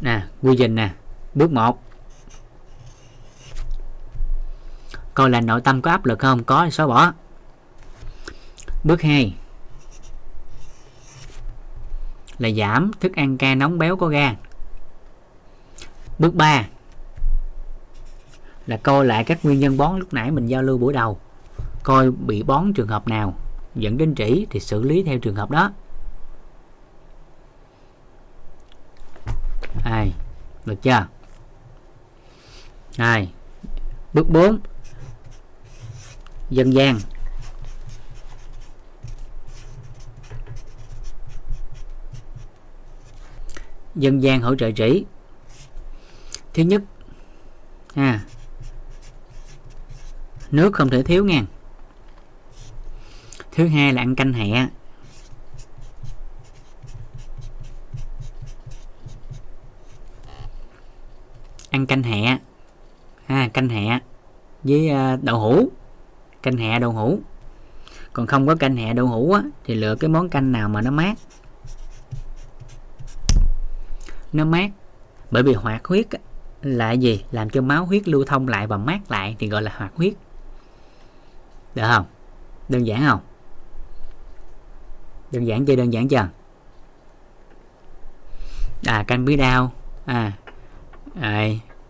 [0.00, 0.90] Nè quy trình nè.
[1.34, 1.82] Bước 1
[5.14, 6.44] coi là nội tâm có áp lực không?
[6.44, 7.12] Có thì xóa bỏ.
[8.84, 9.34] Bước 2
[12.38, 14.34] là giảm thức ăn ca nóng béo có ga
[16.18, 16.66] bước 3
[18.66, 21.18] là coi lại các nguyên nhân bón lúc nãy mình giao lưu buổi đầu.
[21.82, 23.34] Coi bị bón trường hợp nào
[23.74, 25.70] dẫn đến trĩ thì xử lý theo trường hợp đó.
[29.84, 30.12] Ai
[30.64, 31.06] được chưa?
[32.96, 33.32] Ai
[34.14, 34.58] bước 4
[36.50, 36.98] dân gian.
[43.94, 45.04] Dân gian hỗ trợ trĩ
[46.54, 46.82] thứ nhất
[47.94, 48.24] à,
[50.50, 51.42] nước không thể thiếu nha
[53.52, 54.68] thứ hai là ăn canh hẹ.
[61.70, 62.38] Ăn canh hẹ
[63.26, 63.98] ha canh hẹ
[64.62, 65.68] với à, đậu hũ.
[66.42, 67.20] Canh hẹ đậu hũ.
[68.12, 70.80] Còn không có canh hẹ đậu hũ á, thì lựa cái món canh nào mà
[70.82, 71.14] nó mát
[74.32, 74.70] nó mát.
[75.30, 76.06] Bởi vì hoạt huyết
[76.62, 77.24] là gì?
[77.30, 80.14] Làm cho máu huyết lưu thông lại và mát lại thì gọi là hoạt huyết
[81.74, 82.06] được không?
[82.68, 83.20] Đơn giản không?
[85.32, 85.76] Đơn giản chưa?
[85.76, 86.28] Đơn giản chưa?
[88.86, 89.72] À canh bí đao.
[90.06, 90.32] À,
[91.20, 91.48] à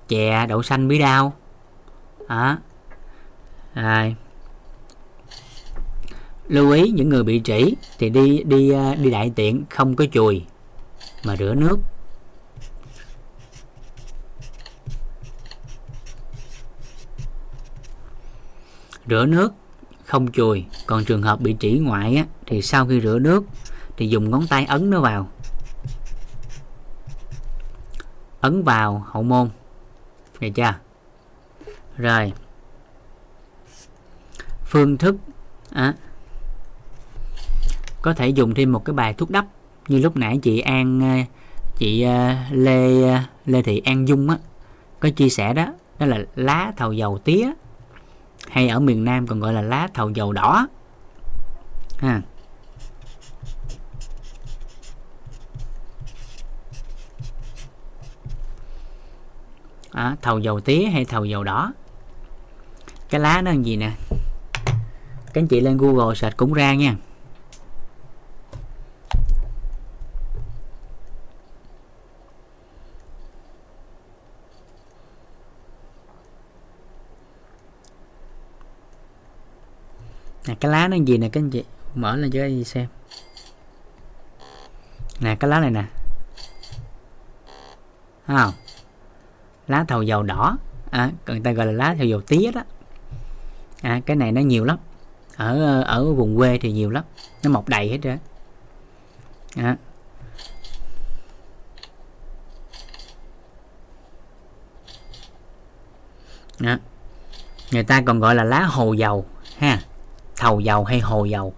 [0.08, 1.32] chè đậu xanh bí đao.
[2.28, 2.58] Đó.
[3.74, 4.10] À,
[6.48, 10.04] lưu ý những người bị trĩ thì đi đi à, đi đại tiện không có
[10.12, 10.44] chùi
[11.24, 11.78] mà rửa nước.
[19.08, 19.52] Rửa nước
[20.04, 20.64] không chùi.
[20.86, 23.44] Còn trường hợp bị trĩ ngoại á, thì sau khi rửa nước
[23.96, 25.28] thì dùng ngón tay ấn nó vào.
[28.40, 29.48] Ấn vào hậu môn.
[30.40, 30.74] Được chưa?
[31.96, 32.32] Rồi.
[34.64, 35.16] Phương thức
[35.70, 35.94] à,
[38.02, 39.46] có thể dùng thêm một cái bài thuốc đắp.
[39.88, 41.34] Như lúc nãy chị An ờ,
[41.78, 44.36] chị ờ, Lê ờ, Lê Thị An Dung á
[45.00, 45.66] có chia sẻ đó.
[45.98, 47.50] Đó là lá thầu dầu tía
[48.48, 50.66] hay ở miền Nam còn gọi là lá thầu dầu đỏ.
[51.98, 52.22] Ha.
[59.90, 61.72] À, thầu dầu tía hay thầu dầu đỏ?
[63.10, 63.92] Cái lá nó là gì nè?
[65.26, 66.96] Các anh chị lên Google search cũng ra nha.
[80.46, 81.64] Nè cái lá nó gì nè các anh chị?
[81.94, 82.86] Mở lên cho các anh chị xem.
[85.20, 85.84] Nè cái lá này nè.
[88.26, 88.52] Thấy không?
[89.68, 90.58] Lá thầu dầu đỏ.
[90.90, 92.62] À, người ta gọi là lá thầu dầu tía đó.
[93.82, 94.78] À, cái này nó nhiều lắm.
[95.36, 97.04] Ở ở vùng quê thì nhiều lắm.
[97.44, 98.18] Nó mọc đầy hết trơn
[99.56, 99.76] à.
[106.58, 106.78] À.
[107.72, 109.26] người ta còn gọi là lá hồ dầu
[109.58, 109.82] ha
[110.42, 111.54] thầu dầu hay hồ dầu.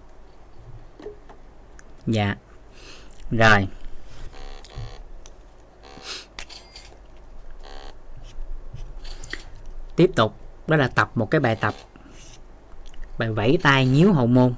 [2.06, 2.36] Dạ.
[3.30, 3.68] Rồi.
[9.96, 10.34] Tiếp tục,
[10.66, 11.74] đó là tập một cái bài tập.
[13.18, 14.54] Bài vẫy tay nhíu hậu môn.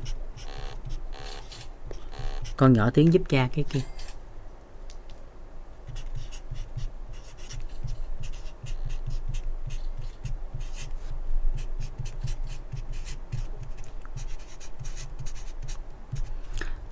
[2.56, 3.80] Con nhỏ tiếng giúp cha cái kia.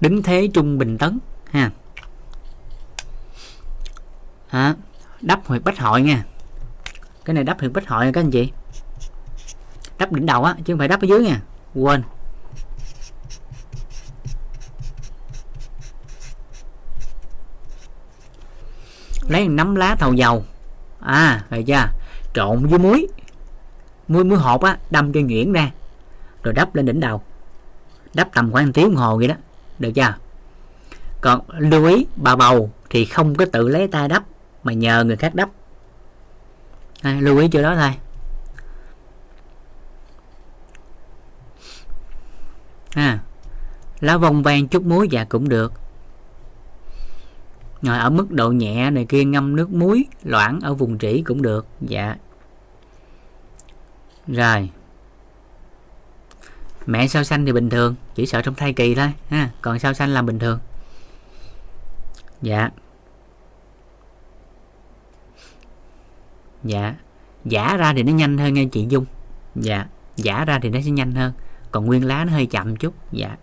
[0.05, 1.19] Đứng thế trung bình tấn
[1.51, 1.71] ha.
[4.49, 4.75] À,
[5.21, 6.25] đắp huyệt bách hội nha
[7.25, 8.53] cái này đắp huyệt bách hội nha các anh chị.
[9.99, 11.41] Đắp đỉnh đầu á chứ không phải đắp ở dưới nha.
[11.75, 12.03] Quên.
[19.29, 20.45] Lấy nắm lá thầu dầu.
[21.01, 21.89] À rồi chưa?
[22.35, 23.09] Trộn với muối.
[24.09, 25.71] Muối muối hột á đâm cho nhuyễn ra.
[26.43, 27.23] Rồi đắp lên đỉnh đầu.
[28.15, 29.35] Đắp tầm khoảng tiếng đồng hồ vậy đó
[29.79, 30.15] được chưa?
[31.21, 34.25] Còn lưu ý bà bầu thì không có tự lấy tay đắp
[34.63, 35.51] mà nhờ người khác đắp.
[37.03, 37.95] À, lưu ý chỗ đó thôi.
[42.95, 43.19] À,
[44.01, 45.73] lá vong vang chút muối dạ cũng được.
[47.83, 51.43] Rồi ở mức độ nhẹ này kia ngâm nước muối loãng ở vùng trĩ cũng
[51.43, 51.67] được.
[51.81, 52.17] Dạ.
[54.27, 54.71] Rồi
[56.87, 59.51] mẹ sao xanh thì bình thường chỉ sợ trong thai kỳ thôi ha.
[59.63, 60.59] Còn sao xanh là bình thường.
[62.43, 62.71] Dạ.
[66.65, 66.95] Dạ.
[67.45, 69.05] Giả ra thì nó nhanh hơn nghe chị dung.
[69.57, 69.87] Dạ.
[70.17, 71.33] Giả ra thì nó sẽ nhanh hơn.
[71.71, 72.95] Còn nguyên lá nó hơi chậm chút.
[73.13, 73.37] Dạ.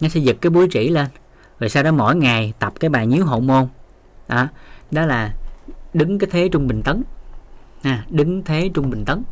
[0.00, 1.06] Nó sẽ giật cái búi trĩ lên.
[1.58, 3.68] Rồi sau đó mỗi ngày tập cái bài nhíu hậu môn.
[4.28, 4.48] Đó,
[4.90, 5.34] đó là
[5.94, 7.02] đứng cái thế trung bình tấn.
[7.82, 9.22] À, đứng thế trung bình tấn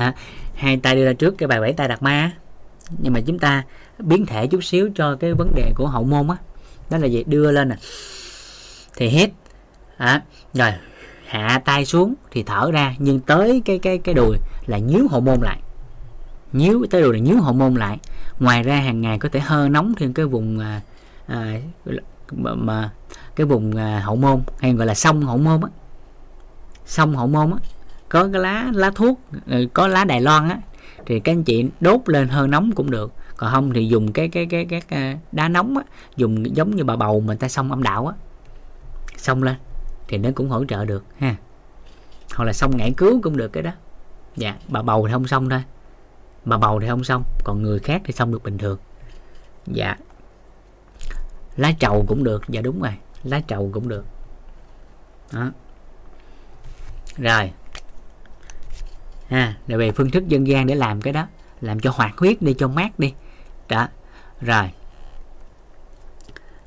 [0.00, 0.14] à,
[0.54, 2.32] hai tay đưa ra trước cái bài bảy tay đặt ma.
[2.98, 3.64] Nhưng mà chúng ta
[3.98, 6.36] biến thể chút xíu cho cái vấn đề của hậu môn á.
[6.90, 7.24] Đó là gì?
[7.26, 7.76] Đưa lên nè.
[8.96, 9.30] Thì hít
[9.96, 10.22] à,
[10.54, 10.72] rồi
[11.26, 12.94] hạ tay xuống thì thở ra.
[12.98, 15.58] Nhưng tới cái cái cái đùi là nhíu hậu môn lại.
[16.52, 17.98] Nhíu tới đùi là nhíu hậu môn lại.
[18.38, 20.80] Ngoài ra hàng ngày có thể hơ nóng thêm cái vùng à,
[21.26, 21.60] à,
[22.32, 22.90] mà, mà
[23.36, 25.68] cái vùng à, hậu môn hay gọi là sông hậu môn á.
[26.86, 27.58] Sông hậu môn á
[28.10, 30.58] có cái lá lá thuốc ừ, có lá Đài Loan á
[31.06, 33.12] thì các anh chị đốt lên hơi nóng cũng được.
[33.36, 35.84] Còn không thì dùng cái cái cái cái, cái ờ, đá nóng á
[36.16, 38.14] dùng giống như bà bầu mà ta xông âm đạo á.
[39.16, 39.56] Xông lên
[40.08, 41.36] thì nó cũng hỗ trợ được ha.
[42.34, 43.70] Hoặc là xông ngải cứu cũng được cái đó.
[44.36, 45.62] Dạ bà bầu thì không xong thôi.
[46.44, 48.78] Bà bầu thì không xong còn người khác thì xong được bình thường.
[49.66, 49.96] Dạ.
[51.56, 54.04] Lá trầu cũng được dạ đúng rồi lá trầu cũng được.
[55.32, 55.50] Đó.
[57.16, 57.52] Rồi
[59.30, 61.26] ha rồi về phương thức dân gian để làm cái đó.
[61.60, 63.14] Làm cho hoạt huyết đi cho mát đi.
[63.68, 63.88] Đó
[64.40, 64.70] rồi.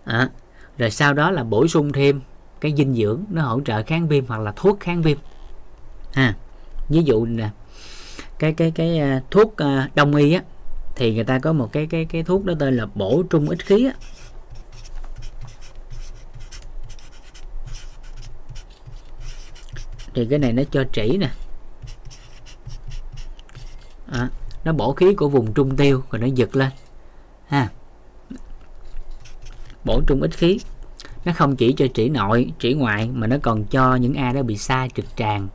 [0.05, 0.29] À,
[0.77, 2.21] rồi sau đó là bổ sung thêm
[2.59, 5.17] cái dinh dưỡng nó hỗ trợ kháng viêm hoặc là thuốc kháng viêm.
[6.13, 6.35] Ha
[6.89, 7.49] ví dụ nè
[8.39, 10.41] cái cái cái uh, thuốc uh, đông y á
[10.95, 13.65] thì người ta có một cái cái cái thuốc đó tên là bổ trung ích
[13.65, 13.93] khí á.
[20.15, 21.29] Thì cái này nó cho trĩ nè
[24.11, 24.29] à,
[24.63, 26.69] nó bổ khí của vùng trung tiêu rồi nó giật lên.
[27.47, 27.69] Ha.
[29.85, 30.59] Bổ trung ít khí.
[31.25, 34.43] Nó không chỉ cho trĩ nội trĩ ngoại mà nó còn cho những ai đó
[34.43, 35.47] bị xa trực tràng.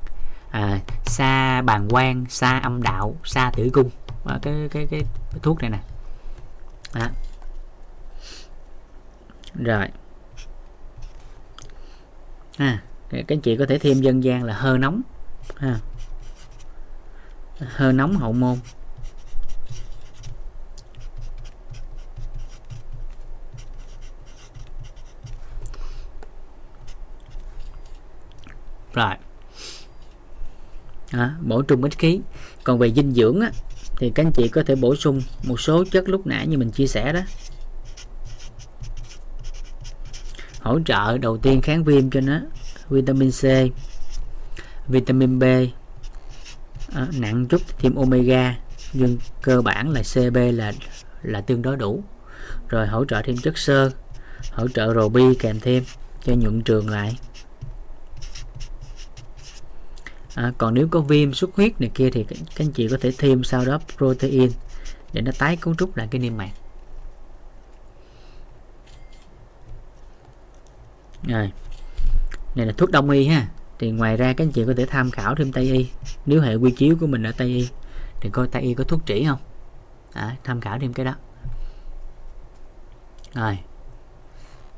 [0.50, 3.90] À, xa bàn quang xa âm đạo xa tử cung.
[4.24, 5.78] À, cái, cái, cái cái thuốc này nè.
[6.92, 7.10] À.
[9.54, 9.88] rồi.
[12.58, 12.82] Ha.
[13.10, 15.02] Các anh chị có thể thêm dân gian là hơi nóng.
[15.56, 15.78] Ha
[17.60, 18.58] hơi nóng hậu môn.
[28.92, 29.14] Rồi.
[31.10, 32.20] À, bổ trung ít khí
[32.64, 33.50] còn về dinh dưỡng á,
[33.96, 36.70] thì các anh chị có thể bổ sung một số chất lúc nãy như mình
[36.70, 37.20] chia sẻ đó.
[40.60, 42.40] Hỗ trợ đầu tiên kháng viêm cho nó
[42.88, 43.44] vitamin C
[44.86, 45.44] vitamin B
[46.94, 48.56] à, nặng chút thêm omega
[48.92, 50.72] nhưng cơ bản là CB là
[51.22, 52.04] là tương đối đủ.
[52.68, 53.90] Rồi hỗ trợ thêm chất xơ
[54.52, 55.84] hỗ trợ robi kèm thêm
[56.24, 57.18] cho nhuận trường lại.
[60.34, 62.96] À, còn nếu có viêm xuất huyết này kia thì các, các anh chị có
[63.00, 64.50] thể thêm sau đó protein
[65.12, 66.50] để nó tái cấu trúc lại cái niêm mạc.
[71.22, 71.50] Rồi
[72.54, 75.10] này là thuốc đông y ha thì ngoài ra các anh chị có thể tham
[75.10, 75.90] khảo thêm tây y.
[76.26, 77.68] Nếu hệ quy chiếu của mình ở tây y
[78.20, 79.38] thì coi tây y có thuốc trĩ không?
[80.12, 81.14] À, tham khảo thêm cái đó.
[83.34, 83.58] Rồi.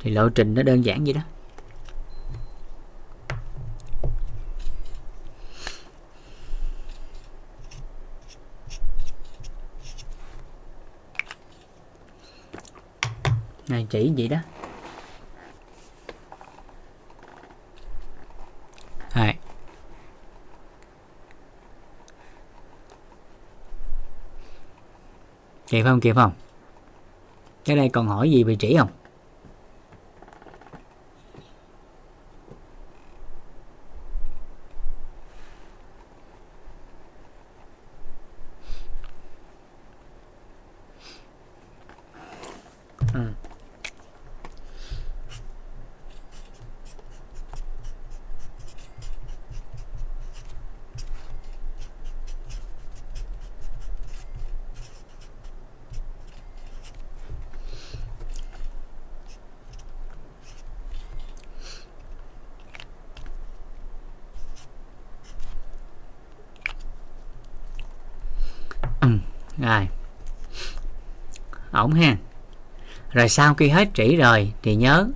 [0.01, 1.21] Thì lộ trình nó đơn giản vậy đó.
[13.69, 14.39] Này chỉ vậy đó.
[19.13, 19.39] はい。
[25.67, 26.33] Kịp không kịp không?
[27.65, 28.89] Cái đây còn hỏi gì về chỉ không?
[43.15, 43.40] Ừ,
[69.61, 69.89] rồi.
[71.73, 72.17] Ổn ha.
[73.13, 75.09] Rồi sau khi hết trĩ rồi thì nhớ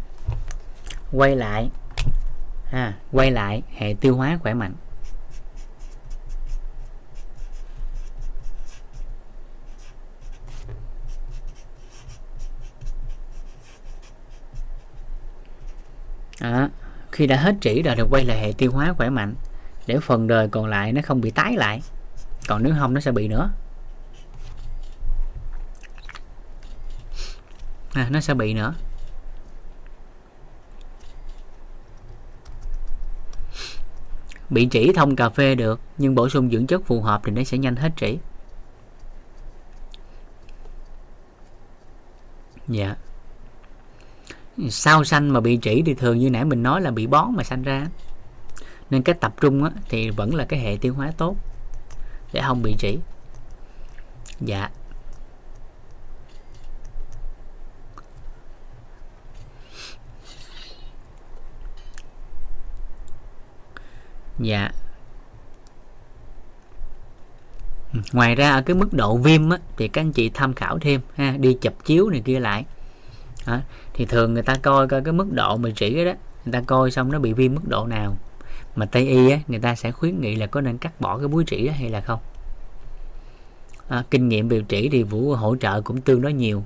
[1.13, 1.71] quay lại.
[2.71, 4.75] Ha quay lại hệ tiêu hóa khỏe mạnh.
[16.41, 16.69] À,
[17.13, 19.35] khi đã hết trĩ rồi thì quay lại hệ tiêu hóa khỏe mạnh.
[19.87, 21.83] Để phần đời còn lại nó không bị tái lại
[22.49, 23.51] còn nếu không nó sẽ bị nữa.
[27.95, 28.75] À, nó sẽ bị nữa.
[34.51, 37.45] Bị trĩ thông cà phê được nhưng bổ sung dưỡng chất phù hợp thì nó
[37.45, 38.19] sẽ nhanh hết trĩ
[42.69, 42.97] dạ.
[44.71, 47.45] Sao xanh mà bị trĩ thì thường như nãy mình nói là bị bón mà
[47.45, 47.87] xanh ra.
[48.91, 51.37] Nên cái tập trung á, thì vẫn là cái hệ tiêu hóa tốt
[52.33, 52.99] để không bị trĩ
[54.41, 54.71] dạ.
[64.39, 64.71] Dạ.
[68.13, 71.01] Ngoài ra ở cái mức độ viêm á, thì các anh chị tham khảo thêm
[71.15, 72.65] ha đi chụp chiếu này kia lại.
[73.47, 73.59] Đó.
[73.95, 76.13] thì thường người ta coi coi cái mức độ mà chỉ đó
[76.45, 78.17] người ta coi xong nó bị viêm mức độ nào.
[78.77, 81.29] Mà tây y á, người ta sẽ khuyến nghị là có nên cắt bỏ cái
[81.29, 82.21] búi trĩ đó hay là không.
[83.89, 86.65] À, kinh nghiệm điều trị thì vũ hỗ trợ cũng tương đối nhiều.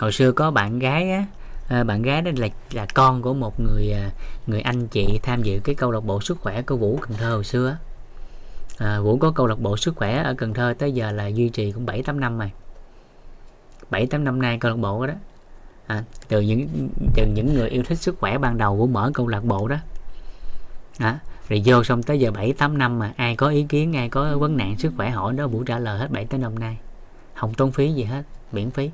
[0.00, 1.24] Hồi xưa có bạn gái á
[1.68, 4.10] à, bạn gái đó là là con của một người à,
[4.46, 7.34] người anh chị tham dự cái câu lạc bộ sức khỏe của vũ cần thơ
[7.34, 7.76] hồi xưa
[8.78, 11.48] à, Vũ có câu lạc bộ sức khỏe ở Cần Thơ tới giờ là duy
[11.48, 12.50] trì cũng 7 8 năm rồi.
[13.90, 15.14] 7 8 năm nay câu lạc bộ đó.
[15.86, 19.28] À, từ những từ những người yêu thích sức khỏe ban đầu Vũ mở câu
[19.28, 19.76] lạc bộ đó.
[20.98, 21.18] À,
[21.48, 24.38] rồi vô xong tới giờ 7 8 năm mà ai có ý kiến, ai có
[24.38, 26.78] vấn nạn sức khỏe hỏi đó Vũ trả lời hết 7 tới năm nay.
[27.34, 28.90] Không tốn phí gì hết, miễn phí.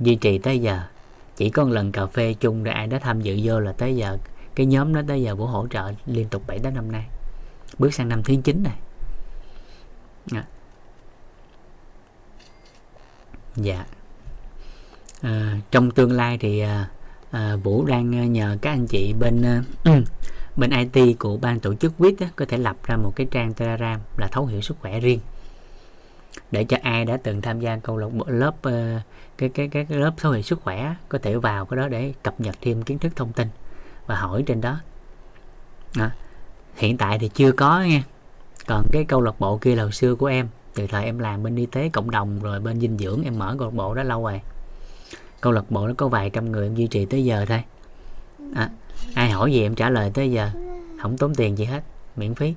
[0.00, 0.82] Duy trì tới giờ.
[1.38, 3.96] Chỉ có một lần cà phê chung rồi ai đó tham dự vô là tới
[3.96, 4.18] giờ
[4.54, 7.06] cái nhóm đó tới giờ Vũ hỗ trợ liên tục 7 tới năm nay.
[7.78, 8.78] Bước sang năm thứ 9 này.
[10.32, 10.44] À.
[13.56, 13.86] dạ.
[15.20, 16.88] À, trong tương lai thì à,
[17.30, 19.62] à, Vũ đang nhờ các anh chị bên à,
[20.56, 24.00] bên IT của ban tổ chức quýt có thể lập ra một cái trang Telegram
[24.16, 25.20] là thấu hiểu sức khỏe riêng
[26.50, 29.02] để cho ai đã từng tham gia câu lạc bộ lớp uh,
[29.38, 32.40] cái, cái cái lớp thấu hiểu sức khỏe có thể vào cái đó để cập
[32.40, 33.48] nhật thêm kiến thức thông tin
[34.06, 34.80] và hỏi trên đó.
[35.94, 36.10] À,
[36.74, 38.02] hiện tại thì chưa có nha.
[38.66, 41.42] Còn cái câu lạc bộ kia là hồi xưa của em từ thời em làm
[41.42, 44.02] bên y tế cộng đồng rồi bên dinh dưỡng em mở câu lạc bộ đó
[44.02, 44.40] lâu rồi.
[45.40, 47.62] Câu lạc bộ nó có vài trăm người em duy trì tới giờ thôi.
[48.54, 48.70] À,
[49.14, 50.50] ai hỏi gì em trả lời tới giờ.
[51.02, 51.82] Không tốn tiền gì hết
[52.16, 52.54] miễn phí.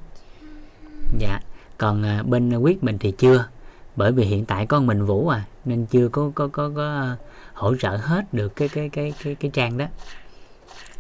[1.20, 1.40] Dạ.
[1.78, 3.48] Còn ờ, bên ờ, quyết mình thì chưa
[3.96, 7.16] bởi vì hiện tại con mình vũ à nên chưa có có có, có ờ,
[7.54, 9.86] hỗ trợ hết được cái cái cái cái cái trang đó.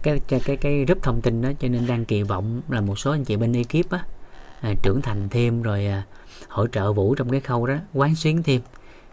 [0.03, 3.11] Cái cái cái group thông tin đó cho nên đang kỳ vọng là một số
[3.11, 4.05] anh chị bên ekip á
[4.61, 6.03] à, trưởng thành thêm rồi à,
[6.47, 8.61] hỗ trợ vũ trong cái khâu đó quán xuyến thêm.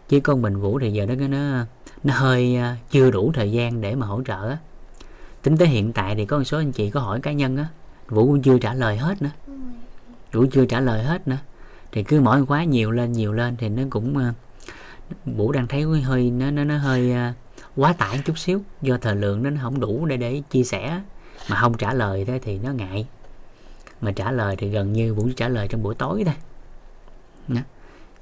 [0.09, 1.65] Chứ con mình vũ thì giờ nó nó
[2.03, 4.57] nó hơi à, chưa đủ thời gian để mà hỗ trợ á.
[5.41, 7.67] Tính tới hiện tại thì có một số anh chị có hỏi cá nhân á
[8.07, 9.31] vũ cũng chưa trả lời hết nữa.
[10.31, 11.37] Vũ chưa trả lời hết nữa
[11.91, 14.35] thì cứ mỗi khóa nhiều lên nhiều lên thì nó cũng uh,
[15.25, 17.35] vũ đang thấy hơi nó nó nó hơi uh,
[17.75, 18.61] quá tải chút xíu.
[18.81, 21.01] Do thời lượng nó không đủ để để chia sẻ.
[21.49, 23.07] Mà không trả lời thế thì nó ngại.
[24.01, 26.35] Mà trả lời thì gần như vũ trả lời trong buổi tối thôi.
[27.47, 27.61] Đó.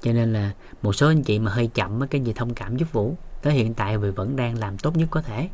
[0.02, 2.92] cho nên là một số anh chị mà hơi chậm cái gì thông cảm giúp
[2.92, 3.16] vũ.
[3.42, 5.48] Tới hiện tại vì vẫn đang làm tốt nhất có thể.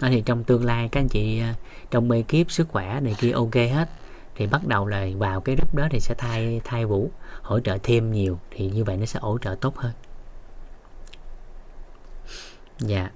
[0.00, 1.42] Đó thì trong tương lai các anh chị
[1.90, 3.88] trong trong ekip sức khỏe này kia ok hết
[4.36, 7.10] thì bắt đầu là vào cái group đó thì sẽ thay thay vũ
[7.50, 9.92] hỗ trợ thêm nhiều thì như vậy nó sẽ hỗ trợ tốt hơn.
[12.78, 13.10] Dạ.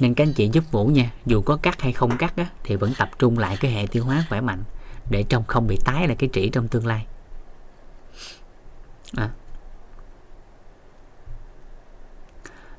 [0.00, 2.76] Nên các anh chị giúp vũ nha dù có cắt hay không cắt á, thì
[2.76, 4.64] vẫn tập trung lại cái hệ tiêu hóa khỏe mạnh
[5.10, 7.06] để trong không bị tái lại cái trĩ trong tương lai.
[9.16, 9.30] À.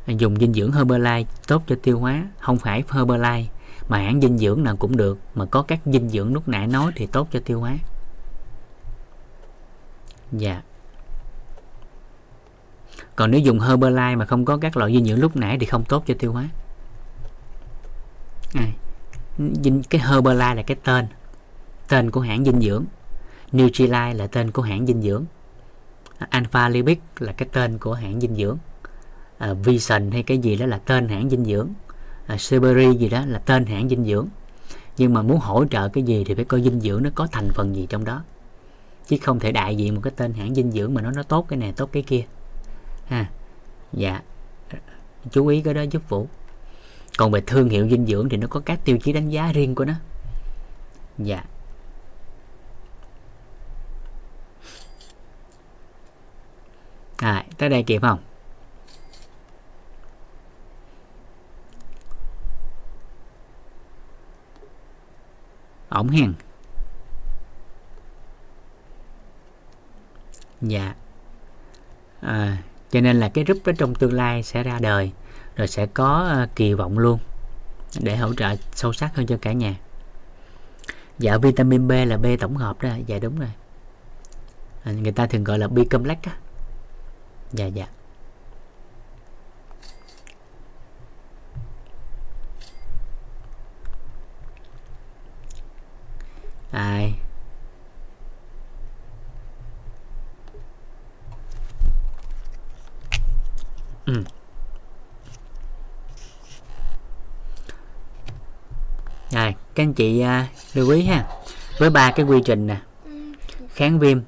[0.08, 3.46] dùng dinh dưỡng Herbalife tốt cho tiêu hóa không phải Herbalife
[3.88, 6.92] mà hãng dinh dưỡng nào cũng được mà có các dinh dưỡng lúc nãy nói
[6.96, 7.78] thì tốt cho tiêu hóa
[10.32, 10.62] dạ.
[13.16, 15.84] Còn nếu dùng Herbalife mà không có các loại dinh dưỡng lúc nãy thì không
[15.84, 16.50] tốt cho tiêu hóa.
[18.54, 18.68] À,
[19.90, 21.08] cái Herbalife là cái tên.
[21.88, 22.86] Tên của hãng dinh dưỡng.
[23.52, 25.26] Nutrilite là tên của hãng dinh dưỡng.
[26.30, 28.58] Alpha Lipid là cái tên của hãng dinh dưỡng.
[29.38, 31.70] À, Vision hay cái gì đó là tên hãng dinh dưỡng.
[32.28, 34.28] À, Siberi gì đó là tên hãng dinh dưỡng.
[34.98, 37.50] Nhưng mà muốn hỗ trợ cái gì thì phải coi dinh dưỡng nó có thành
[37.54, 38.24] phần gì trong đó
[39.12, 41.46] chứ không thể đại diện một cái tên hãng dinh dưỡng mà nó nó tốt
[41.50, 42.24] cái này tốt cái kia.
[43.06, 43.30] Ha.
[43.94, 44.22] Dạ.
[45.32, 46.28] Chú ý cái đó giúp vũ.
[47.18, 49.76] Còn về thương hiệu dinh dưỡng thì nó có các tiêu chí đánh giá riêng
[49.76, 49.94] của nó.
[51.18, 51.44] Dạ.
[57.18, 58.20] À, tới đây kịp không?
[65.90, 66.34] Ổng hen.
[70.62, 70.96] Dạ.
[72.22, 72.58] À,
[72.92, 75.12] cho nên là cái group đó trong tương lai sẽ ra đời
[75.56, 77.20] rồi sẽ có uh, kỳ vọng luôn
[78.00, 79.76] để hỗ trợ sâu sắc hơn cho cả nhà.
[81.20, 82.90] Dạ vitamin B là B tổng hợp đó.
[83.06, 83.52] Dạ đúng rồi.
[84.84, 86.32] À, người ta thường gọi là B complex á.
[87.52, 87.88] Dạ dạ.
[96.72, 97.14] Ai?
[104.12, 104.24] Ừ.
[109.32, 111.28] rồi các anh chị uh, lưu ý ha.
[111.80, 112.82] Với ba cái quy trình nè.
[113.70, 114.22] Kháng viêm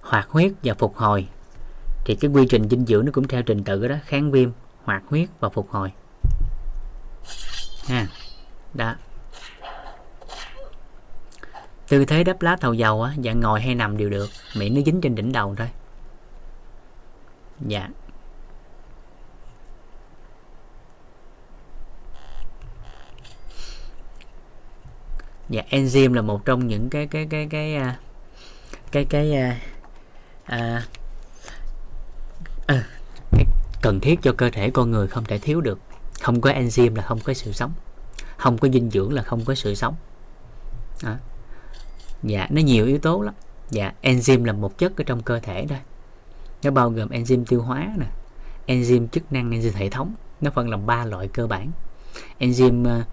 [0.00, 1.28] hoạt huyết và phục hồi.
[2.04, 3.96] Thì cái quy trình dinh dưỡng nó cũng theo trình tự đó.
[4.06, 4.50] Kháng viêm
[4.84, 5.92] hoạt huyết và phục hồi.
[7.88, 8.06] Ha
[8.74, 8.94] đó.
[11.88, 14.30] Tư thế đắp lá thầu dầu á dạng ngồi hay nằm đều được.
[14.56, 15.68] Miệng nó dính trên đỉnh đầu thôi.
[17.60, 17.88] Dạ.
[25.50, 27.94] Dạ enzyme là một trong những cái cái cái cái cái
[28.92, 29.60] cái cái à,
[30.44, 30.82] à,
[32.66, 32.84] à,
[33.30, 33.44] cái
[33.82, 35.78] cần thiết cho cơ thể con người không thể thiếu được.
[36.20, 37.72] Không có enzyme là không có sự sống.
[38.36, 39.94] Không có dinh dưỡng là không có sự sống.
[41.04, 41.18] À.
[42.22, 43.34] dạ nó nhiều yếu tố lắm.
[43.70, 45.78] Dạ enzyme là một chất ở trong cơ thể thôi.
[46.62, 48.06] Nó bao gồm enzyme tiêu hóa nè
[48.66, 50.14] enzyme chức năng enzyme hệ thống.
[50.40, 51.70] Nó phân làm ba loại cơ bản.
[52.38, 53.06] Enzyme uh,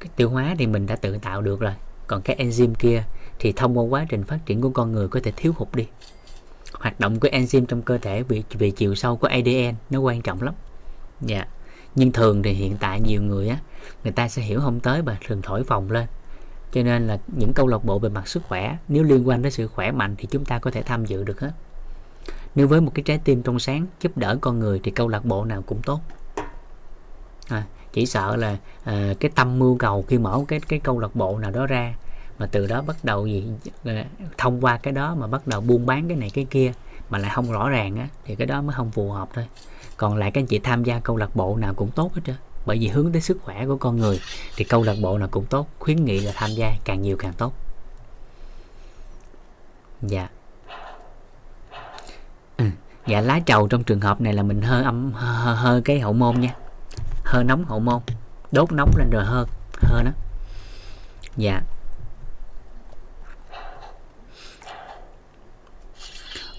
[0.00, 1.72] cái tiêu hóa thì mình đã tự tạo được rồi.
[2.06, 3.04] Còn cái enzyme kia
[3.38, 5.86] thì thông qua quá trình phát triển của con người có thể thiếu hụt đi.
[6.72, 10.22] Hoạt động của enzyme trong cơ thể về, về chiều sâu của ADN nó quan
[10.22, 10.54] trọng lắm.
[11.20, 11.46] Dạ.
[11.94, 13.58] Nhưng thường thì hiện tại nhiều người á
[14.04, 16.06] người ta sẽ hiểu không tới và thường thổi phồng lên.
[16.72, 19.52] Cho nên là những câu lạc bộ về mặt sức khỏe nếu liên quan đến
[19.52, 21.52] sự khỏe mạnh thì chúng ta có thể tham dự được hết
[22.56, 25.24] nếu với một cái trái tim trong sáng giúp đỡ con người thì câu lạc
[25.24, 26.00] bộ nào cũng tốt.
[27.48, 27.64] À,
[27.96, 31.38] chỉ sợ là à, cái tâm mưu cầu khi mở cái cái câu lạc bộ
[31.38, 31.94] nào đó ra
[32.38, 33.46] mà từ đó bắt đầu gì
[33.84, 34.04] à,
[34.38, 36.72] thông qua cái đó mà bắt đầu buôn bán cái này cái kia
[37.10, 39.46] mà lại không rõ ràng á thì cái đó mới không phù hợp thôi.
[39.96, 42.36] Còn lại các anh chị tham gia câu lạc bộ nào cũng tốt hết trơn
[42.66, 44.20] bởi vì hướng tới sức khỏe của con người
[44.56, 47.32] thì câu lạc bộ nào cũng tốt khuyến nghị là tham gia càng nhiều càng
[47.32, 47.52] tốt.
[50.02, 50.28] Dạ.
[52.56, 52.64] Ừ.
[53.06, 56.12] dạ lá trầu trong trường hợp này là mình hơi âm hơi, hơi cái hậu
[56.12, 56.54] môn nha
[57.26, 58.02] hơi nóng hậu môn.
[58.52, 59.48] Đốt nóng lên rồi hơn
[59.82, 60.10] hơn đó
[61.36, 61.62] dạ.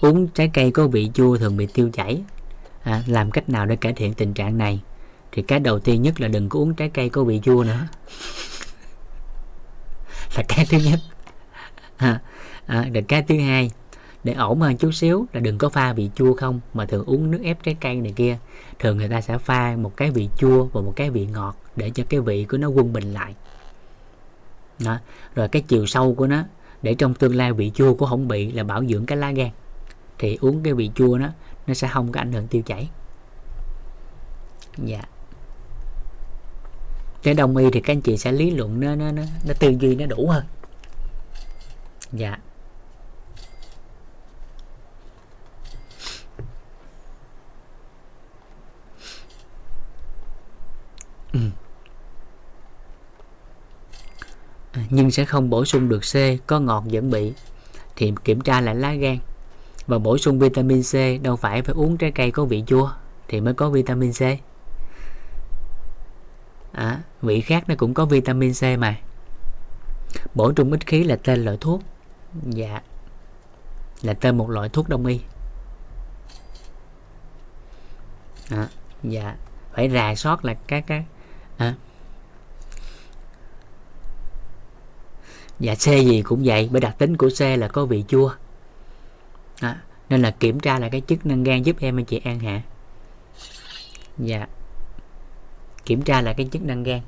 [0.00, 2.22] Uống trái cây có vị chua thường bị tiêu chảy.
[2.82, 4.80] À, làm cách nào để cải thiện tình trạng này?
[5.32, 7.86] Thì cái đầu tiên nhất là đừng có uống trái cây có vị chua nữa.
[10.36, 11.00] Là cái thứ nhất.
[11.96, 12.20] À,
[12.66, 13.70] à, rồi cái thứ hai
[14.28, 17.30] để ổn hơn chút xíu là đừng có pha vị chua không mà thường uống
[17.30, 18.38] nước ép trái cây này kia.
[18.78, 21.90] Thường người ta sẽ pha một cái vị chua và một cái vị ngọt để
[21.90, 23.34] cho cái vị của nó quân bình lại.
[24.84, 24.98] Đó.
[25.34, 26.44] rồi cái chiều sâu của nó
[26.82, 29.50] để trong tương lai vị chua của không bị là bảo dưỡng cái lá gan.
[30.18, 31.28] Thì uống cái vị chua nó
[31.66, 32.90] nó sẽ không có ảnh hưởng tiêu chảy.
[34.84, 35.02] Dạ.
[37.22, 39.74] Cái đông y thì các anh chị sẽ lý luận nó nó nó, nó tư
[39.80, 40.44] duy nó đủ hơn.
[42.12, 42.38] Dạ.
[51.32, 51.40] Ừ.
[54.72, 57.32] à, nhưng sẽ không bổ sung được C có ngọt vẫn bị.
[57.96, 59.18] Thì kiểm tra lại lá gan.
[59.86, 62.90] Và bổ sung vitamin C đâu phải phải uống trái cây có vị chua
[63.28, 64.22] thì mới có vitamin C.
[66.72, 68.96] À, vị khác nó cũng có vitamin C mà.
[70.34, 71.82] Bổ trung ít khí là tên loại thuốc.
[72.46, 72.82] Dạ
[74.02, 75.20] là tên một loại thuốc đông y.
[78.50, 78.68] À,
[79.02, 79.36] dạ
[79.72, 81.04] phải rà soát là các cái
[81.58, 81.74] à.
[85.60, 88.34] dạ C gì cũng vậy bởi đặc tính của C là có vị chua.
[89.60, 92.40] À, nên là kiểm tra lại cái chức năng gan giúp em anh chị an
[92.40, 92.62] hạ.
[94.18, 94.46] Dạ.
[95.84, 97.00] Kiểm tra lại cái chức năng gan.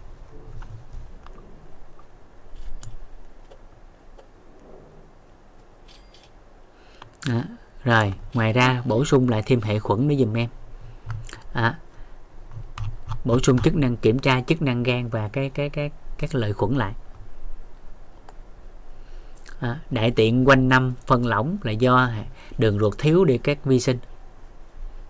[7.29, 7.45] À,
[7.85, 10.49] rồi ngoài ra bổ sung lại thêm hệ khuẩn nữa dùm em.
[11.53, 11.79] À,
[13.24, 16.52] bổ sung chức năng kiểm tra chức năng gan và cái cái cái các lợi
[16.52, 16.94] khuẩn lại.
[19.60, 22.10] À, đại tiện quanh năm phân lỏng là do
[22.58, 23.99] đường ruột thiếu đi các vi sinh.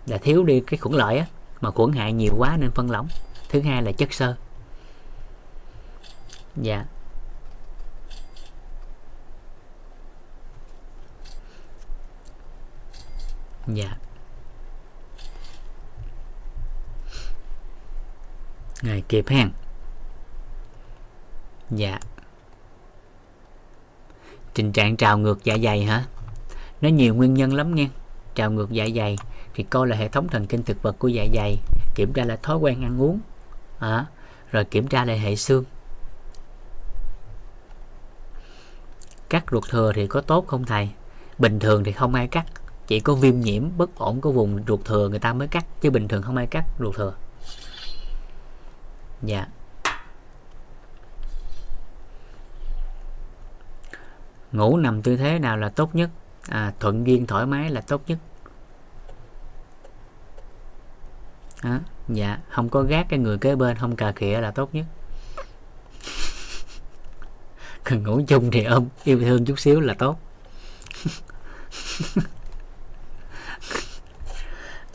[0.05, 1.25] Là thiếu đi cái khuẩn lợi á
[1.61, 3.07] mà khuẩn hại nhiều quá nên phân lỏng.
[3.49, 4.35] Thứ hai là chất xơ.
[6.55, 6.85] Dạ.
[13.67, 13.97] Dạ.
[18.81, 19.51] Ngày kịp hen
[21.69, 21.99] dạ.
[24.53, 26.05] Tình trạng trào ngược dạ dày hả?
[26.81, 27.89] Nó nhiều nguyên nhân lắm nghe.
[28.35, 29.17] Trào ngược dạ dày
[29.53, 31.57] thì coi là hệ thống thần kinh thực vật của dạ dày
[31.95, 33.19] kiểm tra là thói quen ăn uống.
[33.79, 34.05] À,
[34.51, 35.63] rồi kiểm tra lại hệ xương.
[39.29, 40.89] Cắt ruột thừa thì có tốt không thầy?
[41.39, 42.45] Bình thường thì không ai cắt
[42.87, 45.89] chỉ có viêm nhiễm bất ổn của vùng ruột thừa người ta mới cắt chứ
[45.89, 47.13] bình thường không ai cắt ruột thừa
[49.23, 49.47] dạ.
[54.51, 56.09] Ngủ nằm tư thế nào là tốt nhất?
[56.49, 58.17] À, thuận duyên thoải mái là tốt nhất.
[61.61, 64.85] À, dạ không có gác cái người kế bên không cà khịa là tốt nhất.
[67.83, 70.19] Cần ngủ chung thì ôm yêu thương chút xíu là tốt.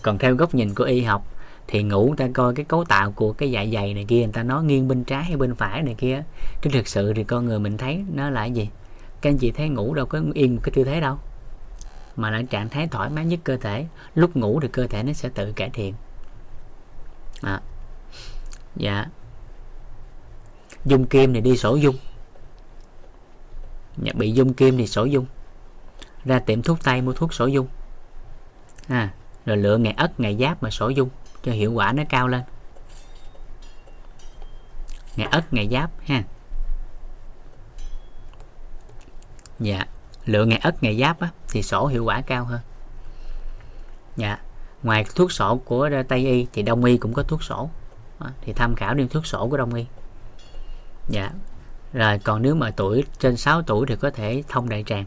[0.02, 1.35] Còn theo góc nhìn của y học
[1.68, 4.42] thì ngủ ta coi cái cấu tạo của cái dạ dày này kia người ta
[4.42, 6.22] nói nghiêng bên trái hay bên phải này kia.
[6.62, 8.68] Chứ thực sự thì con người mình thấy nó là gì?
[9.20, 11.18] Các anh chị thấy ngủ đâu có yên một cái tư thế đâu
[12.16, 13.86] mà là trạng thái thoải mái nhất cơ thể.
[14.14, 15.94] Lúc ngủ thì cơ thể nó sẽ tự cải thiện.
[17.42, 17.60] À.
[18.76, 19.06] dạ.
[20.84, 21.96] Dung kim thì đi sổ dung.
[24.02, 25.26] Dạ, bị dung kim thì sổ dung.
[26.24, 27.66] Ra tiệm thuốc tây mua thuốc sổ dung.
[28.88, 29.12] À,
[29.46, 31.08] rồi lựa ngày ất ngày giáp mà sổ dung
[31.46, 32.42] cho hiệu quả nó cao lên.
[35.16, 36.22] Ngày ất ngày giáp ha.
[39.60, 39.86] Dạ
[40.24, 42.60] lựa ngày ất ngày giáp á, thì sổ hiệu quả cao hơn.
[44.16, 44.38] Dạ
[44.82, 47.70] ngoài thuốc sổ của tây y thì đông y cũng có thuốc sổ.
[48.20, 49.86] Đó, thì tham khảo đi thuốc sổ của đông y.
[51.08, 51.30] Dạ
[51.92, 55.04] rồi còn nếu mà tuổi trên 6 tuổi thì có thể thông đại tràng.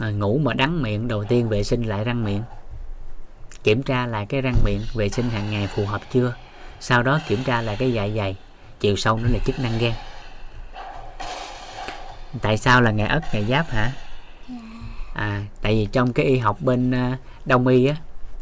[0.00, 2.42] À, ngủ mà đắng miệng đầu tiên vệ sinh lại răng miệng.
[3.64, 6.34] Kiểm tra lại cái răng miệng vệ sinh hàng ngày phù hợp chưa?
[6.80, 8.36] Sau đó kiểm tra lại cái dạ dày.
[8.80, 9.92] Chiều sâu nữa là chức năng gan.
[12.42, 13.92] Tại sao là ngày ất ngày giáp hả?
[15.14, 17.96] À tại vì trong cái y học bên uh, đông y á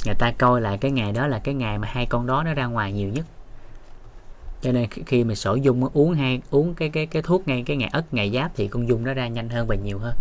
[0.06, 2.54] người ta coi lại cái ngày đó là cái ngày mà hai con đó nó
[2.54, 3.26] ra ngoài nhiều nhất.
[4.62, 7.76] Cho nên khi mà sổ dung uống hay uống cái cái cái thuốc ngay cái
[7.76, 10.14] ngày ất ngày giáp thì con dung nó ra nhanh hơn và nhiều hơn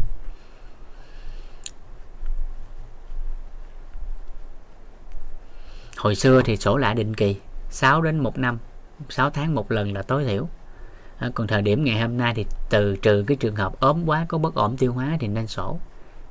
[5.97, 7.35] hồi xưa thì sổ lại định kỳ
[7.69, 8.57] 6 đến 1 năm
[9.09, 10.47] 6 tháng một lần là tối thiểu.
[11.17, 14.25] À, còn thời điểm ngày hôm nay thì từ trừ cái trường hợp ốm quá
[14.29, 15.79] có bất ổn tiêu hóa thì nên sổ.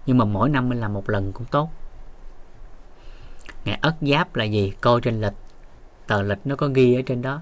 [0.06, 1.70] Nhưng mà mỗi năm mình làm một lần cũng tốt.
[3.64, 4.72] Ngày ất giáp là gì?
[4.80, 5.32] Coi trên lịch
[6.06, 7.40] tờ lịch nó có ghi ở trên đó.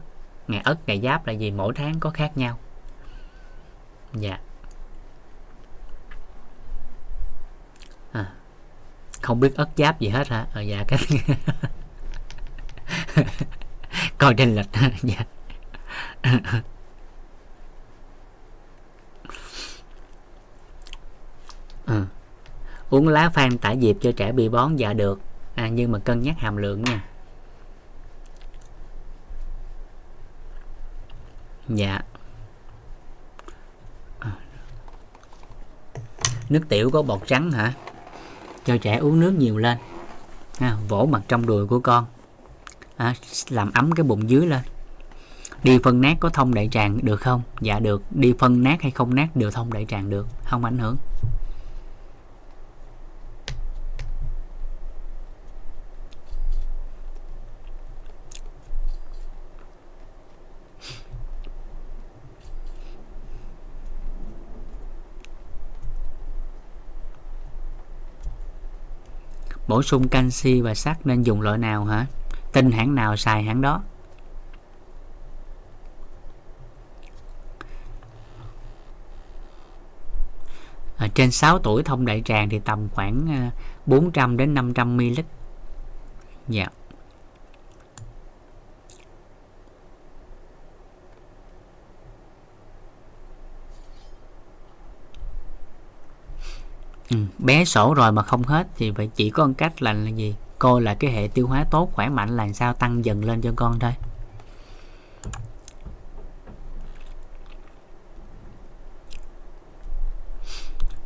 [0.48, 1.50] Ngày ất ngày giáp là gì?
[1.50, 2.58] Mỗi tháng có khác nhau.
[4.12, 4.38] Dạ.
[8.12, 8.32] À,
[9.22, 10.46] không biết ất giáp gì hết hả?
[10.54, 10.98] Ờ dạ cái
[14.18, 14.66] coi trên lịch.
[15.02, 15.24] Dạ.
[21.86, 22.04] Ừ.
[22.90, 25.20] uống lá phan tả diệp cho trẻ bị bón dạ được.
[25.54, 27.04] À, nhưng mà cân nhắc hàm lượng nha.
[31.68, 32.00] Dạ.
[34.18, 34.32] À.
[36.48, 37.72] Nước tiểu có bọt trắng hả?
[38.64, 39.78] Cho trẻ uống nước nhiều lên.
[40.58, 42.06] À, vỗ mặt trong đùi của con
[42.96, 43.14] à,
[43.48, 44.62] làm ấm cái bụng dưới lên.
[45.62, 47.42] Đi phân nát có thông đại tràng được không?
[47.60, 48.02] Dạ được.
[48.10, 50.26] Đi phân nát hay không nát đều thông đại tràng được.
[50.44, 50.96] Không ảnh hưởng.
[69.68, 72.06] Bổ sung canxi và sắt nên dùng loại nào hả?
[72.54, 73.82] Tin hãng nào xài hãng đó?
[80.96, 83.50] À, trên 6 tuổi thông đại tràng thì tầm khoảng à,
[83.86, 85.20] 400 đến 500 ml
[86.48, 86.66] dạ.
[97.10, 100.10] Ừ, bé sổ rồi mà không hết thì phải chỉ có một cách là, là
[100.10, 100.34] gì?
[100.58, 102.72] Coi là cái hệ tiêu hóa tốt, khỏe mạnh là sao?
[102.72, 103.94] Tăng dần lên cho con thôi.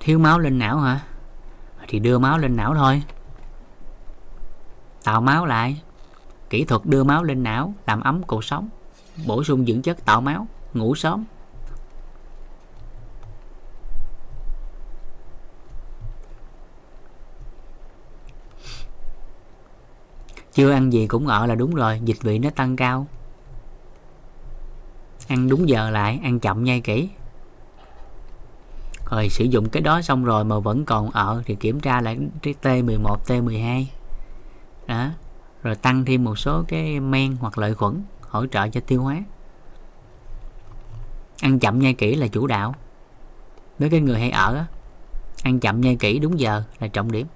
[0.01, 1.01] Thiếu máu lên não hả?
[1.89, 3.03] Thì đưa máu lên não thôi.
[5.05, 5.83] Tạo máu lại.
[6.51, 8.69] Kỹ thuật đưa máu lên não, làm ấm cuộc sống.
[9.27, 11.25] Bổ sung dưỡng chất tạo máu, ngủ sớm.
[20.59, 23.07] Chưa ăn gì cũng ở là đúng rồi, dịch vị nó tăng cao.
[25.29, 27.09] Ăn đúng giờ lại, ăn chậm nhai kỹ.
[29.11, 32.19] Rồi sử dụng cái đó xong rồi mà vẫn còn ở thì kiểm tra lại
[32.43, 33.85] cái T11 T12
[34.87, 35.09] đó,
[35.63, 39.23] rồi tăng thêm một số cái men hoặc lợi khuẩn hỗ trợ cho tiêu hóa.
[41.41, 42.75] Ăn chậm nhai kỹ là chủ đạo.
[43.79, 44.65] Với cái người hay ở
[45.43, 47.27] ăn chậm nhai kỹ đúng giờ là trọng điểm.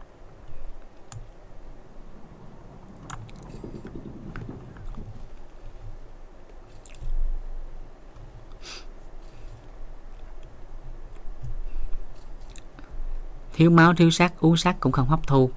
[13.52, 15.50] Thiếu máu thiếu sắt uống sắt cũng không hấp thu.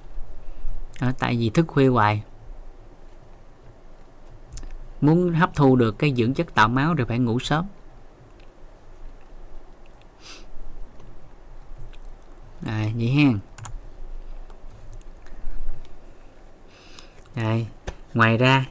[0.98, 2.22] À, tại vì thức khuya hoài.
[5.00, 7.64] Muốn hấp thu được cái dưỡng chất tạo máu thì phải ngủ sớm.
[12.66, 13.38] À, vậy hen
[17.34, 17.66] Đây,
[18.14, 18.64] ngoài ra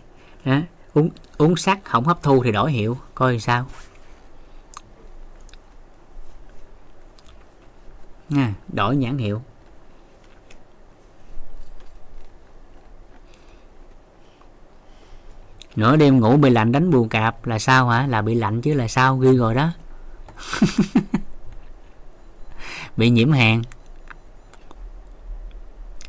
[0.45, 0.57] đó,
[0.93, 3.65] uống uống sắt không hấp thu thì đổi hiệu coi sao?
[8.29, 8.53] Nha.
[8.73, 9.41] Đổi nhãn hiệu.
[15.75, 17.45] Nửa đêm ngủ bị lạnh đánh buồn cạp.
[17.45, 18.07] Là sao hả?
[18.07, 19.17] Là bị lạnh chứ là sao?
[19.17, 19.71] Ghi rồi đó.
[22.97, 23.61] Bị nhiễm hàng.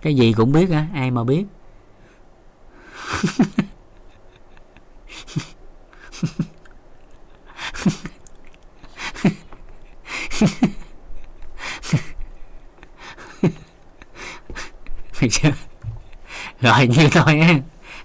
[0.03, 1.45] cái gì cũng biết á, ai mà biết.
[15.31, 15.51] Được chưa?
[16.61, 17.55] rồi như thôi á.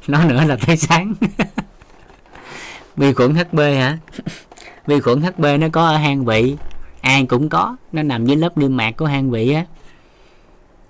[0.08, 1.14] Nói nữa là tới sáng.
[2.96, 3.98] Vi khuẩn hb hả?
[4.88, 6.56] Vi khuẩn hb nó có ở hang vị.
[7.02, 7.76] Ai cũng có.
[7.92, 9.66] Nó nằm dưới lớp niêm mạc của hang vị á.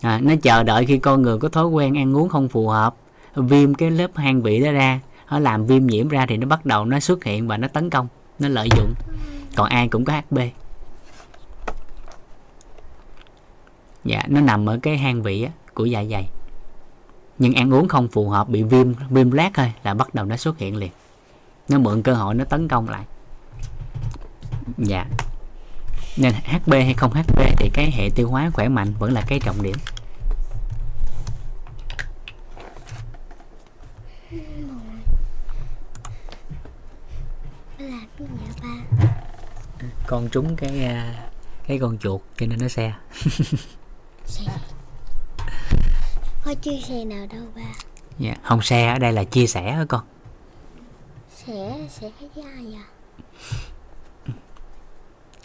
[0.01, 2.95] À, nó chờ đợi khi con người có thói quen ăn uống không phù hợp
[3.35, 5.00] viêm cái lớp hang vị đó ra.
[5.32, 7.90] Nó làm viêm nhiễm ra thì nó bắt đầu nó xuất hiện và nó tấn
[7.90, 8.08] công
[8.40, 8.93] nó lợi dụng.
[9.56, 10.40] Còn ai cũng có hb
[14.03, 15.51] dạ nó nằm ở cái hang vị á,
[15.82, 16.30] của dạ dày.
[17.40, 20.38] Nhưng ăn uống không phù hợp bị viêm viêm lát thôi là bắt đầu nó
[20.38, 20.92] xuất hiện liền.
[21.69, 23.06] Nó mượn cơ hội nó tấn công lại.
[24.77, 25.06] Dạ.
[26.18, 29.40] Nên hb hay không hb thì cái hệ tiêu hóa khỏe mạnh vẫn là cái
[29.40, 29.76] trọng điểm.
[40.08, 41.30] Con trúng cái à,
[41.68, 42.93] cái con chuột cho nên nó xe
[44.26, 44.43] Xe
[46.45, 47.74] Có chia xe nào đâu ba.
[48.20, 48.36] Dạ.
[48.44, 50.02] không xe ở đây là chia sẻ hả con?
[51.36, 52.86] Sẽ, sẽ với ai à?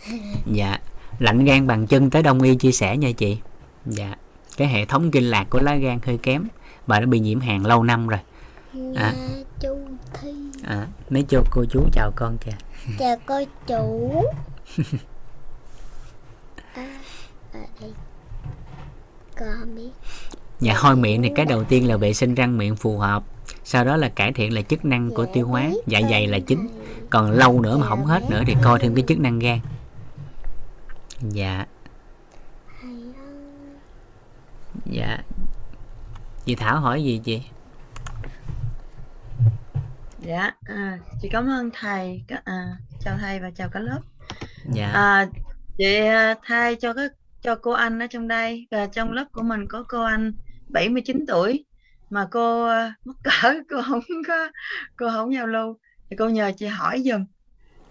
[0.53, 0.79] dạ.
[1.19, 3.39] Lạnh gan bằng chân tới đông y chia sẻ nha chị.
[3.87, 4.15] Dạ.
[4.57, 6.49] Cái hệ thống kinh lạc của lá gan hơi kém.
[6.87, 8.21] Và nó bị nhiễm hàn lâu năm rồi.
[8.73, 9.13] Nhà
[9.61, 9.79] chú
[10.21, 10.35] Thi.
[10.65, 12.57] À, mấy cho cô chú chào con kìa.
[12.99, 14.23] Chào cô chủ
[16.75, 17.01] À,
[17.53, 17.93] ở đây
[19.37, 19.91] Con biết
[20.61, 23.23] dạ hôi miệng thì cái đầu tiên là vệ sinh răng miệng phù hợp.
[23.65, 25.71] Sau đó là cải thiện là chức năng của tiêu hóa.
[25.87, 26.69] Dạ dày là chính.
[27.11, 29.59] Còn lâu nữa mà không hết nữa thì coi thêm cái chức năng gan.
[31.21, 31.67] Dạ.
[34.85, 35.19] Dạ.
[36.45, 37.43] Chị thảo hỏi gì chị?
[40.21, 42.25] Dạ à, chị cảm ơn thầy.
[42.45, 44.01] À, chào thầy và chào cả lớp.
[44.73, 44.91] Dạ.
[44.91, 45.27] À,
[45.79, 47.09] chị à, thay cho cái
[47.43, 48.67] cho cô anh ở trong đây.
[48.71, 50.33] Và trong lớp của mình có cô anh
[50.69, 51.65] 79 tuổi
[52.11, 54.49] mà cô à, mắc cỡ cô không có
[54.97, 55.79] cô không giao lưu.
[56.11, 57.25] Thì cô nhờ chị hỏi giùm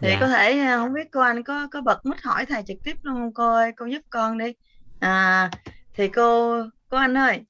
[0.02, 0.18] thì Dạ.
[0.20, 2.98] có thể à, không biết cô anh có có bật mic hỏi thầy trực tiếp
[3.02, 3.34] luôn không?
[3.34, 4.54] Cô ơi cô giúp con đi.
[5.00, 5.50] À
[5.94, 6.58] thì cô
[6.90, 7.46] cô anh ơi.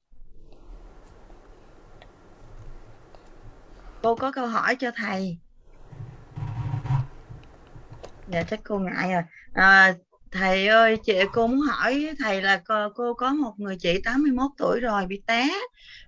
[4.01, 5.37] Cô có câu hỏi cho thầy.
[8.27, 9.21] Dạ chắc cô ngại rồi.
[9.53, 9.93] À,
[10.35, 14.51] thầy ơi chị cô muốn hỏi thầy là cô, cô có một người chị 81
[14.57, 15.47] tuổi rồi bị té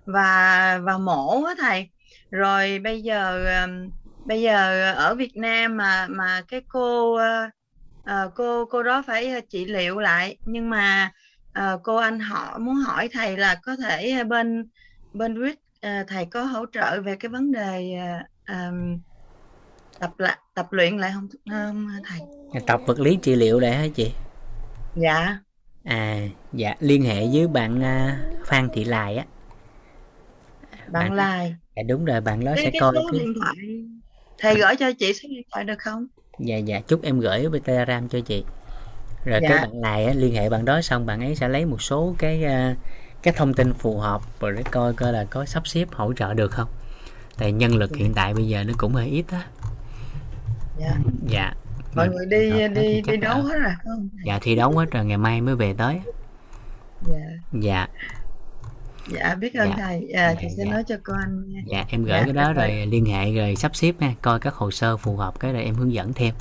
[0.06, 1.90] và và mổ á thầy.
[2.30, 3.44] Rồi bây giờ
[4.24, 7.16] bây giờ ở Việt Nam mà mà cái cô
[8.02, 10.38] ờ, cô cô đó phải trị liệu lại.
[10.44, 11.12] Nhưng mà
[11.52, 14.70] ờ, cô anh họ muốn hỏi thầy là có thể bên
[15.12, 17.94] bên RIT ờ, thầy có hỗ trợ về cái vấn đề
[18.48, 19.02] um,
[20.00, 22.20] tập lại tập luyện lại không không thầy.
[22.66, 24.12] Tập vật lý trị liệu đây hả chị?
[24.96, 25.38] Dạ.
[25.84, 26.20] À
[26.52, 29.24] dạ liên hệ với bạn à, phan thị lai á.
[30.88, 33.54] Bạn like dạ, đúng rồi bạn đó cái, sẽ cái coi số cái điện thoại.
[34.38, 36.06] Thầy gửi cho chị số điện thoại được không?
[36.38, 38.44] Dạ dạ chúc em gửi với telegram cho chị.
[39.24, 39.48] Rồi Dạ.
[39.48, 42.14] cái bạn này á, liên hệ bạn đó xong bạn ấy sẽ lấy một số
[42.18, 42.76] cái à,
[43.22, 46.34] cái thông tin phù hợp rồi để coi coi là có sắp xếp hỗ trợ
[46.34, 46.68] được không.
[47.38, 49.46] Tại nhân lực hiện tại bây giờ nó cũng hơi ít á
[50.80, 50.92] dạ.
[51.28, 51.52] Dạ.
[51.94, 54.08] Mọi Mình- người đi đi thì đi chắc đấu hết rồi không?
[54.24, 56.00] Dạ thi đấu hết rồi ngày mai mới về tới.
[57.06, 57.14] Dạ.
[57.52, 57.86] Dạ.
[59.12, 59.74] Dạ biết ơn Dạ.
[59.78, 60.06] thầy.
[60.14, 60.72] Dạ, chị Dạ, sẽ dạ.
[60.72, 63.56] nói cho cô anh nha dạ em gửi Dạ, cái đó rồi liên hệ rồi
[63.56, 64.14] sắp xếp nha.
[64.22, 66.34] Coi các hồ sơ phù hợp cái rồi em hướng dẫn thêm.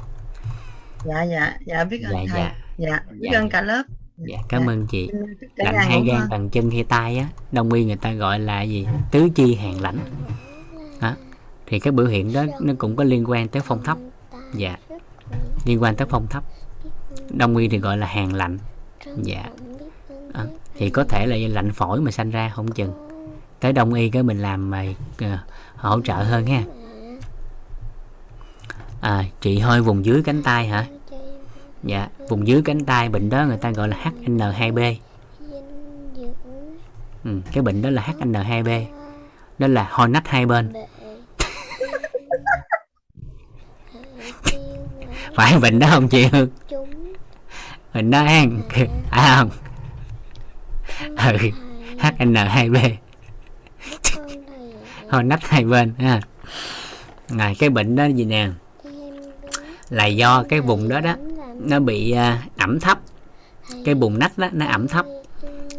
[1.06, 1.58] Dạ dạ.
[1.66, 2.42] Dạ biết ơn dạ thầy.
[2.42, 2.56] dạ.
[2.78, 3.50] Dạ biết Dạ, ơn dạ.
[3.52, 3.84] cả lớp.
[4.18, 5.10] Dạ cảm ơn chị.
[5.56, 6.28] Lạnh hai gan ngon.
[6.30, 7.28] bằng chân hay tay á.
[7.52, 8.88] Đông y người ta gọi là gì?
[9.12, 9.98] Tứ chi hàng lãnh
[11.02, 11.16] đó.
[11.68, 13.98] thì cái biểu hiện đó nó cũng có liên quan tới phong thấp
[14.54, 14.78] dạ.
[15.66, 16.44] Liên quan tới phong thấp.
[17.30, 18.58] Đông y thì gọi là hàng lạnh.
[19.24, 19.50] Dạ.
[20.34, 20.46] À,
[20.76, 22.94] thì có thể là lạnh phổi mà sanh ra không chừng.
[23.60, 24.86] Tới đông y cái mình làm mà
[25.20, 25.38] ờ,
[25.76, 26.64] hỗ trợ hơn ha.
[29.02, 30.86] À, chị hơi vùng dưới cánh tay hả?
[31.84, 34.96] Dạ vùng dưới cánh tay bệnh đó người ta gọi là HN2B
[37.24, 38.86] ừ, cái bệnh đó là HN2B
[39.60, 40.74] đó là hôi nách hai bên.
[45.38, 46.50] Phải bệnh đó không chị Hương
[47.94, 49.50] bệnh đó ăn phải không.
[51.18, 51.38] Ừ.
[52.00, 52.92] HN2B
[55.10, 56.22] hôi nách hai bên ha.
[57.38, 58.50] À, cái bệnh đó gì nè?
[59.90, 61.16] Là do cái vùng đó đó
[61.56, 63.00] nó bị à, ẩm thấp.
[63.86, 65.06] Cái vùng nách đó nó ẩm thấp.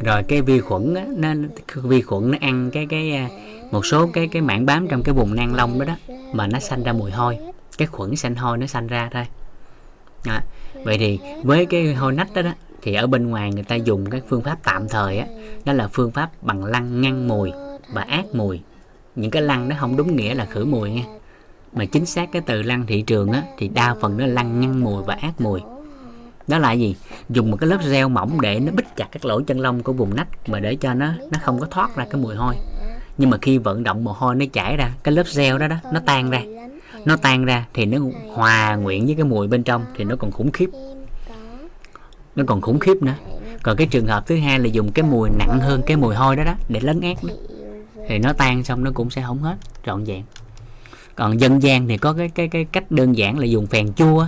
[0.04, 1.28] Rồi cái vi khuẩn á, nó
[1.74, 3.28] vi khuẩn nó ăn cái cái à,
[3.70, 5.96] một số cái cái mảng bám trong cái vùng nang lông đó đó
[6.32, 7.38] mà nó sanh ra mùi hôi.
[7.78, 9.24] Cái khuẩn sanh hôi nó sanh ra thôi
[10.24, 10.42] à,
[10.84, 12.50] vậy thì với cái hôi nách đó, đó
[12.82, 15.26] thì ở bên ngoài người ta dùng các phương pháp tạm thời á
[15.64, 17.52] đó là phương pháp bằng lăng ngăn mùi
[17.92, 18.60] và át mùi.
[19.14, 21.05] Những cái lăng nó không đúng nghĩa là khử mùi nha.
[21.72, 24.84] Mà chính xác cái từ lăng thị trường á thì đa phần nó lăng ngăn
[24.84, 25.60] mùi và át mùi.
[26.48, 26.97] Đó là gì?
[27.28, 29.92] Dùng một cái lớp gel mỏng để nó bít chặt các lỗ chân lông của
[29.92, 32.55] vùng nách mà để cho nó nó không có thoát ra cái mùi hôi.
[33.18, 35.76] Nhưng mà khi vận động mồ hôi nó chảy ra cái lớp gel đó đó
[35.92, 36.42] nó tan ra
[37.08, 37.98] nó tan ra thì nó
[38.34, 40.70] hòa nguyện với cái mùi bên trong thì nó còn khủng khiếp.
[42.36, 43.14] Nó còn khủng khiếp nữa.
[43.62, 46.36] Còn cái trường hợp thứ hai là dùng cái mùi nặng hơn cái mùi hôi
[46.36, 47.34] đó đó để lấn át đó.
[48.08, 49.56] Thì nó tan xong nó cũng sẽ không hết,
[49.86, 50.22] trọn vẹn.
[51.14, 54.26] Còn dân gian thì có cái cái cái cách đơn giản là dùng phèn chua.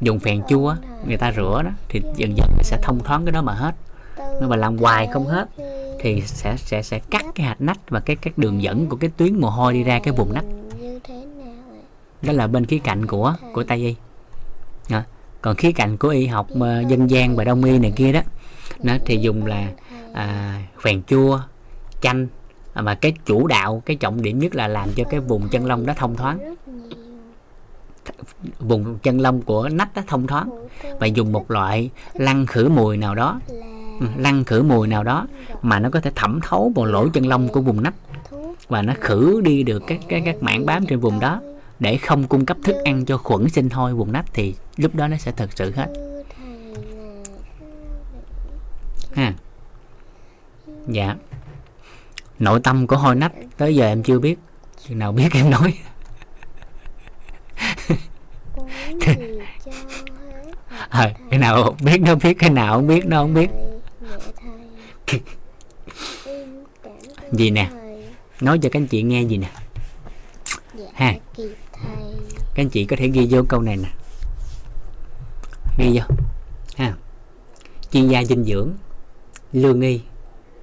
[0.00, 0.74] Dùng phèn chua,
[1.06, 3.74] người ta rửa đó, thì dần dần nó sẽ thông thoáng cái đó mà hết.
[4.40, 5.48] Nhưng mà làm hoài không hết
[6.00, 9.10] thì sẽ sẽ sẽ cắt cái hạt nách và cái các đường dẫn của cái
[9.16, 10.44] tuyến mồ hôi đi ra cái vùng nách
[12.22, 13.94] đó là bên khía cạnh của của tây y.
[14.88, 15.02] Đó.
[15.42, 18.20] còn khía cạnh của y học uh, dân gian và đông y này kia đó
[18.82, 19.68] nó thì dùng là
[20.12, 21.40] à, phèn chua
[22.00, 22.26] chanh
[22.72, 25.66] à, mà cái chủ đạo cái trọng điểm nhất là làm cho cái vùng chân
[25.66, 26.54] lông đó thông thoáng.
[28.58, 30.50] Vùng chân lông của nách đó thông thoáng.
[31.00, 33.40] Và dùng một loại lăn khử mùi nào đó
[34.00, 35.26] ừ, lăn khử mùi nào đó
[35.62, 37.94] mà nó có thể thẩm thấu vào lỗ chân lông của vùng nách.
[38.68, 41.40] Và nó khử đi được các các các mảng bám trên vùng đó
[41.78, 45.08] để không cung cấp thức ăn cho khuẩn sinh hôi vùng nách thì lúc đó
[45.08, 45.86] nó sẽ thực sự hết.
[49.14, 49.34] Ha.
[50.88, 51.16] Dạ.
[52.38, 54.38] Nội tâm của hôi nách tới giờ em chưa biết.
[54.88, 55.74] Chừng nào biết em nói.
[60.88, 63.48] À, cái nào biết nó biết cái nào không biết nó không biết.
[67.32, 67.70] Gì nè?
[68.40, 69.50] Nói cho các anh chị nghe gì nè?
[70.94, 71.14] Ha
[72.58, 73.88] các anh chị có thể ghi vô câu này nè.
[75.78, 76.02] Ghi vô.
[76.76, 76.94] Ha.
[77.90, 78.72] Chuyên gia dinh dưỡng
[79.52, 80.00] lương y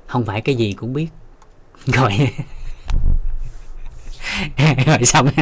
[0.07, 1.07] không phải cái gì cũng biết.
[1.85, 2.11] Rồi.
[4.85, 5.27] Rồi xong.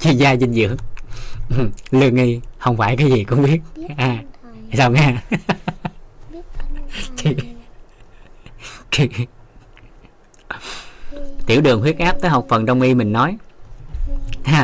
[0.00, 0.76] Chuyên gia dinh dưỡng
[1.90, 3.60] lương y không phải cái gì cũng biết.
[3.96, 4.22] À,
[4.72, 5.22] xong nha
[11.48, 13.36] tiểu đường huyết áp tới học phần đông y mình nói.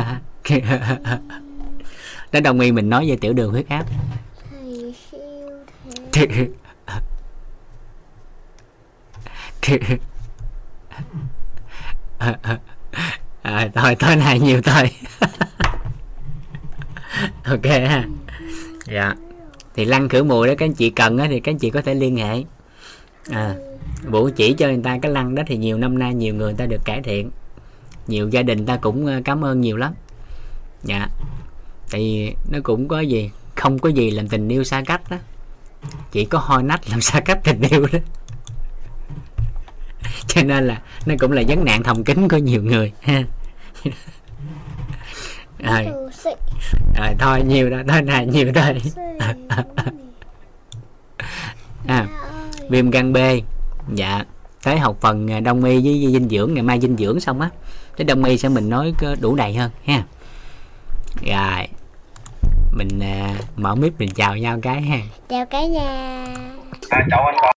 [2.31, 3.85] Tới đông y mình nói về tiểu đường huyết áp.
[13.41, 14.91] À, thôi tối nay nhiều thôi.
[17.45, 18.03] Ok ha.
[18.87, 19.15] Dạ.
[19.75, 21.81] Thì lăn khử mùi đó các anh chị cần á, thì các anh chị có
[21.81, 22.43] thể liên hệ.
[23.31, 23.55] À
[24.03, 26.65] vũ chỉ cho người ta cái lăn đó thì nhiều năm nay nhiều người ta
[26.65, 27.31] được cải thiện.
[28.07, 29.93] Nhiều gia đình ta cũng ờ, cảm ơn nhiều lắm.
[30.83, 31.07] Dạ.
[31.91, 35.17] Tại vì nó cũng có gì không có gì làm tình yêu xa cách đó.
[36.11, 37.99] Chỉ có hoi nách làm xa cách tình yêu đó.
[40.27, 42.91] Cho nên là nó cũng là vấn nạn thầm kín của nhiều người.
[43.01, 43.23] Ha
[45.59, 45.85] rồi,
[46.97, 48.81] rồi thôi nhiều đó thôi này nhiều thôi
[51.87, 52.07] à,
[52.69, 53.17] viêm gan B
[53.93, 54.23] dạ
[54.63, 57.49] tới học phần à, đông y với dinh dưỡng ngày mai dinh dưỡng xong á
[57.97, 60.03] cái đông y sẽ mình nói đủ đầy hơn ha.
[61.25, 61.67] Rồi
[62.71, 64.97] mình à, mở mic mình chào nhau cái ha.
[65.29, 66.25] Chào cả nhà.
[66.89, 67.07] À,